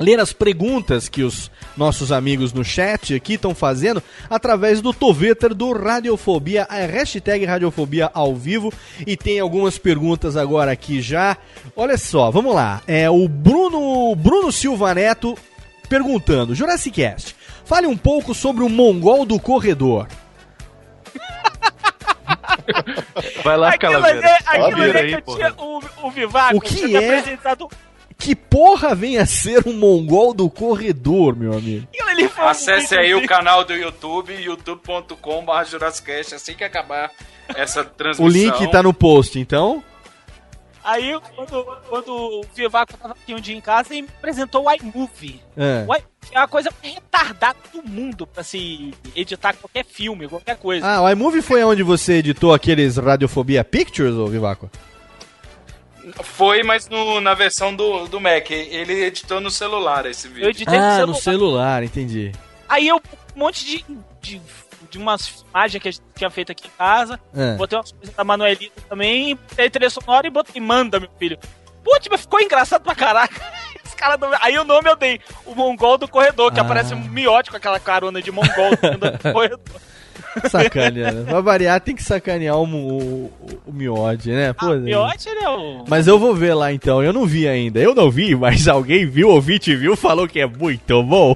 ler 0.00 0.18
as 0.18 0.32
perguntas 0.32 1.08
que 1.08 1.22
os 1.22 1.48
nossos 1.76 2.10
amigos 2.10 2.52
no 2.52 2.64
chat 2.64 3.14
aqui 3.14 3.34
estão 3.34 3.54
fazendo 3.54 4.02
através 4.28 4.80
do 4.80 4.92
Toveter 4.92 5.54
do 5.54 5.72
Radiofobia, 5.72 6.66
a 6.68 6.84
hashtag 6.84 7.44
Radiofobia 7.44 8.10
ao 8.12 8.34
vivo. 8.34 8.72
E 9.06 9.16
tem 9.16 9.38
algumas 9.38 9.78
perguntas 9.78 10.36
agora 10.36 10.72
aqui 10.72 11.00
já. 11.00 11.36
Olha 11.76 11.96
só, 11.96 12.32
vamos 12.32 12.52
lá. 12.52 12.82
É 12.88 13.08
o 13.08 13.28
Bruno, 13.28 14.14
Bruno 14.16 14.50
Silva 14.50 14.92
Neto 14.92 15.38
perguntando: 15.88 16.54
Jurassic 16.54 17.00
Cast, 17.00 17.36
fale 17.64 17.86
um 17.86 17.96
pouco 17.96 18.34
sobre 18.34 18.64
o 18.64 18.68
mongol 18.68 19.24
do 19.24 19.38
corredor. 19.38 20.08
Vai 23.44 23.56
lá, 23.56 23.70
Aquilo 23.70 23.96
ali, 23.96 24.02
Calaveira. 24.20 24.38
aquilo 24.46 24.82
ali 24.82 24.90
é 24.90 25.00
aí, 25.00 25.08
que 25.08 25.14
eu 25.14 25.22
pô. 25.22 25.34
tinha 25.36 25.54
o, 25.58 25.82
o 26.06 26.10
Vivaco 26.10 26.56
O 26.56 26.60
que 26.60 26.74
tinha 26.74 27.00
é? 27.00 27.18
apresentado. 27.18 27.68
Que 28.18 28.36
porra 28.36 28.94
vem 28.94 29.18
a 29.18 29.26
ser 29.26 29.66
um 29.66 29.72
mongol 29.72 30.32
do 30.32 30.48
corredor, 30.48 31.34
meu 31.34 31.52
amigo? 31.54 31.88
Acesse 32.38 32.96
aí 32.96 33.14
o 33.14 33.26
canal 33.26 33.64
do 33.64 33.72
YouTube, 33.74 34.32
youtube.com.br 34.34 35.64
Jurassicast, 35.68 36.34
assim 36.36 36.54
que 36.54 36.62
acabar 36.62 37.10
essa 37.56 37.80
O 37.80 37.84
transmissão. 37.84 38.28
link 38.60 38.70
tá 38.70 38.80
no 38.82 38.94
post, 38.94 39.38
então. 39.40 39.82
Aí, 40.84 41.12
quando, 41.36 41.64
quando 41.88 42.08
o 42.12 42.44
Vivaco 42.54 42.96
tava 42.96 43.14
aqui 43.14 43.32
um 43.32 43.38
dia 43.40 43.54
em 43.56 43.60
casa, 43.60 43.92
ele 43.92 44.02
me 44.02 44.08
apresentou 44.18 44.66
o 44.66 44.72
iMovie. 44.72 45.40
É. 45.56 45.84
O 45.88 45.94
i- 45.94 46.02
É 46.32 46.38
a 46.38 46.48
coisa 46.48 46.70
mais 46.82 46.94
retardada 46.94 47.58
do 47.72 47.82
mundo 47.82 48.26
pra 48.26 48.42
se 48.42 48.92
editar 49.14 49.54
qualquer 49.54 49.84
filme, 49.84 50.26
qualquer 50.28 50.56
coisa. 50.56 50.86
Ah, 50.86 51.02
o 51.02 51.08
iMovie 51.10 51.42
foi 51.42 51.62
onde 51.62 51.82
você 51.82 52.14
editou 52.14 52.54
aqueles 52.54 52.96
Radiofobia 52.96 53.62
Pictures, 53.62 54.14
ô 54.14 54.26
Vivaco? 54.26 54.70
Foi, 56.24 56.62
mas 56.64 56.88
no- 56.88 57.20
na 57.20 57.34
versão 57.34 57.74
do, 57.74 58.06
do 58.08 58.20
Mac. 58.20 58.50
Ele 58.50 59.04
editou 59.04 59.40
no 59.40 59.50
celular 59.50 60.04
esse 60.06 60.26
vídeo. 60.26 60.44
Eu 60.44 60.50
editei 60.50 60.78
no 60.78 60.84
Ah, 60.84 60.90
celular. 60.96 61.06
no 61.06 61.14
celular, 61.14 61.82
entendi. 61.84 62.32
Aí 62.68 62.88
eu, 62.88 62.96
um 63.36 63.38
monte 63.38 63.64
de, 63.64 63.84
de, 64.20 64.40
de 64.92 64.98
umas 64.98 65.44
imagens 65.50 65.82
que 65.82 65.88
a 65.88 65.90
gente 65.90 66.02
tinha 66.14 66.30
feito 66.30 66.52
aqui 66.52 66.68
em 66.68 66.70
casa. 66.78 67.18
É. 67.34 67.54
Botei 67.56 67.78
umas 67.78 67.90
coisas 67.92 68.14
da 68.14 68.22
Manuelita 68.22 68.80
também, 68.88 69.34
botei 69.34 69.70
trilha 69.70 69.88
sonora 69.90 70.26
e 70.26 70.30
botei 70.30 70.60
manda, 70.60 71.00
meu 71.00 71.08
filho. 71.18 71.38
Putz, 71.82 72.06
mas 72.10 72.20
ficou 72.20 72.40
engraçado 72.40 72.82
pra 72.82 72.94
caraca. 72.94 73.40
Esse 73.84 73.96
cara 73.96 74.16
não- 74.16 74.30
Aí 74.40 74.56
o 74.58 74.64
nome 74.64 74.88
eu 74.90 74.94
dei, 74.96 75.18
o 75.46 75.54
Mongol 75.54 75.96
do 75.98 76.06
Corredor, 76.06 76.52
que 76.52 76.60
Ah. 76.60 76.62
aparece 76.62 76.94
um 76.94 77.00
miote 77.00 77.50
com 77.50 77.56
aquela 77.56 77.80
carona 77.80 78.20
de 78.22 78.30
Mongol 78.30 78.70
no 78.70 79.18
corredor. 79.32 79.80
Sacaneando. 80.48 81.24
Pra 81.24 81.40
variar, 81.40 81.80
tem 81.80 81.94
que 81.94 82.02
sacanear 82.02 82.56
o, 82.56 82.64
o, 82.64 83.30
o 83.66 83.72
né? 84.26 84.52
Pô, 84.52 84.74
Miote, 84.74 85.28
ele 85.28 85.44
é 85.44 85.48
o... 85.48 85.84
Mas 85.88 86.06
eu 86.06 86.18
vou 86.18 86.34
ver 86.34 86.54
lá 86.54 86.72
então, 86.72 87.02
eu 87.02 87.12
não 87.12 87.26
vi 87.26 87.46
ainda. 87.46 87.80
Eu 87.80 87.94
não 87.94 88.10
vi, 88.10 88.34
mas 88.34 88.68
alguém 88.68 89.06
viu, 89.06 89.28
ouvinte 89.28 89.74
viu, 89.74 89.96
falou 89.96 90.28
que 90.28 90.40
é 90.40 90.46
muito 90.46 91.02
bom. 91.02 91.34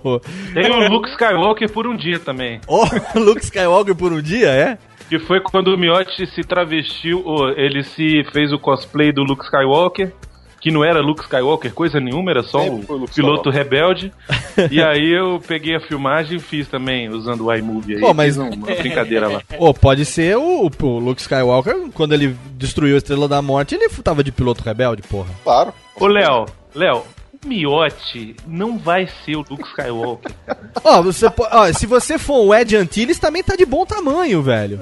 Tem 0.55 0.71
o 0.71 0.89
Luke 0.89 1.09
Skywalker 1.11 1.71
por 1.71 1.87
um 1.87 1.97
dia 1.97 2.19
também. 2.19 2.61
Ó, 2.67 2.87
Luke 3.19 3.43
Skywalker 3.43 3.95
por 3.95 4.13
um 4.13 4.21
dia, 4.21 4.49
é? 4.49 4.79
Que 5.09 5.19
foi 5.21 5.41
quando 5.41 5.69
o 5.69 5.79
Miotti 5.79 6.27
se 6.27 6.43
travestiu, 6.43 7.23
ele 7.57 7.85
se 7.85 8.25
fez 8.33 8.53
o 8.53 8.59
cosplay 8.59 9.13
do 9.13 9.23
Luke 9.23 9.45
Skywalker, 9.45 10.13
que 10.61 10.71
não 10.71 10.85
era 10.85 11.01
Luke 11.01 11.23
Skywalker, 11.23 11.73
coisa 11.73 12.01
nenhuma, 12.01 12.31
era 12.31 12.43
só 12.43 12.59
Luke 12.65 12.87
piloto 13.15 13.51
Skywalker. 13.51 13.53
rebelde. 13.53 14.13
e 14.71 14.83
aí 14.83 15.11
eu 15.13 15.41
peguei 15.47 15.77
a 15.77 15.81
filmagem 15.81 16.39
e 16.39 16.41
fiz 16.41 16.67
também, 16.67 17.09
usando 17.09 17.47
o 17.47 17.55
iMovie 17.55 17.95
aí. 17.97 18.01
Pô, 18.01 18.13
mas- 18.15 18.37
Fiz 18.37 18.37
uma 18.39 18.51
brincadeira 18.77 19.29
lá. 19.29 19.43
Ou 19.59 19.73
pode 19.73 20.05
ser 20.05 20.37
o, 20.37 20.69
o 20.83 20.99
Luke 20.99 21.21
Skywalker, 21.21 21.89
quando 21.95 22.15
ele 22.15 22.37
destruiu 22.55 22.95
a 22.95 22.99
Estrela 22.99 23.29
da 23.29 23.41
Morte, 23.43 23.75
ele 23.75 23.89
tava 24.03 24.25
de 24.25 24.33
piloto 24.33 24.63
rebelde, 24.65 25.03
porra. 25.03 25.29
Claro. 25.45 25.73
Ô, 25.99 26.07
Léo, 26.07 26.47
Léo, 26.75 27.03
o 27.45 27.49
Miotti 27.49 28.35
não 28.47 28.77
vai 28.79 29.07
ser 29.25 29.37
o 29.37 29.45
Luke 29.49 29.63
Skywalker. 29.69 30.33
Ó, 30.85 31.03
você, 31.03 31.31
po- 31.31 31.47
ó, 31.51 31.73
se 31.73 31.87
você 31.87 32.19
for 32.19 32.45
o 32.47 32.55
Ed 32.55 32.77
Antilles, 32.77 33.19
também 33.19 33.43
tá 33.43 33.57
de 33.57 33.65
bom 33.65 33.85
tamanho, 33.87 34.43
velho. 34.43 34.79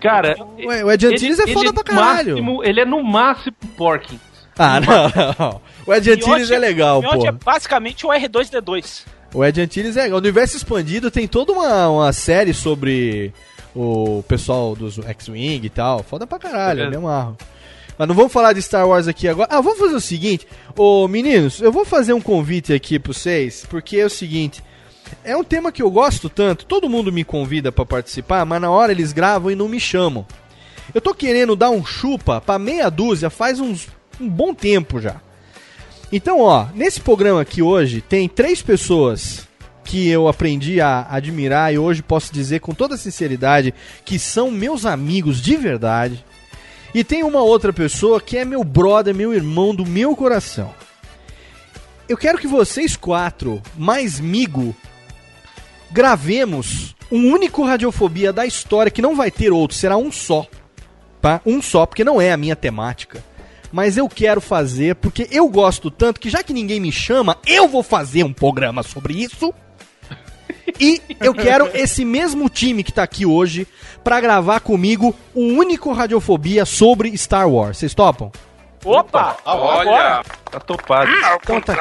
Cara, 0.00 0.36
o 0.84 0.90
Ed 0.92 1.06
Antilles 1.06 1.38
é 1.38 1.46
foda 1.48 1.72
pra 1.72 1.82
caralho. 1.84 2.30
máximo- 2.36 2.64
ele 2.64 2.80
é 2.80 2.84
no 2.84 3.02
máximo 3.02 3.54
Porkins. 3.76 4.20
Ah, 4.58 4.80
não. 4.80 5.60
O 5.86 5.94
Ed 5.94 6.10
Antilles 6.10 6.50
é 6.50 6.58
legal, 6.58 7.02
pô. 7.02 7.26
é 7.26 7.32
basicamente 7.32 8.04
o 8.04 8.10
R2D2. 8.10 9.04
O 9.32 9.44
Ed 9.44 9.60
Antilles 9.60 9.96
é 9.96 10.02
legal. 10.02 10.16
O 10.16 10.20
Universo 10.20 10.56
Expandido 10.56 11.10
tem 11.10 11.28
toda 11.28 11.52
uma, 11.52 11.88
uma 11.88 12.12
série 12.12 12.52
sobre 12.52 13.32
o 13.74 14.22
pessoal 14.26 14.74
dos 14.74 14.98
X-Wing 14.98 15.64
e 15.64 15.70
tal. 15.70 16.02
Foda 16.02 16.26
pra 16.26 16.38
caralho, 16.38 16.82
eu 16.82 16.90
me 16.90 16.96
amarro. 16.96 17.36
Mas 17.96 18.06
não 18.06 18.14
vamos 18.14 18.32
falar 18.32 18.52
de 18.52 18.62
Star 18.62 18.86
Wars 18.88 19.08
aqui 19.08 19.26
agora. 19.26 19.48
Ah, 19.50 19.60
vamos 19.60 19.78
fazer 19.78 19.94
o 19.94 20.00
seguinte. 20.00 20.46
Ô, 20.76 21.08
meninos, 21.08 21.60
eu 21.60 21.72
vou 21.72 21.84
fazer 21.84 22.12
um 22.12 22.20
convite 22.20 22.72
aqui 22.72 22.98
pra 22.98 23.12
vocês, 23.12 23.66
porque 23.68 23.96
é 23.96 24.06
o 24.06 24.10
seguinte. 24.10 24.62
É 25.24 25.36
um 25.36 25.42
tema 25.42 25.72
que 25.72 25.82
eu 25.82 25.90
gosto 25.90 26.28
tanto, 26.28 26.66
todo 26.66 26.88
mundo 26.88 27.10
me 27.10 27.24
convida 27.24 27.72
pra 27.72 27.84
participar, 27.84 28.44
mas 28.44 28.60
na 28.60 28.70
hora 28.70 28.92
eles 28.92 29.12
gravam 29.12 29.50
e 29.50 29.54
não 29.56 29.68
me 29.68 29.80
chamam. 29.80 30.26
Eu 30.94 31.00
tô 31.00 31.14
querendo 31.14 31.56
dar 31.56 31.70
um 31.70 31.84
chupa 31.84 32.40
pra 32.40 32.58
meia 32.58 32.90
dúzia 32.90 33.30
faz 33.30 33.58
uns, 33.58 33.88
um 34.20 34.28
bom 34.28 34.54
tempo 34.54 35.00
já. 35.00 35.20
Então, 36.10 36.40
ó, 36.40 36.66
nesse 36.74 37.00
programa 37.00 37.42
aqui 37.42 37.60
hoje 37.60 38.00
tem 38.00 38.28
três 38.28 38.62
pessoas 38.62 39.46
que 39.84 40.08
eu 40.08 40.28
aprendi 40.28 40.80
a 40.80 41.06
admirar 41.08 41.72
e 41.72 41.78
hoje 41.78 42.02
posso 42.02 42.32
dizer 42.32 42.60
com 42.60 42.74
toda 42.74 42.96
sinceridade 42.96 43.72
que 44.04 44.18
são 44.18 44.50
meus 44.50 44.84
amigos 44.84 45.40
de 45.40 45.56
verdade. 45.56 46.24
E 46.94 47.04
tem 47.04 47.22
uma 47.22 47.42
outra 47.42 47.72
pessoa 47.72 48.20
que 48.20 48.36
é 48.36 48.44
meu 48.44 48.64
brother, 48.64 49.14
meu 49.14 49.32
irmão 49.32 49.74
do 49.74 49.84
meu 49.86 50.16
coração. 50.16 50.74
Eu 52.08 52.16
quero 52.16 52.38
que 52.38 52.46
vocês 52.46 52.96
quatro, 52.96 53.62
mais 53.76 54.18
Migo, 54.18 54.74
gravemos 55.90 56.94
um 57.10 57.32
único 57.32 57.64
Radiofobia 57.64 58.32
da 58.32 58.46
história 58.46 58.90
que 58.90 59.02
não 59.02 59.14
vai 59.14 59.30
ter 59.30 59.52
outro, 59.52 59.76
será 59.76 59.96
um 59.96 60.10
só. 60.10 60.46
Tá? 61.20 61.40
Um 61.44 61.60
só, 61.60 61.84
porque 61.84 62.04
não 62.04 62.20
é 62.20 62.32
a 62.32 62.36
minha 62.36 62.56
temática. 62.56 63.22
Mas 63.72 63.96
eu 63.96 64.08
quero 64.08 64.40
fazer 64.40 64.94
porque 64.96 65.28
eu 65.30 65.48
gosto 65.48 65.90
tanto 65.90 66.20
que 66.20 66.30
já 66.30 66.42
que 66.42 66.52
ninguém 66.52 66.80
me 66.80 66.90
chama, 66.92 67.36
eu 67.46 67.68
vou 67.68 67.82
fazer 67.82 68.24
um 68.24 68.32
programa 68.32 68.82
sobre 68.82 69.14
isso. 69.14 69.52
E 70.80 71.02
eu 71.20 71.34
quero 71.34 71.68
esse 71.74 72.04
mesmo 72.04 72.48
time 72.48 72.84
que 72.84 72.92
tá 72.92 73.02
aqui 73.02 73.26
hoje 73.26 73.66
pra 74.04 74.20
gravar 74.20 74.60
comigo 74.60 75.14
o 75.34 75.40
único 75.42 75.92
Radiofobia 75.92 76.64
sobre 76.64 77.16
Star 77.16 77.48
Wars. 77.48 77.78
Vocês 77.78 77.94
topam? 77.94 78.30
Opa! 78.84 79.36
Olha, 79.44 80.22
Tá 80.50 80.60
topado. 80.60 81.10
Então 81.42 81.60
tá. 81.60 81.74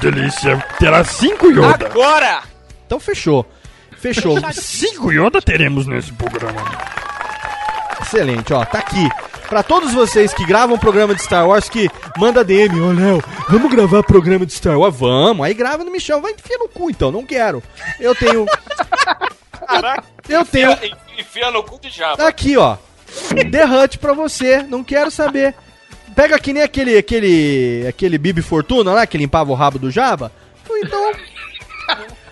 Delícia. 0.00 0.56
Terá 0.78 1.04
cinco 1.04 1.50
Yoda. 1.50 1.86
Agora! 1.86 2.42
Então 2.86 2.98
fechou. 2.98 3.46
Fechou. 3.96 4.38
Cinco 4.52 5.12
Yoda 5.12 5.42
teremos 5.42 5.86
nesse 5.86 6.10
programa. 6.12 6.60
Excelente, 8.00 8.52
ó, 8.54 8.64
tá 8.64 8.78
aqui. 8.78 9.08
Pra 9.50 9.64
todos 9.64 9.92
vocês 9.92 10.32
que 10.32 10.46
gravam 10.46 10.78
programa 10.78 11.12
de 11.12 11.22
Star 11.22 11.48
Wars, 11.48 11.68
que 11.68 11.90
manda 12.16 12.44
DM, 12.44 12.80
ô 12.80 12.92
Léo, 12.92 13.20
vamos 13.48 13.68
gravar 13.68 14.00
programa 14.04 14.46
de 14.46 14.52
Star 14.52 14.78
Wars? 14.78 14.94
Vamos, 14.96 15.44
aí 15.44 15.52
grava 15.52 15.82
no 15.82 15.90
Michel, 15.90 16.20
vai 16.20 16.30
enfiar 16.30 16.58
no 16.58 16.68
cu 16.68 16.88
então, 16.88 17.10
não 17.10 17.26
quero. 17.26 17.60
Eu 17.98 18.14
tenho. 18.14 18.46
caraca. 19.66 20.04
Eu 20.28 20.44
tenho. 20.44 20.70
Enfia, 20.70 20.96
enfia 21.18 21.50
no 21.50 21.64
cu 21.64 21.80
de 21.80 21.90
jaba. 21.90 22.16
Tá 22.16 22.28
aqui, 22.28 22.56
ó. 22.56 22.76
The 23.50 23.64
Hut 23.66 23.98
pra 23.98 24.12
você, 24.12 24.62
não 24.62 24.84
quero 24.84 25.10
saber. 25.10 25.52
Pega 26.14 26.38
que 26.38 26.52
nem 26.52 26.62
aquele, 26.62 26.96
aquele, 26.96 27.86
aquele 27.88 28.18
Bibi 28.18 28.42
Fortuna 28.42 28.92
lá, 28.92 29.04
que 29.04 29.18
limpava 29.18 29.50
o 29.50 29.54
rabo 29.54 29.80
do 29.80 29.90
Java. 29.90 30.30
Então, 30.70 31.12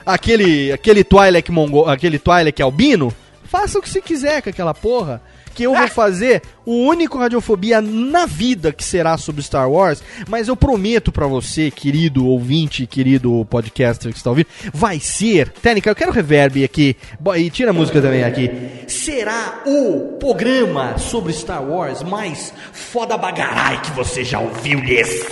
aquele, 0.07 0.71
aquele 0.71 1.03
Twilight 1.03 1.51
Mongo, 1.51 1.85
aquele 1.89 2.19
Twilight 2.21 2.63
albino, 2.63 3.13
faça 3.45 3.77
o 3.77 3.83
que 3.83 3.89
você 3.89 4.01
quiser 4.01 4.41
com 4.41 4.51
aquela 4.51 4.73
porra. 4.73 5.21
Que 5.59 5.65
eu 5.65 5.75
vou 5.75 5.89
fazer 5.89 6.41
o 6.65 6.87
único 6.87 7.19
Radiofobia 7.19 7.81
na 7.81 8.27
vida 8.27 8.73
que 8.73 8.85
será 8.85 9.19
sobre 9.19 9.43
Star 9.43 9.69
Wars. 9.69 10.01
Mas 10.29 10.47
eu 10.47 10.55
prometo 10.55 11.11
pra 11.11 11.27
você, 11.27 11.69
querido 11.69 12.25
ouvinte, 12.25 12.87
querido 12.87 13.45
podcaster 13.51 14.13
que 14.13 14.19
está 14.19 14.31
ouvindo, 14.31 14.47
vai 14.73 15.01
ser. 15.01 15.49
Técnica, 15.49 15.91
eu 15.91 15.97
quero 15.97 16.13
reverb 16.13 16.63
aqui. 16.63 16.97
E 17.37 17.51
tira 17.51 17.71
a 17.71 17.73
música 17.73 18.01
também 18.01 18.23
aqui. 18.23 18.49
Será 18.87 19.65
o 19.67 20.17
programa 20.21 20.97
sobre 20.97 21.33
Star 21.33 21.65
Wars 21.65 22.05
mais 22.05 22.55
foda 22.73 23.19
bagarai 23.19 23.83
que 23.83 23.91
você 23.91 24.23
já 24.23 24.39
ouviu 24.39 24.79
nesse. 24.79 25.27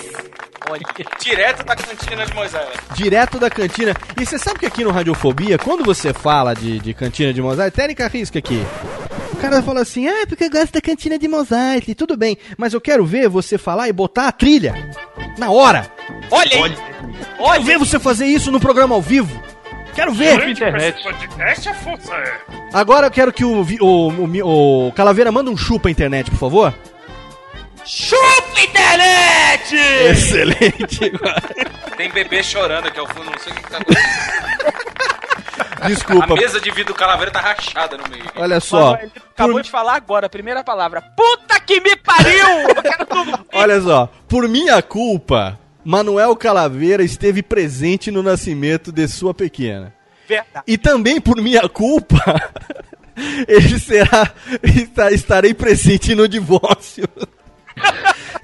Direto 1.20 1.64
da 1.64 1.76
cantina 1.76 2.26
de 2.26 2.34
Moisés. 2.34 2.68
Direto 2.96 3.38
da 3.38 3.48
cantina. 3.48 3.94
E 4.20 4.26
você 4.26 4.40
sabe 4.40 4.58
que 4.58 4.66
aqui 4.66 4.82
no 4.82 4.90
Radiofobia, 4.90 5.56
quando 5.56 5.84
você 5.84 6.12
fala 6.12 6.52
de, 6.52 6.80
de 6.80 6.92
cantina 6.92 7.32
de 7.32 7.40
Mozart, 7.40 7.72
técnica 7.72 8.08
risca 8.08 8.40
aqui. 8.40 8.66
O 9.36 9.38
cara 9.38 9.62
fala 9.62 9.82
assim, 9.82 10.08
ah, 10.08 10.24
porque 10.26 10.44
eu 10.44 10.50
gosto 10.50 10.72
da 10.72 10.80
cantina 10.80 11.18
de 11.18 11.28
Mozart, 11.28 11.84
tudo 11.94 12.16
bem. 12.16 12.38
Mas 12.56 12.72
eu 12.72 12.80
quero 12.80 13.04
ver 13.04 13.28
você 13.28 13.58
falar 13.58 13.86
e 13.86 13.92
botar 13.92 14.28
a 14.28 14.32
trilha. 14.32 14.74
Na 15.36 15.50
hora. 15.50 15.92
Olha 16.30 16.64
aí! 16.64 16.74
Quero 17.36 17.62
ver 17.62 17.78
você 17.78 18.00
fazer 18.00 18.26
isso 18.26 18.50
no 18.50 18.58
programa 18.58 18.94
ao 18.94 19.02
vivo. 19.02 19.40
Quero 19.94 20.12
ver. 20.12 20.48
internet. 20.48 20.98
é 21.06 21.70
é. 21.70 22.40
Agora 22.72 23.08
eu 23.08 23.10
quero 23.10 23.32
que 23.32 23.44
o, 23.44 23.62
o, 23.80 24.08
o, 24.08 24.88
o 24.88 24.92
Calaveira 24.92 25.30
manda 25.30 25.50
um 25.50 25.56
chupa 25.56 25.90
internet, 25.90 26.30
por 26.30 26.38
favor. 26.38 26.74
Chupa 27.84 28.60
internet! 28.60 29.76
Excelente. 30.10 31.12
Tem 31.96 32.10
bebê 32.10 32.42
chorando 32.42 32.88
aqui 32.88 32.98
ao 32.98 33.06
fundo, 33.06 33.30
não 33.30 33.38
sei 33.38 33.52
o 33.52 33.56
que 33.56 33.62
que 33.62 33.70
tá 33.70 33.78
acontecendo. 33.78 35.16
Desculpa. 35.86 36.34
A 36.34 36.36
mesa 36.36 36.60
de 36.60 36.70
vidro 36.70 36.92
do 36.92 36.98
calaveira 36.98 37.30
tá 37.30 37.40
rachada 37.40 37.96
no 37.96 38.08
meio. 38.08 38.24
Olha 38.36 38.60
só. 38.60 38.92
Mano, 38.92 38.98
ele 39.02 39.12
acabou 39.30 39.60
de 39.62 39.70
falar 39.70 39.94
agora, 39.96 40.26
a 40.26 40.30
primeira 40.30 40.62
palavra. 40.64 41.00
Puta 41.02 41.58
que 41.60 41.80
me 41.80 41.96
pariu! 41.96 42.48
Eu 42.76 42.82
quero 42.82 43.06
tudo. 43.06 43.46
Olha 43.52 43.80
só, 43.80 44.06
por 44.28 44.48
minha 44.48 44.80
culpa, 44.82 45.58
Manuel 45.84 46.34
Calaveira 46.36 47.02
esteve 47.02 47.42
presente 47.42 48.10
no 48.10 48.22
nascimento 48.22 48.90
de 48.90 49.06
sua 49.08 49.32
pequena. 49.34 49.94
Verdade. 50.28 50.64
E 50.66 50.76
também 50.76 51.20
por 51.20 51.36
minha 51.40 51.68
culpa, 51.68 52.16
ele 53.46 53.78
será. 53.78 54.32
está- 54.62 55.10
estarei 55.12 55.54
presente 55.54 56.14
no 56.14 56.26
divórcio. 56.28 57.04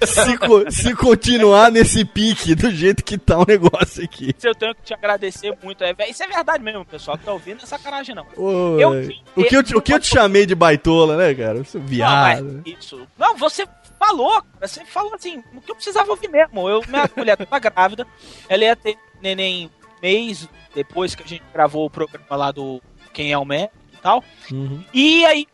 Se, 0.05 0.37
co- 0.37 0.69
se 0.71 0.95
continuar 0.95 1.71
nesse 1.71 2.03
pique 2.05 2.55
do 2.55 2.69
jeito 2.71 3.03
que 3.03 3.17
tá 3.17 3.37
o 3.37 3.45
negócio 3.47 4.03
aqui. 4.03 4.35
Eu 4.43 4.53
tenho 4.55 4.75
que 4.75 4.81
te 4.83 4.93
agradecer 4.93 5.57
muito. 5.63 5.83
É, 5.83 5.95
isso 6.09 6.23
é 6.23 6.27
verdade 6.27 6.63
mesmo, 6.63 6.85
pessoal 6.85 7.17
que 7.17 7.25
tá 7.25 7.31
ouvindo, 7.33 7.57
não 7.57 7.63
é 7.63 7.67
sacanagem 7.67 8.13
não. 8.15 8.25
Ô, 8.35 8.79
Eu 8.79 9.01
vi- 9.01 9.21
o, 9.35 9.43
que 9.43 9.55
eu, 9.55 9.63
te- 9.63 9.75
o 9.75 9.81
que 9.81 9.93
eu 9.93 9.99
te 9.99 10.07
chamei 10.07 10.45
de 10.45 10.55
baitola, 10.55 11.15
né, 11.17 11.33
cara? 11.33 11.63
Seu 11.63 11.79
Não, 11.79 11.87
viado. 11.87 12.63
mas 12.63 12.77
isso. 12.77 13.07
Não, 13.17 13.35
você 13.37 13.65
falou, 13.99 14.31
cara, 14.41 14.67
você 14.67 14.83
falou 14.85 15.13
assim, 15.15 15.41
o 15.55 15.61
que 15.61 15.71
eu 15.71 15.75
precisava 15.75 16.09
ouvir 16.11 16.27
mesmo. 16.29 16.67
Eu, 16.67 16.81
minha 16.87 17.09
mulher 17.15 17.37
tava 17.37 17.59
grávida, 17.59 18.05
ela 18.49 18.63
ia 18.63 18.75
ter 18.75 18.97
neném 19.21 19.69
mês 20.01 20.47
depois 20.75 21.15
que 21.15 21.23
a 21.23 21.27
gente 21.27 21.43
gravou 21.53 21.85
o 21.85 21.89
programa 21.89 22.35
lá 22.35 22.51
do 22.51 22.81
Quem 23.13 23.31
é 23.31 23.37
o 23.37 23.45
Médico 23.45 23.73
e 23.93 23.97
tal. 23.97 24.23
Uhum. 24.51 24.83
E 24.93 25.25
aí 25.25 25.47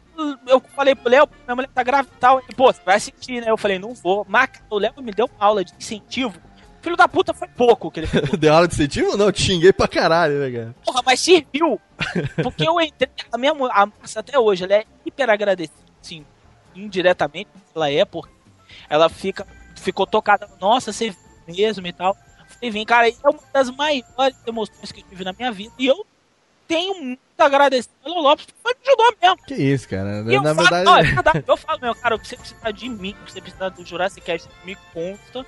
eu 0.48 0.62
falei 0.76 0.96
pro 0.96 1.10
Léo, 1.10 1.30
minha 1.46 1.56
mulher 1.56 1.70
tá 1.74 1.84
grávida 1.84 2.14
e 2.16 2.20
tal. 2.20 2.40
Ele, 2.40 2.56
pô, 2.56 2.72
você 2.72 2.82
vai 2.86 2.96
assistir, 2.96 3.42
né? 3.42 3.50
Eu 3.50 3.58
falei, 3.58 3.80
não 3.80 3.94
vou. 3.94 4.26
Mas 4.28 4.50
o 4.70 4.78
Léo 4.78 4.94
me 5.02 5.12
deu 5.12 5.26
uma 5.26 5.46
aula 5.46 5.64
de 5.64 5.74
incentivo. 5.78 6.38
Filho 6.82 6.96
da 6.96 7.08
puta 7.08 7.34
foi 7.34 7.48
pouco 7.48 7.92
que 7.92 8.00
ele 8.00 8.08
fez. 8.08 8.30
Deu 8.32 8.54
aula 8.54 8.68
de 8.68 8.74
incentivo? 8.74 9.18
Não, 9.18 9.32
te 9.32 9.42
xinguei 9.44 9.74
pra 9.74 9.88
caralho, 9.88 10.40
né, 10.40 10.52
cara? 10.52 10.76
Porra, 10.86 11.02
mas 11.06 11.20
serviu. 11.20 11.80
Porque 12.42 12.68
eu 12.68 12.80
entrei. 12.80 13.10
A 13.32 13.38
minha 13.38 13.52
a 13.52 13.86
moça 13.86 14.20
até 14.20 14.38
hoje, 14.40 14.64
ela 14.64 14.74
é 14.76 14.86
hiper 15.06 15.30
agradecida, 15.30 15.80
sim, 16.02 16.26
indiretamente, 16.76 17.50
ela 17.76 17.92
é, 17.92 18.06
porque 18.06 18.32
ela 18.90 19.10
fica, 19.10 19.46
ficou 19.76 20.08
tocada. 20.08 20.50
Nossa, 20.60 20.94
você 20.94 21.16
mesmo 21.48 21.86
e 21.86 21.94
tal. 21.94 22.16
Falei, 22.48 22.72
vem, 22.72 22.86
cara, 22.86 23.10
é 23.10 23.14
uma 23.24 23.40
das 23.54 23.70
maiores 23.70 24.38
emoções 24.46 24.92
que 24.92 25.02
eu 25.02 25.06
tive 25.08 25.24
na 25.24 25.34
minha 25.34 25.52
vida. 25.52 25.74
E 25.78 25.86
eu 25.88 26.06
tenho 26.70 27.04
muito 27.04 27.20
a 27.38 27.46
agradecer 27.46 27.90
ao 28.06 28.22
Lopes, 28.22 28.46
porque 28.46 28.78
me 28.80 28.88
ajudou 28.88 29.18
mesmo. 29.22 29.38
Que 29.48 29.56
isso, 29.56 29.90
cara. 29.90 30.24
E 30.28 30.36
eu 30.36 30.42
Na 30.42 30.54
falo, 30.56 30.70
verdade. 30.70 30.86
não, 30.86 30.98
é 30.98 31.04
verdade. 31.16 31.44
eu 31.48 31.58
falo, 31.58 31.80
meu 31.82 31.96
cara, 31.96 32.16
você 32.18 32.38
precisa 32.38 32.72
de 32.72 32.88
mim, 32.90 33.16
você 33.28 33.42
precisa 33.42 33.70
do 33.70 33.86
Jurassic 33.86 34.22
Cast, 34.26 34.48
me 34.64 34.78
consta. 34.94 35.46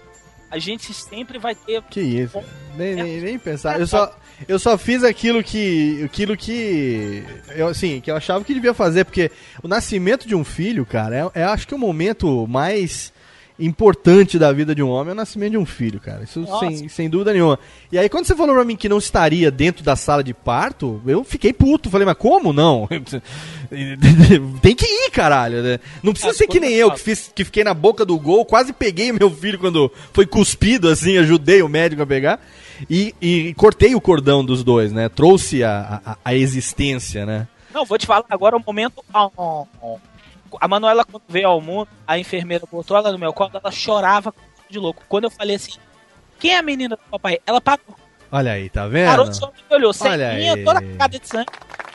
A 0.50 0.58
gente 0.60 0.94
sempre 0.94 1.38
vai 1.40 1.56
ter. 1.56 1.82
Que 1.84 2.02
isso. 2.02 2.44
Nem, 2.76 2.94
nem, 2.96 3.22
nem 3.22 3.40
pensar. 3.40 3.80
Eu 3.80 3.88
só, 3.88 4.14
eu 4.50 4.60
só 4.60 4.78
fiz 4.78 5.02
aquilo 5.02 5.42
que. 5.42 6.04
Aquilo 6.04 6.36
que. 6.36 7.24
Eu, 7.56 7.68
assim, 7.70 8.02
que 8.02 8.12
eu 8.12 8.18
achava 8.18 8.44
que 8.44 8.54
devia 8.54 8.74
fazer, 8.74 9.06
porque 9.06 9.32
o 9.64 9.68
nascimento 9.70 10.28
de 10.28 10.36
um 10.36 10.44
filho, 10.44 10.86
cara, 10.86 11.32
é, 11.34 11.42
é 11.42 11.44
acho 11.46 11.66
que 11.66 11.76
o 11.76 11.80
momento 11.80 12.46
mais 12.48 13.14
importante 13.62 14.40
da 14.40 14.52
vida 14.52 14.74
de 14.74 14.82
um 14.82 14.90
homem 14.90 15.10
é 15.10 15.14
o 15.14 15.16
nascimento 15.16 15.52
de 15.52 15.58
um 15.58 15.66
filho, 15.66 16.00
cara. 16.00 16.24
Isso 16.24 16.42
Nossa. 16.42 16.68
sem, 16.68 16.90
sem 16.90 17.10
dúvida 17.10 17.32
nenhuma. 17.32 17.60
E 17.92 17.98
aí, 17.98 18.10
quando 18.10 18.26
você 18.26 18.36
falou 18.36 18.56
pra 18.56 18.66
mim 18.66 18.76
que 18.76 18.90
não 18.90 18.98
estaria 18.98 19.52
dentro 19.52 19.84
da 19.84 19.96
sala 19.96 20.24
de 20.24 20.34
parto, 20.34 21.02
eu 21.06 21.24
fiquei 21.24 21.54
puto. 21.54 21.90
Falei, 21.90 22.06
mas 22.06 22.18
como 22.18 22.52
não? 22.52 22.88
Tem 24.62 24.76
que 24.76 24.86
ir, 24.86 25.12
caralho. 25.12 25.62
né? 25.62 25.80
Não 26.02 26.12
precisa 26.14 26.34
ser 26.34 26.48
que 26.48 26.60
nem 26.60 26.74
eu 26.74 26.92
que, 26.92 27.00
fiz, 27.00 27.32
que 27.34 27.46
fiquei 27.46 27.64
na 27.64 27.74
boca 27.74 28.04
do 28.06 28.18
gol, 28.20 28.46
quase 28.46 28.74
peguei 28.74 29.12
o 29.12 29.16
meu 29.16 29.30
filho 29.30 29.60
quando 29.60 29.92
foi 30.12 30.26
cuspido, 30.26 30.90
assim, 30.90 31.18
ajudei 31.18 31.62
o 31.62 31.70
médico 31.70 32.02
a 32.02 32.08
pegar. 32.08 32.40
E, 32.90 33.14
e 33.22 33.54
cortei 33.54 33.94
o 33.94 34.02
cordão 34.02 34.44
dos 34.44 34.64
dois, 34.64 34.92
né? 34.92 35.08
Trouxe 35.08 35.64
a, 35.64 36.02
a, 36.04 36.18
a 36.26 36.36
existência, 36.36 37.26
né? 37.26 37.48
Não, 37.74 37.86
vou 37.86 37.98
te 37.98 38.06
falar 38.06 38.26
agora 38.30 38.58
o 38.58 38.64
momento. 38.66 39.04
A 40.60 40.68
Manuela, 40.68 41.06
quando 41.06 41.24
veio 41.28 41.48
ao 41.48 41.62
mundo, 41.62 41.88
a 42.08 42.18
enfermeira 42.18 42.66
botou 42.70 42.98
ela 42.98 43.12
no 43.12 43.20
meu 43.20 43.32
colo, 43.34 43.52
ela 43.54 43.72
chorava 43.72 44.34
de 44.70 44.80
louco. 44.80 45.04
Quando 45.08 45.26
eu 45.26 45.32
falei 45.32 45.56
assim, 45.56 45.74
quem 46.40 46.52
é 46.54 46.58
a 46.58 46.62
menina 46.64 46.96
do 46.96 47.02
papai? 47.10 47.40
Ela 47.46 47.62
parou, 47.62 47.86
Olha 48.32 48.54
aí, 48.54 48.70
tá 48.70 48.88
vendo? 48.88 49.08
parou 49.10 49.30
de 49.30 49.36
só 49.38 49.48
me 49.48 49.76
olhou, 49.76 49.94
aí. 50.54 50.64
toda 50.64 50.82
cagada 50.82 51.20
de 51.20 51.28
sangue. 51.28 51.50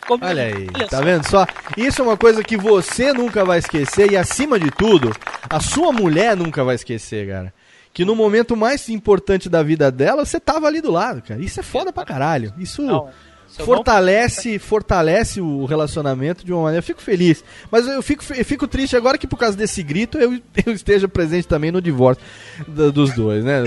Olha 0.08 0.44
aí, 0.44 0.68
Olha 0.74 0.86
tá 0.86 0.98
só. 0.98 1.02
vendo 1.04 1.28
só? 1.28 1.46
Isso 1.76 2.00
é 2.00 2.04
uma 2.04 2.16
coisa 2.16 2.42
que 2.44 2.56
você 2.56 3.12
nunca 3.12 3.44
vai 3.44 3.58
esquecer 3.58 4.12
e 4.12 4.16
acima 4.16 4.58
de 4.58 4.70
tudo, 4.70 5.12
a 5.50 5.58
sua 5.58 5.92
mulher 5.92 6.36
nunca 6.36 6.62
vai 6.62 6.76
esquecer, 6.76 7.28
cara. 7.28 7.52
Que 7.92 8.04
no 8.04 8.14
momento 8.14 8.56
mais 8.56 8.88
importante 8.88 9.48
da 9.48 9.62
vida 9.62 9.90
dela, 9.90 10.24
você 10.24 10.38
tava 10.38 10.66
ali 10.66 10.80
do 10.80 10.92
lado, 10.92 11.22
cara. 11.22 11.40
Isso 11.40 11.58
é 11.58 11.62
foda 11.62 11.92
pra 11.92 12.04
caralho. 12.04 12.52
Isso 12.58 12.82
Não, 12.82 13.08
se 13.56 13.62
eu 13.62 13.66
fortalece, 13.66 14.58
fortalece 14.58 15.40
o 15.40 15.64
relacionamento 15.64 16.44
de 16.44 16.52
uma 16.52 16.62
maneira. 16.62 16.78
Eu 16.80 16.86
fico 16.86 17.02
feliz. 17.02 17.42
Mas 17.70 17.86
eu 17.86 18.02
fico, 18.02 18.22
eu 18.34 18.44
fico 18.44 18.68
triste 18.68 18.96
agora 18.96 19.18
que 19.18 19.26
por 19.26 19.38
causa 19.38 19.56
desse 19.56 19.82
grito 19.82 20.18
eu, 20.18 20.32
eu 20.66 20.72
esteja 20.72 21.08
presente 21.08 21.48
também 21.48 21.72
no 21.72 21.80
divórcio 21.80 22.22
dos 22.68 23.12
dois, 23.14 23.44
né? 23.44 23.64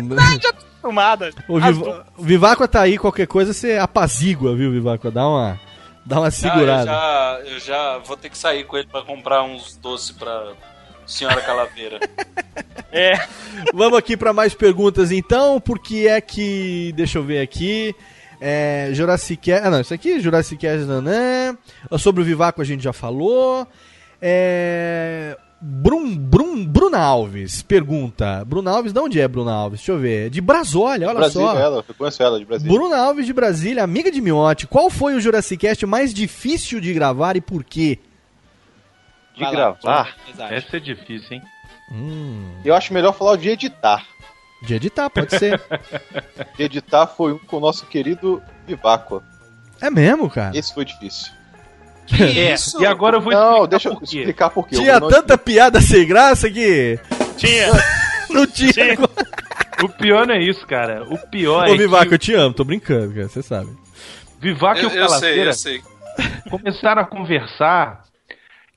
Tomada. 0.82 1.32
O, 1.48 1.60
Viva, 1.60 2.06
o 2.18 2.24
Viváqua 2.24 2.68
tá 2.68 2.82
aí, 2.82 2.98
qualquer 2.98 3.28
coisa 3.28 3.52
você 3.54 3.78
apazigua, 3.78 4.56
viu, 4.56 4.72
Viváqua? 4.72 5.12
Dá 5.12 5.28
uma, 5.28 5.60
dá 6.06 6.20
uma 6.20 6.28
Ah, 6.28 6.32
segurada. 6.32 6.82
eu, 6.82 6.86
já, 6.86 7.42
eu 7.56 7.60
já 7.60 7.98
vou 7.98 8.16
ter 8.16 8.30
que 8.30 8.38
sair 8.38 8.64
com 8.64 8.78
ele 8.78 8.88
pra 8.88 9.02
comprar 9.02 9.44
uns 9.44 9.76
doces 9.76 10.12
pra 10.12 10.54
senhora 11.06 11.42
Calaveira. 11.42 12.00
É. 12.92 13.14
Vamos 13.72 14.00
aqui 14.00 14.18
para 14.18 14.34
mais 14.34 14.56
perguntas 14.56 15.12
então. 15.12 15.62
Por 15.62 15.78
que 15.78 16.08
é 16.08 16.20
que. 16.20 16.92
Deixa 16.96 17.20
eu 17.20 17.24
ver 17.24 17.40
aqui. 17.40 17.94
É, 18.42 18.90
Jurassic 18.94 19.52
Ah, 19.52 19.70
não, 19.70 19.82
isso 19.82 19.94
aqui, 19.94 20.20
Jurassic 20.20 20.66
Nanã. 20.88 21.58
Sobre 21.98 22.22
o 22.22 22.26
Vivaco 22.26 22.62
a 22.62 22.66
gente 22.66 22.84
já 22.84 22.94
falou. 22.94 23.68
É. 24.22 25.38
Brum, 25.62 26.16
Brum, 26.16 26.66
Bruna 26.66 27.00
Alves 27.00 27.62
pergunta. 27.62 28.46
Bruna 28.46 28.72
Alves, 28.72 28.94
de 28.94 29.00
onde 29.00 29.20
é 29.20 29.28
Bruna 29.28 29.52
Alves? 29.52 29.82
Deixa 29.82 29.92
eu 29.92 30.00
ver. 30.00 30.30
De 30.30 30.40
Brasólia, 30.40 31.08
olha 31.08 31.18
Brasília, 31.18 31.48
só. 31.48 31.60
ela, 31.60 31.84
eu 31.86 31.94
conheço 31.96 32.24
ela 32.24 32.40
de 32.40 32.46
Brasília. 32.46 32.72
Bruna 32.72 32.98
Alves 32.98 33.26
de 33.26 33.34
Brasília, 33.34 33.84
amiga 33.84 34.10
de 34.10 34.22
Miotti. 34.22 34.66
Qual 34.68 34.90
foi 34.90 35.16
o 35.16 35.20
Jurassic 35.20 35.60
Cast 35.68 35.86
mais 35.86 36.14
difícil 36.14 36.80
de 36.80 36.94
gravar 36.94 37.36
e 37.36 37.42
por 37.42 37.64
quê? 37.66 38.00
De 39.36 39.52
gravar. 39.52 40.16
Essa 40.50 40.78
é 40.78 40.80
difícil, 40.80 41.38
hein? 41.38 41.42
Eu 42.64 42.74
acho 42.74 42.94
melhor 42.94 43.14
falar 43.14 43.32
o 43.32 43.38
de 43.38 43.50
editar. 43.50 44.06
De 44.62 44.76
editar, 44.76 45.10
pode 45.10 45.38
ser. 45.38 45.62
De 46.58 46.64
editar 46.64 47.08
foi 47.08 47.34
um 47.34 47.38
com 47.38 47.58
o 47.58 47.60
nosso 47.60 47.86
querido 47.86 48.42
Viváqua. 48.68 49.24
É 49.82 49.90
mesmo, 49.90 50.30
cara? 50.30 50.56
Esse 50.58 50.74
foi 50.74 50.84
difícil. 50.86 51.32
É, 52.20 52.56
e 52.82 52.86
agora 52.86 53.18
eu 53.18 53.22
vou 53.22 53.32
Não, 53.32 53.64
explicar 53.64 53.68
deixa 53.68 53.90
eu 53.90 53.94
por 53.96 54.02
quê. 54.02 54.18
explicar 54.20 54.50
por 54.50 54.68
quê. 54.68 54.76
Tinha 54.76 55.00
tanta 55.00 55.38
piada 55.38 55.80
sem 55.80 56.06
graça 56.08 56.50
que. 56.50 57.00
Tinha. 57.38 57.68
Não 58.30 58.46
tinha. 58.46 58.98
O 59.84 59.90
pior 59.90 60.28
não 60.28 60.36
é 60.36 60.42
isso, 60.44 60.68
cara. 60.68 61.04
O 61.10 61.18
pior 61.18 61.68
Ô, 61.68 61.74
é 61.74 61.78
Vivaco, 61.78 62.10
que 62.10 62.14
eu 62.14 62.20
te 62.20 62.34
amo, 62.34 62.54
tô 62.54 62.64
brincando, 62.64 63.14
cara, 63.14 63.28
você 63.30 63.42
sabe. 63.42 63.70
Vivaco 64.40 64.82
e 64.82 64.84
Eu, 64.84 64.90
o 64.90 64.94
eu 64.94 65.08
sei, 65.10 65.20
Calaveira 65.20 65.50
eu 65.50 65.54
sei. 65.54 65.82
começaram 66.50 67.02
a 67.02 67.06
conversar. 67.06 68.04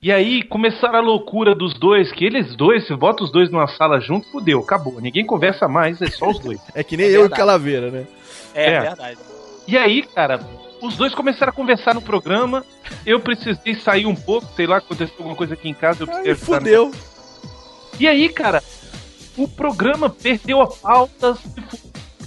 E 0.02 0.10
aí 0.10 0.42
começaram 0.42 0.98
a 0.98 1.00
loucura 1.00 1.54
dos 1.54 1.74
dois, 1.74 2.10
que 2.10 2.24
eles 2.24 2.56
dois, 2.56 2.86
se 2.88 2.96
bota 2.96 3.22
os 3.22 3.30
dois 3.30 3.48
numa 3.50 3.68
sala 3.68 4.00
junto, 4.00 4.28
fudeu, 4.32 4.58
acabou. 4.58 5.00
Ninguém 5.00 5.24
conversa 5.24 5.68
mais, 5.68 6.02
é 6.02 6.10
só 6.10 6.28
os 6.30 6.40
dois. 6.40 6.58
É 6.74 6.82
que 6.82 6.96
nem 6.96 7.06
É 7.06 7.10
eu 7.10 7.12
e 7.12 7.16
o 7.18 7.20
verdade. 7.20 7.38
Calaveira, 7.38 7.90
né? 7.90 8.06
É, 8.52 8.72
É. 8.72 8.80
verdade. 8.80 9.18
E 9.68 9.78
aí, 9.78 10.02
cara, 10.02 10.40
os 10.82 10.96
dois 10.96 11.14
começaram 11.14 11.50
a 11.50 11.54
conversar 11.54 11.94
no 11.94 12.02
programa. 12.02 12.64
Eu 13.06 13.20
precisei 13.20 13.76
sair 13.76 14.06
um 14.06 14.14
pouco, 14.14 14.48
sei 14.56 14.66
lá, 14.66 14.78
aconteceu 14.78 15.14
alguma 15.18 15.36
coisa 15.36 15.54
aqui 15.54 15.68
em 15.68 15.74
casa, 15.74 16.02
eu 16.02 16.06
precisei 16.08 16.32
Aí 16.32 16.36
ajudar 16.36 16.58
fudeu. 16.58 16.90
E 18.00 18.08
aí, 18.08 18.28
cara, 18.28 18.60
o 19.36 19.46
programa 19.46 20.10
perdeu 20.10 20.60
a 20.60 20.66
pauta. 20.66 21.38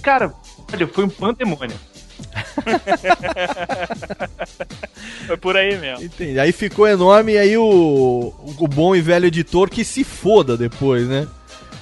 Cara, 0.02 0.34
olha, 0.74 0.88
foi 0.88 1.04
um 1.04 1.10
pandemônio. 1.10 1.76
Foi 5.28 5.38
por 5.38 5.56
aí 5.58 5.78
mesmo. 5.78 6.04
Entendi. 6.04 6.40
Aí 6.40 6.52
ficou 6.52 6.88
enorme 6.88 7.34
e 7.34 7.38
aí 7.38 7.58
o, 7.58 8.34
o 8.60 8.68
bom 8.68 8.96
e 8.96 9.02
velho 9.02 9.26
editor 9.26 9.70
que 9.70 9.84
se 9.84 10.04
foda 10.04 10.58
depois, 10.58 11.08
né? 11.08 11.28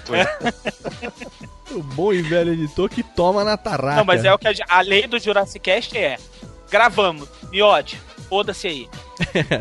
o 1.72 1.82
bom 1.82 2.14
e 2.14 2.22
velho 2.22 2.54
editor 2.54 2.90
que 2.90 3.04
toma 3.04 3.44
na 3.44 3.58
tarraca. 3.58 3.98
Não, 3.98 4.06
mas 4.06 4.24
é 4.26 4.34
o 4.34 4.38
que 4.38 4.48
a, 4.48 4.54
a 4.68 4.82
lei 4.82 5.08
do 5.08 5.20
Jurassic 5.20 5.60
Cast 5.64 5.98
é. 5.98 6.18
Gravamos. 6.70 7.28
Miode, 7.52 8.00
foda-se 8.30 8.68
aí. 8.68 8.90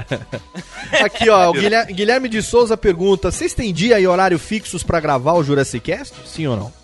Aqui, 1.04 1.28
ó, 1.28 1.50
o 1.50 1.52
Guilher- 1.52 1.86
Guilherme 1.92 2.28
de 2.28 2.42
Souza 2.42 2.76
pergunta: 2.76 3.30
vocês 3.30 3.54
têm 3.54 3.72
dia 3.72 4.00
e 4.00 4.06
horário 4.06 4.38
fixos 4.38 4.82
pra 4.82 4.98
gravar 5.00 5.34
o 5.34 5.44
Jurassic 5.44 5.84
Cast? 5.92 6.14
Sim 6.26 6.46
ou 6.48 6.56
não? 6.56 6.81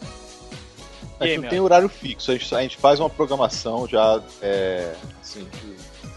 A 1.20 1.26
gente 1.26 1.42
não 1.42 1.48
tem 1.48 1.60
horário 1.60 1.88
fixo, 1.88 2.30
a 2.30 2.34
gente, 2.34 2.54
a 2.54 2.62
gente 2.62 2.76
faz 2.76 3.00
uma 3.00 3.10
programação 3.10 3.86
já 3.88 4.22
é, 4.40 4.94
assim, 5.20 5.46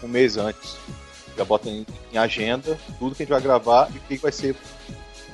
um 0.02 0.08
mês 0.08 0.36
antes. 0.36 0.76
Já 1.36 1.44
bota 1.44 1.68
em, 1.68 1.86
em 2.12 2.18
agenda 2.18 2.78
tudo 2.98 3.14
que 3.14 3.22
a 3.22 3.24
gente 3.24 3.32
vai 3.32 3.40
gravar 3.40 3.88
e 3.92 3.96
o 3.96 4.00
que 4.00 4.16
vai 4.16 4.30
ser 4.30 4.54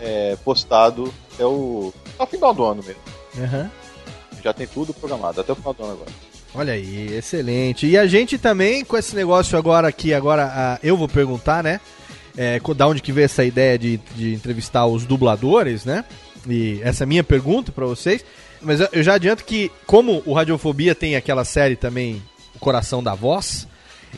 é, 0.00 0.36
postado 0.44 1.12
até 1.34 1.44
o, 1.44 1.92
até 2.14 2.22
o 2.22 2.26
final 2.26 2.54
do 2.54 2.64
ano 2.64 2.82
mesmo. 2.82 3.02
Aham. 3.36 3.70
Já 4.42 4.52
tem 4.52 4.66
tudo 4.66 4.94
programado, 4.94 5.40
até 5.40 5.52
o 5.52 5.56
final 5.56 5.74
do 5.74 5.82
ano 5.82 5.92
agora. 5.94 6.10
Olha 6.54 6.72
aí, 6.72 7.14
excelente. 7.14 7.86
E 7.86 7.98
a 7.98 8.06
gente 8.06 8.38
também, 8.38 8.84
com 8.84 8.96
esse 8.96 9.14
negócio 9.14 9.58
agora 9.58 9.90
que 9.92 10.14
agora 10.14 10.78
eu 10.82 10.96
vou 10.96 11.08
perguntar, 11.08 11.62
né? 11.62 11.80
É, 12.36 12.60
da 12.76 12.86
onde 12.86 13.02
que 13.02 13.10
veio 13.10 13.24
essa 13.24 13.44
ideia 13.44 13.76
de, 13.76 13.96
de 14.14 14.32
entrevistar 14.32 14.86
os 14.86 15.04
dubladores, 15.04 15.84
né? 15.84 16.04
E 16.48 16.80
essa 16.82 17.02
é 17.02 17.04
a 17.04 17.08
minha 17.08 17.24
pergunta 17.24 17.72
pra 17.72 17.84
vocês. 17.84 18.24
Mas 18.60 18.80
eu- 18.80 19.02
já 19.02 19.14
adianto 19.14 19.44
que, 19.44 19.70
como 19.86 20.22
o 20.26 20.32
Radiofobia 20.32 20.94
tem 20.94 21.16
aquela 21.16 21.44
série 21.44 21.76
também, 21.76 22.22
O 22.54 22.58
Coração 22.58 23.02
da 23.02 23.14
Voz, 23.14 23.66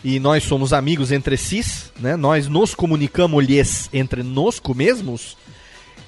e 0.04 0.18
nós 0.20 0.44
somos 0.44 0.72
amigos 0.72 1.12
entre 1.12 1.36
si, 1.36 1.62
né? 1.98 2.16
Nós 2.16 2.46
nos 2.48 2.74
comunicamos-lhes 2.74 3.88
entre 3.92 4.22
nosco 4.22 4.74
mesmos. 4.74 5.36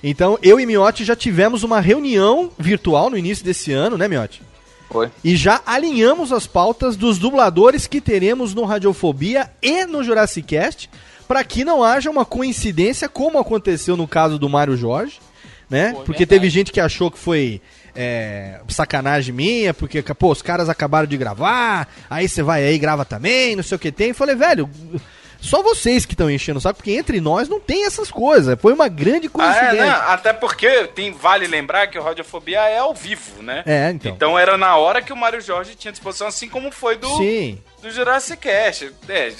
Então, 0.02 0.38
eu 0.42 0.58
e 0.58 0.66
Miotti 0.66 1.04
já 1.04 1.14
tivemos 1.14 1.62
uma 1.62 1.80
reunião 1.80 2.50
virtual 2.58 3.10
no 3.10 3.16
início 3.16 3.44
desse 3.44 3.72
ano, 3.72 3.96
né, 3.98 4.08
Miotti? 4.08 4.42
Foi. 4.90 5.10
E 5.22 5.36
já 5.36 5.60
alinhamos 5.64 6.32
as 6.32 6.46
pautas 6.46 6.96
dos 6.96 7.18
dubladores 7.18 7.86
que 7.86 8.00
teremos 8.00 8.52
no 8.54 8.64
Radiofobia 8.64 9.50
e 9.62 9.84
no 9.86 10.02
Jurassic 10.04 10.46
Cast, 10.48 10.90
para 11.26 11.42
que 11.44 11.64
não 11.64 11.82
haja 11.82 12.10
uma 12.10 12.24
coincidência 12.24 13.08
como 13.08 13.38
aconteceu 13.38 13.96
no 13.96 14.06
caso 14.08 14.38
do 14.38 14.48
Mário 14.48 14.76
Jorge, 14.76 15.18
né? 15.72 15.88
É 15.88 15.92
porque 15.92 16.12
verdade. 16.12 16.26
teve 16.26 16.50
gente 16.50 16.70
que 16.70 16.80
achou 16.80 17.10
que 17.10 17.18
foi 17.18 17.60
é, 17.96 18.60
sacanagem 18.68 19.34
minha, 19.34 19.74
porque, 19.74 20.02
pô, 20.02 20.30
os 20.30 20.42
caras 20.42 20.68
acabaram 20.68 21.06
de 21.06 21.16
gravar, 21.16 21.88
aí 22.08 22.28
você 22.28 22.42
vai 22.42 22.62
aí 22.64 22.74
e 22.74 22.78
grava 22.78 23.04
também, 23.04 23.56
não 23.56 23.62
sei 23.62 23.76
o 23.76 23.78
que 23.78 23.90
tem. 23.90 24.08
Eu 24.08 24.14
falei, 24.14 24.34
velho, 24.36 24.68
Só 25.42 25.60
vocês 25.60 26.06
que 26.06 26.14
estão 26.14 26.30
enchendo 26.30 26.58
o 26.58 26.62
saco, 26.62 26.76
porque 26.76 26.92
entre 26.92 27.20
nós 27.20 27.48
não 27.48 27.58
tem 27.58 27.84
essas 27.84 28.12
coisas. 28.12 28.56
Foi 28.60 28.72
uma 28.72 28.86
grande 28.86 29.26
Ah, 29.26 29.28
é, 29.28 29.30
coincidência. 29.30 29.86
né? 29.86 30.04
Até 30.06 30.32
porque 30.32 30.84
tem, 30.94 31.10
vale 31.12 31.48
lembrar 31.48 31.88
que 31.88 31.98
o 31.98 32.02
Radiofobia 32.02 32.60
é 32.60 32.78
ao 32.78 32.94
vivo, 32.94 33.42
né? 33.42 33.64
É, 33.66 33.90
então. 33.90 34.12
Então 34.12 34.38
era 34.38 34.56
na 34.56 34.76
hora 34.76 35.02
que 35.02 35.12
o 35.12 35.16
Mário 35.16 35.40
Jorge 35.40 35.74
tinha 35.74 35.90
disposição, 35.90 36.28
assim 36.28 36.48
como 36.48 36.70
foi 36.70 36.96
do, 36.96 37.08
Sim. 37.16 37.58
do 37.82 37.90
Jurassic 37.90 38.40
Cast. 38.40 38.92
É, 39.08 39.32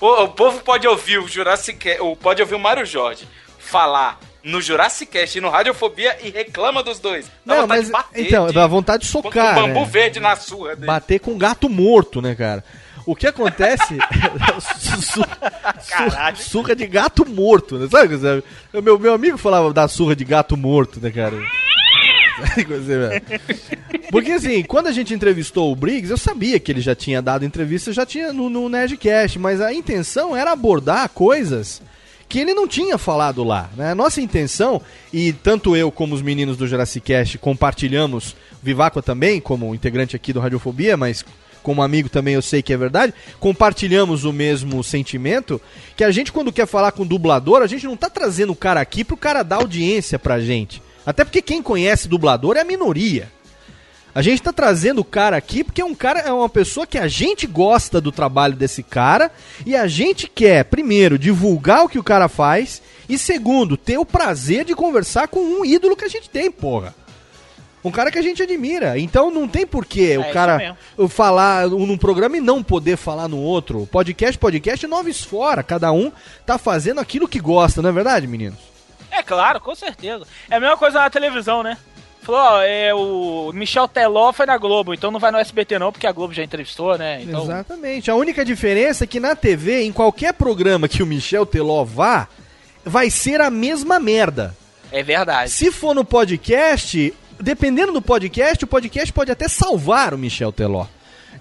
o 0.00 0.28
povo 0.28 0.60
pode 0.60 0.88
ouvir 0.88 1.18
o 1.18 1.28
Jurassic 1.28 1.98
pode 2.22 2.40
ouvir 2.40 2.54
o 2.54 2.58
Mário 2.58 2.86
Jorge 2.86 3.28
falar 3.58 4.18
no 4.42 4.60
Jurassic 4.60 5.10
Cast 5.12 5.36
e 5.38 5.40
no 5.40 5.50
Radiofobia 5.50 6.16
e 6.22 6.30
reclama 6.30 6.82
dos 6.82 6.98
dois. 6.98 7.26
Dá 7.44 7.56
Não, 7.56 7.66
mas 7.66 7.90
bater, 7.90 8.26
então, 8.26 8.52
dá 8.52 8.66
vontade 8.66 9.04
de 9.06 9.12
com 9.12 9.22
socar, 9.22 9.58
um 9.58 9.62
bambu 9.68 9.80
né? 9.80 9.86
verde 9.86 10.20
na 10.20 10.34
surra 10.36 10.74
dele. 10.74 10.86
Bater 10.86 11.18
com 11.20 11.36
gato 11.36 11.68
morto, 11.68 12.20
né, 12.22 12.34
cara? 12.34 12.64
O 13.06 13.16
que 13.16 13.26
acontece. 13.26 13.96
su- 14.78 15.02
su- 15.02 15.24
Caralho. 15.90 16.36
surra 16.36 16.76
de 16.76 16.86
gato 16.86 17.26
morto, 17.28 17.78
né? 17.78 17.88
Sabe? 17.90 18.14
meu, 18.82 18.98
meu 18.98 19.14
amigo 19.14 19.36
falava 19.38 19.72
da 19.72 19.88
surra 19.88 20.14
de 20.14 20.24
gato 20.24 20.56
morto, 20.56 21.00
né, 21.00 21.10
cara? 21.10 21.36
Porque 24.10 24.32
assim, 24.32 24.62
quando 24.62 24.86
a 24.86 24.92
gente 24.92 25.12
entrevistou 25.14 25.70
o 25.70 25.76
Briggs, 25.76 26.10
eu 26.10 26.16
sabia 26.16 26.58
que 26.58 26.72
ele 26.72 26.80
já 26.80 26.94
tinha 26.94 27.20
dado 27.20 27.44
entrevista, 27.44 27.92
já 27.92 28.06
tinha 28.06 28.32
no, 28.32 28.48
no 28.48 28.68
Nerdcast, 28.68 29.38
mas 29.38 29.60
a 29.60 29.72
intenção 29.72 30.36
era 30.36 30.52
abordar 30.52 31.08
coisas 31.10 31.82
que 32.30 32.38
ele 32.38 32.54
não 32.54 32.68
tinha 32.68 32.96
falado 32.96 33.42
lá. 33.42 33.68
Né? 33.76 33.92
Nossa 33.92 34.20
intenção, 34.20 34.80
e 35.12 35.32
tanto 35.32 35.74
eu 35.76 35.90
como 35.90 36.14
os 36.14 36.22
meninos 36.22 36.56
do 36.56 36.66
Jurassic 36.66 37.04
Cast 37.04 37.36
compartilhamos, 37.38 38.36
Viváqua 38.62 39.02
também, 39.02 39.40
como 39.40 39.74
integrante 39.74 40.14
aqui 40.14 40.32
do 40.32 40.38
Radiofobia, 40.38 40.96
mas 40.96 41.24
como 41.60 41.82
amigo 41.82 42.08
também 42.08 42.34
eu 42.34 42.40
sei 42.40 42.62
que 42.62 42.72
é 42.72 42.76
verdade, 42.76 43.12
compartilhamos 43.40 44.24
o 44.24 44.32
mesmo 44.32 44.82
sentimento, 44.84 45.60
que 45.96 46.04
a 46.04 46.10
gente 46.12 46.30
quando 46.30 46.52
quer 46.52 46.66
falar 46.66 46.92
com 46.92 47.04
dublador, 47.04 47.62
a 47.62 47.66
gente 47.66 47.84
não 47.84 47.96
tá 47.96 48.08
trazendo 48.08 48.52
o 48.52 48.56
cara 48.56 48.80
aqui 48.80 49.02
pro 49.02 49.16
cara 49.16 49.42
dar 49.42 49.56
audiência 49.56 50.16
pra 50.16 50.40
gente. 50.40 50.80
Até 51.04 51.24
porque 51.24 51.42
quem 51.42 51.60
conhece 51.60 52.06
dublador 52.06 52.56
é 52.56 52.60
a 52.60 52.64
minoria. 52.64 53.28
A 54.14 54.22
gente 54.22 54.42
tá 54.42 54.52
trazendo 54.52 55.00
o 55.00 55.04
cara 55.04 55.36
aqui 55.36 55.62
porque 55.62 55.80
é 55.80 55.84
um 55.84 55.94
cara, 55.94 56.20
é 56.20 56.32
uma 56.32 56.48
pessoa 56.48 56.86
que 56.86 56.98
a 56.98 57.06
gente 57.06 57.46
gosta 57.46 58.00
do 58.00 58.10
trabalho 58.10 58.56
desse 58.56 58.82
cara 58.82 59.30
e 59.64 59.76
a 59.76 59.86
gente 59.86 60.26
quer, 60.26 60.64
primeiro, 60.64 61.18
divulgar 61.18 61.84
o 61.84 61.88
que 61.88 61.98
o 61.98 62.02
cara 62.02 62.28
faz 62.28 62.82
e 63.08 63.16
segundo, 63.16 63.76
ter 63.76 63.98
o 63.98 64.04
prazer 64.04 64.64
de 64.64 64.74
conversar 64.74 65.28
com 65.28 65.40
um 65.40 65.64
ídolo 65.64 65.96
que 65.96 66.04
a 66.04 66.08
gente 66.08 66.28
tem, 66.28 66.50
porra. 66.50 66.94
Um 67.82 67.90
cara 67.90 68.10
que 68.10 68.18
a 68.18 68.22
gente 68.22 68.42
admira. 68.42 68.98
Então 68.98 69.30
não 69.30 69.48
tem 69.48 69.66
porquê 69.66 70.18
o 70.18 70.22
isso 70.22 70.32
cara 70.32 70.76
falar 71.08 71.68
num 71.68 71.96
programa 71.96 72.36
e 72.36 72.40
não 72.40 72.62
poder 72.62 72.96
falar 72.96 73.26
no 73.26 73.38
outro. 73.38 73.86
Podcast, 73.90 74.36
podcast, 74.36 74.86
noves 74.86 75.24
fora. 75.24 75.62
Cada 75.62 75.90
um 75.90 76.12
tá 76.44 76.58
fazendo 76.58 77.00
aquilo 77.00 77.28
que 77.28 77.40
gosta, 77.40 77.80
não 77.80 77.88
é 77.88 77.92
verdade, 77.92 78.26
meninos? 78.26 78.58
É 79.10 79.22
claro, 79.22 79.60
com 79.60 79.74
certeza. 79.74 80.26
É 80.48 80.56
a 80.56 80.60
mesma 80.60 80.76
coisa 80.76 81.00
na 81.00 81.10
televisão, 81.10 81.62
né? 81.62 81.76
Falou, 82.22 82.40
ó, 82.40 82.62
é, 82.62 82.94
o 82.94 83.50
Michel 83.54 83.88
Teló 83.88 84.32
foi 84.32 84.44
na 84.46 84.58
Globo, 84.58 84.92
então 84.92 85.10
não 85.10 85.18
vai 85.18 85.30
no 85.30 85.38
SBT 85.38 85.78
não, 85.78 85.90
porque 85.90 86.06
a 86.06 86.12
Globo 86.12 86.34
já 86.34 86.42
entrevistou, 86.42 86.98
né? 86.98 87.22
Então, 87.22 87.44
Exatamente. 87.44 88.10
A 88.10 88.14
única 88.14 88.44
diferença 88.44 89.04
é 89.04 89.06
que 89.06 89.18
na 89.18 89.34
TV, 89.34 89.82
em 89.82 89.92
qualquer 89.92 90.34
programa 90.34 90.86
que 90.86 91.02
o 91.02 91.06
Michel 91.06 91.46
Teló 91.46 91.82
vá, 91.82 92.28
vai 92.84 93.08
ser 93.10 93.40
a 93.40 93.50
mesma 93.50 93.98
merda. 93.98 94.54
é 94.92 95.02
verdade. 95.02 95.50
Se 95.50 95.72
for 95.72 95.94
no 95.94 96.04
podcast, 96.04 97.14
dependendo 97.40 97.92
do 97.92 98.02
podcast, 98.02 98.62
o 98.64 98.68
podcast 98.68 99.12
pode 99.12 99.30
até 99.32 99.48
salvar 99.48 100.12
o 100.12 100.18
Michel 100.18 100.52
Teló. 100.52 100.86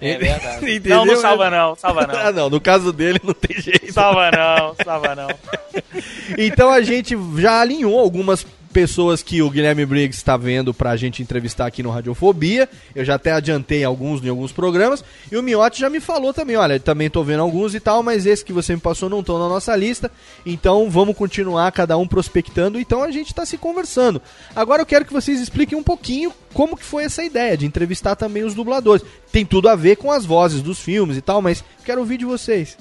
É 0.02 0.18
verdade. 0.18 0.64
Entendeu? 0.76 0.98
não, 0.98 1.06
não 1.06 1.18
salva 1.18 1.50
não, 1.50 1.76
salva 1.76 2.08
não. 2.08 2.16
ah, 2.20 2.32
não. 2.32 2.50
No 2.50 2.62
caso 2.62 2.94
dele, 2.94 3.20
não 3.22 3.34
tem 3.34 3.62
jeito. 3.62 3.92
Salva 3.92 4.32
não, 4.32 4.76
salva 4.84 5.14
não. 5.14 5.28
Então 6.38 6.70
a 6.70 6.82
gente 6.82 7.18
já 7.38 7.60
alinhou 7.60 8.00
algumas 8.00 8.46
pessoas 8.72 9.22
que 9.24 9.42
o 9.42 9.50
Guilherme 9.50 9.86
Briggs 9.86 10.18
está 10.18 10.38
vendo 10.38 10.74
pra 10.74 10.96
gente 10.96 11.22
entrevistar 11.22 11.66
aqui 11.66 11.84
no 11.84 11.90
Radiofobia. 11.90 12.70
Eu 12.96 13.04
já 13.04 13.16
até 13.16 13.32
adiantei 13.32 13.84
alguns 13.84 14.24
em 14.24 14.30
alguns 14.30 14.52
programas. 14.52 15.04
E 15.32 15.38
o 15.38 15.44
Miotti 15.44 15.80
já 15.80 15.90
me 15.90 16.00
falou 16.00 16.34
também, 16.34 16.56
olha, 16.56 16.80
também 16.80 17.10
tô 17.10 17.24
vendo 17.24 17.42
alguns 17.42 17.74
e 17.76 17.80
tal, 17.80 18.04
mas 18.04 18.26
esse 18.26 18.46
que 18.46 18.54
você 18.54 18.76
me 18.76 18.82
passou 18.82 19.10
não 19.10 19.20
estão 19.20 19.40
na 19.40 19.50
nossa 19.50 19.76
lista. 19.76 20.12
Então 20.46 20.90
vamos 20.90 21.16
continuar 21.16 21.72
cada 21.72 21.98
um 21.98 22.08
prospectando. 22.08 22.80
Então 22.80 23.04
a 23.04 23.12
gente 23.12 23.34
tá 23.34 23.46
se 23.46 23.58
conversando. 23.58 24.22
Agora 24.56 24.82
eu 24.82 24.86
quero 24.86 25.06
que 25.06 25.14
vocês 25.14 25.40
expliquem 25.40 25.78
um 25.78 25.84
pouquinho 25.84 26.32
como 26.54 26.78
que 26.78 26.86
foi 26.86 27.04
essa 27.04 27.24
ideia 27.24 27.58
de 27.58 27.66
entrevistar 27.66 28.16
também 28.16 28.44
os 28.44 28.54
dubladores. 28.54 29.06
Tem 29.32 29.46
tudo 29.46 29.70
a 29.70 29.76
ver 29.76 29.98
com 29.98 30.12
as 30.12 30.26
vozes 30.26 30.62
dos 30.62 30.80
filmes 30.80 31.18
e 31.18 31.22
tal, 31.22 31.42
mas 31.42 31.64
quero 31.84 32.02
ouvir 32.02 32.18
de 32.18 32.26
vocês. 32.26 32.78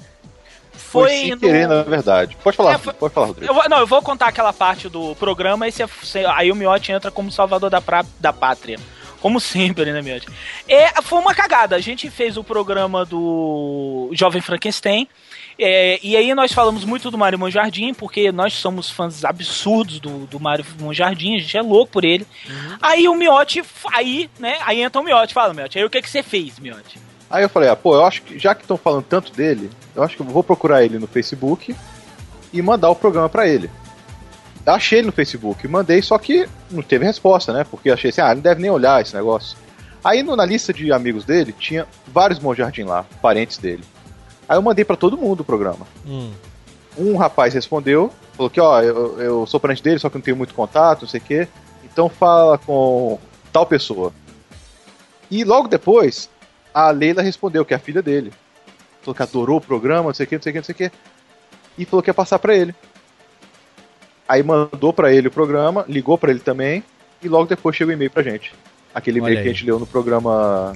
Foi 0.79 1.03
Foi 1.09 1.17
sem 1.19 1.29
no- 1.31 1.37
querer, 1.37 1.67
na 1.67 1.83
verdade. 1.83 2.35
Pode 2.43 2.57
falar, 2.57 2.73
É, 2.73 2.77
foi- 2.77 2.93
pode 2.93 3.13
falar, 3.13 3.27
Rodrigo. 3.27 3.51
Eu 3.51 3.53
vou, 3.53 3.69
não, 3.69 3.77
eu 3.79 3.87
vou 3.87 4.01
contar 4.01 4.27
aquela 4.27 4.51
parte 4.53 4.89
do 4.89 5.15
programa 5.15 5.67
e 5.67 5.71
você- 5.71 6.25
aí 6.25 6.51
o 6.51 6.55
Miotti 6.55 6.91
entra 6.91 7.11
como 7.11 7.31
salvador 7.31 7.69
da, 7.69 7.79
pra- 7.81 8.05
da 8.19 8.33
pátria. 8.33 8.79
Como 9.21 9.37
sempre, 9.83 9.91
né, 9.91 10.01
Miotti? 10.01 10.27
É, 10.67 11.01
foi 11.01 11.19
uma 11.19 11.35
cagada. 11.35 11.75
A 11.75 11.79
gente 11.81 12.09
fez 12.09 12.37
o 12.37 12.43
programa 12.43 13.05
do 13.05 14.09
Jovem 14.13 14.41
Frankenstein. 14.41 15.07
é, 15.61 15.99
e 16.01 16.15
aí 16.15 16.33
nós 16.33 16.53
falamos 16.53 16.85
muito 16.85 17.11
do 17.11 17.17
Mário 17.17 17.37
Monjardim, 17.37 17.93
porque 17.93 18.31
nós 18.31 18.53
somos 18.53 18.89
fãs 18.89 19.25
absurdos 19.25 19.99
do, 19.99 20.25
do 20.25 20.39
Mário 20.39 20.65
Monjardim, 20.79 21.35
a 21.35 21.39
gente 21.39 21.57
é 21.57 21.61
louco 21.61 21.91
por 21.91 22.05
ele. 22.05 22.25
Aí 22.81 23.09
o 23.09 23.13
Miotti, 23.13 23.61
aí, 23.91 24.29
né, 24.39 24.57
aí 24.61 24.81
entra 24.81 25.01
o 25.01 25.03
Miotti, 25.03 25.33
fala, 25.33 25.53
Miotti, 25.53 25.77
aí 25.77 25.83
o 25.83 25.89
que 25.89 26.01
que 26.01 26.09
você 26.09 26.23
fez, 26.23 26.57
Miotti? 26.59 26.97
Aí 27.29 27.43
eu 27.43 27.49
falei, 27.49 27.69
ah, 27.69 27.75
pô, 27.75 27.95
eu 27.95 28.05
acho 28.05 28.23
que 28.23 28.39
já 28.39 28.55
que 28.55 28.61
estão 28.63 28.77
falando 28.77 29.03
tanto 29.03 29.31
dele, 29.31 29.69
eu 29.95 30.01
acho 30.03 30.15
que 30.15 30.21
eu 30.21 30.25
vou 30.25 30.43
procurar 30.43 30.83
ele 30.83 30.97
no 30.97 31.05
Facebook 31.07 31.75
e 32.51 32.61
mandar 32.61 32.89
o 32.89 32.95
programa 32.95 33.29
pra 33.29 33.47
ele. 33.47 33.69
Eu 34.65 34.73
achei 34.73 34.99
ele 34.99 35.07
no 35.07 35.13
Facebook, 35.13 35.67
mandei, 35.67 36.01
só 36.01 36.17
que 36.17 36.47
não 36.71 36.81
teve 36.81 37.05
resposta, 37.05 37.53
né? 37.53 37.63
Porque 37.69 37.89
eu 37.89 37.93
achei 37.93 38.09
assim, 38.09 38.21
ah, 38.21 38.27
ele 38.27 38.35
não 38.35 38.41
deve 38.41 38.61
nem 38.61 38.71
olhar 38.71 39.01
esse 39.01 39.15
negócio. 39.15 39.57
Aí 40.03 40.23
no- 40.23 40.35
na 40.35 40.45
lista 40.45 40.73
de 40.73 40.91
amigos 40.91 41.23
dele 41.25 41.53
tinha 41.53 41.85
vários 42.07 42.39
Monjardim 42.39 42.83
lá, 42.83 43.05
parentes 43.21 43.57
dele. 43.57 43.83
Aí 44.47 44.57
eu 44.57 44.61
mandei 44.61 44.83
pra 44.83 44.95
todo 44.95 45.17
mundo 45.17 45.41
o 45.41 45.45
programa. 45.45 45.85
Um 46.97 47.15
rapaz 47.15 47.53
respondeu, 47.53 48.11
falou 48.35 48.49
que, 48.49 48.59
ó, 48.59 48.81
eu, 48.81 49.19
eu 49.21 49.45
sou 49.45 49.59
parente 49.59 49.83
dele, 49.83 49.99
só 49.99 50.09
que 50.09 50.15
não 50.15 50.21
tenho 50.21 50.35
muito 50.37 50.53
contato, 50.53 51.01
não 51.03 51.09
sei 51.09 51.19
o 51.19 51.23
quê. 51.23 51.47
Então 51.83 52.09
fala 52.09 52.57
com 52.57 53.19
tal 53.53 53.65
pessoa. 53.65 54.11
E 55.29 55.43
logo 55.43 55.67
depois, 55.67 56.29
a 56.73 56.91
Leila 56.91 57.21
respondeu 57.21 57.65
que 57.65 57.73
é 57.73 57.77
a 57.77 57.79
filha 57.79 58.01
dele. 58.01 58.31
Falou 59.01 59.15
que 59.15 59.23
adorou 59.23 59.57
o 59.57 59.61
programa, 59.61 60.03
não 60.09 60.13
sei 60.13 60.25
o 60.25 60.29
que, 60.29 60.35
não 60.35 60.41
sei 60.41 60.49
o 60.51 60.53
que, 60.53 60.59
não 60.59 60.63
sei 60.65 60.73
o 60.73 60.77
que. 60.77 60.91
E 61.77 61.85
falou 61.85 62.03
que 62.03 62.09
ia 62.09 62.13
passar 62.13 62.37
pra 62.39 62.55
ele. 62.55 62.75
Aí 64.27 64.43
mandou 64.43 64.93
pra 64.93 65.11
ele 65.11 65.27
o 65.27 65.31
programa, 65.31 65.83
ligou 65.87 66.17
pra 66.17 66.29
ele 66.29 66.39
também, 66.39 66.83
e 67.21 67.27
logo 67.27 67.47
depois 67.47 67.75
chegou 67.75 67.91
o 67.91 67.95
e-mail 67.95 68.11
pra 68.11 68.21
gente. 68.21 68.53
Aquele 68.93 69.19
e-mail 69.19 69.35
que 69.43 69.49
a 69.49 69.53
gente 69.53 69.65
leu 69.65 69.79
no 69.79 69.87
programa. 69.87 70.75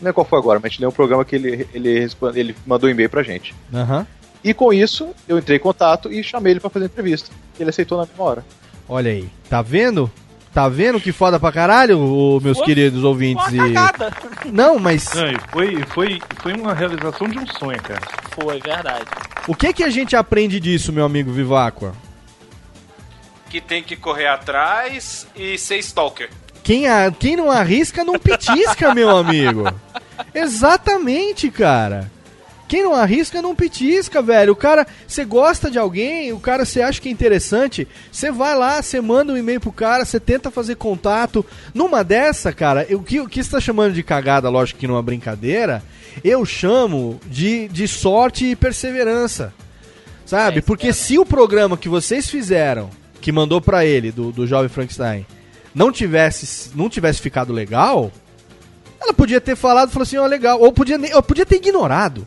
Não 0.00 0.10
é 0.10 0.12
qual 0.12 0.24
foi 0.26 0.38
agora, 0.38 0.58
mas 0.60 0.66
a 0.66 0.68
gente 0.72 0.80
leu 0.80 0.90
um 0.90 0.92
programa 0.92 1.24
que 1.24 1.34
ele, 1.34 1.66
ele, 1.72 1.98
responde- 1.98 2.38
ele 2.38 2.56
mandou 2.66 2.88
e-mail 2.88 3.08
pra 3.08 3.22
gente. 3.22 3.54
Aham. 3.74 4.06
E 4.44 4.52
com 4.54 4.72
isso, 4.72 5.08
eu 5.26 5.38
entrei 5.38 5.56
em 5.56 5.60
contato 5.60 6.12
e 6.12 6.22
chamei 6.22 6.52
ele 6.52 6.60
pra 6.60 6.70
fazer 6.70 6.84
entrevista. 6.86 7.30
Ele 7.58 7.70
aceitou 7.70 7.98
na 7.98 8.06
mesma 8.06 8.22
hora. 8.24 8.44
Olha 8.88 9.10
aí, 9.10 9.28
tá 9.48 9.62
vendo? 9.62 10.08
Tá 10.56 10.70
vendo 10.70 10.98
que 10.98 11.12
foda 11.12 11.38
pra 11.38 11.52
caralho, 11.52 12.00
ô, 12.00 12.40
meus 12.40 12.56
Foi- 12.56 12.64
queridos 12.64 13.04
ouvintes? 13.04 13.44
Foi 13.44 13.58
uma 13.58 13.92
E... 14.42 14.50
Não, 14.50 14.78
mas 14.78 15.12
Não, 15.12 15.30
e 15.30 15.36
foi, 15.50 15.84
foi, 15.84 16.22
foi 16.40 16.52
uma 16.54 16.72
realização 16.72 17.28
de 17.28 17.38
um 17.38 17.46
sonho, 17.46 17.78
cara. 17.82 18.00
Foi, 18.30 18.58
verdade. 18.58 19.04
o 19.46 19.54
que 19.54 19.70
que 19.74 19.84
a 19.84 19.90
gente 19.90 20.16
aprende 20.16 20.58
disso, 20.58 20.94
meu 20.94 21.04
amigo 21.04 21.30
Viváqua? 21.30 21.92
Que 23.50 23.60
tem 23.60 23.82
que 23.82 23.96
correr 23.96 24.28
atrás 24.28 25.26
e 25.36 25.58
ser 25.58 25.76
stalker. 25.80 26.30
Quem, 26.62 26.88
a... 26.88 27.10
Quem 27.12 27.36
não 27.36 27.50
arrisca 27.50 28.02
não 28.02 28.18
petisca, 28.18 28.94
meu 28.94 29.14
amigo. 29.14 29.64
Exatamente, 30.34 31.50
cara. 31.50 32.10
Quem 32.68 32.82
não 32.82 32.94
arrisca 32.94 33.40
não 33.40 33.54
petisca, 33.54 34.20
velho. 34.20 34.52
O 34.52 34.56
cara, 34.56 34.86
você 35.06 35.24
gosta 35.24 35.70
de 35.70 35.78
alguém, 35.78 36.32
o 36.32 36.40
cara 36.40 36.64
você 36.64 36.82
acha 36.82 37.00
que 37.00 37.08
é 37.08 37.12
interessante, 37.12 37.86
você 38.10 38.30
vai 38.30 38.56
lá, 38.56 38.82
você 38.82 39.00
manda 39.00 39.32
um 39.32 39.36
e-mail 39.36 39.60
pro 39.60 39.70
cara, 39.70 40.04
você 40.04 40.18
tenta 40.18 40.50
fazer 40.50 40.74
contato. 40.74 41.46
Numa 41.72 42.02
dessa, 42.02 42.52
cara, 42.52 42.86
o 42.90 43.02
que, 43.02 43.20
o 43.20 43.28
que 43.28 43.42
você 43.42 43.50
tá 43.50 43.60
chamando 43.60 43.94
de 43.94 44.02
cagada, 44.02 44.48
lógico 44.48 44.80
que 44.80 44.86
numa 44.88 45.02
brincadeira, 45.02 45.82
eu 46.24 46.44
chamo 46.44 47.20
de, 47.26 47.68
de 47.68 47.86
sorte 47.86 48.46
e 48.46 48.56
perseverança. 48.56 49.54
Sabe? 50.24 50.60
Porque 50.60 50.92
se 50.92 51.18
o 51.18 51.24
programa 51.24 51.76
que 51.76 51.88
vocês 51.88 52.28
fizeram, 52.28 52.90
que 53.20 53.30
mandou 53.30 53.60
pra 53.60 53.84
ele, 53.84 54.10
do, 54.10 54.32
do 54.32 54.44
Jovem 54.44 54.68
Frankenstein, 54.68 55.24
não 55.72 55.92
tivesse, 55.92 56.70
não 56.74 56.88
tivesse 56.88 57.20
ficado 57.20 57.52
legal, 57.52 58.10
ela 59.00 59.14
podia 59.14 59.40
ter 59.40 59.54
falado, 59.54 59.90
falou 59.90 60.02
assim, 60.02 60.16
ó, 60.16 60.26
legal. 60.26 60.60
Ou 60.60 60.72
podia, 60.72 60.98
ou 61.14 61.22
podia 61.22 61.46
ter 61.46 61.56
ignorado. 61.56 62.26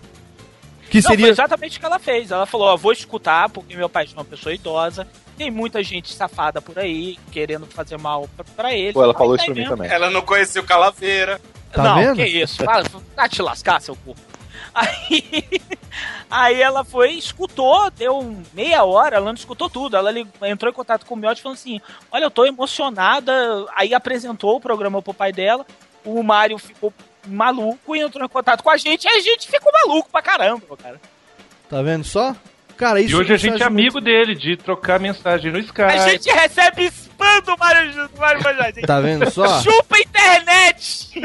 Que 0.90 0.98
Não, 0.98 1.04
foi 1.04 1.16
seria. 1.18 1.30
exatamente 1.32 1.78
o 1.78 1.80
que 1.80 1.86
ela 1.86 2.00
fez. 2.00 2.32
Ela 2.32 2.46
falou, 2.46 2.68
ó, 2.70 2.76
vou 2.78 2.92
escutar, 2.92 3.50
porque 3.50 3.76
meu 3.76 3.88
pai 3.90 4.06
é 4.10 4.14
uma 4.14 4.26
pessoa 4.26 4.54
idosa. 4.54 5.08
Tem 5.38 5.50
muita 5.52 5.82
gente 5.84 6.12
safada 6.14 6.62
por 6.62 6.78
aí, 6.80 7.18
querendo 7.32 7.66
fazer 7.68 7.98
mal 7.98 8.28
pra, 8.36 8.46
pra 8.56 8.74
ele. 8.74 8.94
Pô, 8.94 9.04
ela 9.04 9.14
falou 9.14 9.38
tá 9.38 9.44
isso 9.44 9.46
pra 9.46 9.54
mim 9.56 9.62
mesmo. 9.62 9.76
também. 9.78 9.92
Ela 9.92 10.10
não 10.10 10.22
conhecia 10.22 10.62
o 10.62 10.66
Calaveira. 10.66 11.40
Tá 11.72 11.84
não, 11.84 11.96
vendo? 11.96 12.16
que 12.18 12.26
isso. 12.26 12.64
Fala, 12.64 12.84
vai 13.16 13.30
te 13.30 13.42
lascar, 13.42 13.80
seu 13.82 13.96
corpo. 13.96 14.20
Aí, 14.74 15.44
Aí 16.30 16.62
ela 16.62 16.84
foi, 16.84 17.12
escutou, 17.14 17.90
deu 17.92 18.20
um- 18.20 18.44
meia 18.54 18.84
hora, 18.84 19.16
ela 19.18 19.26
não 19.26 19.34
escutou 19.34 19.70
tudo. 19.70 19.96
Ela 19.98 20.12
entrou 20.44 20.72
em 20.72 20.76
contato 20.76 21.06
com 21.06 21.16
o 21.16 21.18
Miotti 21.18 21.42
falando 21.42 21.58
assim: 21.58 21.80
Olha, 22.12 22.26
eu 22.26 22.32
tô 22.32 22.46
emocionada. 22.46 23.34
Aí 23.76 23.94
apresentou 23.94 24.56
o 24.58 24.62
programa 24.62 25.02
pro 25.02 25.14
pai 25.14 25.32
dela. 25.32 25.66
O 26.06 26.22
Mário 26.24 26.58
ficou 26.58 26.94
maluco 27.28 27.96
e 27.96 28.00
entrou 28.00 28.26
em 28.26 28.30
contato 28.30 28.64
com 28.64 28.70
a 28.70 28.78
gente. 28.78 29.08
Aí 29.08 29.18
a 29.18 29.22
gente 29.22 29.50
ficou 29.50 29.72
maluco 29.72 30.10
pra 30.10 30.22
caramba, 30.22 30.78
cara. 30.78 31.00
Tá 31.70 31.82
vendo 31.82 32.04
só? 32.04 32.36
Cara, 32.80 33.02
isso 33.02 33.12
e 33.12 33.16
hoje 33.20 33.34
a 33.34 33.38
gente 33.38 33.62
é 33.62 33.66
amigo 33.66 34.00
dele, 34.00 34.34
de 34.34 34.56
trocar 34.56 35.02
mensagem 35.02 35.52
no 35.52 35.60
Skype. 35.60 35.82
A 35.82 36.08
gente 36.08 36.32
recebe 36.32 36.86
spam 36.86 37.42
do 37.42 37.58
Mário, 37.58 38.42
Manjadinho. 38.42 38.88
Tá 38.88 39.02
vendo 39.02 39.30
só? 39.30 39.62
Chupa 39.62 39.98
a 39.98 40.00
internet! 40.00 41.10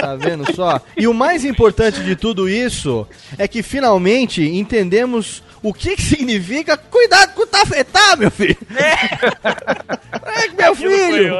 Tá 0.00 0.14
vendo 0.14 0.54
só? 0.54 0.80
E 0.96 1.08
o 1.08 1.12
mais 1.12 1.44
importante 1.44 2.02
de 2.02 2.14
tudo 2.14 2.48
isso 2.48 3.06
é 3.36 3.48
que 3.48 3.64
finalmente 3.64 4.42
entendemos 4.42 5.42
o 5.60 5.74
que, 5.74 5.96
que 5.96 6.02
significa 6.02 6.76
cuidado 6.76 7.34
com 7.34 7.42
o 7.42 7.46
tafetá, 7.46 8.14
meu 8.16 8.30
filho. 8.30 8.56
É, 8.76 10.48
que 10.48 10.56
meu 10.56 10.74
filho. 10.74 11.34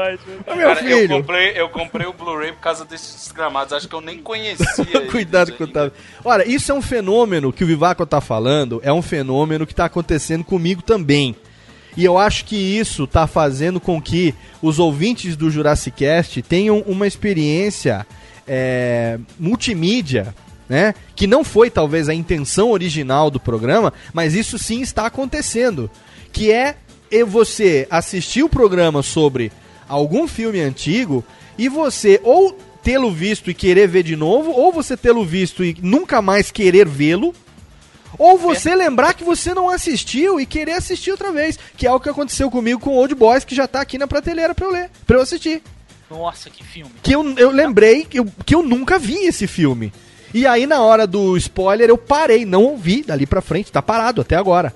Ô, 0.45 0.55
meu 0.57 0.69
Cara, 0.69 0.81
eu 0.81 0.99
filho. 0.99 1.17
comprei, 1.17 1.53
eu 1.55 1.69
comprei 1.69 2.07
o 2.07 2.13
Blu-ray 2.13 2.53
por 2.53 2.61
causa 2.61 2.85
desses 2.85 3.31
gramados. 3.31 3.73
Acho 3.73 3.89
que 3.89 3.95
eu 3.95 4.01
nem 4.01 4.19
conhecia. 4.19 5.07
Cuidado 5.09 5.53
com 5.53 5.65
o 5.65 5.69
tafetá. 5.69 5.97
Olha, 6.25 6.47
isso 6.47 6.73
é 6.73 6.75
um 6.75 6.83
fenômeno 6.83 7.53
que 7.53 7.63
o 7.63 7.67
Vivaco 7.67 8.05
tá 8.05 8.21
falando, 8.21 8.81
é 8.83 8.93
um 8.93 9.03
fenômeno 9.03 9.38
que 9.67 9.75
tá 9.75 9.85
acontecendo 9.85 10.45
comigo 10.45 10.83
também. 10.83 11.37
E 11.97 12.05
eu 12.05 12.17
acho 12.17 12.45
que 12.45 12.57
isso 12.57 13.07
tá 13.07 13.27
fazendo 13.27 13.81
com 13.81 14.01
que 14.01 14.35
os 14.63 14.79
ouvintes 14.79 15.37
do 15.37 15.51
Jurassic 15.51 15.97
Cast 15.97 16.43
tenham 16.43 16.81
uma 16.87 17.07
experiência 17.07 18.07
é, 18.47 19.19
multimídia, 19.39 20.35
né? 20.69 20.95
Que 21.17 21.27
não 21.27 21.43
foi 21.43 21.71
talvez 21.71 22.09
a 22.09 22.15
intenção 22.15 22.71
original 22.71 23.31
do 23.31 23.41
programa, 23.41 23.93
mas 24.13 24.35
isso 24.35 24.59
sim 24.59 24.81
está 24.81 25.07
acontecendo. 25.07 25.91
Que 26.33 26.53
é 26.53 26.77
você 27.27 27.87
assistir 27.91 28.43
o 28.43 28.49
programa 28.49 29.03
sobre 29.03 29.51
algum 29.89 30.29
filme 30.29 30.61
antigo 30.61 31.25
e 31.57 31.69
você 31.69 32.21
ou 32.23 32.57
tê-lo 32.83 33.11
visto 33.11 33.51
e 33.51 33.55
querer 33.55 33.89
ver 33.89 34.03
de 34.03 34.15
novo, 34.15 34.51
ou 34.51 34.73
você 34.73 34.97
tê-lo 34.97 35.25
visto 35.25 35.65
e 35.65 35.77
nunca 35.83 36.23
mais 36.23 36.51
querer 36.51 36.87
vê-lo, 36.87 37.35
ou 38.17 38.39
você 38.39 38.75
lembrar 38.75 39.15
que 39.15 39.25
você 39.25 39.53
não 39.53 39.69
assistiu 39.69 40.41
e 40.41 40.47
querer 40.47 40.73
assistir 40.73 41.11
outra 41.11 41.33
vez, 41.33 41.59
que 41.77 41.87
é 41.87 41.93
o 41.93 42.01
que 42.01 42.09
aconteceu 42.09 42.51
comigo 42.51 42.81
com 42.81 42.97
Old 42.97 43.15
Boys, 43.15 43.45
que 43.45 43.55
já 43.55 43.67
tá 43.67 43.81
aqui 43.81 43.99
na 43.99 44.07
prateleira 44.07 44.55
pra 44.55 44.67
eu 44.67 44.73
ler, 44.73 44.91
pra 45.07 45.17
eu 45.17 45.23
assistir. 45.23 45.63
Nossa, 46.11 46.49
que 46.49 46.65
filme. 46.65 46.93
Que 47.03 47.13
eu, 47.13 47.23
eu 47.37 47.51
lembrei 47.51 48.05
que 48.05 48.19
eu, 48.19 48.27
que 48.47 48.55
eu 48.55 48.63
nunca 48.63 48.99
vi 48.99 49.27
esse 49.27 49.47
filme. 49.47 49.93
E 50.33 50.47
aí, 50.47 50.67
na 50.67 50.81
hora 50.81 51.07
do 51.07 51.37
spoiler, 51.37 51.89
eu 51.89 51.99
parei, 51.99 52.45
não 52.45 52.65
ouvi 52.65 53.03
dali 53.03 53.27
pra 53.27 53.41
frente, 53.41 53.73
tá 53.73 53.83
parado 53.83 54.21
até 54.21 54.37
agora. 54.37 54.75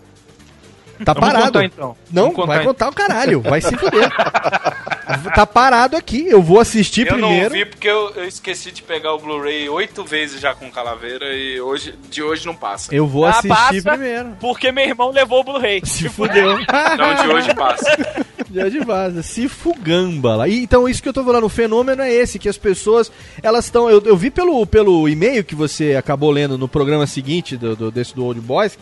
Tá 1.04 1.12
Vamos 1.12 1.28
parado. 1.28 1.46
contar, 1.52 1.64
então. 1.64 1.96
Não, 2.12 2.30
Vamos 2.32 2.46
vai 2.46 2.64
contar 2.64 2.88
o 2.88 2.92
caralho, 2.92 3.40
vai 3.40 3.60
se 3.60 3.76
fuder. 3.76 4.08
tá 5.34 5.46
parado 5.46 5.96
aqui, 5.96 6.26
eu 6.28 6.42
vou 6.42 6.60
assistir 6.60 7.06
Eu 7.06 7.14
primeiro. 7.14 7.50
não 7.50 7.50
vi 7.50 7.64
porque 7.64 7.88
eu, 7.88 8.10
eu 8.16 8.24
esqueci 8.26 8.70
de 8.70 8.82
pegar 8.82 9.14
o 9.14 9.18
Blu-ray 9.18 9.68
oito 9.68 10.04
vezes 10.04 10.40
já 10.40 10.54
com 10.54 10.70
Calaveira 10.70 11.32
e 11.34 11.60
hoje, 11.60 11.94
de 12.10 12.22
hoje 12.22 12.46
não 12.46 12.54
passa. 12.54 12.94
Eu 12.94 13.06
vou 13.06 13.24
Ah, 13.26 13.30
assistir 13.30 13.82
primeiro. 13.82 14.36
Porque 14.40 14.70
meu 14.72 14.84
irmão 14.84 15.10
levou 15.10 15.40
o 15.40 15.44
Blu-ray. 15.44 15.80
Se 15.86 16.08
fudeu. 16.08 16.58
Então 16.92 17.14
de 17.26 17.32
hoje 17.32 17.54
passa. 17.54 18.24
Já 18.52 18.68
de 18.68 18.80
vaza, 18.80 19.22
se 19.22 19.48
fugamba 19.48 20.36
lá. 20.36 20.48
E, 20.48 20.62
então, 20.62 20.86
isso 20.88 21.02
que 21.02 21.08
eu 21.08 21.12
tô 21.12 21.24
falando, 21.24 21.44
o 21.44 21.48
fenômeno 21.48 22.02
é 22.02 22.12
esse, 22.12 22.38
que 22.38 22.48
as 22.48 22.58
pessoas, 22.58 23.10
elas 23.42 23.64
estão. 23.64 23.88
Eu, 23.88 24.02
eu 24.04 24.16
vi 24.16 24.30
pelo, 24.30 24.66
pelo 24.66 25.08
e-mail 25.08 25.42
que 25.42 25.54
você 25.54 25.94
acabou 25.94 26.30
lendo 26.30 26.58
no 26.58 26.68
programa 26.68 27.06
seguinte 27.06 27.56
do, 27.56 27.74
do- 27.74 27.90
desse 27.90 28.14
do 28.14 28.24
Old 28.24 28.40
Boys, 28.40 28.78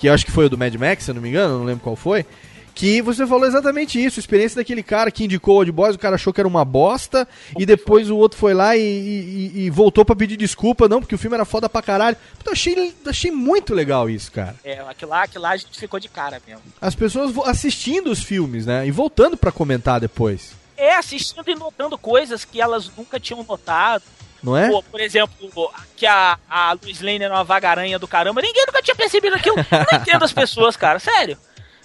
que 0.00 0.08
eu 0.08 0.12
acho 0.12 0.24
que 0.26 0.32
foi 0.32 0.46
o 0.46 0.48
do 0.48 0.58
Mad 0.58 0.74
Max, 0.74 1.04
se 1.04 1.10
eu 1.10 1.14
não 1.14 1.22
me 1.22 1.28
engano, 1.28 1.58
não 1.58 1.64
lembro 1.64 1.84
qual 1.84 1.94
foi. 1.94 2.26
Que 2.74 3.02
você 3.02 3.26
falou 3.26 3.46
exatamente 3.46 4.02
isso, 4.02 4.18
a 4.18 4.22
experiência 4.22 4.56
daquele 4.56 4.82
cara 4.82 5.10
que 5.10 5.24
indicou 5.24 5.56
o 5.56 5.58
Old 5.58 5.70
Boys, 5.72 5.96
o 5.96 5.98
cara 5.98 6.14
achou 6.14 6.32
que 6.32 6.40
era 6.40 6.48
uma 6.48 6.64
bosta, 6.64 7.28
e 7.58 7.66
depois 7.66 8.08
o 8.08 8.16
outro 8.16 8.38
foi 8.38 8.54
lá 8.54 8.74
e, 8.76 8.80
e- 8.80 9.52
e- 9.66 9.70
voltou 9.70 10.04
pra 10.04 10.16
pedir 10.16 10.36
desculpa, 10.36 10.88
não, 10.88 11.00
porque 11.00 11.14
o 11.14 11.18
filme 11.18 11.34
era 11.34 11.44
foda 11.44 11.68
pra 11.68 11.82
caralho. 11.82 12.16
Então, 12.40 12.46
eu 12.46 12.52
achei, 12.52 12.94
achei 13.06 13.30
muito 13.30 13.74
legal 13.74 14.08
isso, 14.08 14.32
cara. 14.32 14.54
É, 14.64 14.80
aquilo 14.88 15.10
lá, 15.10 15.24
aquilo 15.24 15.42
lá 15.42 15.50
a 15.50 15.56
gente 15.56 15.78
ficou 15.78 16.00
de 16.00 16.08
cara 16.08 16.40
mesmo. 16.46 16.62
As 16.80 16.94
pessoas 16.94 17.36
assistindo 17.44 18.10
os 18.10 18.22
filmes, 18.22 18.64
né, 18.64 18.86
e 18.86 18.90
voltando 18.90 19.36
pra 19.36 19.52
comentar 19.52 20.00
depois, 20.00 20.52
É, 20.76 20.96
assistindo 20.96 21.46
e 21.50 21.54
notando 21.54 21.98
coisas 21.98 22.42
que 22.46 22.58
elas 22.58 22.90
nunca 22.96 23.20
tinham 23.20 23.44
notado. 23.46 24.02
Não 24.42 24.56
é? 24.56 24.68
Pô, 24.68 24.82
por 24.82 25.00
exemplo, 25.00 25.72
que 25.96 26.06
a, 26.06 26.38
a 26.48 26.72
Luiz 26.82 27.00
Lane 27.00 27.24
era 27.24 27.34
uma 27.34 27.44
vagaranha 27.44 27.98
do 27.98 28.08
caramba. 28.08 28.40
Ninguém 28.40 28.64
nunca 28.66 28.82
tinha 28.82 28.94
percebido 28.94 29.36
aquilo. 29.36 29.56
Eu 29.58 29.86
não 29.92 30.00
entendo 30.00 30.24
as 30.24 30.32
pessoas, 30.32 30.76
cara. 30.76 30.98
Sério. 30.98 31.36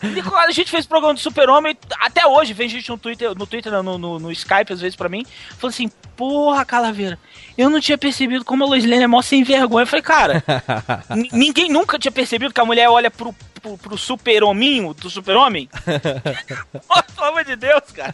A 0.01 0.51
gente 0.51 0.69
fez 0.69 0.85
programa 0.85 1.13
do 1.13 1.19
Super-Homem, 1.19 1.75
até 2.01 2.27
hoje 2.27 2.53
vem 2.53 2.67
gente 2.67 2.89
no 2.89 2.97
Twitter, 2.97 3.33
no 3.33 3.47
Twitter, 3.47 3.71
no, 3.81 3.97
no, 3.97 4.19
no 4.19 4.31
Skype, 4.31 4.71
às 4.71 4.81
vezes, 4.81 4.95
pra 4.95 5.07
mim, 5.07 5.25
falando 5.57 5.73
assim, 5.73 5.89
porra, 6.17 6.65
Calaveira, 6.65 7.17
eu 7.57 7.69
não 7.69 7.79
tinha 7.79 7.97
percebido 7.97 8.43
como 8.43 8.63
a 8.65 8.67
Lois 8.67 8.85
Lane 8.85 9.03
é 9.03 9.07
mó 9.07 9.21
sem 9.21 9.43
vergonha. 9.43 9.83
Eu 9.83 9.87
falei, 9.87 10.03
cara, 10.03 10.43
ninguém 11.31 11.69
nunca 11.69 11.97
tinha 11.97 12.11
percebido 12.11 12.53
que 12.53 12.61
a 12.61 12.65
mulher 12.65 12.89
olha 12.89 13.09
pro, 13.09 13.33
pro, 13.65 13.77
pro 13.77 13.97
super-hominho 13.97 14.93
do 14.93 15.09
super-homem? 15.09 15.67
Pelo 17.15 17.27
amor 17.27 17.43
de 17.43 17.55
Deus, 17.55 17.83
cara. 17.93 18.13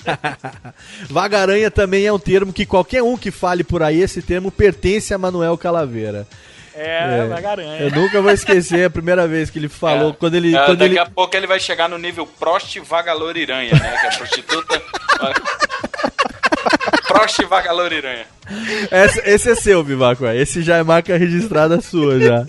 Vagaranha 1.09 1.69
também 1.69 2.05
é 2.05 2.13
um 2.13 2.19
termo 2.19 2.53
que 2.53 2.65
qualquer 2.65 3.03
um 3.03 3.17
que 3.17 3.31
fale 3.31 3.63
por 3.63 3.83
aí, 3.83 4.01
esse 4.01 4.21
termo 4.21 4.49
pertence 4.49 5.13
a 5.13 5.17
Manuel 5.17 5.57
Calaveira. 5.57 6.25
É, 6.73 7.27
vagaranha. 7.27 7.81
Eu 7.81 7.91
nunca 7.91 8.21
vou 8.21 8.31
esquecer 8.31 8.85
a 8.85 8.89
primeira 8.89 9.27
vez 9.27 9.49
que 9.49 9.59
ele 9.59 9.67
falou, 9.67 10.13
quando 10.13 10.35
ele... 10.35 10.55
É, 10.55 10.65
quando 10.65 10.79
daqui 10.79 10.93
ele... 10.93 10.99
a 10.99 11.05
pouco 11.05 11.35
ele 11.35 11.45
vai 11.45 11.59
chegar 11.59 11.89
no 11.89 11.97
nível 11.97 12.25
Prost 12.25 12.79
Vagaloriranha, 12.79 13.73
né? 13.73 13.97
Que 13.99 14.05
é 14.05 14.09
a 14.09 14.17
prostituta. 14.17 14.81
Prost 17.09 17.43
Vagaloriranha. 17.43 18.25
Esse, 18.89 19.19
esse 19.25 19.51
é 19.51 19.55
seu, 19.55 19.83
Vivaco, 19.83 20.25
é. 20.25 20.37
esse 20.37 20.61
já 20.61 20.77
é 20.77 20.83
marca 20.83 21.17
registrada 21.17 21.81
sua, 21.81 22.19
já. 22.19 22.45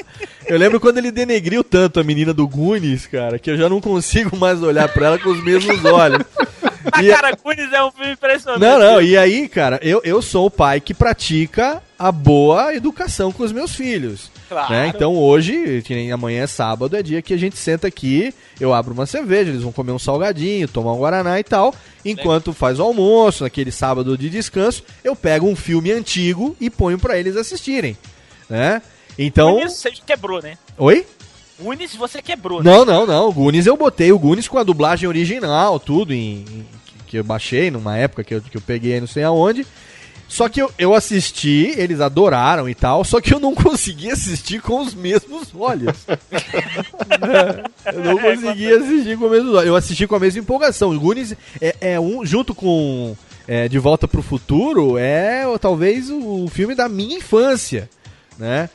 Eu 0.46 0.58
lembro 0.58 0.80
quando 0.80 0.98
ele 0.98 1.10
denegriu 1.10 1.62
tanto 1.64 2.00
a 2.00 2.04
menina 2.04 2.32
do 2.34 2.46
Goonies, 2.46 3.06
cara, 3.06 3.38
que 3.38 3.50
eu 3.50 3.56
já 3.56 3.68
não 3.68 3.80
consigo 3.80 4.36
mais 4.36 4.62
olhar 4.62 4.88
pra 4.88 5.06
ela 5.06 5.18
com 5.18 5.30
os 5.30 5.42
mesmos 5.42 5.84
olhos. 5.84 6.22
A 6.90 7.00
E- 7.02 7.08
cara, 7.10 7.30
Goonies 7.42 7.72
é 7.72 7.82
um 7.84 7.92
filme 7.92 8.12
impressionante. 8.12 8.60
Não, 8.60 8.76
não, 8.78 9.00
e 9.00 9.16
aí, 9.16 9.48
cara, 9.48 9.78
eu, 9.82 10.00
eu 10.04 10.20
sou 10.20 10.46
o 10.46 10.50
pai 10.50 10.80
que 10.80 10.92
pratica 10.92 11.80
a 11.96 12.10
boa 12.10 12.74
educação 12.74 13.30
com 13.30 13.44
os 13.44 13.52
meus 13.52 13.72
filhos. 13.72 14.32
Claro. 14.48 14.70
né? 14.72 14.88
Então 14.94 15.14
hoje, 15.16 15.80
que 15.82 15.94
nem 15.94 16.10
amanhã 16.10 16.42
é 16.42 16.46
sábado, 16.48 16.96
é 16.96 17.02
dia 17.02 17.22
que 17.22 17.32
a 17.32 17.36
gente 17.38 17.56
senta 17.56 17.86
aqui, 17.86 18.34
eu 18.60 18.74
abro 18.74 18.92
uma 18.92 19.06
cerveja, 19.06 19.50
eles 19.50 19.62
vão 19.62 19.70
comer 19.72 19.92
um 19.92 19.98
salgadinho, 19.98 20.66
tomar 20.66 20.92
um 20.92 20.98
guaraná 20.98 21.38
e 21.38 21.44
tal. 21.44 21.72
Enquanto 22.04 22.52
faz 22.52 22.80
o 22.80 22.82
almoço, 22.82 23.44
naquele 23.44 23.70
sábado 23.70 24.18
de 24.18 24.28
descanso, 24.28 24.82
eu 25.04 25.14
pego 25.14 25.46
um 25.46 25.54
filme 25.56 25.92
antigo 25.92 26.56
e 26.60 26.68
ponho 26.68 26.98
pra 26.98 27.16
eles 27.16 27.36
assistirem, 27.36 27.96
né? 28.50 28.82
Então, 29.18 29.52
Goonies 29.54 29.74
você 29.80 29.90
quebrou, 29.90 30.42
né? 30.42 30.56
oi? 30.78 31.06
Goonies 31.60 31.94
você 31.94 32.20
quebrou, 32.22 32.62
né? 32.62 32.70
Não, 32.70 32.84
não, 32.84 33.06
não. 33.06 33.28
O 33.28 33.32
Goonies 33.32 33.66
eu 33.66 33.76
botei 33.76 34.10
o 34.12 34.18
Goonies 34.18 34.48
com 34.48 34.58
a 34.58 34.62
dublagem 34.62 35.08
original, 35.08 35.78
tudo 35.78 36.12
em, 36.12 36.44
em- 36.48 36.66
que 37.06 37.18
eu 37.18 37.24
baixei 37.24 37.70
numa 37.70 37.96
época 37.96 38.24
que 38.24 38.34
eu, 38.34 38.40
que 38.40 38.56
eu 38.56 38.60
peguei 38.60 38.98
não 39.00 39.06
sei 39.06 39.22
aonde. 39.22 39.66
Só 40.26 40.48
que 40.48 40.62
eu, 40.62 40.72
eu 40.78 40.94
assisti, 40.94 41.74
eles 41.76 42.00
adoraram 42.00 42.66
e 42.66 42.74
tal, 42.74 43.04
só 43.04 43.20
que 43.20 43.34
eu 43.34 43.38
não 43.38 43.52
consegui 43.54 44.10
assistir 44.10 44.62
com 44.62 44.80
os 44.80 44.94
mesmos 44.94 45.48
olhos. 45.54 45.94
eu 47.92 48.00
não 48.02 48.18
consegui 48.18 48.72
assistir 48.72 49.18
com 49.18 49.26
os 49.26 49.30
mesmos 49.30 49.54
olhos. 49.54 49.66
Eu 49.66 49.76
assisti 49.76 50.06
com 50.06 50.14
a 50.16 50.20
mesma 50.20 50.40
empolgação. 50.40 50.90
O 50.90 50.98
Goonies 50.98 51.34
é, 51.60 51.76
é 51.80 52.00
um, 52.00 52.24
junto 52.24 52.54
com 52.54 53.14
é, 53.46 53.68
De 53.68 53.78
Volta 53.78 54.08
pro 54.08 54.22
Futuro, 54.22 54.96
é 54.98 55.44
talvez 55.60 56.08
o 56.10 56.48
filme 56.48 56.74
da 56.74 56.88
minha 56.88 57.18
infância, 57.18 57.88
né? 58.38 58.70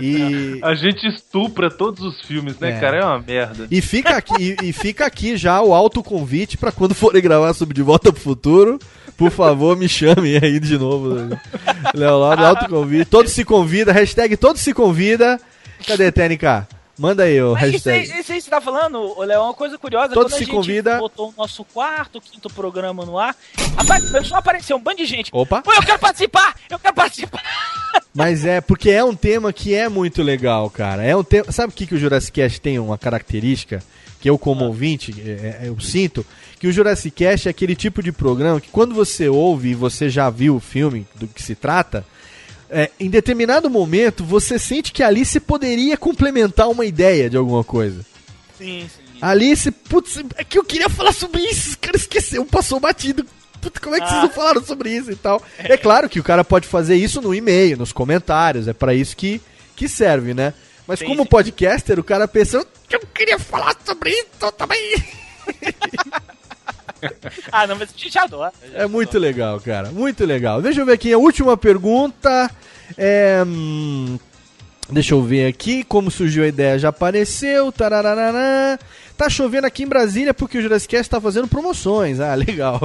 E... 0.00 0.58
A 0.64 0.74
gente 0.74 1.06
estupra 1.06 1.70
todos 1.70 2.02
os 2.04 2.20
filmes, 2.22 2.58
né, 2.58 2.70
É. 2.70 2.80
cara? 2.80 2.96
É 2.98 3.04
uma 3.04 3.18
merda. 3.20 3.66
E 3.70 3.80
fica 3.80 4.16
aqui, 4.16 4.56
e, 4.62 4.68
e 4.68 4.72
fica 4.72 5.06
aqui 5.06 5.36
já 5.36 5.60
o 5.62 5.74
autoconvite 5.74 6.56
pra 6.56 6.72
quando 6.72 6.94
forem 6.94 7.22
gravar 7.22 7.52
sobre 7.54 7.74
De 7.74 7.82
Volta 7.82 8.12
pro 8.12 8.20
Futuro, 8.20 8.78
por 9.16 9.30
favor, 9.30 9.76
me 9.76 9.88
chamem 9.88 10.38
aí 10.40 10.60
de 10.60 10.78
novo. 10.78 11.16
Léo 11.94 12.18
Lopes, 12.18 12.44
autoconvite. 12.44 13.04
Todos 13.06 13.32
se 13.32 13.44
convida, 13.44 13.92
hashtag 13.92 14.36
todos 14.36 14.60
se 14.62 14.72
convida. 14.72 15.40
Cadê, 15.86 16.10
TNK? 16.12 16.66
Manda 16.98 17.22
aí 17.22 17.40
o 17.40 17.52
Mas 17.52 17.74
isso 17.74 17.88
hashtag. 17.88 18.12
aí, 18.12 18.20
isso 18.20 18.32
aí 18.32 18.38
que 18.38 18.44
você 18.44 18.50
tá 18.50 18.60
falando, 18.60 19.20
Léo, 19.20 19.36
é 19.36 19.38
uma 19.38 19.54
coisa 19.54 19.78
curiosa. 19.78 20.20
A 20.20 20.28
se 20.30 20.46
convida. 20.46 20.98
botou 20.98 21.28
o 21.28 21.34
nosso 21.36 21.64
quarto, 21.64 22.20
quinto 22.20 22.50
programa 22.50 23.06
no 23.06 23.16
ar, 23.16 23.36
rapaz, 23.76 24.10
começou 24.10 24.34
a 24.34 24.40
aparecer 24.40 24.74
um 24.74 24.80
bando 24.80 24.96
de 24.96 25.06
gente. 25.06 25.30
Opa. 25.32 25.62
Pô, 25.62 25.72
eu 25.72 25.82
quero 25.82 25.98
participar! 25.98 26.56
Eu 26.68 26.78
quero 26.78 26.94
participar! 26.94 27.42
Mas 28.12 28.44
é, 28.44 28.60
porque 28.60 28.90
é 28.90 29.04
um 29.04 29.14
tema 29.14 29.52
que 29.52 29.74
é 29.74 29.88
muito 29.88 30.24
legal, 30.24 30.68
cara. 30.68 31.04
É 31.04 31.14
um 31.14 31.22
tema. 31.22 31.52
Sabe 31.52 31.72
o 31.72 31.76
que, 31.76 31.86
que 31.86 31.94
o 31.94 31.98
Jurassic 31.98 32.32
Cast 32.32 32.60
tem 32.60 32.78
uma 32.78 32.98
característica? 32.98 33.80
Que 34.20 34.28
eu, 34.28 34.36
como 34.36 34.64
ouvinte, 34.64 35.14
é, 35.24 35.30
é, 35.62 35.68
eu 35.68 35.78
sinto 35.78 36.26
que 36.58 36.66
o 36.66 36.72
Jurassic 36.72 37.12
Cast 37.12 37.46
é 37.46 37.50
aquele 37.52 37.76
tipo 37.76 38.02
de 38.02 38.10
programa 38.10 38.60
que 38.60 38.68
quando 38.68 38.92
você 38.92 39.28
ouve 39.28 39.68
e 39.68 39.74
você 39.74 40.10
já 40.10 40.28
viu 40.28 40.56
o 40.56 40.60
filme 40.60 41.06
do 41.14 41.28
que 41.28 41.40
se 41.40 41.54
trata, 41.54 42.04
é, 42.70 42.90
em 43.00 43.08
determinado 43.10 43.68
momento 43.70 44.24
você 44.24 44.58
sente 44.58 44.92
que 44.92 45.02
a 45.02 45.08
Alice 45.08 45.38
poderia 45.40 45.96
complementar 45.96 46.68
uma 46.68 46.84
ideia 46.84 47.28
de 47.30 47.36
alguma 47.36 47.64
coisa. 47.64 48.04
Sim, 48.56 48.88
sim. 48.88 49.02
Alice, 49.20 49.70
putz, 49.70 50.22
é 50.36 50.44
que 50.44 50.58
eu 50.58 50.64
queria 50.64 50.88
falar 50.88 51.12
sobre 51.12 51.42
isso, 51.42 51.74
o 51.74 51.78
cara 51.78 51.96
esqueceu, 51.96 52.44
passou 52.44 52.78
batido. 52.78 53.24
Puta, 53.60 53.80
como 53.80 53.96
é 53.96 54.00
que 54.00 54.06
vocês 54.06 54.18
Ah. 54.20 54.22
não 54.22 54.30
falaram 54.30 54.62
sobre 54.64 54.90
isso 54.96 55.10
e 55.10 55.16
tal? 55.16 55.42
É 55.58 55.76
claro 55.76 56.08
que 56.08 56.20
o 56.20 56.24
cara 56.24 56.44
pode 56.44 56.68
fazer 56.68 56.94
isso 56.94 57.20
no 57.20 57.34
e-mail, 57.34 57.76
nos 57.76 57.92
comentários, 57.92 58.68
é 58.68 58.72
pra 58.72 58.94
isso 58.94 59.16
que, 59.16 59.40
que 59.74 59.88
serve, 59.88 60.32
né? 60.34 60.54
Mas 60.86 61.00
Sim, 61.00 61.06
como 61.06 61.26
podcaster, 61.26 61.98
o 61.98 62.04
cara 62.04 62.28
pensou 62.28 62.64
que 62.88 62.94
eu 62.96 63.00
queria 63.12 63.38
falar 63.38 63.76
sobre 63.84 64.10
isso 64.10 64.52
também. 64.56 65.02
Ah, 67.52 67.66
não, 67.66 67.76
mas 67.76 67.90
a 67.94 67.98
gente 67.98 68.18
adora. 68.18 68.52
É 68.74 68.86
muito 68.86 69.18
legal, 69.18 69.60
cara. 69.60 69.90
Muito 69.90 70.24
legal. 70.24 70.60
Deixa 70.60 70.80
eu 70.80 70.86
ver 70.86 70.92
aqui 70.92 71.12
a 71.12 71.18
última 71.18 71.56
pergunta. 71.56 72.50
É, 72.96 73.42
hum, 73.46 74.18
deixa 74.90 75.14
eu 75.14 75.22
ver 75.22 75.46
aqui 75.46 75.82
como 75.84 76.10
surgiu 76.10 76.44
a 76.44 76.48
ideia. 76.48 76.78
Já 76.78 76.88
apareceu. 76.88 77.70
Tarararará. 77.72 78.78
Tá 79.18 79.28
chovendo 79.28 79.66
aqui 79.66 79.82
em 79.82 79.86
Brasília 79.88 80.32
porque 80.32 80.58
o 80.58 80.62
Jurassic 80.62 80.94
Cast 80.96 81.10
tá 81.10 81.20
fazendo 81.20 81.48
promoções. 81.48 82.20
Ah, 82.20 82.34
legal. 82.36 82.80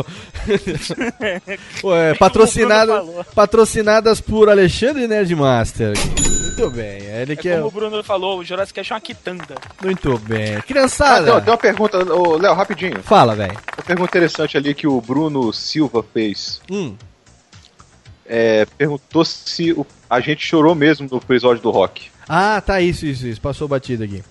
Ué, 1.84 2.16
falou. 2.16 3.24
patrocinadas 3.36 4.20
por 4.20 4.50
Alexandre 4.50 5.08
Nerdmaster. 5.08 5.94
Muito 5.96 6.70
bem. 6.72 7.02
Ele 7.04 7.34
É 7.34 7.36
que 7.36 7.50
é. 7.50 7.56
como 7.58 7.68
o 7.68 7.72
Bruno 7.72 8.04
falou, 8.04 8.40
o 8.40 8.44
Jurassic 8.44 8.74
Cast 8.76 8.92
é 8.92 8.96
uma 8.96 9.02
quitanda. 9.02 9.56
Muito 9.84 10.18
bem. 10.18 10.56
Ah, 10.56 10.62
Criançada. 10.64 11.32
tem, 11.34 11.42
tem 11.42 11.52
uma 11.54 11.58
pergunta, 11.58 11.98
ô, 12.14 12.36
Léo, 12.38 12.54
rapidinho. 12.56 13.02
Fala, 13.04 13.36
velho. 13.36 13.54
Uma 13.78 13.84
pergunta 13.86 14.10
interessante 14.10 14.58
ali 14.58 14.74
que 14.74 14.88
o 14.88 15.00
Bruno 15.00 15.54
Silva 15.54 16.04
fez. 16.14 16.62
Hum. 16.72 16.96
É, 18.26 18.66
perguntou 18.78 19.24
se 19.24 19.72
o- 19.74 19.86
a 20.10 20.20
gente 20.20 20.46
chorou 20.46 20.74
mesmo 20.74 21.08
no 21.12 21.18
episódio 21.18 21.62
do 21.62 21.70
rock. 21.70 22.08
Ah, 22.28 22.62
tá. 22.66 22.82
Isso, 22.82 23.06
isso, 23.06 23.28
isso. 23.28 23.40
Passou 23.42 23.68
batido 23.68 24.04
aqui. 24.04 24.24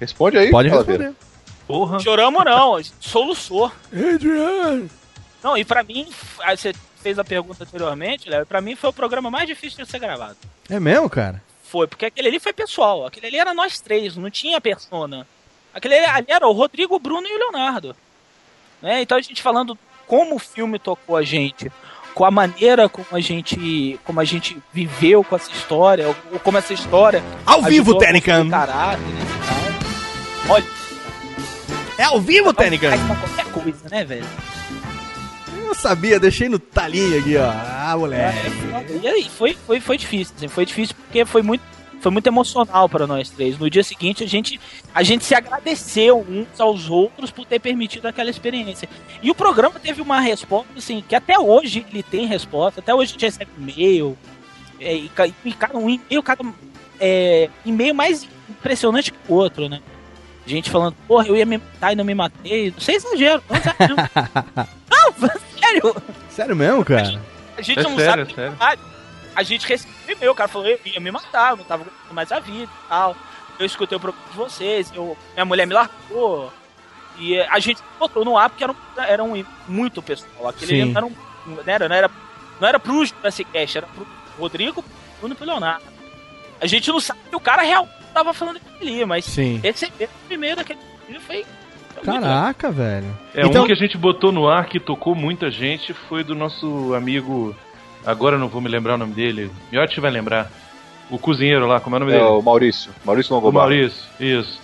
Responde 0.00 0.38
aí, 0.38 0.50
Pode 0.50 0.68
responder. 0.68 1.12
Porra. 1.66 2.00
Choramos 2.00 2.44
não, 2.44 2.76
a 2.76 2.82
gente 2.82 2.94
soluçou. 3.00 3.70
Adriano. 3.92 4.90
Não, 5.42 5.56
e 5.56 5.64
pra 5.64 5.82
mim, 5.84 6.08
você 6.48 6.74
fez 7.02 7.18
a 7.18 7.24
pergunta 7.24 7.64
anteriormente, 7.64 8.28
Léo, 8.28 8.44
pra 8.44 8.60
mim 8.60 8.74
foi 8.74 8.90
o 8.90 8.92
programa 8.92 9.30
mais 9.30 9.46
difícil 9.46 9.84
de 9.84 9.90
ser 9.90 9.98
gravado. 9.98 10.36
É 10.68 10.80
mesmo, 10.80 11.08
cara? 11.08 11.42
Foi, 11.62 11.86
porque 11.86 12.06
aquele 12.06 12.28
ali 12.28 12.40
foi 12.40 12.52
pessoal, 12.52 13.06
aquele 13.06 13.26
ali 13.28 13.38
era 13.38 13.54
nós 13.54 13.80
três, 13.80 14.16
não 14.16 14.30
tinha 14.30 14.60
persona. 14.60 15.26
Aquele 15.72 15.94
ali 15.94 16.26
era 16.28 16.46
o 16.46 16.52
Rodrigo, 16.52 16.96
o 16.96 16.98
Bruno 16.98 17.26
e 17.28 17.32
o 17.32 17.38
Leonardo. 17.38 17.94
Né? 18.82 19.02
Então 19.02 19.16
a 19.16 19.20
gente 19.20 19.40
falando 19.40 19.78
como 20.06 20.34
o 20.34 20.38
filme 20.38 20.78
tocou 20.78 21.16
a 21.16 21.22
gente, 21.22 21.70
com 22.14 22.24
a 22.24 22.30
maneira 22.30 22.88
como 22.88 23.06
a 23.12 23.20
gente, 23.20 24.00
como 24.04 24.18
a 24.18 24.24
gente 24.24 24.60
viveu 24.72 25.22
com 25.22 25.36
essa 25.36 25.50
história, 25.52 26.08
ou 26.08 26.40
como 26.40 26.58
essa 26.58 26.72
história 26.72 27.22
Ao 27.46 27.62
vivo, 27.62 27.92
a 27.92 27.94
construir 27.94 28.20
Tênica. 28.20 28.50
caráter 28.50 29.04
tal. 29.46 29.59
Olha, 30.50 30.64
É 31.96 32.02
ao 32.02 32.20
vivo, 32.20 32.52
Tênica? 32.52 32.90
qualquer 32.90 33.46
coisa, 33.52 33.88
né, 33.88 34.04
velho? 34.04 34.26
Eu 35.64 35.74
sabia, 35.76 36.18
deixei 36.18 36.48
no 36.48 36.58
talinho 36.58 37.20
aqui, 37.20 37.36
ó. 37.36 37.48
Ah, 37.48 37.94
moleque. 37.96 38.38
E 39.00 39.06
aí, 39.06 39.28
foi, 39.28 39.54
foi, 39.54 39.80
foi 39.80 39.96
difícil, 39.96 40.34
assim, 40.36 40.48
foi 40.48 40.66
difícil 40.66 40.96
porque 40.96 41.24
foi 41.24 41.42
muito, 41.42 41.62
foi 42.00 42.10
muito 42.10 42.26
emocional 42.26 42.88
para 42.88 43.06
nós 43.06 43.30
três. 43.30 43.56
No 43.56 43.70
dia 43.70 43.84
seguinte, 43.84 44.24
a 44.24 44.26
gente, 44.26 44.60
a 44.92 45.04
gente 45.04 45.24
se 45.24 45.36
agradeceu 45.36 46.26
uns 46.28 46.60
aos 46.60 46.90
outros 46.90 47.30
por 47.30 47.46
ter 47.46 47.60
permitido 47.60 48.06
aquela 48.06 48.28
experiência. 48.28 48.88
E 49.22 49.30
o 49.30 49.34
programa 49.34 49.78
teve 49.78 50.02
uma 50.02 50.20
resposta, 50.20 50.68
assim, 50.76 51.04
que 51.06 51.14
até 51.14 51.38
hoje 51.38 51.86
ele 51.92 52.02
tem 52.02 52.26
resposta, 52.26 52.80
até 52.80 52.92
hoje 52.92 53.10
a 53.10 53.12
gente 53.12 53.24
recebe 53.26 53.50
e-mail, 53.56 54.18
é, 54.80 54.96
e, 54.96 55.10
e 55.44 55.52
cada 55.52 55.78
um 55.78 55.88
e-mail, 55.88 56.22
cada 56.24 56.44
é, 56.98 57.48
e-mail 57.64 57.94
mais 57.94 58.26
impressionante 58.48 59.12
que 59.12 59.18
o 59.28 59.34
outro, 59.34 59.68
né? 59.68 59.80
Gente 60.50 60.68
falando, 60.68 60.96
porra, 61.06 61.28
eu 61.28 61.36
ia 61.36 61.46
me 61.46 61.58
matar 61.58 61.92
e 61.92 61.96
não 61.96 62.04
me 62.04 62.12
matei. 62.12 62.72
Não 62.72 62.80
sei 62.80 62.96
exagero, 62.96 63.40
não 63.48 63.56
exagero. 63.56 63.94
não, 64.90 65.30
sério. 65.60 65.96
Sério 66.28 66.56
mesmo, 66.56 66.84
cara? 66.84 67.22
A 67.56 67.62
gente 67.62 67.78
É 67.78 67.82
não 67.84 67.96
sério, 67.96 68.26
sabe 68.26 68.32
é 68.32 68.34
sério. 68.34 68.80
A 69.36 69.42
gente 69.44 69.68
recebeu 69.68 69.94
e-mail, 70.08 70.32
o 70.32 70.34
cara 70.34 70.48
falou, 70.48 70.66
eu 70.66 70.80
ia 70.84 70.98
me 70.98 71.12
matar, 71.12 71.52
eu 71.52 71.58
não 71.58 71.64
tava 71.64 71.82
aguentando 71.84 72.14
mais 72.14 72.32
a 72.32 72.40
vida 72.40 72.64
e 72.64 72.88
tal. 72.88 73.16
Eu 73.60 73.64
escutei 73.64 73.96
o 73.96 74.00
programa 74.00 74.28
de 74.28 74.36
vocês, 74.36 74.90
eu, 74.92 75.16
minha 75.34 75.44
mulher 75.44 75.66
me 75.66 75.74
largou. 75.74 76.52
E 77.16 77.38
a 77.38 77.60
gente 77.60 77.80
botou 77.96 78.24
no 78.24 78.36
ar 78.36 78.50
porque 78.50 78.64
era 78.64 78.72
um, 78.72 78.76
era 78.98 79.22
um 79.22 79.44
muito 79.68 80.02
pessoal. 80.02 80.48
Aquele 80.48 80.82
Sim. 80.82 80.84
não 80.86 80.96
era, 80.96 81.06
um, 81.06 81.14
não, 81.46 81.62
era, 81.64 81.88
não, 81.88 81.94
era, 81.96 82.10
não 82.60 82.68
era 82.68 82.80
pro 82.80 83.06
Jurassic 83.06 83.48
Cast, 83.52 83.78
era 83.78 83.86
pro 83.86 84.04
Rodrigo, 84.36 84.82
pro 84.82 84.92
Bruno 85.20 85.34
e 85.34 85.36
pro 85.36 85.46
Leonardo. 85.46 85.84
A 86.60 86.66
gente 86.66 86.88
não 86.88 86.98
sabe 86.98 87.20
que 87.30 87.36
o 87.36 87.40
cara 87.40 87.62
real 87.62 87.88
tava 88.10 88.32
falando 88.32 88.60
ali, 88.80 89.04
mas 89.04 89.24
Sim. 89.24 89.60
receber 89.62 90.08
o 90.28 90.32
e-mail 90.32 90.56
daquele 90.56 90.78
dia 91.08 91.20
foi. 91.20 91.44
Caraca, 92.04 92.70
velho. 92.70 93.06
É, 93.34 93.46
Então- 93.46 93.62
um 93.64 93.66
que 93.66 93.72
a 93.72 93.76
gente 93.76 93.96
botou 93.98 94.32
no 94.32 94.48
ar 94.48 94.66
que 94.66 94.80
tocou 94.80 95.14
muita 95.14 95.50
gente 95.50 95.92
foi 95.92 96.24
do 96.24 96.34
nosso 96.34 96.94
amigo. 96.94 97.54
Agora 98.06 98.36
eu 98.36 98.40
não 98.40 98.48
vou 98.48 98.60
me 98.60 98.68
lembrar 98.68 98.94
o 98.94 98.98
nome 98.98 99.12
dele. 99.12 99.50
Miotti 99.70 100.00
vai 100.00 100.10
lembrar. 100.10 100.50
O 101.10 101.18
cozinheiro 101.18 101.66
lá, 101.66 101.80
como 101.80 101.96
é 101.96 101.98
o 101.98 102.00
nome 102.00 102.12
É 102.12 102.18
dele? 102.18 102.26
o 102.30 102.40
Maurício. 102.40 102.90
Maurício 103.04 103.32
O 103.32 103.36
Longobardo. 103.36 103.68
Maurício, 103.74 104.02
isso. 104.18 104.60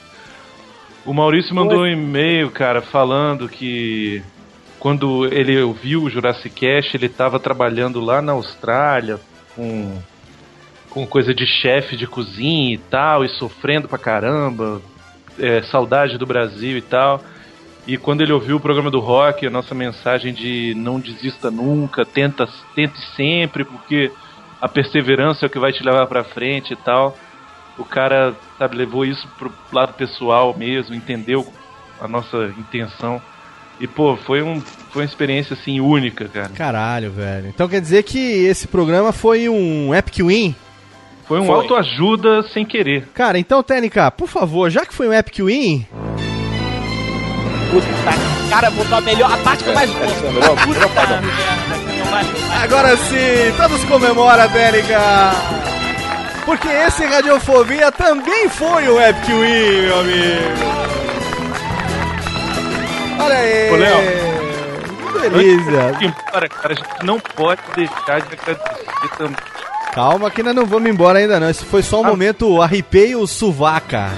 O 1.05 1.13
Maurício 1.13 1.55
mandou 1.55 1.81
um 1.83 1.87
e-mail, 1.87 2.51
cara, 2.51 2.81
falando 2.81 3.49
que 3.49 4.23
quando 4.79 5.27
ele 5.33 5.61
ouviu 5.61 6.05
o 6.05 6.11
Jurassic 6.11 6.51
Cast, 6.51 6.97
ele 6.97 7.07
estava 7.07 7.39
trabalhando 7.39 8.01
lá 8.01 8.23
na 8.23 8.33
Austrália 8.33 9.21
com, 9.55 9.99
com 10.97 11.07
coisa 11.07 11.35
de 11.35 11.47
chefe 11.47 11.95
de 11.95 12.07
cozinha 12.07 12.73
e 12.73 12.79
tal, 12.79 13.23
e 13.23 13.29
sofrendo 13.29 13.87
pra 13.87 13.99
caramba, 13.99 14.81
é, 15.39 15.61
saudade 15.61 16.17
do 16.17 16.25
Brasil 16.25 16.79
e 16.79 16.81
tal. 16.81 17.23
E 17.87 17.99
quando 17.99 18.23
ele 18.23 18.33
ouviu 18.33 18.57
o 18.57 18.61
programa 18.61 18.91
do 18.91 18.99
rock, 18.99 19.47
a 19.47 19.51
nossa 19.51 19.75
mensagem 19.75 20.33
de 20.33 20.73
não 20.75 20.99
desista 20.99 21.51
nunca, 21.51 22.07
tenta, 22.07 22.49
tente 22.75 22.99
sempre, 23.15 23.63
porque 23.63 24.11
a 24.59 24.67
perseverança 24.67 25.45
é 25.45 25.47
o 25.49 25.51
que 25.51 25.59
vai 25.59 25.71
te 25.71 25.85
levar 25.85 26.07
pra 26.07 26.25
frente 26.25 26.73
e 26.73 26.77
tal. 26.77 27.15
O 27.77 27.85
cara, 27.85 28.35
sabe, 28.59 28.75
levou 28.79 29.05
isso 29.05 29.29
pro 29.37 29.53
lado 29.71 29.93
pessoal 29.93 30.57
mesmo, 30.57 30.95
entendeu 30.95 31.47
a 32.01 32.09
nossa 32.09 32.55
intenção. 32.59 33.21
E, 33.79 33.87
pô, 33.87 34.17
foi, 34.17 34.41
um, 34.41 34.63
foi 34.63 35.03
uma 35.03 35.09
experiência, 35.09 35.53
assim, 35.53 35.79
única, 35.79 36.27
cara. 36.27 36.49
Caralho, 36.49 37.11
velho. 37.11 37.49
Então 37.49 37.69
quer 37.69 37.83
dizer 37.83 38.03
que 38.03 38.19
esse 38.47 38.67
programa 38.67 39.13
foi 39.13 39.47
um 39.47 39.95
Epic 39.95 40.27
Win? 40.27 40.57
Foi 41.29 41.41
um 41.41 41.47
Foi. 41.47 41.55
autoajuda 41.57 42.43
sem 42.53 42.65
querer. 42.65 43.09
Cara, 43.15 43.39
então, 43.39 43.63
TNK, 43.63 44.13
por 44.17 44.29
favor, 44.29 44.71
já 44.71 44.87
que 44.87 44.95
foi 44.95 45.09
um 45.09 45.13
Epic 45.13 45.39
Win, 45.41 45.87
Puta, 47.71 47.87
cara, 48.49 48.71
botou 48.71 48.99
a 48.99 49.01
melhor, 49.01 49.33
a 49.33 49.37
parte 49.39 49.65
que 49.65 49.71
eu 49.71 49.75
mais 49.75 49.91
gosto. 49.91 50.25
É 50.25 50.29
a 50.29 50.33
melhor- 50.33 50.57
Puta 50.57 50.67
melhor 50.67 50.89
parte. 50.91 51.13
merda, 51.13 51.91
que 51.91 51.99
não 51.99 52.07
vai- 52.07 52.25
não 52.25 52.49
vai- 52.49 52.63
agora 52.63 52.97
sim, 52.97 53.53
todos 53.57 53.85
comemoram, 53.87 54.49
TNK! 54.49 54.95
Porque 56.45 56.69
esse 56.69 57.05
Radiofobia 57.05 57.91
também 57.91 58.49
foi 58.49 58.89
um 58.89 59.01
Epic 59.01 59.27
Win, 59.27 59.81
meu 59.83 60.01
amigo! 60.01 60.77
Olha 63.19 63.35
aí! 63.37 63.71
Ô, 63.73 63.77
Léo. 63.77 63.99
Que 65.13 65.29
delícia! 65.29 65.93
E, 66.01 66.13
Cara, 66.31 66.49
cara, 66.49 66.73
a 66.73 66.75
gente 66.75 67.05
não 67.05 67.19
pode 67.19 67.61
deixar 67.75 68.21
de 68.21 68.33
agradecer 68.35 69.17
também. 69.19 69.37
Calma 69.97 70.31
que 70.31 70.43
nós 70.43 70.55
não 70.55 70.65
vamos 70.67 70.89
embora 70.91 71.19
ainda 71.19 71.41
não. 71.41 71.49
Esse 71.51 71.65
foi 71.65 71.83
só 71.83 72.01
um 72.03 72.05
Ah. 72.05 72.09
momento 72.11 72.61
arrepeio 72.63 73.27
suvaca. 73.27 74.13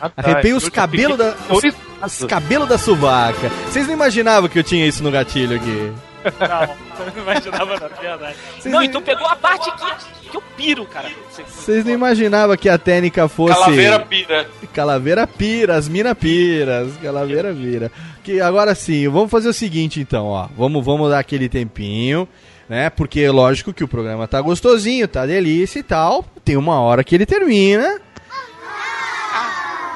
Ah, 0.00 0.08
tá, 0.08 0.22
Arrepei 0.30 0.52
os 0.52 0.68
cabelos 0.68 1.16
da. 1.16 1.34
dois- 1.48 1.74
Os 2.04 2.24
cabelos 2.24 2.68
da 2.68 2.76
suvaca. 2.76 3.48
Vocês 3.70 3.86
não 3.86 3.94
imaginavam 3.94 4.48
que 4.48 4.58
eu 4.58 4.62
tinha 4.64 4.84
isso 4.86 5.02
no 5.04 5.10
gatilho 5.10 5.56
aqui? 5.56 5.92
Não, 6.24 7.06
não 7.06 7.22
imaginava 7.22 7.78
não, 7.78 8.00
verdade. 8.00 8.36
Vocês 8.58 8.74
Não, 8.74 8.82
então 8.82 9.00
pegou 9.00 9.26
a 9.26 9.36
parte 9.36 9.70
que, 9.70 10.30
que 10.30 10.36
eu 10.36 10.42
piro, 10.56 10.84
cara. 10.86 11.08
Você- 11.30 11.42
Vocês 11.46 11.84
não 11.84 11.92
imaginavam 11.92 12.56
que 12.56 12.68
a 12.68 12.76
técnica 12.76 13.28
fosse. 13.28 13.54
Calaveira 13.54 14.00
pira. 14.00 14.46
Calaveira 14.74 15.26
pira, 15.26 15.76
as 15.76 15.88
mina 15.88 16.14
piras, 16.14 16.88
calaveira 17.02 17.54
pira. 17.54 17.92
Que 18.24 18.40
agora 18.40 18.74
sim, 18.74 19.08
vamos 19.08 19.30
fazer 19.30 19.48
o 19.48 19.54
seguinte 19.54 20.00
então, 20.00 20.26
ó. 20.26 20.48
Vamos, 20.56 20.84
vamos 20.84 21.08
dar 21.10 21.18
aquele 21.20 21.48
tempinho, 21.48 22.26
né? 22.70 22.88
Porque 22.88 23.28
lógico 23.28 23.72
que 23.72 23.82
o 23.82 23.88
programa 23.88 24.28
tá 24.28 24.40
gostosinho, 24.40 25.08
tá 25.08 25.26
delícia 25.26 25.80
e 25.80 25.82
tal. 25.82 26.24
Tem 26.44 26.56
uma 26.56 26.80
hora 26.80 27.02
que 27.02 27.16
ele 27.16 27.26
termina. 27.26 28.00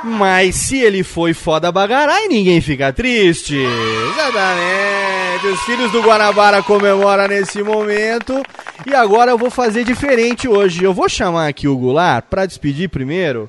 Mas 0.03 0.57
se 0.57 0.79
ele 0.81 1.05
foi 1.05 1.33
foda 1.33 1.71
bagarai, 1.71 2.27
ninguém 2.27 2.61
fica 2.61 2.93
triste. 2.93 3.57
Exatamente. 3.57 5.47
Os 5.47 5.61
filhos 5.61 5.93
do 5.93 6.03
Guanabara 6.03 6.63
comemoram 6.65 7.29
nesse 7.29 7.63
momento. 7.63 8.43
E 8.85 8.93
agora 8.93 9.31
eu 9.31 9.39
vou 9.39 9.51
fazer 9.51 9.85
diferente 9.85 10.49
hoje. 10.49 10.83
Eu 10.83 10.93
vou 10.93 11.09
chamar 11.09 11.47
aqui 11.47 11.69
o 11.69 11.77
Goulart 11.77 12.25
pra 12.29 12.45
despedir 12.45 12.91
primeiro 12.91 13.49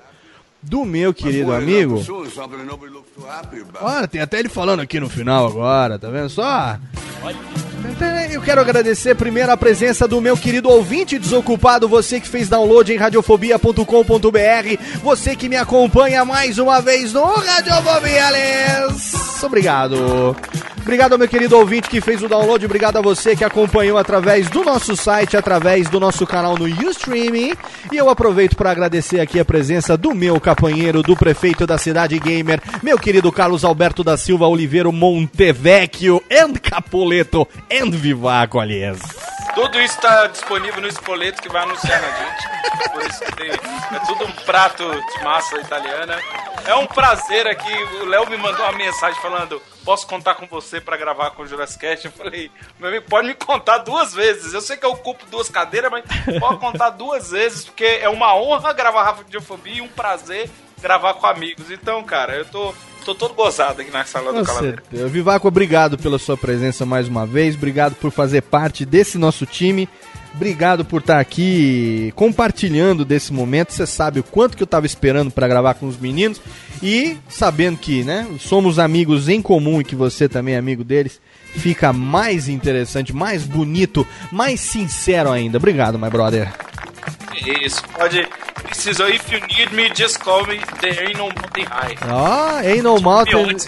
do 0.61 0.85
meu 0.85 1.13
querido 1.13 1.51
amigo. 1.51 2.01
Olha, 3.81 4.07
tem 4.07 4.21
até 4.21 4.39
ele 4.39 4.49
falando 4.49 4.81
aqui 4.81 4.99
no 4.99 5.09
final 5.09 5.47
agora, 5.47 5.97
tá 5.97 6.09
vendo 6.09 6.29
só? 6.29 6.77
Eu 8.31 8.41
quero 8.41 8.59
agradecer 8.59 9.15
primeiro 9.15 9.51
a 9.51 9.55
presença 9.55 10.07
do 10.07 10.19
meu 10.19 10.35
querido 10.35 10.69
ouvinte 10.69 11.17
desocupado, 11.17 11.87
você 11.87 12.19
que 12.19 12.27
fez 12.27 12.49
download 12.49 12.91
em 12.91 12.97
radiofobia.com.br, 12.97 14.99
você 15.01 15.35
que 15.37 15.47
me 15.47 15.55
acompanha 15.55 16.25
mais 16.25 16.57
uma 16.57 16.81
vez 16.81 17.13
no 17.13 17.23
Radiofobia, 17.23 18.29
Les. 18.29 19.41
Obrigado. 19.41 20.35
Obrigado 20.85 21.13
ao 21.13 21.17
meu 21.17 21.27
querido 21.27 21.57
ouvinte 21.57 21.89
que 21.89 21.99
fez 21.99 22.21
o 22.21 22.27
download, 22.27 22.63
obrigado 22.63 22.97
a 22.97 23.01
você 23.01 23.35
que 23.35 23.43
acompanhou 23.43 23.97
através 23.97 24.47
do 24.51 24.63
nosso 24.63 24.95
site, 24.95 25.35
através 25.35 25.89
do 25.89 25.99
nosso 25.99 26.27
canal 26.27 26.55
no 26.55 26.65
Ustream. 26.65 27.57
E 27.91 27.97
eu 27.97 28.07
aproveito 28.07 28.55
para 28.55 28.69
agradecer 28.69 29.19
aqui 29.19 29.39
a 29.39 29.45
presença 29.45 29.97
do 29.97 30.13
meu 30.13 30.39
companheiro, 30.39 31.01
do 31.01 31.15
prefeito 31.15 31.65
da 31.65 31.79
cidade 31.79 32.19
gamer, 32.19 32.61
meu 32.83 32.99
querido 32.99 33.31
Carlos 33.31 33.65
Alberto 33.65 34.03
da 34.03 34.15
Silva 34.15 34.45
Oliveiro 34.45 34.91
Montevecchio 34.91 36.21
and 36.31 36.53
Capoleto 36.61 37.47
and 37.81 37.91
Vivaco, 37.91 38.59
aliás. 38.59 38.99
Tudo 39.53 39.79
isso 39.79 39.99
tá 40.01 40.27
disponível 40.27 40.81
no 40.81 40.87
Espoleto 40.87 41.41
que 41.41 41.49
vai 41.49 41.63
anunciar 41.63 42.01
na 42.01 42.09
gente. 42.09 42.91
Por 42.91 43.01
isso 43.03 43.19
que 43.19 43.31
tem, 43.33 43.49
é 43.49 43.99
tudo 44.05 44.25
um 44.25 44.31
prato 44.31 44.83
de 44.83 45.23
massa 45.23 45.57
italiana. 45.57 46.19
É 46.65 46.75
um 46.75 46.85
prazer 46.85 47.47
aqui. 47.47 47.73
O 48.01 48.05
Léo 48.05 48.29
me 48.29 48.37
mandou 48.37 48.65
uma 48.65 48.73
mensagem 48.73 49.19
falando: 49.21 49.61
Posso 49.85 50.05
contar 50.07 50.35
com 50.35 50.45
você 50.47 50.81
pra 50.81 50.97
gravar 50.97 51.31
com 51.31 51.43
o 51.43 51.47
Jurassic? 51.47 51.85
Eu 52.03 52.11
falei: 52.11 52.51
Meu 52.79 52.89
amigo, 52.89 53.05
pode 53.07 53.27
me 53.27 53.33
contar 53.33 53.77
duas 53.77 54.13
vezes. 54.13 54.53
Eu 54.53 54.61
sei 54.61 54.75
que 54.75 54.85
eu 54.85 54.91
ocupo 54.91 55.25
duas 55.27 55.47
cadeiras, 55.47 55.91
mas 55.91 56.03
pode 56.39 56.59
contar 56.59 56.89
duas 56.89 57.31
vezes, 57.31 57.65
porque 57.65 57.99
é 58.01 58.09
uma 58.09 58.35
honra 58.35 58.73
gravar 58.73 59.03
Radiofobia 59.03 59.75
e 59.75 59.81
um 59.81 59.87
prazer 59.87 60.49
gravar 60.81 61.13
com 61.15 61.27
amigos. 61.27 61.71
Então, 61.71 62.03
cara, 62.03 62.35
eu 62.35 62.45
tô, 62.45 62.73
tô 63.05 63.13
todo 63.13 63.35
gozado 63.35 63.81
aqui 63.81 63.91
na 63.91 64.03
sala 64.03 64.33
do 64.33 64.39
Com 64.39 64.45
Calaveira. 64.45 64.77
certeza. 64.77 65.07
Vivaco, 65.07 65.47
obrigado 65.47 65.97
pela 65.97 66.17
sua 66.17 66.35
presença 66.35 66.85
mais 66.85 67.07
uma 67.07 67.25
vez. 67.25 67.55
Obrigado 67.55 67.93
por 67.95 68.09
fazer 68.11 68.41
parte 68.41 68.83
desse 68.83 69.17
nosso 69.19 69.45
time. 69.45 69.87
Obrigado 70.33 70.83
por 70.83 70.99
estar 70.99 71.19
aqui 71.19 72.11
compartilhando 72.15 73.05
desse 73.05 73.31
momento. 73.31 73.71
Você 73.71 73.85
sabe 73.85 74.19
o 74.19 74.23
quanto 74.23 74.57
que 74.57 74.63
eu 74.63 74.65
estava 74.65 74.85
esperando 74.85 75.31
para 75.31 75.47
gravar 75.47 75.75
com 75.75 75.87
os 75.87 75.97
meninos. 75.97 76.41
E 76.83 77.17
sabendo 77.29 77.77
que, 77.77 78.03
né, 78.03 78.27
somos 78.39 78.79
amigos 78.79 79.29
em 79.29 79.41
comum 79.41 79.79
e 79.79 79.83
que 79.85 79.95
você 79.95 80.27
também 80.27 80.55
é 80.55 80.57
amigo 80.57 80.83
deles, 80.83 81.21
fica 81.59 81.91
mais 81.93 82.47
interessante, 82.47 83.13
mais 83.13 83.43
bonito, 83.43 84.07
mais 84.31 84.59
sincero 84.59 85.31
ainda. 85.31 85.57
Obrigado, 85.57 85.97
my 85.97 86.09
brother. 86.09 86.51
Isso, 87.63 87.83
pode. 87.97 88.27
Precisou, 88.63 89.07
if 89.09 89.31
you 89.31 89.39
need 89.57 89.73
me, 89.73 89.91
just 89.95 90.19
call 90.19 90.45
me. 90.47 90.59
There 90.81 91.05
ain't 91.05 91.17
no 91.17 91.25
mountain 91.25 91.65
high. 91.65 91.95
Ó, 92.09 92.59
ain't 92.59 92.83
no 92.83 92.99
mountains. 92.99 93.67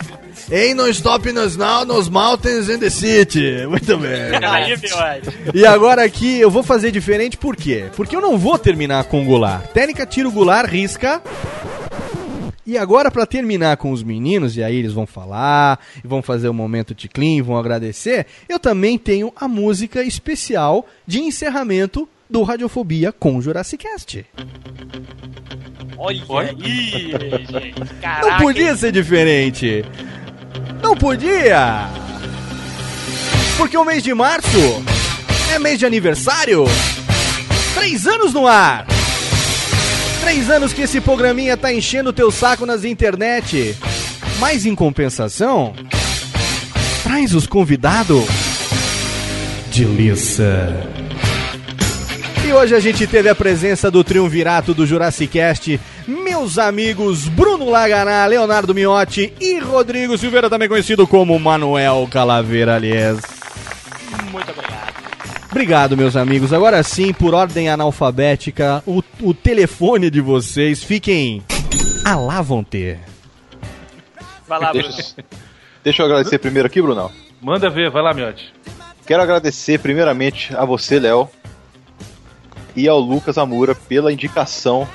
Ain't 0.52 0.76
no 0.76 0.88
stopping 0.94 1.38
us 1.38 1.58
now, 1.58 1.84
nos 1.84 2.08
mountains 2.10 2.70
in 2.70 2.80
the 2.80 2.90
city. 2.90 3.66
Muito 3.68 3.98
bem. 3.98 4.32
E 5.54 5.66
agora 5.66 6.04
aqui 6.04 6.40
eu 6.40 6.50
vou 6.50 6.64
fazer 6.64 6.92
diferente, 6.92 7.38
por 7.38 7.56
quê? 7.56 7.86
Porque 7.96 8.16
eu 8.16 8.22
não 8.22 8.38
vou 8.38 8.58
terminar 8.58 9.04
com 9.06 9.22
o 9.22 9.26
Goulart. 9.26 9.68
Técnica 9.74 10.06
tira 10.06 10.28
o 10.28 10.32
Goulart, 10.32 10.70
risca. 10.70 11.22
E 12.68 12.78
agora, 12.78 13.10
pra 13.10 13.26
terminar 13.26 13.78
com 13.78 13.92
os 13.92 14.04
meninos, 14.04 14.58
e 14.58 14.62
aí 14.62 14.76
eles 14.76 14.92
vão 14.92 15.08
falar, 15.08 15.80
e 16.04 16.06
vão 16.06 16.22
fazer 16.22 16.50
o 16.50 16.54
momento 16.54 16.94
ticlin, 16.94 17.42
vão 17.42 17.58
agradecer, 17.58 18.28
eu 18.50 18.60
também 18.60 18.98
tenho 18.98 19.32
a 19.38 19.48
música 19.48 20.04
especial 20.04 20.86
de 21.08 21.22
encerramento 21.22 22.10
do 22.30 22.44
Radiofobia 22.44 23.14
com 23.14 23.38
o 23.38 23.42
Jurassic 23.42 23.86
Cast. 23.86 24.26
Olha 25.98 26.22
aí, 26.52 27.46
gente. 27.50 27.80
Não 27.80 28.00
Caraca. 28.02 28.44
podia 28.44 28.76
ser 28.76 28.92
diferente. 28.92 29.86
Não 30.84 30.94
podia. 30.94 31.88
Porque 33.58 33.78
o 33.78 33.86
mês 33.86 34.04
de 34.04 34.14
março 34.14 34.84
é 35.56 35.58
mês 35.58 35.80
de 35.80 35.86
aniversário. 35.86 36.66
Três 37.74 38.06
anos 38.06 38.34
no 38.34 38.46
ar. 38.46 38.86
Três 40.28 40.50
anos 40.50 40.74
que 40.74 40.82
esse 40.82 41.00
programinha 41.00 41.56
tá 41.56 41.74
enchendo 41.74 42.10
o 42.10 42.14
teu 42.14 42.30
saco 42.30 42.66
nas 42.66 42.84
internet. 42.84 43.78
Mas 44.40 44.66
em 44.66 44.76
compensação, 44.76 45.74
traz 47.02 47.34
os 47.34 47.48
convidados 47.48 48.26
de 49.72 49.86
liça. 49.86 50.86
E 52.46 52.52
hoje 52.52 52.76
a 52.76 52.80
gente 52.82 53.08
teve 53.08 53.30
a 53.30 53.36
presença 53.36 53.90
do 53.90 54.04
triunvirato 54.04 54.74
do 54.74 54.86
Jurassic 54.86 55.32
Cast, 55.32 55.80
meus 56.06 56.58
amigos 56.58 57.30
Bruno 57.30 57.70
Laganá, 57.70 58.26
Leonardo 58.26 58.76
Miotti 58.76 59.34
e 59.40 59.60
Rodrigo 59.60 60.18
Silveira, 60.18 60.50
também 60.50 60.68
conhecido 60.68 61.08
como 61.08 61.40
Manuel 61.40 62.06
Calaveira, 62.12 62.76
aliás. 62.76 63.22
Muito 64.30 64.52
obrigado. 64.52 64.67
Obrigado, 65.58 65.98
meus 65.98 66.16
amigos. 66.16 66.54
Agora 66.54 66.84
sim, 66.84 67.12
por 67.12 67.34
ordem 67.34 67.68
analfabética, 67.68 68.84
o, 68.86 69.02
o 69.20 69.34
telefone 69.34 70.12
de 70.12 70.22
vocês, 70.22 70.84
fiquem 70.84 71.42
a 72.06 72.16
lá 72.16 72.44
vão 72.44 72.64
ter. 72.64 73.00
Vai 74.48 74.60
lá, 74.60 74.72
Bruno. 74.72 74.88
Deixa, 74.88 75.16
deixa 75.84 76.02
eu 76.04 76.06
agradecer 76.06 76.38
primeiro 76.38 76.68
aqui, 76.68 76.80
Brunão. 76.80 77.12
Manda 77.42 77.72
ver, 77.72 77.90
vai 77.90 78.04
lá, 78.04 78.14
Miotti. 78.14 78.54
Quero 79.08 79.24
agradecer 79.24 79.80
primeiramente 79.80 80.56
a 80.56 80.64
você, 80.64 81.00
Léo, 81.00 81.28
e 82.76 82.88
ao 82.88 83.00
Lucas 83.00 83.40
Amura 83.40 83.74
pela 83.74 84.14
indicação 84.14 84.88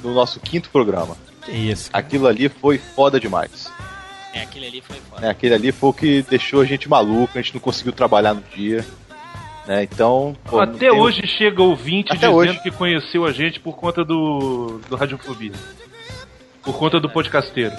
do 0.00 0.14
nosso 0.14 0.40
quinto 0.40 0.70
programa. 0.70 1.18
Que 1.44 1.52
isso. 1.52 1.90
Aquilo 1.92 2.26
ali 2.26 2.48
foi 2.48 2.78
foda 2.78 3.20
demais. 3.20 3.70
É, 4.32 4.40
aquele 4.40 4.68
ali 4.68 4.80
foi 4.80 4.96
foda. 5.00 5.20
né? 5.20 5.28
Aquele 5.28 5.52
ali 5.52 5.70
foi 5.70 5.90
o 5.90 5.92
que 5.92 6.22
deixou 6.22 6.62
a 6.62 6.64
gente 6.64 6.88
maluco, 6.88 7.36
a 7.36 7.42
gente 7.42 7.52
não 7.52 7.60
conseguiu 7.60 7.92
trabalhar 7.92 8.32
no 8.32 8.42
dia. 8.56 8.86
Né? 9.68 9.82
Então. 9.82 10.34
pô, 10.46 10.60
Até 10.60 10.78
tem- 10.88 10.90
hoje 10.90 11.26
chega 11.26 11.62
ouvinte 11.62 12.08
Até 12.08 12.20
dizendo 12.20 12.34
hoje. 12.36 12.58
que 12.62 12.70
conheceu 12.70 13.26
a 13.26 13.32
gente 13.32 13.60
por 13.60 13.76
conta 13.76 14.02
do, 14.02 14.80
do 14.88 14.96
Radiofobia. 14.96 15.52
Por 16.62 16.76
conta 16.78 16.98
do 16.98 17.08
podcasteiro. 17.10 17.76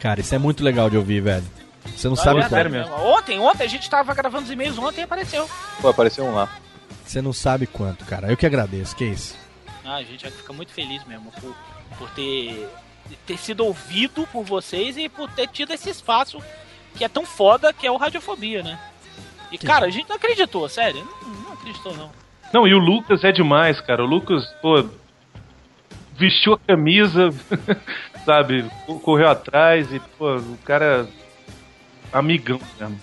Cara, 0.00 0.20
isso 0.20 0.34
é 0.34 0.38
muito 0.38 0.62
legal 0.64 0.90
de 0.90 0.96
ouvir, 0.96 1.20
velho. 1.20 1.44
Você 1.96 2.08
não 2.08 2.16
Não, 2.16 2.22
sabe 2.22 2.40
é 2.40 2.42
quanto. 2.42 2.50
verdade 2.52 2.68
mesmo. 2.74 2.94
Ontem, 3.06 3.38
ontem 3.38 3.62
a 3.64 3.68
gente 3.68 3.88
tava 3.88 4.12
gravando 4.12 4.44
os 4.44 4.50
e-mails 4.50 4.76
ontem 4.76 5.00
e 5.00 5.04
apareceu. 5.04 5.48
Pô, 5.80 5.88
apareceu 5.88 6.24
um 6.24 6.34
lá. 6.34 6.48
Você 7.06 7.22
não 7.22 7.32
sabe 7.32 7.66
quanto, 7.66 8.04
cara. 8.04 8.28
Eu 8.30 8.36
que 8.36 8.44
agradeço, 8.44 8.94
que 8.96 9.04
isso. 9.04 9.36
Ah, 9.84 9.94
a 9.96 10.02
gente 10.02 10.28
fica 10.30 10.52
muito 10.52 10.72
feliz 10.72 11.02
mesmo 11.06 11.30
por, 11.40 11.54
por 11.96 12.10
ter, 12.10 12.68
ter 13.24 13.38
sido 13.38 13.64
ouvido 13.64 14.26
por 14.32 14.44
vocês 14.44 14.96
e 14.98 15.08
por 15.08 15.30
ter 15.30 15.46
tido 15.48 15.72
esse 15.72 15.88
espaço 15.88 16.38
que 16.96 17.04
é 17.04 17.08
tão 17.08 17.24
foda 17.24 17.72
que 17.72 17.86
é 17.86 17.90
o 17.90 17.96
Radiofobia, 17.96 18.62
né? 18.64 18.78
E 19.50 19.58
cara, 19.58 19.86
a 19.86 19.90
gente 19.90 20.08
não 20.08 20.16
acreditou, 20.16 20.68
sério. 20.68 21.06
Não, 21.22 21.28
não 21.28 21.52
acreditou, 21.52 21.96
não. 21.96 22.10
Não, 22.52 22.66
e 22.66 22.74
o 22.74 22.78
Lucas 22.78 23.24
é 23.24 23.32
demais, 23.32 23.80
cara. 23.80 24.02
O 24.02 24.06
Lucas, 24.06 24.46
pô, 24.62 24.84
vestiu 26.16 26.54
a 26.54 26.58
camisa, 26.58 27.30
sabe? 28.24 28.64
Correu 29.02 29.28
atrás 29.28 29.92
e, 29.92 30.00
pô, 30.18 30.36
o 30.36 30.58
cara. 30.64 31.06
Amigão 32.12 32.60
mesmo. 32.80 33.00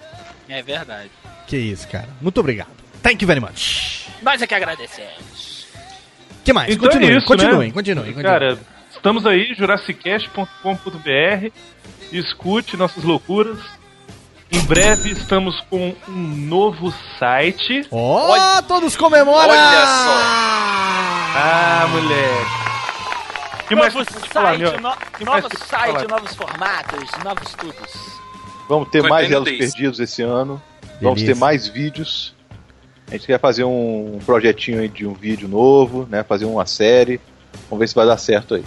É 0.49 0.61
verdade. 0.63 1.11
Que 1.47 1.57
isso, 1.57 1.87
cara. 1.87 2.09
Muito 2.21 2.39
obrigado. 2.39 2.69
Thank 3.03 3.23
you 3.23 3.27
very 3.27 3.39
much. 3.39 4.07
Nós 4.21 4.41
é 4.41 4.47
que 4.47 4.55
agradecemos. 4.55 5.67
que 6.43 6.51
mais? 6.51 6.73
Então 6.73 6.87
continuem, 6.87 7.13
é 7.13 7.17
isso, 7.17 7.27
continuem, 7.27 7.67
né? 7.67 7.73
continuem, 7.73 8.13
continuem. 8.13 8.23
Cara, 8.23 8.57
estamos 8.89 9.25
aí, 9.27 9.53
jurassicast.com.br. 9.53 11.51
Escute 12.11 12.75
nossas 12.77 13.03
loucuras. 13.03 13.59
Em 14.51 14.59
breve 14.65 15.11
estamos 15.11 15.59
com 15.69 15.93
um 16.07 16.13
novo 16.47 16.93
site. 17.19 17.85
Ó, 17.91 18.61
todos 18.63 18.95
comemoram! 18.95 19.49
Olha 19.49 19.85
só. 19.85 20.21
Ah, 21.37 21.87
moleque. 21.91 22.65
Que 23.67 23.75
mais 23.75 23.93
novo 23.93 24.05
falar, 24.31 24.49
site, 24.57 24.59
meu? 24.61 24.79
no- 24.81 24.95
Que 25.17 25.25
mais 25.25 25.43
novo 25.43 25.57
site, 25.57 25.91
falar? 25.91 26.07
novos 26.07 26.35
formatos, 26.35 27.09
novos 27.23 27.53
tudos. 27.55 27.91
Vamos 28.69 28.89
ter 28.89 29.01
Foi 29.01 29.09
mais 29.09 29.31
elos 29.31 29.49
perdidos 29.49 29.99
esse 29.99 30.21
ano. 30.21 30.61
Vamos 31.01 31.15
Delícia. 31.21 31.33
ter 31.33 31.35
mais 31.39 31.67
vídeos. 31.67 32.33
A 33.07 33.11
gente 33.11 33.27
quer 33.27 33.39
fazer 33.39 33.63
um 33.63 34.19
projetinho 34.25 34.79
aí 34.81 34.87
de 34.87 35.05
um 35.05 35.13
vídeo 35.13 35.47
novo, 35.47 36.07
né? 36.09 36.23
Fazer 36.23 36.45
uma 36.45 36.65
série. 36.65 37.19
Vamos 37.69 37.79
ver 37.79 37.87
se 37.87 37.95
vai 37.95 38.05
dar 38.05 38.17
certo 38.17 38.55
aí. 38.55 38.63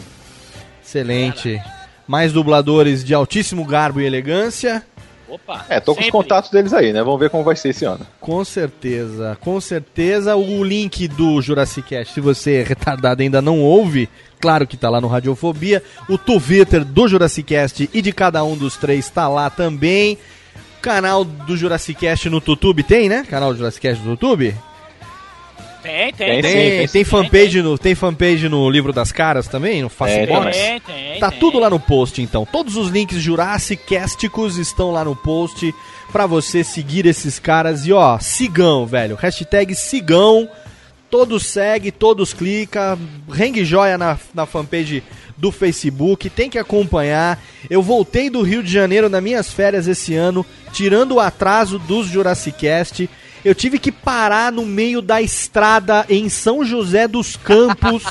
Excelente. 0.85 1.61
Mais 2.07 2.33
dubladores 2.33 3.05
de 3.05 3.15
altíssimo 3.15 3.65
garbo 3.65 4.01
e 4.01 4.05
elegância. 4.07 4.85
Opa. 5.29 5.67
É, 5.69 5.79
tô 5.79 5.95
com 5.95 6.01
os 6.01 6.07
sempre. 6.07 6.13
contatos 6.13 6.51
deles 6.51 6.73
aí, 6.73 6.93
né? 6.93 7.03
Vamos 7.03 7.21
ver 7.21 7.29
como 7.31 7.45
vai 7.45 7.55
ser 7.55 7.71
esse 7.71 7.85
ano. 7.85 8.07
Com 8.21 8.45
certeza, 8.45 9.37
com 9.41 9.61
certeza. 9.61 10.37
O 10.37 10.65
link 10.65 11.07
do 11.09 11.41
Jurassic 11.43 11.89
Cast, 11.89 12.15
se 12.15 12.21
você 12.21 12.57
é 12.57 12.63
retardado 12.63 13.23
e 13.23 13.25
ainda 13.25 13.43
não 13.43 13.61
ouve, 13.61 14.09
claro 14.41 14.67
que 14.67 14.77
tá 14.77 14.89
lá 14.89 15.01
no 15.01 15.09
Radiofobia. 15.09 15.83
O 16.09 16.17
Twitter 16.17 16.85
do 16.85 17.07
Jurassic 17.07 17.47
Cast 17.47 17.91
e 17.93 18.01
de 18.01 18.13
cada 18.13 18.43
um 18.43 18.57
dos 18.57 18.77
três 18.77 19.11
tá 19.11 19.29
lá 19.29 19.51
também. 19.51 20.17
Canal 20.81 21.25
do 21.25 21.57
Jurassic 21.57 22.01
Cast 22.01 22.31
no 22.31 22.37
YouTube 22.37 22.83
tem, 22.83 23.09
né? 23.09 23.27
Canal 23.29 23.53
do 23.53 23.59
Jurassic 23.59 23.87
Cast 23.87 24.03
no 24.03 24.13
YouTube? 24.13 24.55
Tem, 25.83 26.13
tem, 26.13 26.43
Tem, 26.43 26.89
tem, 26.89 27.05
fanpage 27.05 27.63
no, 27.63 27.79
tem 27.79 27.95
fanpage 27.95 28.49
no 28.49 28.69
livro 28.69 28.93
das 28.93 29.13
caras 29.13 29.47
também, 29.47 29.83
no 29.83 29.89
Facebook? 29.89 30.51
Tem, 30.51 30.81
tem, 30.81 31.21
Tá 31.21 31.31
tem. 31.31 31.39
tudo 31.41 31.59
lá 31.59 31.71
no 31.71 31.79
post, 31.81 32.21
então. 32.21 32.47
Todos 32.51 32.77
os 32.77 32.89
links 32.91 33.19
Jurassicásticos 33.21 34.57
estão 34.59 34.91
lá 34.91 35.05
no 35.05 35.15
post 35.15 35.75
pra 36.13 36.27
você 36.27 36.65
seguir 36.65 37.07
esses 37.07 37.39
caras. 37.39 37.87
E 37.87 37.93
ó, 37.93 38.19
sigam, 38.19 38.87
velho. 38.87 39.17
Hashtag 39.17 39.75
sigam. 39.75 40.49
Todos 41.11 41.47
segue, 41.47 41.91
todos 41.91 42.35
clica. 42.35 42.99
Rengue 43.31 43.65
joia 43.65 43.97
na, 43.97 44.19
na 44.35 44.45
fanpage 44.47 45.03
do 45.37 45.51
Facebook. 45.51 46.29
Tem 46.29 46.51
que 46.51 46.59
acompanhar. 46.59 47.43
Eu 47.71 47.83
voltei 47.83 48.29
do 48.29 48.43
Rio 48.43 48.63
de 48.63 48.71
Janeiro 48.71 49.09
nas 49.09 49.23
minhas 49.23 49.51
férias 49.51 49.87
esse 49.87 50.15
ano, 50.15 50.45
tirando 50.73 51.13
o 51.13 51.21
atraso 51.21 51.79
dos 51.79 52.09
Jurassicast. 52.09 53.09
Eu 53.45 53.55
tive 53.55 53.79
que 53.79 53.93
parar 53.93 54.53
no 54.53 54.67
meio 54.67 55.01
da 55.01 55.23
estrada 55.23 56.05
em 56.09 56.29
São 56.29 56.65
José 56.65 57.07
dos 57.07 57.37
Campos 57.37 58.03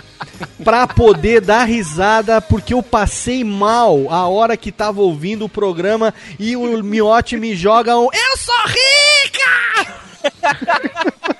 pra 0.62 0.86
poder 0.86 1.40
dar 1.40 1.64
risada, 1.64 2.40
porque 2.40 2.74
eu 2.74 2.82
passei 2.82 3.42
mal 3.44 4.10
a 4.10 4.28
hora 4.28 4.56
que 4.56 4.70
tava 4.70 5.00
ouvindo 5.00 5.44
o 5.44 5.48
programa 5.48 6.14
e 6.38 6.56
o 6.56 6.82
Miotti 6.82 7.36
me 7.36 7.54
joga 7.54 7.98
um 7.98 8.08
Eu 8.12 8.36
sou 8.36 8.54
rica! 8.66 10.00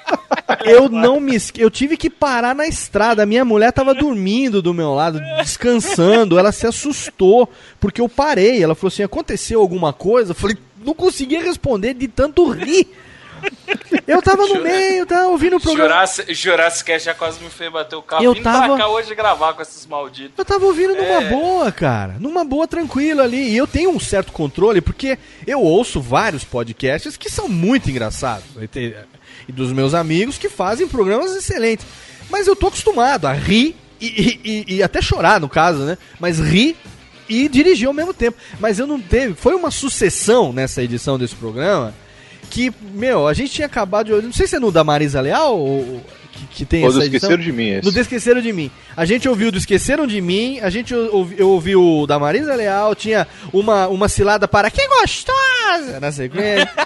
Eu 0.65 0.89
não 0.89 1.21
me. 1.21 1.37
Eu 1.57 1.71
tive 1.71 1.97
que 1.97 2.11
parar 2.11 2.55
na 2.55 2.67
estrada. 2.67 3.25
Minha 3.25 3.45
mulher 3.45 3.73
tava 3.73 3.95
dormindo 3.95 4.61
do 4.61 4.75
meu 4.75 4.95
lado, 4.95 5.21
descansando. 5.39 6.39
Ela 6.39 6.53
se 6.53 6.67
assustou 6.67 7.49
porque 7.79 8.01
eu 8.01 8.09
parei. 8.09 8.63
Ela 8.63 8.75
falou 8.75 8.89
assim: 8.89 9.03
aconteceu 9.03 9.61
alguma 9.61 9.93
coisa? 9.93 10.33
Eu 10.33 10.35
falei, 10.35 10.57
não 10.85 10.95
conseguia 10.95 11.43
responder 11.43 11.95
de 11.95 12.09
tanto 12.09 12.49
rir. 12.51 12.89
Eu 14.07 14.21
tava 14.21 14.47
no 14.47 14.61
meio, 14.63 15.07
tava 15.07 15.29
ouvindo 15.29 15.57
o 15.57 15.61
programa. 15.61 15.89
Jurassic, 15.89 16.35
Jurassic 16.35 16.85
Cast 16.85 17.07
já 17.07 17.15
quase 17.15 17.43
me 17.43 17.49
fez 17.51 17.73
bater 17.73 17.97
o 17.97 18.03
carro. 18.03 18.25
Eu 18.25 18.35
Vim 18.35 18.43
tava- 18.43 18.67
pra 18.75 18.77
cá 18.85 18.89
hoje 18.89 19.15
gravar 19.15 19.53
com 19.55 19.63
esses 19.63 19.87
malditos. 19.87 20.33
Eu 20.37 20.45
tava 20.45 20.65
ouvindo 20.67 20.95
numa 20.95 21.23
É. 21.23 21.29
boa, 21.31 21.71
cara. 21.71 22.17
Numa 22.19 22.45
boa, 22.45 22.67
tranquilo 22.67 23.21
ali. 23.23 23.51
E 23.51 23.57
eu 23.57 23.67
tenho 23.67 23.91
um 23.91 24.01
certo 24.01 24.33
controle, 24.33 24.81
porque 24.81 25.19
eu 25.47 25.61
ouço 25.61 26.01
vários 26.01 26.43
podcasts 26.45 27.17
que 27.17 27.31
são 27.31 27.49
muito 27.49 27.89
engraçados. 27.91 28.45
E 28.75 28.95
E 29.49 29.53
dos 29.53 29.73
meus 29.73 29.95
amigos 29.95 30.39
que 30.39 30.49
fazem 30.49 30.87
programas 30.89 31.35
excelentes. 31.35 31.87
Mas 32.29 32.47
eu 32.47 32.55
tô 32.55 32.67
acostumado 32.69 33.27
a 33.27 33.33
rir 33.33 33.75
e, 34.01 34.07
e- 34.07 34.41
e- 34.69 34.75
e 34.77 34.83
até 34.83 35.01
chorar, 35.03 35.41
no 35.41 35.49
caso, 35.49 35.81
né? 35.81 35.97
Mas 36.19 36.39
rir 36.39 36.77
e 37.29 37.49
dirigir 37.49 37.87
ao 37.89 37.95
mesmo 37.95 38.13
tempo. 38.15 38.37
Mas 38.59 38.79
eu 38.79 38.87
não 38.87 39.01
teve. 39.01 39.35
Foi 39.35 39.55
uma 39.55 39.71
sucessão 39.71 40.53
nessa 40.53 40.83
edição 40.83 41.19
desse 41.19 41.35
programa. 41.35 41.95
Que, 42.51 42.73
meu, 42.93 43.27
a 43.29 43.33
gente 43.33 43.53
tinha 43.53 43.67
acabado 43.67 44.07
de. 44.21 44.27
Não 44.27 44.33
sei 44.33 44.47
se 44.47 44.57
é 44.57 44.61
no 44.61 44.71
da 44.73 44.83
Marisa 44.85 45.21
Leal 45.21 45.57
ou. 45.59 46.03
Que, 46.33 46.47
que 46.49 46.65
tem 46.65 46.85
Ou 46.85 46.93
do. 46.93 47.03
Esqueceram 47.03 47.37
de 47.39 47.53
Mim, 47.53 47.69
esse. 47.71 47.85
No 47.87 47.93
do 47.93 48.01
Esqueceram 48.01 48.41
de 48.41 48.53
Mim. 48.53 48.71
A 48.97 49.05
gente 49.05 49.29
ouviu 49.29 49.51
do 49.53 49.59
Esqueceram 49.59 50.07
de 50.07 50.21
Mim, 50.21 50.59
a 50.61 50.69
gente 50.71 50.95
ouvi, 50.95 51.37
eu 51.39 51.49
ouvi 51.51 51.77
o 51.77 52.07
da 52.07 52.19
Marisa 52.19 52.55
Leal, 52.55 52.95
tinha 52.95 53.27
uma, 53.53 53.87
uma 53.89 54.09
cilada 54.09 54.47
para 54.49 54.71
Que 54.71 54.87
gostosa! 54.89 56.01
Na 56.01 56.11
sequência. 56.13 56.69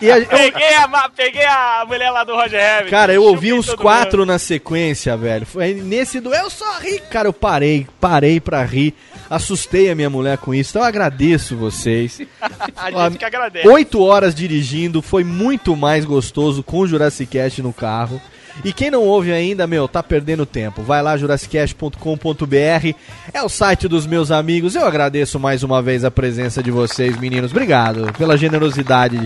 E 0.00 0.10
a- 0.10 0.18
eu- 0.18 0.26
Peguei 0.26 0.74
a, 0.74 1.08
peguei 1.14 1.44
a 1.44 1.84
mulher 1.86 2.10
lá 2.10 2.24
do 2.24 2.34
Roger 2.34 2.60
Rabbit. 2.60 2.90
cara, 2.90 3.12
eu 3.12 3.22
ouvi 3.22 3.52
uns 3.52 3.72
quatro 3.74 4.26
na 4.26 4.38
sequência, 4.38 5.16
velho. 5.16 5.46
Foi 5.46 5.74
nesse 5.74 6.18
do 6.20 6.34
Eu 6.34 6.50
Só 6.50 6.78
Ri. 6.80 7.00
Cara, 7.10 7.28
eu 7.28 7.32
parei, 7.32 7.86
parei 8.00 8.40
pra 8.40 8.64
rir. 8.64 8.94
Assustei 9.30 9.88
a 9.88 9.94
minha 9.94 10.10
mulher 10.10 10.36
com 10.38 10.52
isso. 10.52 10.70
Então 10.70 10.82
eu 10.82 10.88
agradeço 10.88 11.56
vocês. 11.56 12.20
A 12.76 13.08
gente 13.08 13.18
que 13.18 13.24
agradece. 13.24 13.68
Oito 13.68 14.02
horas 14.02 14.34
dirigindo, 14.34 15.00
foi 15.00 15.22
muito 15.22 15.76
mais 15.76 16.04
gostoso 16.04 16.64
com 16.64 16.80
o 16.80 16.86
Jurassic 16.86 17.30
Cast 17.30 17.62
no 17.62 17.72
carro. 17.72 18.20
E 18.64 18.72
quem 18.72 18.90
não 18.90 19.04
ouve 19.04 19.32
ainda, 19.32 19.66
meu, 19.66 19.86
tá 19.86 20.02
perdendo 20.02 20.44
tempo. 20.44 20.82
Vai 20.82 21.00
lá, 21.00 21.16
jurassicast.com.br. 21.16 22.94
É 23.32 23.42
o 23.42 23.48
site 23.48 23.86
dos 23.86 24.06
meus 24.06 24.32
amigos. 24.32 24.74
Eu 24.74 24.84
agradeço 24.84 25.38
mais 25.38 25.62
uma 25.62 25.80
vez 25.80 26.04
a 26.04 26.10
presença 26.10 26.62
de 26.62 26.70
vocês, 26.70 27.16
meninos. 27.16 27.52
Obrigado 27.52 28.12
pela 28.18 28.36
generosidade. 28.36 29.18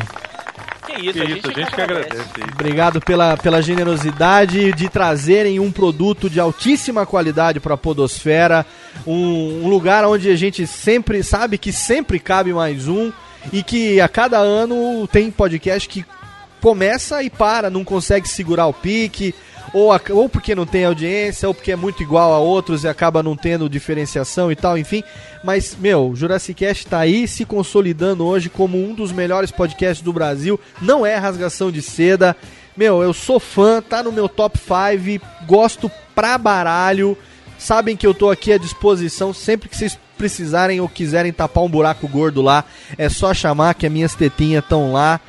Que 0.95 1.07
isso, 1.07 1.12
Que 1.12 1.21
a 1.21 1.25
isso, 1.25 1.35
gente, 1.35 1.51
a 1.51 1.53
gente 1.53 1.75
que 1.75 1.81
agradece. 1.81 2.25
Obrigado 2.53 3.01
pela, 3.01 3.37
pela 3.37 3.62
generosidade 3.62 4.73
de 4.73 4.89
trazerem 4.89 5.59
um 5.59 5.71
produto 5.71 6.31
de 6.31 6.39
altíssima 6.39 7.05
qualidade 7.05 7.61
para 7.61 7.75
a 7.75 7.79
Podosfera. 7.79 8.65
Um, 9.07 9.65
um 9.65 9.69
lugar 9.69 10.05
onde 10.05 10.31
a 10.31 10.37
gente 10.37 10.66
sempre 10.66 11.23
sabe 11.23 11.59
que 11.59 11.73
sempre 11.73 12.19
cabe 12.19 12.53
mais 12.53 12.89
um. 12.89 13.12
E 13.53 13.62
que 13.62 14.01
a 14.01 14.09
cada 14.09 14.39
ano 14.39 15.07
tem 15.09 15.31
podcast 15.31 15.87
que 15.89 16.05
começa 16.65 17.23
e 17.23 17.28
para, 17.28 17.69
não 17.69 17.85
consegue 17.85 18.27
segurar 18.27 18.66
o 18.66 18.73
pique. 18.73 19.35
Ou, 19.74 19.93
a- 19.93 20.01
ou 20.11 20.31
porque 20.31 20.55
não 20.55 20.65
tem 20.65 20.86
audiência, 20.86 21.47
ou 21.47 21.53
porque 21.53 21.73
é 21.73 21.77
muito 21.77 22.03
igual 22.03 22.32
a 22.32 22.39
outros 22.39 22.85
e 22.85 22.89
acaba 22.89 23.23
não 23.23 23.36
tendo 23.36 23.69
diferenciação 23.69 24.51
e 24.51 24.57
tal, 24.57 24.78
enfim. 24.78 25.03
Mas, 25.43 25.77
meu, 25.78 26.12
Jurassic 26.15 26.55
Cast 26.65 26.86
tá 26.86 27.01
aí 27.01 27.28
se 27.28 27.45
consolidando 27.45 28.24
hoje 28.24 28.49
como 28.49 28.82
um 28.82 28.95
dos 28.95 29.12
melhores 29.12 29.51
podcasts 29.51 30.03
do 30.03 30.11
Brasil. 30.12 30.59
Não 30.81 31.05
é 31.05 31.16
rasgação 31.16 31.70
de 31.70 31.82
seda. 31.82 32.35
Meu, 32.74 33.03
eu 33.03 33.12
sou 33.12 33.39
fã, 33.39 33.82
tá 33.82 34.03
no 34.03 34.11
meu 34.11 34.27
top 34.28 34.59
5, 34.59 35.23
gosto 35.47 35.91
pra 36.15 36.39
baralho. 36.39 37.15
Sabem 37.59 37.95
que 37.95 38.07
eu 38.07 38.15
tô 38.15 38.31
aqui 38.31 38.55
à 38.55 38.59
disposição 38.59 39.35
sempre 39.35 39.69
que 39.69 39.77
vocês 39.77 39.99
precisarem 40.16 40.81
ou 40.81 40.89
quiserem 40.89 41.31
tapar 41.32 41.62
um 41.62 41.69
buraco 41.69 42.09
gordo 42.09 42.41
lá. 42.41 42.65
É 42.97 43.11
só 43.11 43.35
chamar 43.35 43.74
que 43.74 43.85
as 43.86 43.93
minhas 43.93 44.15
tetinhas 44.15 44.62
estão 44.65 44.93
lá 44.93 45.20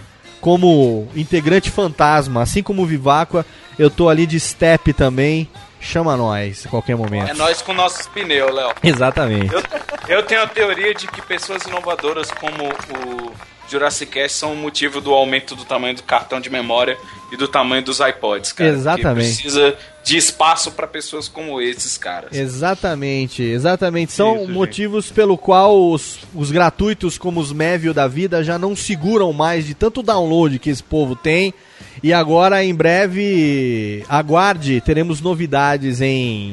como 0.45 1.07
integrante 1.15 1.71
fantasma, 1.71 2.43
assim 2.43 2.61
como 2.61 2.83
o 2.83 2.85
Viváqua, 2.85 3.43
eu 3.79 3.89
tô 3.89 4.07
ali 4.07 4.27
de 4.27 4.39
step 4.39 4.93
também. 4.93 5.49
Chama 5.81 6.15
nós 6.15 6.67
a 6.67 6.69
qualquer 6.69 6.95
momento. 6.95 7.31
É 7.31 7.33
nós 7.33 7.63
com 7.63 7.73
nossos 7.73 8.05
pneus, 8.05 8.53
Léo. 8.53 8.71
Exatamente. 8.83 9.51
Eu, 9.51 9.63
eu 10.07 10.21
tenho 10.21 10.43
a 10.43 10.47
teoria 10.47 10.93
de 10.93 11.07
que 11.07 11.19
pessoas 11.23 11.63
inovadoras 11.63 12.29
como 12.29 12.63
o 12.63 13.31
Jurassic 13.75 14.11
Cast 14.11 14.37
são 14.37 14.53
o 14.53 14.55
motivo 14.55 15.01
do 15.01 15.13
aumento 15.13 15.55
do 15.55 15.65
tamanho 15.65 15.95
do 15.95 16.03
cartão 16.03 16.39
de 16.39 16.49
memória 16.49 16.97
e 17.31 17.35
do 17.35 17.47
tamanho 17.47 17.83
dos 17.83 17.99
iPods, 17.99 18.53
cara. 18.53 18.69
Exatamente. 18.69 19.27
Que 19.27 19.41
precisa 19.43 19.75
de 20.03 20.15
espaço 20.15 20.71
pra 20.71 20.87
pessoas 20.87 21.27
como 21.27 21.59
esses, 21.59 21.97
caras. 21.97 22.31
Exatamente, 22.31 23.43
exatamente. 23.43 24.13
São 24.13 24.43
Isso, 24.43 24.51
motivos 24.51 25.11
pelo 25.11 25.37
qual 25.37 25.91
os, 25.91 26.19
os 26.33 26.51
gratuitos 26.51 27.17
como 27.17 27.41
os 27.41 27.51
Mévio 27.51 27.93
da 27.93 28.07
vida 28.07 28.43
já 28.43 28.57
não 28.57 28.75
seguram 28.75 29.33
mais 29.33 29.65
de 29.65 29.73
tanto 29.73 30.01
download 30.01 30.57
que 30.59 30.69
esse 30.69 30.83
povo 30.83 31.15
tem. 31.15 31.53
E 32.01 32.13
agora, 32.13 32.63
em 32.63 32.73
breve, 32.73 34.05
aguarde, 34.07 34.79
teremos 34.79 35.19
novidades 35.21 35.99
em 36.01 36.51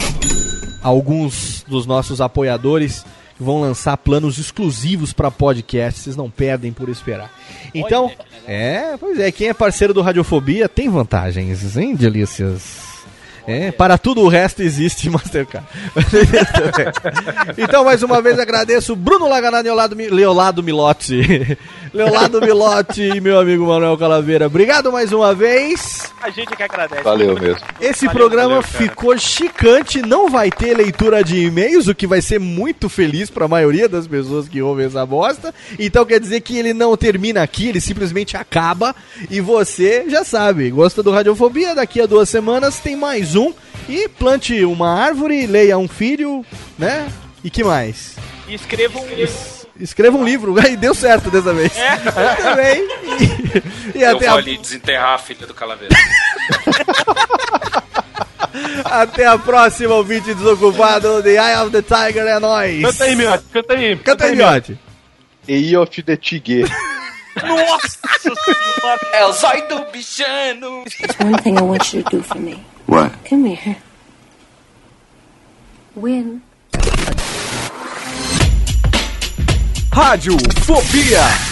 alguns 0.82 1.64
dos 1.68 1.86
nossos 1.86 2.20
apoiadores 2.20 3.04
que 3.42 3.46
vão 3.46 3.60
lançar 3.60 3.96
planos 3.96 4.38
exclusivos 4.38 5.12
para 5.12 5.30
podcast. 5.30 6.00
Vocês 6.00 6.16
não 6.16 6.30
perdem 6.30 6.72
por 6.72 6.88
esperar. 6.88 7.30
Então, 7.74 8.10
é, 8.46 8.96
pois 8.96 9.18
é, 9.18 9.32
quem 9.32 9.48
é 9.48 9.54
parceiro 9.54 9.92
do 9.92 10.00
Radiofobia 10.00 10.68
tem 10.68 10.88
vantagens, 10.88 11.76
hein, 11.76 11.96
delícias? 11.96 12.91
É, 13.46 13.72
para 13.72 13.98
tudo 13.98 14.20
o 14.20 14.28
resto 14.28 14.62
existe 14.62 15.10
Mastercard. 15.10 15.66
então, 17.58 17.84
mais 17.84 18.02
uma 18.02 18.22
vez 18.22 18.38
agradeço 18.38 18.94
Bruno 18.94 19.28
Laganado 19.28 19.66
e 19.66 19.70
Leolado, 19.70 19.96
Leolado 19.96 20.62
Milotti. 20.62 21.58
Leolado 21.92 22.40
Milotti 22.40 23.02
e 23.02 23.20
meu 23.20 23.38
amigo 23.38 23.66
Manuel 23.66 23.98
Calaveira. 23.98 24.46
Obrigado 24.46 24.90
mais 24.90 25.12
uma 25.12 25.34
vez. 25.34 26.10
A 26.22 26.30
gente 26.30 26.56
que 26.56 26.62
agradece. 26.62 27.02
Valeu 27.02 27.38
mesmo. 27.38 27.60
Esse 27.80 28.06
Valeu, 28.06 28.18
programa 28.18 28.60
valeu, 28.60 28.62
ficou 28.62 29.18
chicante, 29.18 30.00
não 30.00 30.30
vai 30.30 30.50
ter 30.50 30.74
leitura 30.74 31.22
de 31.22 31.44
e-mails, 31.44 31.88
o 31.88 31.94
que 31.94 32.06
vai 32.06 32.22
ser 32.22 32.40
muito 32.40 32.88
feliz 32.88 33.28
para 33.28 33.44
a 33.44 33.48
maioria 33.48 33.88
das 33.88 34.06
pessoas 34.06 34.48
que 34.48 34.62
ouvem 34.62 34.86
essa 34.86 35.04
bosta. 35.04 35.52
Então 35.78 36.06
quer 36.06 36.18
dizer 36.18 36.40
que 36.40 36.56
ele 36.56 36.72
não 36.72 36.96
termina 36.96 37.42
aqui, 37.42 37.68
ele 37.68 37.80
simplesmente 37.80 38.38
acaba. 38.38 38.94
E 39.28 39.40
você 39.40 40.06
já 40.08 40.24
sabe, 40.24 40.70
gosta 40.70 41.02
do 41.02 41.10
Radiofobia? 41.10 41.74
Daqui 41.74 42.00
a 42.00 42.06
duas 42.06 42.28
semanas 42.28 42.78
tem 42.78 42.96
mais 42.96 43.31
um. 43.34 43.52
E 43.88 44.08
plante 44.08 44.64
uma 44.64 44.94
árvore, 44.94 45.46
leia 45.46 45.76
um 45.78 45.88
filho, 45.88 46.44
né? 46.78 47.10
E 47.42 47.50
que 47.50 47.64
mais? 47.64 48.16
E 48.46 48.54
escreva 48.54 49.00
um 49.00 49.08
livro. 49.08 49.34
Escreva 49.80 50.16
um 50.16 50.24
livro, 50.24 50.54
e 50.68 50.76
deu 50.76 50.94
certo 50.94 51.30
dessa 51.30 51.52
vez. 51.52 51.76
É. 51.76 51.90
Muito 51.96 52.56
bem. 52.56 52.88
E, 53.94 53.98
e 53.98 54.02
eu 54.02 54.16
até 54.16 54.26
vou 54.26 54.36
a 54.36 54.38
ali 54.38 54.58
desenterrar 54.58 55.14
a 55.14 55.18
filha 55.18 55.46
do 55.46 55.54
Calaveira. 55.54 55.94
Até 58.84 59.26
a 59.26 59.38
próxima, 59.38 59.94
ouvinte 59.94 60.34
desocupado. 60.34 61.22
The 61.22 61.30
Eye 61.30 61.56
of 61.62 61.70
the 61.70 61.80
Tiger 61.80 62.26
é 62.26 62.38
nóis. 62.38 62.82
Canta 62.82 63.04
aí, 63.04 63.16
Miotti, 63.16 63.44
canta 63.50 63.74
aí. 63.74 63.96
Canta 63.96 64.24
aí, 64.26 64.36
Miotti. 64.36 64.78
Eye 65.48 65.76
of 65.76 66.02
the 66.02 66.16
Tigre. 66.16 66.64
Nossa 67.42 67.98
senhora! 68.20 69.00
É 69.12 69.24
o 69.24 69.32
zóio 69.32 69.66
do 69.68 69.84
bichano. 69.90 70.84
There's 70.84 71.18
one 71.18 71.42
thing 71.42 71.56
I 71.56 71.62
want 71.62 71.94
you 71.94 72.02
to 72.02 72.18
do 72.18 72.22
for 72.22 72.38
me. 72.38 72.62
What? 72.92 73.24
Come 73.24 73.46
here. 73.46 73.78
Win. 75.94 76.42
Rádio 79.90 80.36
Fobia. 80.60 81.51